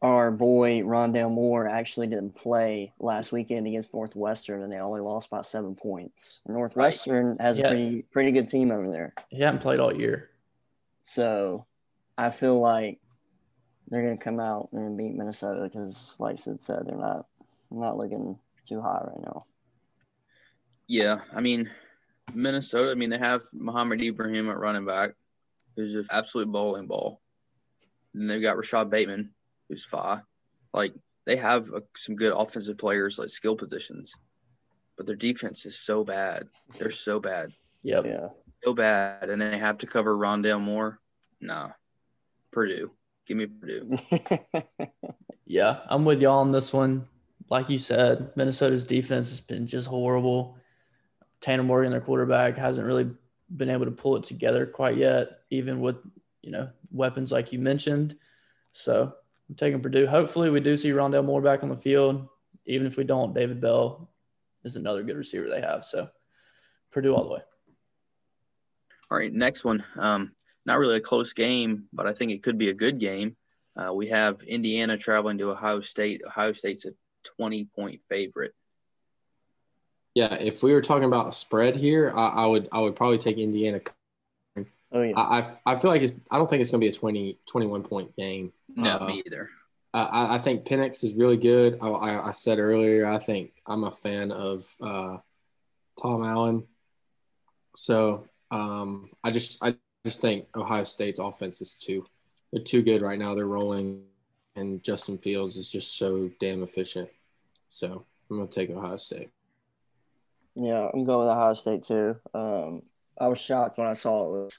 our 0.00 0.30
boy 0.30 0.80
Rondale 0.80 1.30
Moore 1.30 1.66
actually 1.66 2.06
didn't 2.06 2.36
play 2.36 2.92
last 3.00 3.32
weekend 3.32 3.66
against 3.66 3.92
Northwestern, 3.92 4.62
and 4.62 4.72
they 4.72 4.78
only 4.78 5.00
lost 5.00 5.30
by 5.30 5.42
seven 5.42 5.74
points. 5.74 6.40
Northwestern 6.46 7.30
right. 7.30 7.40
has 7.40 7.58
yeah. 7.58 7.66
a 7.66 7.68
pretty 7.70 8.02
pretty 8.02 8.32
good 8.32 8.48
team 8.48 8.70
over 8.70 8.90
there. 8.90 9.14
He 9.28 9.40
hadn't 9.40 9.60
played 9.60 9.80
all 9.80 9.94
year, 9.94 10.30
so 11.00 11.66
I 12.16 12.30
feel 12.30 12.60
like 12.60 13.00
they're 13.88 14.02
going 14.02 14.18
to 14.18 14.22
come 14.22 14.38
out 14.38 14.68
and 14.72 14.96
beat 14.96 15.14
Minnesota 15.14 15.62
because, 15.64 16.14
like 16.18 16.38
Sid 16.38 16.62
said, 16.62 16.82
they're 16.86 16.96
not 16.96 17.26
not 17.70 17.96
looking 17.96 18.38
too 18.68 18.80
high 18.80 19.02
right 19.04 19.22
now. 19.22 19.46
Yeah, 20.86 21.18
I 21.34 21.40
mean 21.40 21.70
Minnesota. 22.34 22.92
I 22.92 22.94
mean 22.94 23.10
they 23.10 23.18
have 23.18 23.42
Mohamed 23.52 24.00
Ibrahim 24.00 24.48
at 24.48 24.58
running 24.58 24.86
back, 24.86 25.14
who's 25.74 25.94
an 25.96 26.06
absolute 26.10 26.52
bowling 26.52 26.86
ball. 26.86 27.20
And 28.14 28.28
they've 28.30 28.42
got 28.42 28.56
Rashod 28.56 28.90
Bateman, 28.90 29.30
who's 29.68 29.84
far. 29.84 30.24
Like 30.72 30.94
they 31.26 31.36
have 31.36 31.72
uh, 31.74 31.80
some 31.94 32.16
good 32.16 32.32
offensive 32.32 32.78
players, 32.78 33.18
like 33.18 33.28
skill 33.28 33.56
positions, 33.56 34.14
but 34.96 35.06
their 35.06 35.16
defense 35.16 35.66
is 35.66 35.78
so 35.78 36.04
bad. 36.04 36.48
They're 36.78 36.90
so 36.90 37.20
bad. 37.20 37.52
Yep. 37.82 38.06
Yeah. 38.06 38.28
So 38.64 38.74
bad, 38.74 39.30
and 39.30 39.40
they 39.40 39.58
have 39.58 39.78
to 39.78 39.86
cover 39.86 40.16
Rondale 40.16 40.60
Moore. 40.60 40.98
Nah, 41.40 41.70
Purdue. 42.50 42.90
Give 43.26 43.36
me 43.36 43.46
Purdue. 43.46 43.98
yeah, 45.46 45.80
I'm 45.88 46.04
with 46.04 46.20
y'all 46.20 46.40
on 46.40 46.50
this 46.50 46.72
one. 46.72 47.06
Like 47.50 47.70
you 47.70 47.78
said, 47.78 48.32
Minnesota's 48.34 48.84
defense 48.84 49.30
has 49.30 49.40
been 49.40 49.66
just 49.66 49.88
horrible. 49.88 50.56
Tanner 51.40 51.62
Morgan, 51.62 51.92
their 51.92 52.00
quarterback, 52.00 52.56
hasn't 52.56 52.86
really 52.86 53.08
been 53.54 53.70
able 53.70 53.84
to 53.84 53.90
pull 53.90 54.16
it 54.16 54.24
together 54.24 54.66
quite 54.66 54.96
yet, 54.96 55.40
even 55.50 55.80
with 55.80 55.96
you 56.42 56.50
know 56.50 56.68
weapons 56.90 57.30
like 57.30 57.52
you 57.52 57.58
mentioned. 57.58 58.16
So 58.72 59.14
I'm 59.48 59.54
taking 59.54 59.80
Purdue. 59.80 60.06
Hopefully, 60.06 60.50
we 60.50 60.60
do 60.60 60.76
see 60.76 60.90
Rondale 60.90 61.24
Moore 61.24 61.40
back 61.40 61.62
on 61.62 61.68
the 61.68 61.76
field. 61.76 62.28
Even 62.66 62.86
if 62.86 62.96
we 62.96 63.04
don't, 63.04 63.34
David 63.34 63.60
Bell 63.60 64.10
is 64.64 64.76
another 64.76 65.02
good 65.02 65.16
receiver 65.16 65.48
they 65.48 65.60
have. 65.60 65.84
So 65.84 66.08
Purdue 66.92 67.14
all 67.14 67.24
the 67.24 67.34
way. 67.34 67.40
All 69.10 69.18
right, 69.18 69.32
next 69.32 69.64
one. 69.64 69.82
Um, 69.96 70.32
not 70.66 70.78
really 70.78 70.96
a 70.96 71.00
close 71.00 71.32
game, 71.32 71.84
but 71.92 72.06
I 72.06 72.12
think 72.12 72.30
it 72.30 72.42
could 72.42 72.58
be 72.58 72.68
a 72.68 72.74
good 72.74 72.98
game. 72.98 73.36
Uh, 73.74 73.92
we 73.94 74.08
have 74.08 74.42
Indiana 74.42 74.98
traveling 74.98 75.38
to 75.38 75.50
Ohio 75.50 75.80
State. 75.80 76.22
Ohio 76.26 76.52
State's 76.52 76.84
a 76.84 76.90
20 77.36 77.64
point 77.64 78.00
favorite. 78.08 78.52
Yeah, 80.14 80.34
if 80.34 80.62
we 80.62 80.72
were 80.72 80.82
talking 80.82 81.04
about 81.04 81.32
spread 81.34 81.76
here, 81.76 82.12
I, 82.14 82.28
I 82.28 82.46
would 82.46 82.68
I 82.72 82.80
would 82.80 82.96
probably 82.96 83.18
take 83.18 83.38
Indiana 83.38 83.80
Oh 84.92 85.02
yeah. 85.02 85.18
I, 85.18 85.44
I 85.66 85.76
feel 85.76 85.90
like 85.90 86.02
it's. 86.02 86.14
I 86.30 86.38
don't 86.38 86.48
think 86.48 86.60
it's 86.62 86.70
going 86.70 86.80
to 86.80 86.84
be 86.86 86.90
a 86.90 86.98
20, 86.98 87.38
21 87.46 87.82
point 87.82 88.16
game. 88.16 88.52
No, 88.74 88.98
uh, 88.98 89.06
me 89.06 89.22
either. 89.26 89.50
I, 89.92 90.36
I 90.36 90.38
think 90.38 90.64
Penix 90.64 91.02
is 91.02 91.14
really 91.14 91.36
good. 91.36 91.78
I, 91.80 91.88
I, 91.88 92.28
I, 92.28 92.32
said 92.32 92.58
earlier, 92.58 93.06
I 93.06 93.18
think 93.18 93.52
I'm 93.66 93.84
a 93.84 93.90
fan 93.90 94.30
of 94.30 94.66
uh, 94.82 95.16
Tom 96.00 96.22
Allen. 96.22 96.64
So 97.74 98.26
um, 98.50 99.10
I 99.24 99.30
just 99.30 99.62
I 99.62 99.76
just 100.04 100.20
think 100.20 100.46
Ohio 100.56 100.84
State's 100.84 101.18
offense 101.18 101.60
is 101.60 101.74
too 101.74 102.04
they're 102.52 102.62
too 102.62 102.82
good 102.82 103.02
right 103.02 103.18
now. 103.18 103.34
They're 103.34 103.46
rolling, 103.46 104.02
and 104.56 104.82
Justin 104.82 105.18
Fields 105.18 105.56
is 105.56 105.70
just 105.70 105.98
so 105.98 106.30
damn 106.40 106.62
efficient. 106.62 107.08
So 107.68 108.04
I'm 108.30 108.38
gonna 108.38 108.48
take 108.48 108.70
Ohio 108.70 108.96
State. 108.96 109.30
Yeah, 110.54 110.88
I'm 110.92 111.04
going 111.04 111.20
with 111.20 111.28
Ohio 111.28 111.54
State 111.54 111.84
too. 111.84 112.16
Um, 112.34 112.82
I 113.20 113.28
was 113.28 113.38
shocked 113.38 113.78
when 113.78 113.86
I 113.86 113.92
saw 113.92 114.26
it 114.26 114.42
was 114.42 114.58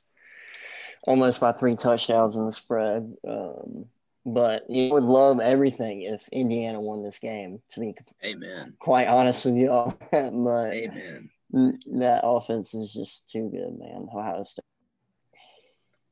almost 1.03 1.39
by 1.39 1.51
three 1.51 1.75
touchdowns 1.75 2.35
in 2.35 2.45
the 2.45 2.51
spread. 2.51 3.13
Um, 3.27 3.85
but 4.25 4.69
you 4.69 4.89
would 4.91 5.03
love 5.03 5.39
everything 5.39 6.03
if 6.03 6.27
Indiana 6.29 6.79
won 6.79 7.03
this 7.03 7.19
game. 7.19 7.61
To 7.71 7.79
be 7.79 7.95
Amen. 8.23 8.75
quite 8.79 9.07
honest 9.07 9.45
with 9.45 9.55
y'all, 9.55 9.97
but 10.11 10.73
Amen. 10.73 11.29
that 11.51 12.21
offense 12.23 12.73
is 12.73 12.93
just 12.93 13.29
too 13.29 13.49
good, 13.49 13.79
man. 13.79 14.07
Ohio 14.13 14.43
State. 14.43 14.63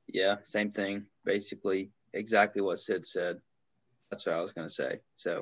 Yeah, 0.08 0.38
same 0.44 0.72
thing. 0.72 1.06
Basically, 1.26 1.92
exactly 2.14 2.62
what 2.62 2.80
Sid 2.80 3.06
said. 3.06 3.38
That's 4.10 4.26
what 4.26 4.36
I 4.36 4.42
was 4.42 4.54
going 4.54 4.68
to 4.68 4.74
say. 4.74 5.00
So, 5.18 5.42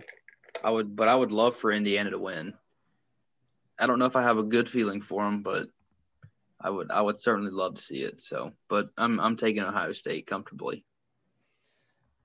I 0.63 0.71
would, 0.71 0.95
but 0.95 1.07
I 1.07 1.15
would 1.15 1.31
love 1.31 1.55
for 1.55 1.71
Indiana 1.71 2.09
to 2.09 2.19
win. 2.19 2.55
I 3.77 3.85
don't 3.85 3.99
know 3.99 4.05
if 4.05 4.15
I 4.15 4.23
have 4.23 4.37
a 4.37 4.43
good 4.43 4.69
feeling 4.69 5.01
for 5.01 5.23
them, 5.23 5.43
but 5.43 5.67
I 6.61 6.69
would 6.69 6.91
I 6.91 7.01
would 7.01 7.17
certainly 7.17 7.51
love 7.51 7.75
to 7.75 7.81
see 7.81 8.01
it. 8.03 8.21
So, 8.21 8.51
but 8.69 8.89
I'm 8.97 9.19
I'm 9.19 9.35
taking 9.35 9.63
Ohio 9.63 9.91
State 9.91 10.27
comfortably. 10.27 10.85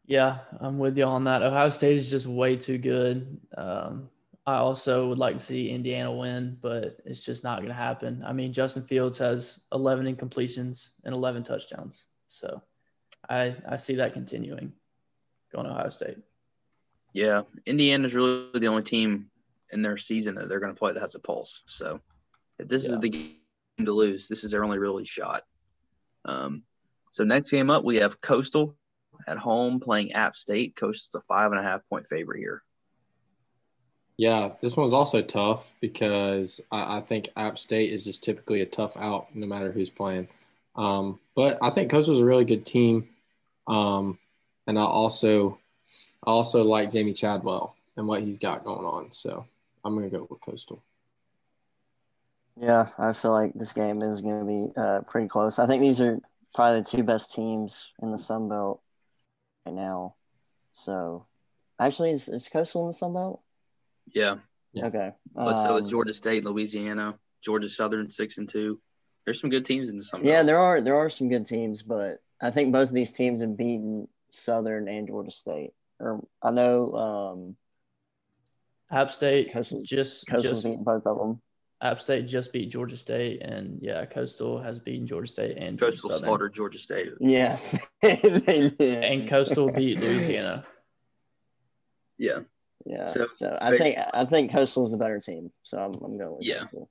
Yeah, 0.06 0.38
I'm 0.60 0.78
with 0.78 0.98
you 0.98 1.04
on 1.04 1.24
that. 1.24 1.42
Ohio 1.42 1.68
State 1.68 1.96
is 1.96 2.10
just 2.10 2.26
way 2.26 2.56
too 2.56 2.78
good. 2.78 3.38
Um, 3.56 4.08
I 4.46 4.56
also 4.56 5.08
would 5.08 5.18
like 5.18 5.36
to 5.36 5.42
see 5.42 5.70
Indiana 5.70 6.10
win, 6.10 6.58
but 6.60 6.98
it's 7.04 7.22
just 7.22 7.44
not 7.44 7.58
going 7.58 7.68
to 7.68 7.74
happen. 7.74 8.24
I 8.26 8.32
mean, 8.32 8.52
Justin 8.52 8.82
Fields 8.82 9.18
has 9.18 9.60
11 9.72 10.12
incompletions 10.12 10.90
and 11.04 11.14
11 11.14 11.44
touchdowns. 11.44 12.06
So 12.26 12.60
I, 13.28 13.54
I 13.68 13.76
see 13.76 13.96
that 13.96 14.12
continuing 14.12 14.72
going 15.52 15.66
to 15.66 15.72
Ohio 15.72 15.90
State. 15.90 16.18
Yeah, 17.12 17.42
Indiana's 17.66 18.14
really 18.14 18.48
the 18.58 18.68
only 18.68 18.82
team 18.82 19.30
in 19.72 19.82
their 19.82 19.98
season 19.98 20.34
that 20.36 20.48
they're 20.48 20.60
going 20.60 20.74
to 20.74 20.78
play 20.78 20.92
that 20.92 21.00
has 21.00 21.14
a 21.14 21.20
pulse. 21.20 21.62
So 21.66 22.00
if 22.58 22.66
this 22.66 22.84
yeah. 22.84 22.94
is 22.94 23.00
the 23.00 23.08
game 23.08 23.36
to 23.86 23.92
lose, 23.92 24.28
this 24.28 24.44
is 24.44 24.50
their 24.50 24.64
only 24.64 24.78
really 24.78 25.04
shot. 25.04 25.42
Um, 26.24 26.62
so 27.10 27.24
next 27.24 27.50
game 27.50 27.70
up, 27.70 27.84
we 27.84 27.96
have 27.96 28.20
Coastal 28.20 28.76
at 29.26 29.38
home 29.38 29.80
playing 29.80 30.12
App 30.12 30.36
State. 30.36 30.76
Coastal's 30.76 31.22
a 31.22 31.26
five 31.26 31.52
and 31.52 31.60
a 31.60 31.62
half 31.62 31.80
point 31.88 32.06
favorite 32.08 32.38
here. 32.38 32.62
Yeah, 34.16 34.50
this 34.60 34.76
one's 34.76 34.92
also 34.92 35.22
tough 35.22 35.66
because 35.80 36.60
I, 36.70 36.98
I, 36.98 37.00
think 37.00 37.30
App 37.36 37.58
State 37.58 37.90
is 37.90 38.04
just 38.04 38.22
typically 38.22 38.60
a 38.60 38.66
tough 38.66 38.94
out 38.96 39.34
no 39.34 39.46
matter 39.46 39.72
who's 39.72 39.88
playing. 39.88 40.28
Um, 40.76 41.18
but 41.34 41.58
I 41.62 41.70
think 41.70 41.90
Coastal's 41.90 42.20
a 42.20 42.24
really 42.24 42.44
good 42.44 42.66
team. 42.66 43.08
Um, 43.66 44.18
and 44.66 44.78
I 44.78 44.82
also 44.82 45.58
I 46.24 46.30
also 46.30 46.64
like 46.64 46.90
Jamey 46.90 47.16
Chadwell 47.16 47.74
and 47.96 48.06
what 48.06 48.22
he's 48.22 48.38
got 48.38 48.64
going 48.64 48.84
on. 48.84 49.10
So 49.10 49.46
I'm 49.84 49.94
gonna 49.94 50.10
go 50.10 50.26
with 50.28 50.40
Coastal. 50.42 50.82
Yeah, 52.60 52.88
I 52.98 53.12
feel 53.12 53.32
like 53.32 53.52
this 53.54 53.72
game 53.72 54.02
is 54.02 54.20
going 54.20 54.40
to 54.40 54.44
be 54.46 54.80
uh, 54.80 55.00
pretty 55.08 55.28
close. 55.28 55.58
I 55.58 55.66
think 55.66 55.82
these 55.82 56.00
are 56.00 56.18
probably 56.54 56.80
the 56.80 56.86
two 56.86 57.02
best 57.02 57.34
teams 57.34 57.90
in 58.02 58.10
the 58.10 58.18
Sun 58.18 58.48
Belt 58.48 58.82
right 59.66 59.74
now. 59.74 60.14
So, 60.72 61.26
actually, 61.78 62.12
is, 62.12 62.28
is 62.28 62.48
Coastal 62.48 62.82
in 62.82 62.88
the 62.88 62.94
Sun 62.94 63.14
Belt? 63.14 63.40
Yeah. 64.12 64.36
yeah. 64.72 64.86
Okay. 64.86 65.12
But 65.34 65.54
um, 65.54 65.66
so 65.66 65.76
is 65.76 65.88
Georgia 65.88 66.12
State, 66.12 66.44
Louisiana, 66.44 67.18
Georgia 67.42 67.68
Southern, 67.68 68.10
six 68.10 68.38
and 68.38 68.48
two. 68.48 68.80
There's 69.24 69.40
some 69.40 69.50
good 69.50 69.64
teams 69.64 69.88
in 69.88 69.96
the 69.96 70.04
Sun 70.04 70.22
Belt. 70.22 70.32
Yeah, 70.32 70.42
there 70.42 70.58
are 70.58 70.80
there 70.80 70.96
are 70.96 71.10
some 71.10 71.28
good 71.28 71.46
teams, 71.46 71.82
but 71.82 72.22
I 72.40 72.50
think 72.50 72.72
both 72.72 72.88
of 72.88 72.94
these 72.94 73.12
teams 73.12 73.40
have 73.40 73.56
beaten 73.56 74.08
Southern 74.30 74.88
and 74.88 75.06
Georgia 75.06 75.30
State. 75.30 75.72
Or 75.98 76.20
I 76.42 76.50
know 76.50 76.92
um, 76.94 77.56
App 78.90 79.10
State 79.10 79.52
Coastal, 79.52 79.82
just 79.82 80.26
Coastal 80.26 80.52
just 80.52 80.64
beat 80.64 80.78
both 80.78 81.06
of 81.06 81.18
them. 81.18 81.40
App 81.82 82.00
State 82.00 82.26
just 82.26 82.52
beat 82.52 82.70
Georgia 82.70 82.96
State, 82.96 83.42
and 83.42 83.78
yeah, 83.80 84.04
Coastal 84.04 84.60
has 84.60 84.78
beaten 84.78 85.06
Georgia 85.06 85.30
State 85.30 85.56
and 85.56 85.78
Georgia 85.78 85.92
Coastal 85.92 86.10
Southern. 86.10 86.24
slaughtered 86.24 86.54
Georgia 86.54 86.78
State. 86.78 87.12
Yeah, 87.20 87.58
and 88.02 89.28
Coastal 89.28 89.72
beat 89.72 89.98
Louisiana. 89.98 90.64
Yeah, 92.18 92.40
yeah. 92.84 93.06
So, 93.06 93.28
so 93.32 93.58
I 93.60 93.76
think 93.78 93.98
I 94.12 94.24
think 94.26 94.52
Coastal 94.52 94.86
is 94.86 94.92
a 94.92 94.98
better 94.98 95.20
team. 95.20 95.50
So 95.62 95.78
I'm, 95.78 95.94
I'm 96.04 96.18
going. 96.18 96.36
With 96.36 96.46
yeah, 96.46 96.60
Coastal. 96.60 96.90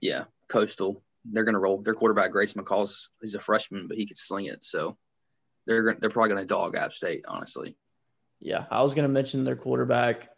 yeah. 0.00 0.24
Coastal, 0.48 1.02
they're 1.24 1.44
going 1.44 1.54
to 1.54 1.58
roll. 1.58 1.80
Their 1.80 1.94
quarterback 1.94 2.30
Grace 2.30 2.52
McCall's 2.52 3.10
he's 3.20 3.34
a 3.34 3.40
freshman, 3.40 3.88
but 3.88 3.96
he 3.96 4.06
could 4.06 4.18
sling 4.18 4.46
it. 4.46 4.64
So 4.64 4.96
they're 5.66 5.96
they're 5.98 6.10
probably 6.10 6.30
going 6.30 6.42
to 6.42 6.46
dog 6.46 6.76
App 6.76 6.92
State, 6.92 7.24
honestly. 7.26 7.76
Yeah, 8.38 8.66
I 8.70 8.82
was 8.82 8.94
going 8.94 9.06
to 9.06 9.12
mention 9.12 9.44
their 9.44 9.56
quarterback. 9.56 10.28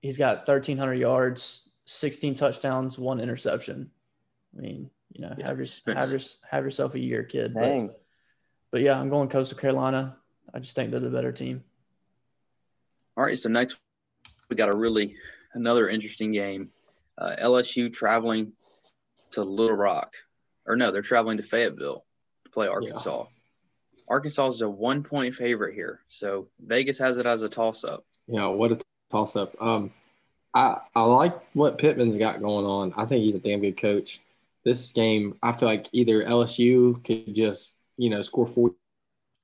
He's 0.00 0.16
got 0.16 0.38
1,300 0.48 0.94
yards, 0.94 1.68
16 1.86 2.34
touchdowns, 2.34 2.98
one 2.98 3.20
interception. 3.20 3.90
I 4.56 4.60
mean, 4.60 4.90
you 5.12 5.22
know, 5.22 5.34
yeah, 5.38 5.46
have 5.46 5.58
your 5.58 5.94
have 5.94 6.10
your 6.10 6.20
have 6.50 6.64
yourself 6.64 6.94
a 6.94 6.98
year, 6.98 7.22
kid. 7.22 7.54
Dang. 7.54 7.88
But, 7.88 8.02
but 8.70 8.80
yeah, 8.82 8.98
I'm 8.98 9.08
going 9.08 9.28
Coastal 9.28 9.58
Carolina. 9.58 10.16
I 10.52 10.58
just 10.58 10.74
think 10.74 10.90
they're 10.90 11.00
the 11.00 11.10
better 11.10 11.32
team. 11.32 11.64
All 13.16 13.24
right, 13.24 13.38
so 13.38 13.48
next 13.48 13.78
we 14.48 14.56
got 14.56 14.68
a 14.68 14.76
really 14.76 15.16
another 15.54 15.88
interesting 15.88 16.32
game. 16.32 16.70
Uh, 17.16 17.34
LSU 17.40 17.92
traveling 17.92 18.52
to 19.32 19.42
Little 19.42 19.76
Rock, 19.76 20.14
or 20.66 20.76
no, 20.76 20.90
they're 20.90 21.02
traveling 21.02 21.38
to 21.38 21.42
Fayetteville 21.42 22.04
to 22.44 22.50
play 22.50 22.66
Arkansas. 22.66 23.24
Yeah. 23.24 24.04
Arkansas 24.08 24.48
is 24.48 24.60
a 24.60 24.68
one 24.68 25.02
point 25.02 25.34
favorite 25.34 25.74
here, 25.74 26.00
so 26.08 26.48
Vegas 26.60 26.98
has 26.98 27.18
it 27.18 27.26
as 27.26 27.42
a 27.42 27.48
toss 27.48 27.84
up. 27.84 28.04
Yeah, 28.26 28.48
what 28.48 28.72
a 28.72 28.78
toss 29.10 29.36
up. 29.36 29.54
Um, 29.60 29.92
I, 30.56 30.80
I 30.94 31.02
like 31.02 31.38
what 31.52 31.76
Pittman's 31.76 32.16
got 32.16 32.40
going 32.40 32.64
on. 32.64 32.94
I 32.96 33.04
think 33.04 33.22
he's 33.22 33.34
a 33.34 33.38
damn 33.38 33.60
good 33.60 33.76
coach. 33.76 34.22
This 34.64 34.90
game, 34.90 35.36
I 35.42 35.52
feel 35.52 35.68
like 35.68 35.86
either 35.92 36.24
LSU 36.24 37.04
could 37.04 37.34
just, 37.34 37.74
you 37.98 38.08
know, 38.08 38.22
score 38.22 38.46
40, 38.46 38.74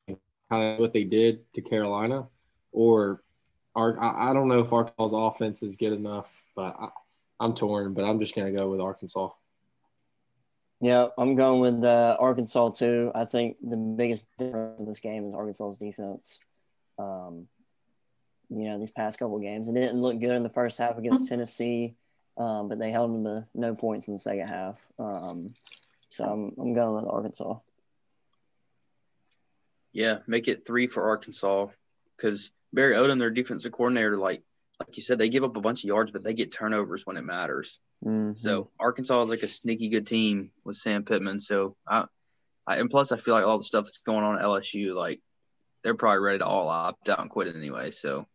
kind 0.09 0.19
of 0.51 0.81
what 0.81 0.95
they 0.95 1.05
did 1.05 1.41
to 1.53 1.61
Carolina, 1.61 2.29
or 2.73 3.23
our, 3.77 4.01
I, 4.01 4.31
I 4.31 4.33
don't 4.33 4.49
know 4.49 4.61
if 4.61 4.73
Arkansas's 4.73 5.13
offense 5.15 5.63
is 5.63 5.77
good 5.77 5.93
enough, 5.93 6.33
but 6.57 6.75
I, 6.81 6.89
I'm 7.41 7.55
torn, 7.55 7.93
but 7.93 8.05
I'm 8.05 8.19
just 8.19 8.35
going 8.35 8.51
to 8.51 8.59
go 8.59 8.71
with 8.71 8.81
Arkansas. 8.81 9.29
Yeah, 10.81 11.09
I'm 11.19 11.37
going 11.37 11.61
with 11.61 11.85
uh, 11.85 12.17
Arkansas 12.19 12.71
too. 12.71 13.13
I 13.15 13.27
think 13.27 13.59
the 13.63 13.77
biggest 13.77 14.27
difference 14.39 14.81
in 14.81 14.87
this 14.87 15.01
game 15.01 15.27
is 15.27 15.35
Arkansas's 15.35 15.79
defense. 15.79 16.39
Um, 16.99 17.49
you 18.55 18.69
know, 18.69 18.79
these 18.79 18.91
past 18.91 19.19
couple 19.19 19.39
games. 19.39 19.69
It 19.69 19.75
didn't 19.75 20.01
look 20.01 20.21
good 20.21 20.37
in 20.37 20.43
the 20.43 20.49
first 20.49 20.79
half 20.79 20.99
against 20.99 21.29
Tennessee, 21.29 21.95
um, 22.37 22.69
but 22.69 22.79
they 22.79 22.91
held 22.91 23.13
them 23.13 23.25
to 23.25 23.47
no 23.55 23.75
points 23.75 24.09
in 24.09 24.15
the 24.15 24.21
second 24.21 24.49
half. 24.49 24.79
Um, 24.99 25.55
so 26.11 26.25
I'm, 26.25 26.53
I'm 26.59 26.75
going 26.75 27.03
with 27.03 27.13
Arkansas. 27.13 27.59
Yeah, 29.93 30.19
make 30.27 30.49
it 30.49 30.67
three 30.67 30.87
for 30.87 31.05
Arkansas 31.05 31.69
because 32.17 32.51
Barry 32.73 32.95
Odom, 32.95 33.19
their 33.19 33.31
defensive 33.31 33.73
coordinator, 33.73 34.17
like 34.17 34.43
like 34.81 34.97
you 34.97 35.03
said, 35.03 35.19
they 35.19 35.29
give 35.29 35.45
up 35.45 35.57
a 35.57 35.61
bunch 35.61 35.81
of 35.81 35.89
yards, 35.89 36.11
but 36.11 36.25
they 36.25 36.35
get 36.35 36.53
turnovers 36.53 37.07
when 37.07 37.17
it 37.17 37.23
matters. 37.23 37.79
Mm-hmm. 38.05 38.37
So 38.37 38.71
Arkansas 38.81 39.23
is 39.23 39.29
like 39.29 39.43
a 39.43 39.49
sneaky 39.49 39.89
good 39.89 40.07
team 40.07 40.51
with 40.65 40.77
Sam 40.77 41.05
Pittman. 41.05 41.41
So 41.41 41.77
I, 41.87 42.05
I 42.67 42.77
and 42.77 42.91
plus 42.91 43.13
I 43.13 43.17
feel 43.17 43.35
like 43.35 43.45
all 43.45 43.59
the 43.59 43.65
stuff 43.65 43.85
that's 43.85 43.99
going 43.99 44.25
on 44.25 44.39
at 44.39 44.45
LSU, 44.45 44.95
like 44.95 45.21
they're 45.85 45.95
probably 45.95 46.21
ready 46.21 46.39
to 46.39 46.47
all 46.47 46.69
opt 46.69 47.09
out 47.09 47.21
and 47.21 47.31
quit 47.31 47.49
it 47.49 47.57
anyway. 47.57 47.91
So 47.91 48.27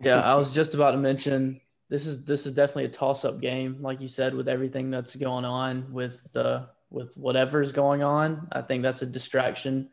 yeah, 0.00 0.20
I 0.20 0.34
was 0.34 0.54
just 0.54 0.74
about 0.74 0.92
to 0.92 0.96
mention 0.96 1.60
this 1.88 2.06
is 2.06 2.24
this 2.24 2.46
is 2.46 2.52
definitely 2.52 2.84
a 2.84 2.88
toss 2.88 3.24
up 3.24 3.40
game, 3.40 3.78
like 3.80 4.00
you 4.00 4.08
said, 4.08 4.34
with 4.34 4.48
everything 4.48 4.90
that's 4.90 5.16
going 5.16 5.44
on 5.44 5.92
with 5.92 6.22
the 6.32 6.68
with 6.88 7.14
whatever's 7.16 7.72
going 7.72 8.02
on. 8.02 8.48
I 8.52 8.62
think 8.62 8.82
that's 8.82 9.02
a 9.02 9.06
distraction 9.06 9.90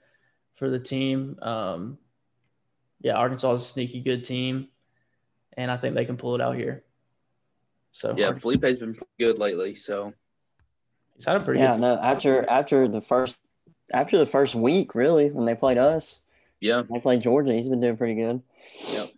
for 0.55 0.69
the 0.69 0.79
team. 0.79 1.38
Um, 1.41 1.97
yeah, 3.01 3.13
Arkansas 3.13 3.53
is 3.53 3.61
a 3.63 3.65
sneaky 3.65 4.01
good 4.01 4.23
team, 4.23 4.69
and 5.57 5.69
I 5.69 5.77
think 5.77 5.95
they 5.95 6.05
can 6.05 6.17
pull 6.17 6.35
it 6.35 6.41
out 6.41 6.55
here. 6.55 6.84
So 7.91 8.13
yeah, 8.15 8.31
Feleipe's 8.31 8.77
been 8.77 8.97
good 9.19 9.39
lately. 9.39 9.75
So 9.75 10.13
he's 11.15 11.25
had 11.25 11.38
a 11.38 11.43
pretty 11.43 11.59
yeah. 11.59 11.71
Good 11.71 11.81
no, 11.81 11.97
after 11.97 12.47
after 12.49 12.88
the 12.88 13.01
first 13.01 13.38
after 13.91 14.17
the 14.17 14.25
first 14.25 14.55
week, 14.55 14.95
really, 14.95 15.31
when 15.31 15.45
they 15.45 15.55
played 15.55 15.77
us. 15.77 16.21
Yeah, 16.59 16.84
they 16.89 16.99
played 16.99 17.21
Georgia. 17.21 17.53
He's 17.53 17.69
been 17.69 17.81
doing 17.81 17.97
pretty 17.97 18.15
good. 18.15 18.41
Yep. 18.91 19.09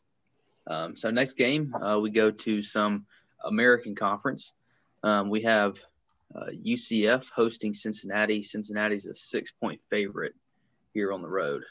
Um, 0.70 0.96
so 0.96 1.10
next 1.10 1.34
game, 1.34 1.74
uh, 1.76 2.00
we 2.00 2.12
go 2.12 2.32
to 2.32 2.62
some 2.62 3.06
American 3.44 3.96
Conference. 3.96 4.54
Um, 5.04 5.30
we 5.30 5.42
have 5.42 5.80
uh, 6.36 6.48
UCF 6.66 7.30
hosting 7.32 7.74
Cincinnati. 7.74 8.42
Cincinnati's 8.42 9.06
a 9.06 9.16
six-point 9.16 9.82
favorite 9.90 10.36
here 10.94 11.12
on 11.12 11.22
the 11.22 11.28
road. 11.28 11.64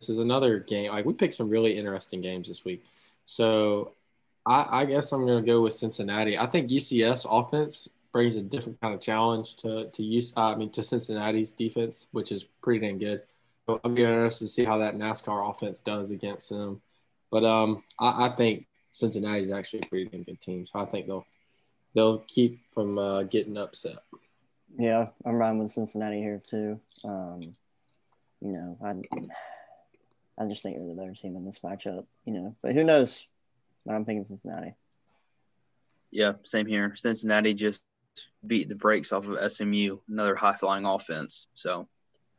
This 0.00 0.08
is 0.08 0.18
another 0.18 0.58
game. 0.58 0.90
Like 0.90 1.04
we 1.04 1.12
picked 1.12 1.34
some 1.34 1.48
really 1.48 1.78
interesting 1.78 2.20
games 2.20 2.48
this 2.48 2.64
week. 2.64 2.82
So 3.26 3.92
I, 4.46 4.80
I 4.80 4.84
guess 4.86 5.12
I'm 5.12 5.26
going 5.26 5.44
to 5.44 5.46
go 5.46 5.60
with 5.60 5.74
Cincinnati. 5.74 6.38
I 6.38 6.46
think 6.46 6.70
UCF's 6.70 7.26
offense 7.28 7.88
brings 8.12 8.34
a 8.34 8.42
different 8.42 8.80
kind 8.80 8.94
of 8.94 9.00
challenge 9.00 9.56
to 9.56 9.88
to 9.90 10.02
use. 10.02 10.32
I 10.36 10.54
mean, 10.54 10.70
to 10.70 10.82
Cincinnati's 10.82 11.52
defense, 11.52 12.06
which 12.12 12.32
is 12.32 12.44
pretty 12.62 12.80
dang 12.80 12.98
good. 12.98 13.22
So 13.66 13.80
I'm 13.84 13.96
interested 13.96 14.46
to 14.46 14.50
see 14.50 14.64
how 14.64 14.78
that 14.78 14.96
NASCAR 14.96 15.48
offense 15.48 15.80
does 15.80 16.10
against 16.10 16.48
them. 16.48 16.80
But 17.30 17.44
um, 17.44 17.82
I, 17.98 18.26
I 18.26 18.36
think 18.36 18.66
Cincinnati 18.92 19.42
is 19.42 19.50
actually 19.50 19.80
a 19.84 19.88
pretty 19.88 20.24
good 20.24 20.40
team, 20.40 20.66
so 20.66 20.80
I 20.80 20.86
think 20.86 21.06
they'll 21.06 21.26
they'll 21.94 22.18
keep 22.28 22.60
from 22.72 22.98
uh, 22.98 23.22
getting 23.24 23.56
upset. 23.56 23.98
Yeah, 24.78 25.08
I'm 25.24 25.36
riding 25.36 25.58
with 25.58 25.72
Cincinnati 25.72 26.20
here 26.20 26.40
too. 26.44 26.80
Um, 27.04 27.56
you 28.40 28.52
know, 28.52 28.78
I 28.84 30.42
I 30.42 30.46
just 30.46 30.62
think 30.62 30.76
they're 30.76 30.86
the 30.86 30.94
better 30.94 31.14
team 31.14 31.36
in 31.36 31.44
this 31.44 31.60
matchup. 31.60 32.06
You 32.24 32.32
know, 32.32 32.56
but 32.62 32.74
who 32.74 32.84
knows? 32.84 33.24
But 33.86 33.94
I'm 33.94 34.04
thinking 34.04 34.24
Cincinnati. 34.24 34.74
Yeah, 36.10 36.32
same 36.44 36.66
here. 36.66 36.94
Cincinnati 36.96 37.54
just 37.54 37.82
beat 38.44 38.68
the 38.68 38.74
brakes 38.74 39.12
off 39.12 39.28
of 39.28 39.52
SMU, 39.52 39.98
another 40.08 40.34
high 40.34 40.56
flying 40.56 40.84
offense. 40.84 41.46
So 41.54 41.88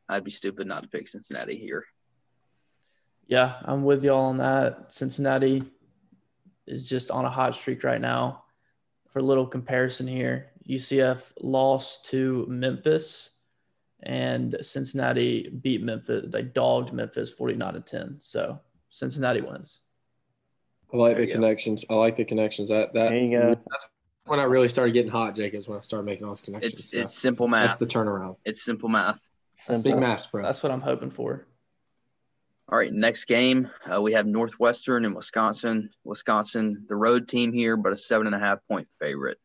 I'd 0.10 0.24
be 0.24 0.32
stupid 0.32 0.68
not 0.68 0.84
to 0.84 0.90
pick 0.90 1.08
Cincinnati 1.08 1.58
here. 1.58 1.86
Yeah, 3.28 3.56
I'm 3.64 3.84
with 3.84 4.04
y'all 4.04 4.26
on 4.26 4.38
that. 4.38 4.92
Cincinnati 4.92 5.64
is 6.68 6.88
just 6.88 7.12
on 7.12 7.26
a 7.26 7.30
hot 7.30 7.56
streak 7.56 7.84
right 7.84 8.02
now. 8.02 8.44
For 9.10 9.20
a 9.20 9.24
little 9.24 9.46
comparison 9.48 10.08
here, 10.08 10.52
UCF 10.68 11.34
lost 11.42 12.06
to 12.08 12.46
Memphis 12.48 13.32
and 14.04 14.56
Cincinnati 14.62 15.50
beat 15.50 15.82
Memphis. 15.84 16.26
They 16.30 16.44
dogged 16.44 16.94
Memphis 16.94 17.32
49 17.32 17.74
to 17.74 17.80
10. 17.82 18.16
So 18.20 18.60
Cincinnati 18.90 19.42
wins. 19.42 19.80
I 20.94 20.98
like 20.98 21.12
There 21.16 21.22
the 21.22 21.28
you 21.28 21.34
go. 21.36 21.42
connections. 21.42 21.86
I 21.90 21.94
like 21.96 22.16
the 22.16 22.26
connections. 22.26 22.70
That 22.70 22.94
that 22.94 23.10
There 23.10 23.20
you 23.20 23.30
go. 23.30 23.56
That's 23.70 23.88
when 24.26 24.40
I 24.40 24.44
really 24.44 24.68
started 24.70 24.92
getting 24.94 25.12
hot, 25.12 25.36
Jacobs. 25.36 25.68
When 25.68 25.78
I 25.78 25.82
started 25.82 26.06
making 26.06 26.26
all 26.26 26.32
those 26.32 26.42
connections. 26.42 26.74
It's 26.74 26.92
So 26.92 27.00
it's 27.00 27.18
simple 27.18 27.50
that's 27.50 27.78
the 27.78 27.86
turnaround. 27.86 28.36
it's 28.46 28.64
simple 28.64 28.90
math. 28.90 29.20
Simple. 29.54 29.92
Big 29.92 30.00
math, 30.00 30.32
bro. 30.32 30.42
That's 30.44 30.64
what 30.64 30.72
I'm 30.72 30.82
hoping 30.82 31.12
for. 31.12 31.46
All 32.72 32.78
right, 32.78 32.94
next 32.94 33.26
game 33.26 33.70
uh, 33.92 34.02
we 34.02 34.14
have 34.14 34.26
Northwestern 34.26 35.04
and 35.04 35.14
Wisconsin. 35.14 35.90
Wisconsin, 36.06 36.86
the 36.88 36.96
road 36.96 37.28
team 37.28 37.52
here, 37.52 37.76
but 37.76 37.92
a 37.92 37.98
seven 37.98 38.28
and 38.28 38.36
a 38.36 38.40
half 38.40 38.60
point 38.68 38.88
favorite. 38.98 39.40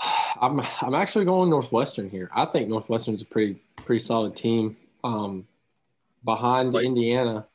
I'm 0.40 0.60
I'm 0.80 0.94
actually 0.94 1.24
going 1.24 1.50
Northwestern 1.50 2.08
here. 2.08 2.30
I 2.32 2.44
think 2.44 2.68
Northwestern's 2.68 3.22
a 3.22 3.26
pretty 3.26 3.56
pretty 3.76 3.98
solid 3.98 4.36
team. 4.36 4.76
Um, 5.02 5.48
behind 6.24 6.72
Like- 6.72 6.84
Indiana, 6.84 7.46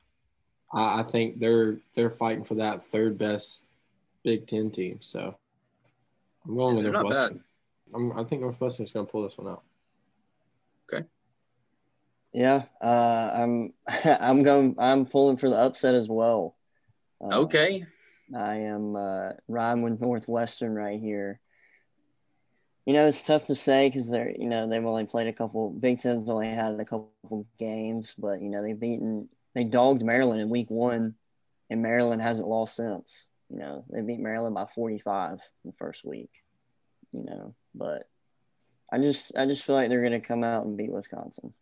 I, 0.73 0.99
I 0.99 1.03
think 1.03 1.39
they're 1.39 1.77
they're 1.93 2.09
fighting 2.09 2.43
for 2.43 2.55
that 2.55 2.83
third 2.83 3.17
best 3.17 3.63
Big 4.23 4.45
Ten 4.45 4.71
team. 4.71 4.97
So 4.99 5.37
I'm 6.45 6.55
going 6.55 6.75
with 6.75 6.85
Northwestern. 6.87 7.43
I'm, 7.95 8.11
I 8.11 8.25
think 8.25 8.41
Northwestern's 8.41 8.91
going 8.91 9.05
to 9.05 9.11
pull 9.11 9.23
this 9.23 9.37
one 9.37 9.47
out. 9.47 9.63
Yeah, 12.37 12.65
uh, 12.79 13.31
I'm 13.33 13.73
I'm 14.05 14.43
going 14.43 14.75
I'm 14.77 15.07
pulling 15.07 15.37
for 15.37 15.49
the 15.49 15.55
upset 15.55 15.95
as 15.95 16.07
well. 16.07 16.55
Uh, 17.19 17.39
Okay, 17.39 17.83
I 18.35 18.57
am 18.57 18.95
uh, 18.95 19.29
riding 19.47 19.81
with 19.81 19.99
Northwestern 19.99 20.75
right 20.75 20.99
here. 20.99 21.39
You 22.85 22.93
know, 22.93 23.07
it's 23.07 23.23
tough 23.23 23.45
to 23.45 23.55
say 23.55 23.89
because 23.89 24.07
they're 24.11 24.29
you 24.29 24.49
know 24.49 24.69
they've 24.69 24.85
only 24.85 25.05
played 25.05 25.25
a 25.25 25.33
couple. 25.33 25.71
Big 25.71 25.99
Ten's 25.99 26.29
only 26.29 26.49
had 26.49 26.79
a 26.79 26.85
couple 26.85 27.47
games, 27.57 28.13
but 28.15 28.39
you 28.39 28.49
know 28.49 28.61
they've 28.61 28.79
beaten 28.79 29.29
they 29.55 29.63
dogged 29.63 30.03
Maryland 30.03 30.39
in 30.39 30.49
Week 30.49 30.69
One, 30.69 31.15
and 31.71 31.81
Maryland 31.81 32.21
hasn't 32.21 32.47
lost 32.47 32.75
since. 32.75 33.25
You 33.49 33.57
know 33.57 33.83
they 33.89 34.01
beat 34.01 34.19
Maryland 34.19 34.53
by 34.53 34.67
forty 34.75 34.99
five 34.99 35.39
in 35.65 35.71
the 35.71 35.77
first 35.79 36.05
week. 36.05 36.29
You 37.13 37.23
know, 37.23 37.55
but 37.73 38.07
I 38.91 38.99
just 38.99 39.35
I 39.35 39.47
just 39.47 39.65
feel 39.65 39.73
like 39.73 39.89
they're 39.89 40.03
gonna 40.03 40.21
come 40.21 40.43
out 40.43 40.67
and 40.67 40.77
beat 40.77 40.91
Wisconsin. 40.91 41.55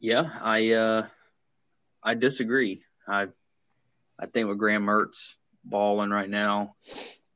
Yeah, 0.00 0.28
I 0.40 0.72
uh, 0.72 1.06
I 2.02 2.14
disagree. 2.14 2.82
I 3.06 3.26
I 4.18 4.26
think 4.26 4.48
with 4.48 4.58
Graham 4.58 4.84
Mertz 4.84 5.34
balling 5.64 6.10
right 6.10 6.30
now, 6.30 6.74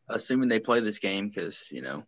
assuming 0.09 0.49
they 0.49 0.61
play 0.61 0.81
this 0.81 0.99
game 0.99 1.29
because 1.29 1.59
you 1.71 1.83
know 1.83 2.05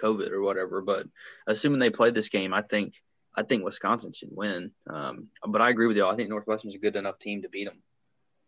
COVID 0.00 0.30
or 0.30 0.42
whatever, 0.42 0.80
but 0.80 1.06
assuming 1.46 1.80
they 1.80 1.90
play 1.90 2.10
this 2.10 2.28
game, 2.28 2.54
I 2.54 2.62
think 2.62 2.94
I 3.34 3.42
think 3.42 3.64
Wisconsin 3.64 4.12
should 4.12 4.30
win. 4.32 4.72
Um, 4.88 5.28
but 5.46 5.60
I 5.60 5.70
agree 5.70 5.86
with 5.86 5.96
you. 5.96 6.06
I 6.06 6.16
think 6.16 6.28
Northwestern's 6.28 6.74
a 6.74 6.80
good 6.80 6.96
enough 6.96 7.18
team 7.18 7.42
to 7.42 7.48
beat 7.48 7.66
them. 7.66 7.82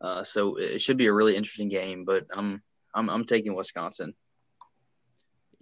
Uh, 0.01 0.25
so 0.25 0.57
it 0.57 0.81
should 0.81 0.97
be 0.97 1.07
a 1.07 1.13
really 1.13 1.37
interesting 1.37 1.69
game. 1.69 2.05
But 2.05 2.27
I'm 2.35 2.63
I'm 2.95 3.09
I'm 3.09 3.25
taking 3.25 3.55
Wisconsin. 3.55 4.15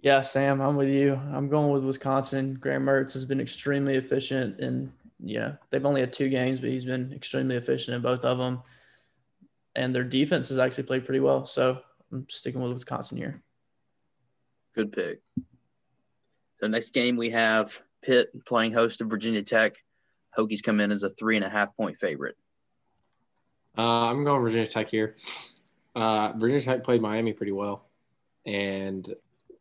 Yeah, 0.01 0.21
Sam, 0.21 0.61
I'm 0.61 0.77
with 0.77 0.87
you. 0.87 1.19
I'm 1.33 1.49
going 1.49 1.73
with 1.73 1.83
Wisconsin. 1.83 2.53
Graham 2.53 2.85
Mertz 2.85 3.13
has 3.13 3.25
been 3.25 3.41
extremely 3.41 3.95
efficient, 3.95 4.59
and 4.59 4.93
you 5.23 5.39
know 5.39 5.55
they've 5.69 5.85
only 5.85 6.01
had 6.01 6.13
two 6.13 6.29
games, 6.29 6.59
but 6.59 6.69
he's 6.69 6.85
been 6.85 7.13
extremely 7.13 7.55
efficient 7.55 7.95
in 7.95 8.01
both 8.01 8.25
of 8.25 8.37
them. 8.37 8.61
And 9.75 9.93
their 9.93 10.03
defense 10.03 10.49
has 10.49 10.57
actually 10.57 10.83
played 10.83 11.05
pretty 11.05 11.19
well, 11.19 11.45
so 11.45 11.79
I'm 12.11 12.27
sticking 12.29 12.61
with 12.61 12.73
Wisconsin 12.73 13.17
here. 13.17 13.41
Good 14.75 14.91
pick. 14.91 15.21
So 16.59 16.67
next 16.67 16.93
game 16.93 17.17
we 17.17 17.29
have 17.31 17.79
Pitt 18.01 18.45
playing 18.45 18.73
host 18.73 18.99
to 18.99 19.05
Virginia 19.05 19.43
Tech. 19.43 19.75
Hokies 20.37 20.63
come 20.63 20.79
in 20.79 20.91
as 20.91 21.03
a 21.03 21.09
three 21.09 21.35
and 21.35 21.45
a 21.45 21.49
half 21.49 21.75
point 21.75 21.97
favorite. 21.99 22.35
Uh, 23.77 24.09
I'm 24.09 24.23
going 24.23 24.41
Virginia 24.41 24.67
Tech 24.67 24.89
here. 24.89 25.15
Uh, 25.95 26.33
Virginia 26.35 26.61
Tech 26.61 26.83
played 26.83 27.01
Miami 27.01 27.33
pretty 27.33 27.51
well, 27.51 27.85
and 28.45 29.13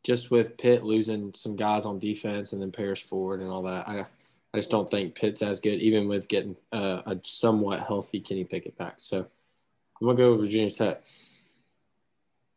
just 0.05 0.31
with 0.31 0.57
Pitt 0.57 0.85
losing 0.85 1.33
some 1.35 1.57
guys 1.57 1.85
on 1.85 1.99
defense 1.99 2.53
and 2.53 2.63
then 2.63 2.73
Paris 2.73 3.01
Ford 3.01 3.41
and 3.41 3.51
all 3.51 3.63
that, 3.63 3.89
I 3.89 4.07
I 4.55 4.59
just 4.59 4.71
don't 4.71 4.89
think 4.89 5.15
Pitt's 5.15 5.43
as 5.43 5.61
good, 5.61 5.81
even 5.81 6.09
with 6.09 6.27
getting 6.29 6.57
uh, 6.73 7.03
a 7.07 7.19
somewhat 7.23 7.81
healthy 7.81 8.21
Kenny 8.21 8.45
Pickett 8.45 8.79
back. 8.79 8.95
So 8.97 9.19
I'm 9.19 10.07
gonna 10.07 10.17
go 10.17 10.33
with 10.33 10.47
Virginia 10.47 10.71
Tech. 10.71 11.03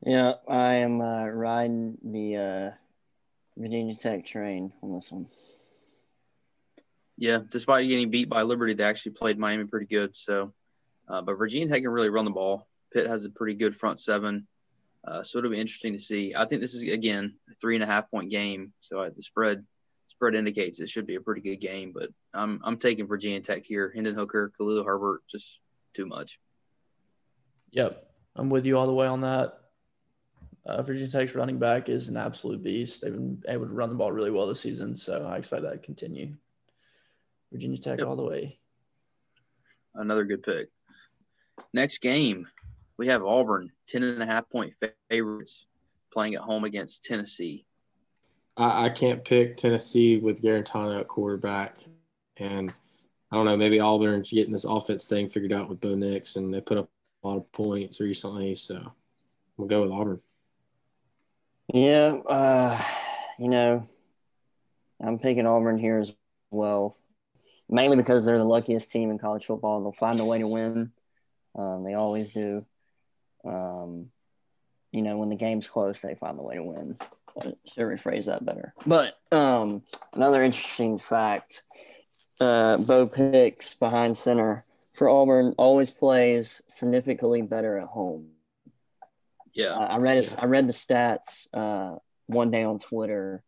Yeah, 0.05 0.33
I 0.47 0.75
am 0.75 1.01
uh, 1.01 1.25
riding 1.27 1.97
the 2.03 2.35
uh, 2.37 2.71
Virginia 3.57 3.95
Tech 3.95 4.25
train 4.25 4.71
on 4.81 4.93
this 4.93 5.11
one. 5.11 5.27
Yeah, 7.17 7.39
despite 7.51 7.87
getting 7.87 8.09
beat 8.09 8.29
by 8.29 8.43
Liberty, 8.43 8.73
they 8.73 8.83
actually 8.83 9.11
played 9.11 9.37
Miami 9.37 9.65
pretty 9.65 9.85
good. 9.85 10.15
So, 10.15 10.53
uh, 11.07 11.21
but 11.21 11.35
Virginia 11.35 11.67
Tech 11.67 11.81
can 11.81 11.91
really 11.91 12.09
run 12.09 12.25
the 12.25 12.31
ball. 12.31 12.67
Pitt 12.93 13.07
has 13.07 13.25
a 13.25 13.29
pretty 13.29 13.53
good 13.53 13.75
front 13.75 13.99
seven, 13.99 14.47
uh, 15.05 15.23
so 15.23 15.37
it'll 15.37 15.51
be 15.51 15.59
interesting 15.59 15.93
to 15.93 15.99
see. 15.99 16.33
I 16.35 16.45
think 16.45 16.61
this 16.61 16.73
is 16.73 16.83
again 16.83 17.35
a 17.51 17.55
three 17.61 17.75
and 17.75 17.83
a 17.83 17.87
half 17.87 18.09
point 18.09 18.31
game. 18.31 18.73
So 18.79 19.01
uh, 19.01 19.09
the 19.15 19.21
spread 19.21 19.65
spread 20.21 20.35
indicates 20.35 20.79
it 20.79 20.87
should 20.87 21.07
be 21.07 21.15
a 21.15 21.21
pretty 21.21 21.41
good 21.41 21.55
game. 21.59 21.91
But 21.91 22.09
I'm 22.31 22.61
I'm 22.63 22.77
taking 22.77 23.07
Virginia 23.07 23.41
Tech 23.41 23.65
here. 23.65 23.91
Hendon 23.93 24.13
Hooker, 24.13 24.53
Khalil 24.55 24.83
Herbert, 24.83 25.23
just 25.31 25.59
too 25.95 26.05
much. 26.05 26.39
Yep, 27.71 28.07
I'm 28.35 28.51
with 28.51 28.67
you 28.67 28.77
all 28.77 28.85
the 28.85 28.93
way 28.93 29.07
on 29.07 29.21
that. 29.21 29.57
Uh, 30.63 30.83
Virginia 30.83 31.09
Tech's 31.09 31.33
running 31.33 31.57
back 31.57 31.89
is 31.89 32.07
an 32.07 32.17
absolute 32.17 32.61
beast. 32.61 33.01
They've 33.01 33.11
been 33.11 33.41
able 33.47 33.65
to 33.65 33.73
run 33.73 33.89
the 33.89 33.95
ball 33.95 34.11
really 34.11 34.29
well 34.29 34.45
this 34.45 34.59
season, 34.61 34.95
so 34.95 35.25
I 35.25 35.37
expect 35.37 35.63
that 35.63 35.71
to 35.71 35.77
continue. 35.79 36.35
Virginia 37.51 37.79
Tech 37.79 37.97
Yep. 37.97 38.07
all 38.07 38.15
the 38.15 38.23
way. 38.23 38.59
Another 39.95 40.23
good 40.23 40.43
pick. 40.43 40.69
Next 41.73 41.97
game, 41.97 42.47
we 42.97 43.07
have 43.07 43.23
Auburn, 43.25 43.71
10 43.87 44.03
and 44.03 44.21
a 44.21 44.25
half 44.27 44.47
point 44.51 44.73
favorites 45.09 45.65
playing 46.13 46.35
at 46.35 46.41
home 46.41 46.63
against 46.63 47.05
Tennessee. 47.05 47.65
I, 48.61 48.85
I 48.85 48.89
can't 48.89 49.25
pick 49.25 49.57
Tennessee 49.57 50.17
with 50.17 50.41
Guarantano 50.41 50.99
at 50.99 51.07
quarterback, 51.07 51.77
and 52.37 52.71
I 53.31 53.35
don't 53.35 53.45
know. 53.45 53.57
Maybe 53.57 53.79
Auburn's 53.79 54.31
getting 54.31 54.53
this 54.53 54.65
offense 54.65 55.05
thing 55.05 55.29
figured 55.29 55.53
out 55.53 55.67
with 55.69 55.81
Bo 55.81 55.95
Nix, 55.95 56.35
and 56.35 56.53
they 56.53 56.61
put 56.61 56.77
up 56.77 56.89
a 57.23 57.27
lot 57.27 57.37
of 57.37 57.51
points 57.51 57.99
recently. 57.99 58.53
So 58.55 58.93
we'll 59.57 59.67
go 59.67 59.81
with 59.81 59.91
Auburn. 59.91 60.21
Yeah, 61.73 62.17
uh, 62.27 62.81
you 63.39 63.47
know, 63.47 63.87
I'm 65.01 65.17
picking 65.17 65.47
Auburn 65.47 65.77
here 65.77 65.99
as 65.99 66.13
well, 66.51 66.97
mainly 67.69 67.97
because 67.97 68.25
they're 68.25 68.37
the 68.37 68.43
luckiest 68.43 68.91
team 68.91 69.09
in 69.09 69.17
college 69.17 69.45
football. 69.45 69.81
They'll 69.81 69.91
find 69.93 70.19
a 70.19 70.25
way 70.25 70.39
to 70.39 70.47
win. 70.47 70.91
Um, 71.55 71.83
they 71.83 71.95
always 71.95 72.29
do. 72.29 72.65
Um, 73.43 74.11
you 74.91 75.01
know, 75.01 75.17
when 75.17 75.29
the 75.29 75.35
game's 75.35 75.67
close, 75.67 76.01
they 76.01 76.15
find 76.15 76.37
a 76.37 76.43
way 76.43 76.55
to 76.55 76.63
win. 76.63 76.97
I 77.39 77.53
should 77.65 77.83
rephrase 77.87 78.25
that 78.25 78.45
better. 78.45 78.73
But 78.85 79.17
um, 79.31 79.83
another 80.13 80.43
interesting 80.43 80.97
fact: 80.99 81.63
uh, 82.39 82.77
Bo 82.77 83.09
Nix 83.17 83.73
behind 83.73 84.17
center 84.17 84.63
for 84.95 85.09
Auburn 85.09 85.53
always 85.57 85.91
plays 85.91 86.61
significantly 86.67 87.41
better 87.41 87.77
at 87.77 87.87
home. 87.87 88.29
Yeah. 89.53 89.73
Uh, 89.73 89.79
I 89.87 89.97
read 89.97 90.17
his, 90.17 90.35
I 90.35 90.45
read 90.45 90.67
the 90.67 90.73
stats 90.73 91.47
uh, 91.53 91.97
one 92.27 92.51
day 92.51 92.63
on 92.63 92.79
Twitter, 92.79 93.43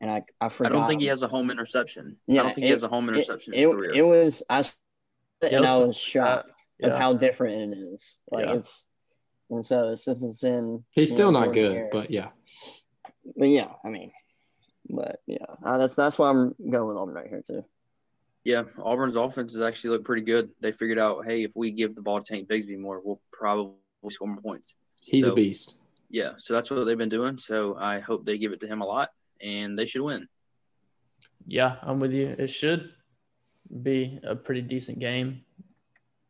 and 0.00 0.10
I 0.10 0.24
I 0.40 0.48
forgot. 0.48 0.72
I 0.72 0.74
don't 0.74 0.88
think 0.88 1.00
he 1.00 1.06
has 1.08 1.22
a 1.22 1.28
home 1.28 1.50
interception. 1.50 2.16
I 2.28 2.32
Yeah, 2.32 2.42
don't 2.42 2.54
think 2.54 2.64
he 2.64 2.70
has 2.70 2.82
a 2.82 2.88
home 2.88 3.08
It, 3.08 3.12
interception 3.14 3.54
in 3.54 3.60
it, 3.70 3.72
career. 3.74 3.92
it 3.94 4.02
was 4.02 4.42
I, 4.50 4.58
s- 4.60 4.76
and 5.42 5.64
I 5.64 5.78
was 5.78 5.96
shocked 5.96 6.58
Yeah. 6.78 6.88
of 6.88 6.98
how 6.98 7.14
different 7.14 7.74
it 7.74 7.78
is. 7.78 8.16
Like 8.30 8.46
Yeah. 8.46 8.54
it's, 8.54 8.86
and 9.48 9.64
so 9.64 9.94
since 9.94 10.22
it's 10.22 10.44
in, 10.44 10.84
He's 10.90 11.10
still 11.10 11.32
know, 11.32 11.40
not 11.46 11.54
good, 11.54 11.72
Hare- 11.74 11.88
but 11.90 12.10
yeah. 12.10 12.28
But 13.36 13.48
yeah, 13.48 13.68
I 13.84 13.88
mean, 13.88 14.12
but 14.88 15.20
yeah, 15.26 15.46
uh, 15.62 15.78
that's 15.78 15.94
that's 15.96 16.18
why 16.18 16.30
I'm 16.30 16.54
going 16.70 16.88
with 16.88 16.96
Auburn 16.96 17.14
right 17.14 17.28
here 17.28 17.42
too. 17.46 17.64
yeah, 18.44 18.64
Auburn's 18.78 19.16
offense 19.16 19.52
has 19.52 19.62
actually 19.62 19.90
looked 19.90 20.04
pretty 20.06 20.22
good. 20.22 20.50
They 20.60 20.72
figured 20.72 20.98
out, 20.98 21.24
hey, 21.26 21.44
if 21.44 21.52
we 21.54 21.70
give 21.70 21.94
the 21.94 22.02
ball 22.02 22.20
to 22.20 22.24
Tank 22.26 22.48
Bigsby 22.48 22.78
more, 22.78 23.00
we'll 23.04 23.20
probably 23.32 23.74
score 24.10 24.28
more 24.28 24.40
points. 24.40 24.74
He's 25.02 25.26
So- 25.26 25.32
a 25.32 25.34
beast. 25.34 25.76
Yeah, 26.12 26.32
so 26.38 26.54
that's 26.54 26.70
what 26.70 26.82
they've 26.84 26.98
been 26.98 27.08
doing. 27.08 27.38
So 27.38 27.76
I 27.78 28.00
hope 28.00 28.26
they 28.26 28.36
give 28.36 28.50
it 28.52 28.58
to 28.60 28.66
him 28.66 28.80
a 28.80 28.86
lot, 28.86 29.10
and 29.40 29.78
they 29.78 29.86
should 29.86 30.02
win. 30.02 30.26
Yeah, 31.46 31.76
I'm 31.82 32.00
with 32.00 32.12
you. 32.12 32.34
It 32.36 32.48
should 32.48 32.90
be 33.82 34.18
a 34.24 34.34
pretty 34.34 34.62
decent 34.62 34.98
game. 34.98 35.44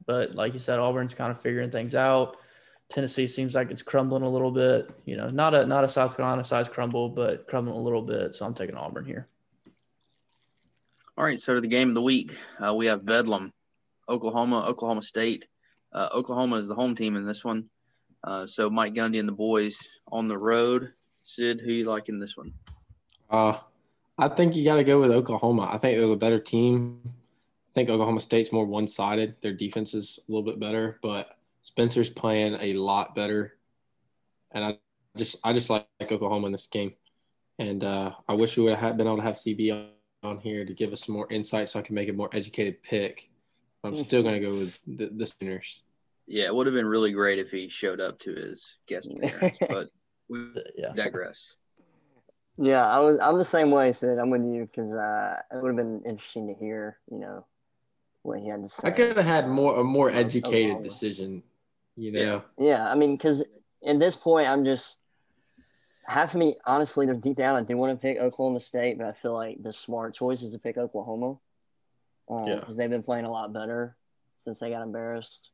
But 0.07 0.35
like 0.35 0.53
you 0.53 0.61
said, 0.61 0.79
Auburn's 0.79 1.15
kind 1.15 1.31
of 1.31 1.41
figuring 1.41 1.71
things 1.71 1.95
out. 1.95 2.37
Tennessee 2.91 3.29
seems 3.29 3.55
like 3.55 3.71
it's 3.71 3.83
crumbling 3.83 4.25
a 4.25 4.29
little 4.29 4.51
bit. 4.51 4.91
You 5.07 5.17
know, 5.17 5.31
not 5.31 5.55
a 5.55 5.65
not 5.65 5.85
a 5.85 5.89
South 5.89 6.17
Carolina 6.17 6.45
size 6.45 6.69
crumble, 6.69 7.09
but 7.09 7.47
crumbling 7.47 7.77
a 7.77 7.81
little 7.81 8.03
bit. 8.03 8.35
So 8.35 8.45
I'm 8.45 8.55
taking 8.55 8.77
Auburn 8.77 9.05
here. 9.05 9.29
All 11.17 11.25
right, 11.25 11.39
so 11.39 11.55
to 11.55 11.61
the 11.61 11.69
game 11.69 11.89
of 11.89 11.95
the 11.95 12.03
week, 12.03 12.35
uh, 12.65 12.75
we 12.75 12.87
have 12.87 13.05
Bedlam, 13.05 13.53
Oklahoma, 14.09 14.65
Oklahoma 14.67 15.03
State. 15.03 15.45
Uh, 15.93 16.09
Oklahoma 16.13 16.57
is 16.57 16.67
the 16.67 16.75
home 16.75 16.95
team 16.95 17.17
in 17.17 17.27
this 17.27 17.45
one. 17.45 17.69
Uh, 18.25 18.47
so 18.47 18.71
Mike 18.71 18.95
Gundy 18.95 19.19
and 19.19 19.29
the 19.29 19.33
boys 19.33 19.79
on 20.11 20.29
the 20.29 20.39
road. 20.39 20.93
Sid, 21.23 21.61
who 21.61 21.73
you 21.73 21.85
like 21.85 22.09
in 22.09 22.19
this 22.19 22.37
one? 22.37 22.55
Uh, 23.29 23.59
I 24.19 24.29
think 24.29 24.57
you 24.57 24.65
got 24.65 24.77
to 24.77 24.85
go 24.85 25.01
with 25.01 25.11
Oklahoma. 25.11 25.69
I 25.71 25.79
think 25.79 25.99
they're 25.99 26.09
the 26.09 26.17
better 26.17 26.41
team. 26.41 27.01
I 27.05 27.73
think 27.75 27.91
Oklahoma 27.91 28.21
State's 28.21 28.53
more 28.53 28.65
one 28.65 28.89
sided. 28.89 29.37
Their 29.43 29.53
defense 29.53 29.95
is 29.95 30.19
a 30.27 30.33
little 30.33 30.45
bit 30.45 30.59
better, 30.59 30.99
but 31.03 31.37
Spencer's 31.63 32.11
playing 32.11 32.57
a 32.61 32.75
lot 32.75 33.15
better. 33.15 33.57
And 34.53 34.65
I 34.65 34.79
just 35.17 35.37
I 35.45 35.53
just 35.53 35.71
like 35.71 35.87
Oklahoma 36.01 36.47
in 36.47 36.53
this 36.53 36.67
game. 36.67 36.95
And 37.59 37.85
uh, 37.85 38.13
I 38.29 38.35
wish 38.35 38.57
we 38.57 38.65
would 38.65 38.77
have 38.79 38.97
been 38.97 39.07
able 39.07 39.17
to 39.19 39.23
have 39.23 39.35
CB 39.35 39.89
on 40.23 40.39
here 40.39 40.65
to 40.65 40.75
give 40.75 40.93
us 40.93 41.05
some 41.07 41.15
more 41.15 41.31
insight 41.31 41.69
so 41.69 41.79
I 41.79 41.83
can 41.83 41.95
make 41.95 42.09
a 42.09 42.13
more 42.13 42.31
educated 42.33 42.83
pick. 42.83 43.31
I'm 43.85 43.95
still 43.97 44.23
going 44.23 44.41
to 44.41 44.47
go 44.47 44.55
with 44.55 44.79
the, 44.87 45.07
the 45.09 45.27
Sooners. 45.27 45.83
Yeah, 46.27 46.45
it 46.45 46.55
would 46.55 46.67
have 46.67 46.75
been 46.75 46.87
really 46.87 47.13
great 47.13 47.39
if 47.39 47.51
he 47.51 47.69
showed 47.69 48.01
up 48.01 48.19
to 48.21 48.35
his 48.35 48.77
guest 48.87 49.11
appearance, 49.17 49.59
but 49.69 49.89
we 50.29 50.47
Yeah. 50.77 50.93
digress. 50.95 51.55
Yeah, 52.59 52.87
I 52.87 52.99
was. 52.99 53.19
I'm 53.21 53.39
the 53.39 53.45
same 53.45 53.71
way, 53.71 53.91
Sid. 53.91 54.19
I'm 54.19 54.29
with 54.29 54.45
you 54.45 54.67
because 54.67 54.95
uh, 54.95 55.37
it 55.51 55.63
would 55.63 55.69
have 55.69 55.77
been 55.77 56.03
interesting 56.07 56.47
to 56.49 56.55
hear, 56.55 56.99
you 57.11 57.19
know, 57.19 57.47
what 58.23 58.39
he 58.41 58.49
had 58.49 58.63
to 58.63 58.69
say. 58.69 58.89
I 58.89 58.91
could 58.91 59.17
have 59.17 59.25
had 59.25 59.49
more 59.49 59.81
a 59.81 59.85
more 59.85 60.11
educated 60.11 60.67
Oklahoma. 60.73 60.83
decision, 60.83 61.43
you 62.01 62.13
know. 62.13 62.43
Yeah, 62.59 62.91
I 62.91 62.95
mean, 62.95 63.17
because 63.17 63.43
at 63.87 63.99
this 63.99 64.17
point, 64.17 64.49
I'm 64.49 64.65
just 64.65 64.99
half 66.07 66.35
of 66.35 66.41
me, 66.41 66.57
honestly, 66.67 67.07
there's 67.07 67.19
deep 67.19 67.37
down, 67.37 67.57
I 67.57 67.63
do 67.63 67.77
want 67.77 67.93
to 67.93 68.01
pick 68.03 68.19
Oklahoma 68.19 68.61
State, 68.61 68.99
but 68.99 69.07
I 69.07 69.13
feel 69.13 69.35
like 69.35 69.63
the 69.63 69.73
smart 69.73 70.15
choice 70.15 70.43
is 70.43 70.53
to 70.53 70.59
pick 70.59 70.77
Oklahoma 70.79 71.39
because 72.27 72.49
Yeah. 72.69 72.75
they've 72.77 72.91
been 72.91 73.03
playing 73.03 73.27
a 73.27 73.31
lot 73.31 73.53
better 73.53 73.97
since 74.39 74.59
they 74.61 74.71
got 74.71 74.83
embarrassed 74.83 75.51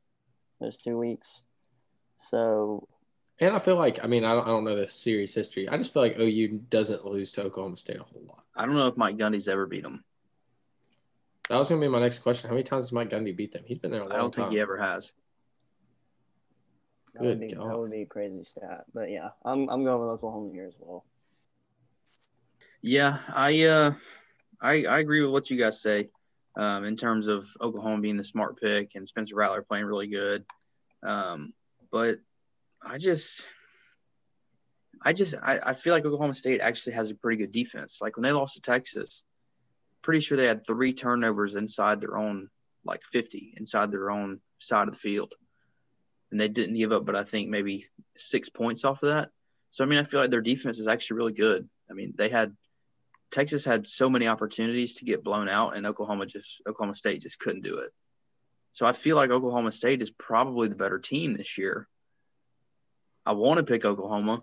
those 0.61 0.79
two 0.79 0.97
weeks. 0.99 1.41
So 2.17 2.87
And 3.41 3.55
I 3.55 3.59
feel 3.59 3.77
like 3.77 4.03
I 4.03 4.07
mean 4.07 4.25
I 4.25 4.33
don't 4.35 4.45
I 4.45 4.49
don't 4.49 4.65
know 4.65 4.77
the 4.77 4.87
series 4.87 5.35
history. 5.35 5.69
I 5.69 5.77
just 5.77 5.93
feel 5.93 6.03
like 6.03 6.19
OU 6.19 6.61
doesn't 6.71 7.05
lose 7.05 7.33
to 7.33 7.43
Oklahoma 7.43 7.77
State 7.77 7.97
a 7.99 8.03
whole 8.05 8.25
lot. 8.27 8.45
I 8.57 8.65
don't 8.65 8.75
know 8.77 8.87
if 8.87 8.97
Mike 8.97 9.17
Gundy's 9.19 9.49
ever 9.49 9.67
beat 9.67 9.83
them. 9.83 10.05
That 11.51 11.57
was 11.59 11.69
gonna 11.69 11.81
be 11.81 11.89
my 11.89 12.01
next 12.01 12.21
question. 12.21 12.49
How 12.49 12.55
many 12.55 12.65
times 12.65 12.85
has 12.85 12.93
Mike 12.93 13.11
Gundy 13.11 13.37
beat 13.37 13.53
them? 13.53 13.65
He's 13.67 13.79
been 13.79 13.91
there 13.91 14.01
a 14.01 14.05
long 14.05 14.13
I 14.13 14.17
don't 14.17 14.33
time. 14.33 14.45
think 14.45 14.53
he 14.55 14.61
ever 14.61 14.79
has. 14.79 15.13
That 17.19 17.27
would, 17.27 17.41
be, 17.41 17.49
God. 17.49 17.71
that 17.71 17.79
would 17.79 17.91
be 17.91 18.03
a 18.03 18.07
crazy 18.07 18.45
stat. 18.45 18.85
But 18.93 19.11
yeah, 19.11 19.31
I'm, 19.45 19.69
I'm 19.69 19.85
going 19.85 20.01
with 20.01 20.11
Oklahoma 20.11 20.53
here 20.53 20.67
as 20.67 20.75
well. 20.79 21.05
Yeah, 22.83 23.19
I 23.29 23.65
uh, 23.65 23.95
I 24.61 24.85
I 24.85 24.99
agree 25.01 25.23
with 25.23 25.33
what 25.33 25.51
you 25.51 25.59
guys 25.59 25.81
say, 25.81 26.11
um, 26.57 26.85
in 26.85 26.97
terms 26.97 27.27
of 27.27 27.49
Oklahoma 27.61 28.01
being 28.01 28.17
the 28.17 28.25
smart 28.25 28.61
pick 28.61 28.95
and 28.95 29.09
Spencer 29.09 29.35
Rattler 29.35 29.63
playing 29.63 29.87
really 29.87 30.07
good, 30.07 30.45
um, 31.03 31.53
but 31.91 32.19
I 32.83 32.99
just. 32.99 33.47
I 35.03 35.13
just 35.13 35.35
I, 35.41 35.61
I 35.63 35.75
feel 35.75 35.93
like 35.93 36.05
Oklahoma 36.05 36.35
State 36.35 36.61
actually 36.61 36.95
has 36.95 37.11
a 37.11 37.15
pretty 37.15 37.37
good 37.37 37.53
defense. 37.53 37.99
Like 38.01 38.17
when 38.17 38.25
they 38.25 38.33
lost 38.33 38.55
to 38.55 38.61
Texas, 38.61 39.23
pretty 40.03 40.21
sure 40.21 40.37
they 40.39 40.47
had 40.47 40.67
three 40.67 40.95
turnovers 40.95 41.55
inside 41.55 42.01
their 42.01 42.17
own 42.17 42.49
like 42.85 43.03
50 43.03 43.55
inside 43.57 43.91
their 43.91 44.11
own 44.11 44.41
side 44.59 44.89
of 44.89 44.95
the 44.95 45.01
field. 45.01 45.35
And 46.31 46.41
they 46.41 46.49
didn't 46.49 46.77
give 46.77 46.93
up 46.93 47.05
but 47.05 47.17
I 47.17 47.25
think 47.25 47.49
maybe 47.49 47.87
6 48.17 48.49
points 48.51 48.85
off 48.85 49.03
of 49.03 49.11
that. 49.11 49.31
So 49.71 49.85
I 49.85 49.87
mean 49.87 49.99
I 49.99 50.05
feel 50.05 50.21
like 50.21 50.31
their 50.31 50.41
defense 50.41 50.79
is 50.79 50.89
actually 50.89 51.19
really 51.19 51.33
good. 51.33 51.69
I 51.91 51.95
mean 51.95 52.15
they 52.17 52.29
had 52.29 52.57
Texas 53.31 53.65
had 53.65 53.87
so 53.87 54.09
many 54.09 54.29
opportunities 54.29 54.97
to 54.97 55.05
get 55.05 55.25
blown 55.25 55.49
out 55.49 55.77
and 55.77 55.87
Oklahoma 55.87 56.27
just 56.27 56.63
Oklahoma 56.69 56.95
State 56.95 57.23
just 57.23 57.39
couldn't 57.39 57.63
do 57.63 57.79
it. 57.79 57.91
So 58.73 58.87
I 58.87 58.93
feel 58.93 59.17
like 59.17 59.31
Oklahoma 59.31 59.73
State 59.73 60.03
is 60.03 60.11
probably 60.11 60.69
the 60.69 60.75
better 60.75 60.99
team 60.99 61.37
this 61.37 61.57
year. 61.59 61.89
I 63.25 63.33
want 63.33 63.59
to 63.59 63.65
pick 63.65 63.85
Oklahoma, 63.85 64.43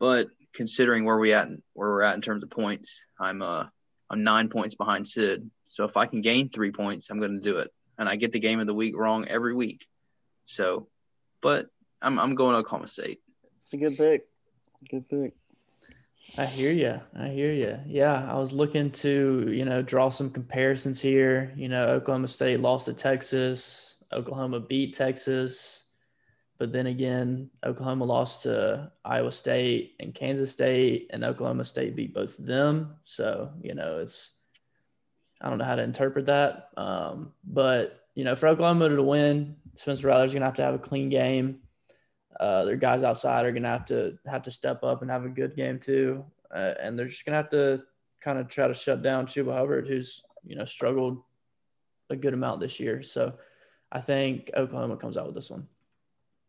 but 0.00 0.28
considering 0.54 1.04
where 1.04 1.18
we 1.18 1.32
at 1.32 1.48
where 1.74 1.90
we're 1.90 2.02
at 2.02 2.14
in 2.14 2.20
terms 2.20 2.42
of 2.42 2.50
points, 2.50 3.00
I'm 3.20 3.42
uh 3.42 3.66
I'm 4.10 4.24
nine 4.24 4.48
points 4.48 4.74
behind 4.74 5.06
Sid. 5.06 5.50
So 5.68 5.84
if 5.84 5.96
I 5.96 6.06
can 6.06 6.20
gain 6.20 6.48
three 6.48 6.72
points, 6.72 7.10
I'm 7.10 7.18
going 7.18 7.34
to 7.34 7.40
do 7.40 7.58
it, 7.58 7.70
and 7.98 8.08
I 8.08 8.16
get 8.16 8.32
the 8.32 8.40
game 8.40 8.60
of 8.60 8.66
the 8.66 8.74
week 8.74 8.96
wrong 8.96 9.26
every 9.28 9.54
week. 9.54 9.86
So, 10.44 10.88
but 11.40 11.70
I'm 12.02 12.18
I'm 12.18 12.34
going 12.34 12.54
Oklahoma 12.56 12.88
State. 12.88 13.20
It's 13.58 13.72
a 13.72 13.76
good 13.76 13.96
pick. 13.96 14.26
Good 14.90 15.08
pick. 15.08 15.34
I 16.36 16.46
hear 16.46 16.72
you. 16.72 17.00
I 17.18 17.28
hear 17.28 17.52
you. 17.52 17.78
Yeah, 17.86 18.26
I 18.30 18.36
was 18.38 18.52
looking 18.52 18.90
to, 18.92 19.46
you 19.48 19.64
know, 19.64 19.82
draw 19.82 20.08
some 20.08 20.30
comparisons 20.30 21.00
here. 21.00 21.52
You 21.54 21.68
know, 21.68 21.86
Oklahoma 21.86 22.28
State 22.28 22.60
lost 22.60 22.86
to 22.86 22.92
Texas. 22.94 23.96
Oklahoma 24.12 24.60
beat 24.60 24.94
Texas. 24.94 25.84
But 26.56 26.72
then 26.72 26.86
again, 26.86 27.50
Oklahoma 27.64 28.04
lost 28.04 28.42
to 28.44 28.90
Iowa 29.04 29.32
State 29.32 29.96
and 30.00 30.14
Kansas 30.14 30.52
State, 30.52 31.10
and 31.10 31.24
Oklahoma 31.24 31.64
State 31.64 31.96
beat 31.96 32.14
both 32.14 32.38
of 32.38 32.46
them. 32.46 32.94
So, 33.04 33.50
you 33.60 33.74
know, 33.74 33.98
it's, 33.98 34.30
I 35.40 35.48
don't 35.48 35.58
know 35.58 35.64
how 35.64 35.76
to 35.76 35.82
interpret 35.82 36.26
that. 36.26 36.70
Um, 36.76 37.32
but, 37.44 38.06
you 38.14 38.24
know, 38.24 38.36
for 38.36 38.48
Oklahoma 38.48 38.88
to 38.88 39.02
win, 39.02 39.56
Spencer 39.76 40.08
Rattler's 40.08 40.32
going 40.32 40.40
to 40.40 40.46
have 40.46 40.54
to 40.54 40.62
have 40.62 40.74
a 40.74 40.78
clean 40.78 41.08
game. 41.08 41.60
Uh, 42.38 42.64
their 42.64 42.76
guys 42.76 43.02
outside 43.02 43.44
are 43.44 43.52
going 43.52 43.62
to 43.62 43.68
have 43.68 43.84
to 43.86 44.18
have 44.26 44.42
to 44.42 44.50
step 44.50 44.82
up 44.82 45.02
and 45.02 45.10
have 45.10 45.24
a 45.24 45.28
good 45.28 45.54
game 45.54 45.78
too, 45.78 46.24
uh, 46.52 46.74
and 46.80 46.98
they're 46.98 47.08
just 47.08 47.24
going 47.24 47.32
to 47.32 47.36
have 47.36 47.50
to 47.50 47.84
kind 48.20 48.38
of 48.38 48.48
try 48.48 48.66
to 48.66 48.74
shut 48.74 49.02
down 49.02 49.26
Chuba 49.26 49.52
Hubbard, 49.54 49.86
who's 49.86 50.22
you 50.44 50.56
know 50.56 50.64
struggled 50.64 51.22
a 52.10 52.16
good 52.16 52.34
amount 52.34 52.60
this 52.60 52.80
year. 52.80 53.02
So 53.02 53.34
I 53.92 54.00
think 54.00 54.50
Oklahoma 54.56 54.96
comes 54.96 55.16
out 55.16 55.26
with 55.26 55.34
this 55.36 55.50
one. 55.50 55.68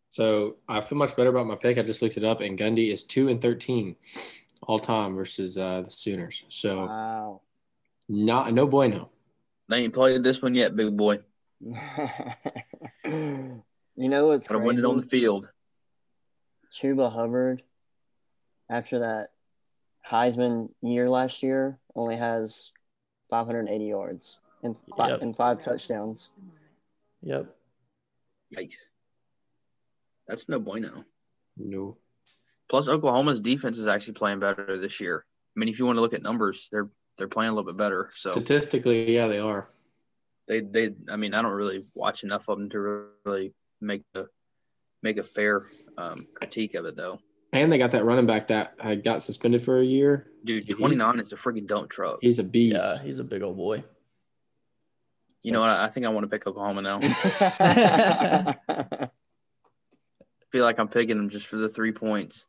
So 0.09 0.55
I 0.67 0.81
feel 0.81 0.97
much 0.97 1.15
better 1.15 1.29
about 1.29 1.45
my 1.45 1.55
pick. 1.55 1.77
I 1.77 1.83
just 1.83 2.01
looked 2.01 2.17
it 2.17 2.23
up, 2.23 2.41
and 2.41 2.57
Gundy 2.57 2.91
is 2.91 3.03
two 3.03 3.27
and 3.29 3.39
thirteen 3.41 3.95
all 4.63 4.79
time 4.79 5.13
versus 5.15 5.57
uh, 5.57 5.81
the 5.83 5.91
Sooners. 5.91 6.45
So 6.49 6.85
Wow. 6.85 7.41
not 8.09 8.51
no 8.53 8.65
bueno. 8.65 9.09
They 9.69 9.83
ain't 9.83 9.93
played 9.93 10.23
this 10.23 10.41
one 10.41 10.55
yet, 10.55 10.75
big 10.75 10.95
boy. 10.97 11.19
you 13.05 13.63
know 13.95 14.27
what's 14.27 14.47
Gotta 14.47 14.59
win 14.59 14.77
it 14.77 14.85
on 14.85 14.97
the 14.97 15.03
field. 15.03 15.47
Chuba 16.71 17.11
Hubbard, 17.11 17.63
after 18.69 18.99
that 18.99 19.29
Heisman 20.09 20.69
year 20.81 21.09
last 21.09 21.41
year, 21.41 21.79
only 21.95 22.17
has 22.17 22.71
580 23.29 23.85
yards 23.85 24.37
and 24.61 24.75
five, 24.95 25.09
Yep. 25.09 25.21
and 25.21 25.35
five 25.35 25.61
touchdowns. 25.61 26.29
Yep. 27.23 27.47
Yikes. 28.55 28.75
That's 30.27 30.47
no 30.49 30.59
bueno. 30.59 31.03
No. 31.57 31.97
Plus, 32.69 32.87
Oklahoma's 32.89 33.41
defense 33.41 33.79
is 33.79 33.87
actually 33.87 34.13
playing 34.15 34.39
better 34.39 34.77
this 34.79 34.99
year. 34.99 35.25
I 35.55 35.59
mean, 35.59 35.69
if 35.69 35.79
you 35.79 35.85
want 35.85 35.97
to 35.97 36.01
look 36.01 36.13
at 36.13 36.21
numbers, 36.21 36.67
they're 36.71 36.89
they're 37.17 37.27
playing 37.27 37.51
a 37.51 37.55
little 37.55 37.71
bit 37.71 37.77
better. 37.77 38.09
So 38.13 38.31
Statistically, 38.31 39.13
yeah, 39.15 39.27
they 39.27 39.39
are. 39.39 39.69
They 40.47 40.61
they 40.61 40.91
I 41.09 41.15
mean, 41.15 41.33
I 41.33 41.41
don't 41.41 41.51
really 41.51 41.83
watch 41.95 42.23
enough 42.23 42.47
of 42.47 42.57
them 42.57 42.69
to 42.69 43.07
really 43.25 43.53
make 43.81 44.03
a 44.15 44.25
make 45.01 45.17
a 45.17 45.23
fair 45.23 45.67
um, 45.97 46.27
critique 46.33 46.75
of 46.75 46.85
it 46.85 46.95
though. 46.95 47.19
And 47.53 47.71
they 47.71 47.77
got 47.77 47.91
that 47.91 48.03
running 48.03 48.25
back 48.25 48.47
that 48.47 48.73
had 48.79 49.03
got 49.03 49.23
suspended 49.23 49.63
for 49.63 49.79
a 49.79 49.83
year. 49.83 50.27
Dude, 50.43 50.65
He's- 50.65 50.77
29 50.77 51.19
is 51.19 51.31
a 51.31 51.37
freaking 51.37 51.67
dump 51.67 51.89
truck. 51.89 52.19
He's 52.21 52.39
a 52.39 52.43
beast. 52.43 52.75
Yeah, 52.77 53.01
he's 53.01 53.19
a 53.19 53.23
big 53.23 53.43
old 53.43 53.55
boy. 53.55 53.83
You 55.41 55.51
know 55.51 55.61
what? 55.61 55.69
I 55.69 55.85
I 55.85 55.89
think 55.89 56.05
I 56.05 56.09
want 56.09 56.23
to 56.23 56.27
pick 56.27 56.47
Oklahoma 56.47 56.81
now. 56.81 56.99
I 57.01 58.55
feel 60.51 60.63
like 60.63 60.79
I'm 60.79 60.87
picking 60.87 61.17
them 61.17 61.29
just 61.29 61.47
for 61.47 61.57
the 61.57 61.69
three 61.69 61.91
points. 61.91 62.45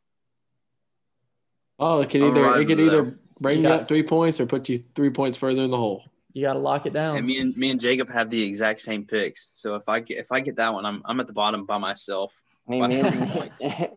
Oh, 1.79 2.01
it 2.01 2.09
could 2.09 2.23
either 2.23 2.59
it 2.59 2.65
could 2.65 2.79
either 2.79 3.19
bring 3.39 3.63
you 3.63 3.69
up 3.69 3.87
three 3.87 4.03
points 4.03 4.39
or 4.39 4.47
put 4.47 4.67
you 4.67 4.83
three 4.95 5.11
points 5.11 5.37
further 5.37 5.61
in 5.61 5.69
the 5.69 5.77
hole. 5.77 6.03
You 6.37 6.43
got 6.43 6.53
to 6.53 6.59
lock 6.59 6.85
it 6.85 6.93
down. 6.93 7.17
And 7.17 7.25
me 7.25 7.39
and 7.39 7.57
me 7.57 7.71
and 7.71 7.81
Jacob 7.81 8.11
have 8.11 8.29
the 8.29 8.43
exact 8.43 8.79
same 8.79 9.05
picks. 9.05 9.49
So 9.55 9.73
if 9.73 9.89
I 9.89 10.01
get 10.01 10.19
if 10.19 10.31
I 10.31 10.39
get 10.39 10.57
that 10.57 10.71
one, 10.71 10.85
I'm 10.85 11.01
I'm 11.03 11.19
at 11.19 11.25
the 11.25 11.33
bottom 11.33 11.65
by 11.65 11.79
myself. 11.79 12.31
me, 12.67 12.79
By 12.79 12.87
me 12.89 12.99
and, 13.01 13.51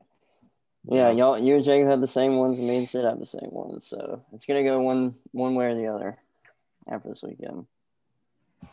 yeah, 0.87 1.11
y'all, 1.11 1.39
you 1.39 1.57
and 1.57 1.65
Jacob 1.65 1.91
have 1.91 2.01
the 2.01 2.07
same 2.07 2.37
ones, 2.37 2.59
and 2.59 2.67
me 2.67 2.79
and 2.79 2.89
Sid 2.89 3.05
have 3.05 3.19
the 3.19 3.27
same 3.27 3.51
ones. 3.51 3.87
So 3.87 4.23
it's 4.33 4.47
gonna 4.47 4.65
go 4.65 4.81
one 4.81 5.17
one 5.33 5.55
way 5.55 5.67
or 5.67 5.75
the 5.75 5.89
other 5.89 6.17
after 6.91 7.11
this 7.11 7.21
weekend. 7.23 7.67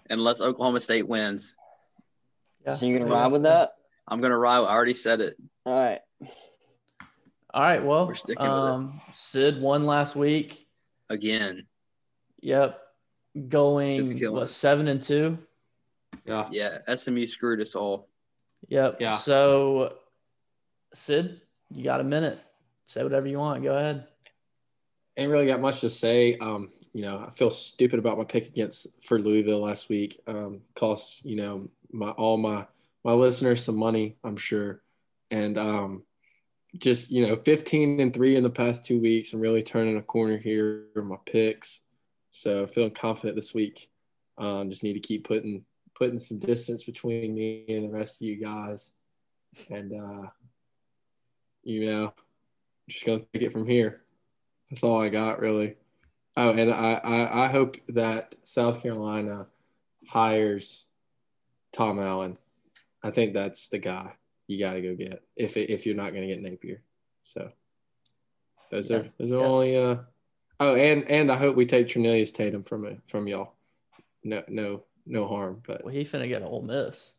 Unless 0.10 0.40
Oklahoma 0.40 0.80
State 0.80 1.06
wins, 1.10 1.54
Yeah. 2.66 2.76
So 2.76 2.86
you're 2.86 3.00
gonna 3.00 3.12
ride 3.12 3.34
with 3.34 3.44
that? 3.44 3.74
I'm 4.08 4.22
gonna 4.22 4.38
ride. 4.38 4.60
I 4.60 4.74
already 4.74 4.94
said 4.94 5.20
it. 5.20 5.36
All 5.66 5.74
right. 5.74 6.00
All 7.54 7.64
right. 7.64 7.84
Well, 7.84 8.08
We're 8.08 8.16
sticking 8.16 8.46
with 8.46 8.64
it. 8.64 8.72
um, 8.72 9.02
Sid 9.14 9.60
won 9.60 9.86
last 9.86 10.16
week. 10.16 10.70
Again, 11.10 11.68
Yep. 12.40 12.82
Going 13.50 14.08
Sid's 14.08 14.32
what 14.32 14.50
seven 14.50 14.88
and 14.88 15.02
two. 15.02 15.38
Yeah. 16.26 16.48
yeah, 16.52 16.96
SMU 16.96 17.26
screwed 17.26 17.62
us 17.62 17.76
all. 17.76 18.08
Yep. 18.68 18.98
Yeah. 19.00 19.16
So, 19.16 19.94
Sid, 20.94 21.42
you 21.72 21.84
got 21.84 22.02
a 22.02 22.04
minute. 22.04 22.40
Say 22.88 23.04
whatever 23.04 23.28
you 23.28 23.40
want. 23.40 23.64
Go 23.64 23.76
ahead. 23.76 24.08
Ain't 25.16 25.32
really 25.32 25.46
got 25.46 25.62
much 25.62 25.82
to 25.82 25.90
say. 25.90 26.38
Um, 26.38 26.70
you 26.94 27.02
know, 27.02 27.26
I 27.28 27.32
feel 27.32 27.50
stupid 27.50 28.00
about 28.00 28.18
my 28.18 28.24
pick 28.24 28.48
against 28.48 28.88
for 29.06 29.20
Louisville 29.20 29.62
last 29.62 29.90
week. 29.90 30.20
Um, 30.28 30.62
cost 30.76 31.24
you 31.26 31.36
know 31.36 31.70
my 31.92 32.10
all 32.12 32.38
my 32.38 32.66
my 33.04 33.14
listeners 33.14 33.64
some 33.64 33.78
money, 33.78 34.18
I'm 34.24 34.38
sure. 34.38 34.82
And 35.32 35.58
um, 35.58 36.04
just 36.78 37.12
you 37.12 37.26
know 37.26 37.36
15 37.36 38.00
and 38.00 38.14
three 38.14 38.36
in 38.36 38.44
the 38.44 38.50
past 38.50 38.86
two 38.86 39.00
weeks. 39.00 39.34
I'm 39.34 39.40
really 39.40 39.64
turning 39.64 39.98
a 39.98 40.02
corner 40.02 40.38
here 40.38 40.86
in 40.96 41.06
my 41.06 41.18
picks, 41.26 41.82
so 42.38 42.68
feeling 42.68 42.92
confident 42.92 43.36
this 43.36 43.54
week. 43.54 43.90
Um, 44.38 44.70
just 44.70 44.84
need 44.84 44.94
to 44.94 45.00
keep 45.00 45.28
putting 45.28 45.64
putting 45.96 46.20
some 46.20 46.40
distance 46.40 46.84
between 46.84 47.34
me 47.34 47.66
and 47.70 47.86
the 47.86 47.98
rest 47.98 48.22
of 48.22 48.28
you 48.28 48.36
guys, 48.36 48.92
and 49.70 49.94
uh, 49.94 50.28
you 51.64 51.90
know, 51.90 52.14
just 52.88 53.06
gonna 53.06 53.24
take 53.34 53.44
it 53.44 53.52
from 53.52 53.68
here. 53.68 54.02
That's 54.70 54.84
all 54.84 55.02
I 55.02 55.10
got 55.10 55.40
really. 55.40 55.76
Oh, 56.36 56.52
and 56.52 56.72
I, 56.72 56.94
I, 57.04 57.46
I 57.46 57.48
hope 57.48 57.78
that 57.90 58.36
South 58.44 58.84
Carolina 58.84 59.48
hires 60.08 60.84
Tom 61.72 62.00
Allen. 62.00 62.38
I 63.04 63.10
think 63.10 63.34
that's 63.34 63.70
the 63.70 63.80
guy 63.80 64.12
you 64.46 64.60
got 64.60 64.74
to 64.74 64.82
go 64.82 64.96
get 64.96 65.24
if 65.36 65.58
if 65.58 65.86
you're 65.86 65.96
not 65.96 66.14
going 66.14 66.28
to 66.28 66.34
get 66.34 66.42
Napier. 66.42 66.82
So 67.24 67.52
those 68.70 68.92
are 68.92 69.08
those 69.18 69.32
are 69.32 69.44
only 69.44 69.76
uh 69.76 69.98
oh 70.60 70.76
and 70.76 71.10
and 71.10 71.32
I 71.32 71.38
hope 71.38 71.56
we 71.56 71.66
take 71.66 71.88
Trinelius 71.88 72.34
Tatum 72.34 72.64
from 72.64 72.86
it 72.86 73.00
from 73.08 73.28
y'all. 73.28 73.54
No 74.24 74.44
no 74.48 74.84
no 75.06 75.28
harm, 75.28 75.62
but 75.66 75.84
well, 75.84 75.94
he 75.94 76.04
finna 76.04 76.28
get 76.28 76.42
an 76.42 76.48
Ole 76.48 76.62
Miss. 76.62 77.14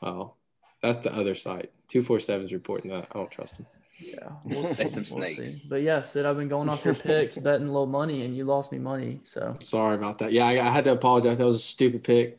Well, 0.00 0.36
that's 0.82 0.98
the 0.98 1.14
other 1.14 1.34
side. 1.34 1.68
Two 1.88 2.02
four 2.02 2.20
seven's 2.20 2.52
reporting 2.52 2.90
that. 2.90 3.08
I 3.10 3.18
don't 3.18 3.30
trust 3.30 3.58
him. 3.58 3.66
Yeah, 3.98 4.30
we'll 4.44 4.66
see. 4.66 4.86
some 4.86 5.04
snakes. 5.04 5.38
We'll 5.38 5.46
see. 5.46 5.62
But 5.68 5.82
yeah, 5.82 6.02
Sid, 6.02 6.24
I've 6.24 6.36
been 6.36 6.48
going 6.48 6.68
off 6.68 6.84
your 6.84 6.94
picks, 6.94 7.36
betting 7.38 7.68
a 7.68 7.72
little 7.72 7.86
money, 7.86 8.24
and 8.24 8.34
you 8.36 8.44
lost 8.44 8.72
me 8.72 8.78
money. 8.78 9.20
So 9.24 9.56
sorry 9.60 9.96
about 9.96 10.18
that. 10.18 10.32
Yeah, 10.32 10.46
I, 10.46 10.68
I 10.68 10.70
had 10.70 10.84
to 10.84 10.92
apologize. 10.92 11.38
That 11.38 11.44
was 11.44 11.56
a 11.56 11.60
stupid 11.60 12.02
pick, 12.02 12.38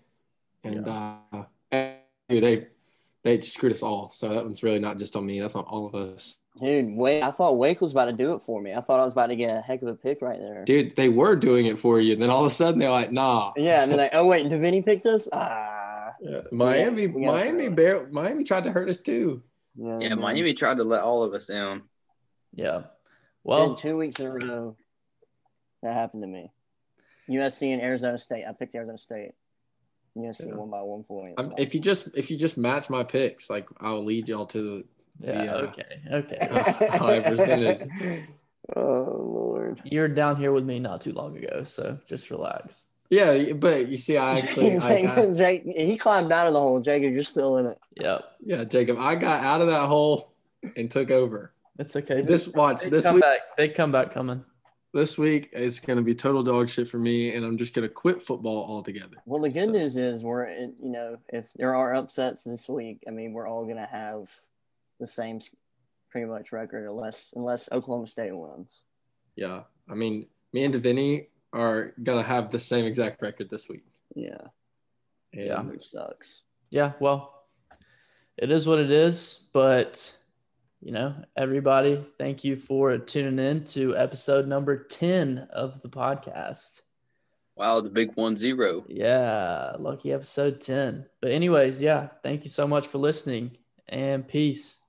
and 0.64 0.86
yeah. 0.86 1.20
uh, 1.32 1.94
they 2.28 2.68
they 3.24 3.40
screwed 3.42 3.72
us 3.72 3.84
all. 3.84 4.10
So 4.10 4.30
that 4.30 4.44
one's 4.44 4.64
really 4.64 4.80
not 4.80 4.98
just 4.98 5.16
on 5.16 5.26
me. 5.26 5.40
That's 5.40 5.56
on 5.56 5.64
all 5.66 5.86
of 5.86 5.96
us. 5.96 6.38
Dude, 6.60 6.96
wait! 6.96 7.22
I 7.22 7.32
thought 7.32 7.58
Wake 7.58 7.80
was 7.80 7.94
about 7.94 8.06
to 8.06 8.14
do 8.14 8.34
it 8.34 8.42
for 8.44 8.62
me. 8.62 8.74
I 8.74 8.82
thought 8.82 9.00
I 9.00 9.06
was 9.06 9.14
about 9.14 9.28
to 9.28 9.38
get 9.38 9.56
a 9.56 9.62
heck 9.62 9.82
of 9.82 9.88
a 9.88 9.96
pick 9.96 10.22
right 10.22 10.38
there. 10.38 10.66
Dude, 10.66 10.96
they 10.98 11.08
were 11.08 11.36
doing 11.36 11.68
it 11.68 11.80
for 11.80 12.02
you, 12.02 12.14
and 12.14 12.22
then 12.22 12.30
all 12.30 12.42
of 12.42 12.46
a 12.46 12.54
sudden 12.54 12.80
they're 12.80 12.90
like, 12.90 13.12
"Nah." 13.12 13.54
Yeah, 13.56 13.84
and 13.84 13.92
they're 13.92 13.98
like, 13.98 14.12
"Oh 14.14 14.28
wait, 14.28 14.50
did 14.50 14.60
Vinny 14.60 14.82
pick 14.82 15.02
this?" 15.02 15.30
Ah. 15.32 16.12
Yeah. 16.22 16.42
Miami, 16.52 17.04
yeah, 17.04 17.32
Miami, 17.32 17.70
bear, 17.70 18.08
Miami 18.12 18.44
tried 18.44 18.66
to 18.66 18.72
hurt 18.72 18.90
us 18.90 18.98
too. 18.98 19.42
Yeah, 19.76 20.00
yeah 20.00 20.14
Miami 20.14 20.54
tried 20.54 20.78
to 20.78 20.84
let 20.84 21.02
all 21.02 21.24
of 21.24 21.34
us 21.34 21.46
down. 21.46 21.84
Yeah. 22.54 22.84
Well, 23.44 23.74
two 23.74 23.98
weeks 23.98 24.20
in 24.20 24.28
a 24.28 24.32
row, 24.32 24.76
that 25.82 25.94
happened 25.94 26.22
to 26.22 26.28
me. 26.28 26.52
USC 27.30 27.74
and 27.74 27.82
Arizona 27.82 28.18
State. 28.18 28.46
I 28.48 28.52
picked 28.52 28.76
Arizona 28.76 28.98
State. 28.98 29.32
USC 30.18 30.48
yeah. 30.48 30.56
won 30.56 30.70
by 30.70 30.82
one 30.82 31.04
point. 31.04 31.36
Um, 31.38 31.54
if 31.58 31.74
you 31.74 31.80
just 31.80 32.10
if 32.16 32.30
you 32.30 32.38
just 32.38 32.58
match 32.58 32.90
my 32.90 33.04
picks, 33.04 33.50
like 33.50 33.68
I'll 33.80 34.04
lead 34.04 34.28
y'all 34.28 34.46
to 34.48 34.62
the. 34.62 34.86
Yeah. 35.20 35.44
The, 35.44 35.54
uh, 35.54 35.62
okay. 35.62 36.02
Okay. 36.12 36.98
high 36.98 37.20
percentage. 37.20 37.82
Oh 38.76 39.32
Lord. 39.34 39.82
You're 39.84 40.08
down 40.08 40.38
here 40.38 40.54
with 40.54 40.64
me 40.64 40.80
not 40.80 41.02
too 41.02 41.12
long 41.12 41.36
ago, 41.36 41.64
so 41.64 41.98
just 42.08 42.30
relax. 42.30 42.86
Yeah, 43.10 43.52
but 43.54 43.88
you 43.88 43.98
see, 43.98 44.18
I 44.18 44.34
actually 44.40 44.80
Jacob, 44.80 45.32
I, 45.32 45.34
Jake, 45.34 45.64
he 45.66 45.98
climbed 45.98 46.32
out 46.32 46.48
of 46.48 46.54
the 46.54 46.60
hole. 46.60 46.80
Jacob, 46.80 47.12
you're 47.12 47.24
still 47.24 47.58
in 47.58 47.66
it. 47.66 47.78
Yeah. 48.00 48.20
Yeah, 48.40 48.64
Jacob, 48.64 48.98
I 49.00 49.16
got 49.16 49.44
out 49.44 49.60
of 49.62 49.68
that 49.68 49.88
hole 49.88 50.32
and 50.78 50.90
took 50.90 51.12
over. 51.12 51.52
It's 51.78 51.96
okay. 51.96 52.22
This 52.22 52.48
watch 52.48 52.84
they 52.84 52.90
this 52.90 53.04
come 53.04 53.16
week. 53.16 53.24
Back. 53.24 53.40
They 53.58 53.68
come 53.68 53.92
back 53.92 54.14
coming. 54.14 54.46
This 54.94 55.18
week 55.18 55.50
it's 55.54 55.80
going 55.80 55.98
to 55.98 56.04
be 56.04 56.14
total 56.14 56.44
dog 56.44 56.70
shit 56.70 56.90
for 56.90 56.98
me, 56.98 57.34
and 57.34 57.46
I'm 57.46 57.58
just 57.58 57.74
going 57.74 57.88
to 57.88 57.94
quit 57.94 58.22
football 58.22 58.66
altogether. 58.68 59.18
Well, 59.26 59.42
the 59.42 59.50
good 59.50 59.68
so. 59.68 59.72
news 59.72 59.98
is 59.98 60.24
we're 60.24 60.46
in, 60.46 60.76
you 60.82 60.92
know 60.92 61.18
if 61.30 61.46
there 61.56 61.76
are 61.76 61.96
upsets 61.96 62.44
this 62.44 62.68
week, 62.68 63.04
I 63.08 63.12
mean 63.12 63.32
we're 63.32 63.48
all 63.48 63.64
going 63.64 63.78
to 63.78 63.86
have 63.86 64.30
the 65.00 65.08
same 65.08 65.40
pretty 66.10 66.28
much 66.28 66.52
record 66.52 66.90
unless 66.90 67.34
unless 67.38 67.72
Oklahoma 67.72 68.08
State 68.08 68.36
wins. 68.36 68.82
Yeah, 69.38 69.62
I 69.90 69.94
mean 69.94 70.28
me 70.52 70.66
and 70.66 70.74
Davini 70.74 71.28
are 71.54 71.94
going 72.04 72.22
to 72.22 72.28
have 72.28 72.50
the 72.50 72.60
same 72.60 72.86
exact 72.86 73.22
record 73.22 73.50
this 73.50 73.70
week. 73.70 73.86
Yeah. 74.16 74.48
Yeah, 75.34 75.62
which 75.62 75.90
sucks. 75.90 76.42
Yeah, 76.70 76.92
well, 77.00 77.46
it 78.38 78.52
is 78.52 78.68
what 78.68 78.80
it 78.80 78.92
is, 78.92 79.44
but 79.54 80.18
you 80.82 80.92
know, 80.92 81.16
everybody, 81.38 82.04
thank 82.18 82.44
you 82.44 82.56
for 82.56 82.98
tuning 82.98 83.40
in 83.40 83.64
to 83.66 83.96
episode 83.96 84.48
number 84.48 84.84
10 84.84 85.48
of 85.52 85.82
the 85.82 85.90
podcast. 85.90 86.82
Wow, 87.56 87.82
the 87.82 87.90
big 87.90 88.16
one 88.16 88.36
zero. 88.36 88.84
Yeah, 88.90 89.76
lucky 89.78 90.12
episode 90.12 90.60
10. 90.60 91.06
But, 91.22 91.32
anyways, 91.32 91.80
yeah, 91.80 92.08
thank 92.24 92.44
you 92.44 92.50
so 92.50 92.68
much 92.68 92.88
for 92.88 92.98
listening 92.98 93.58
and 93.88 94.28
peace. 94.28 94.81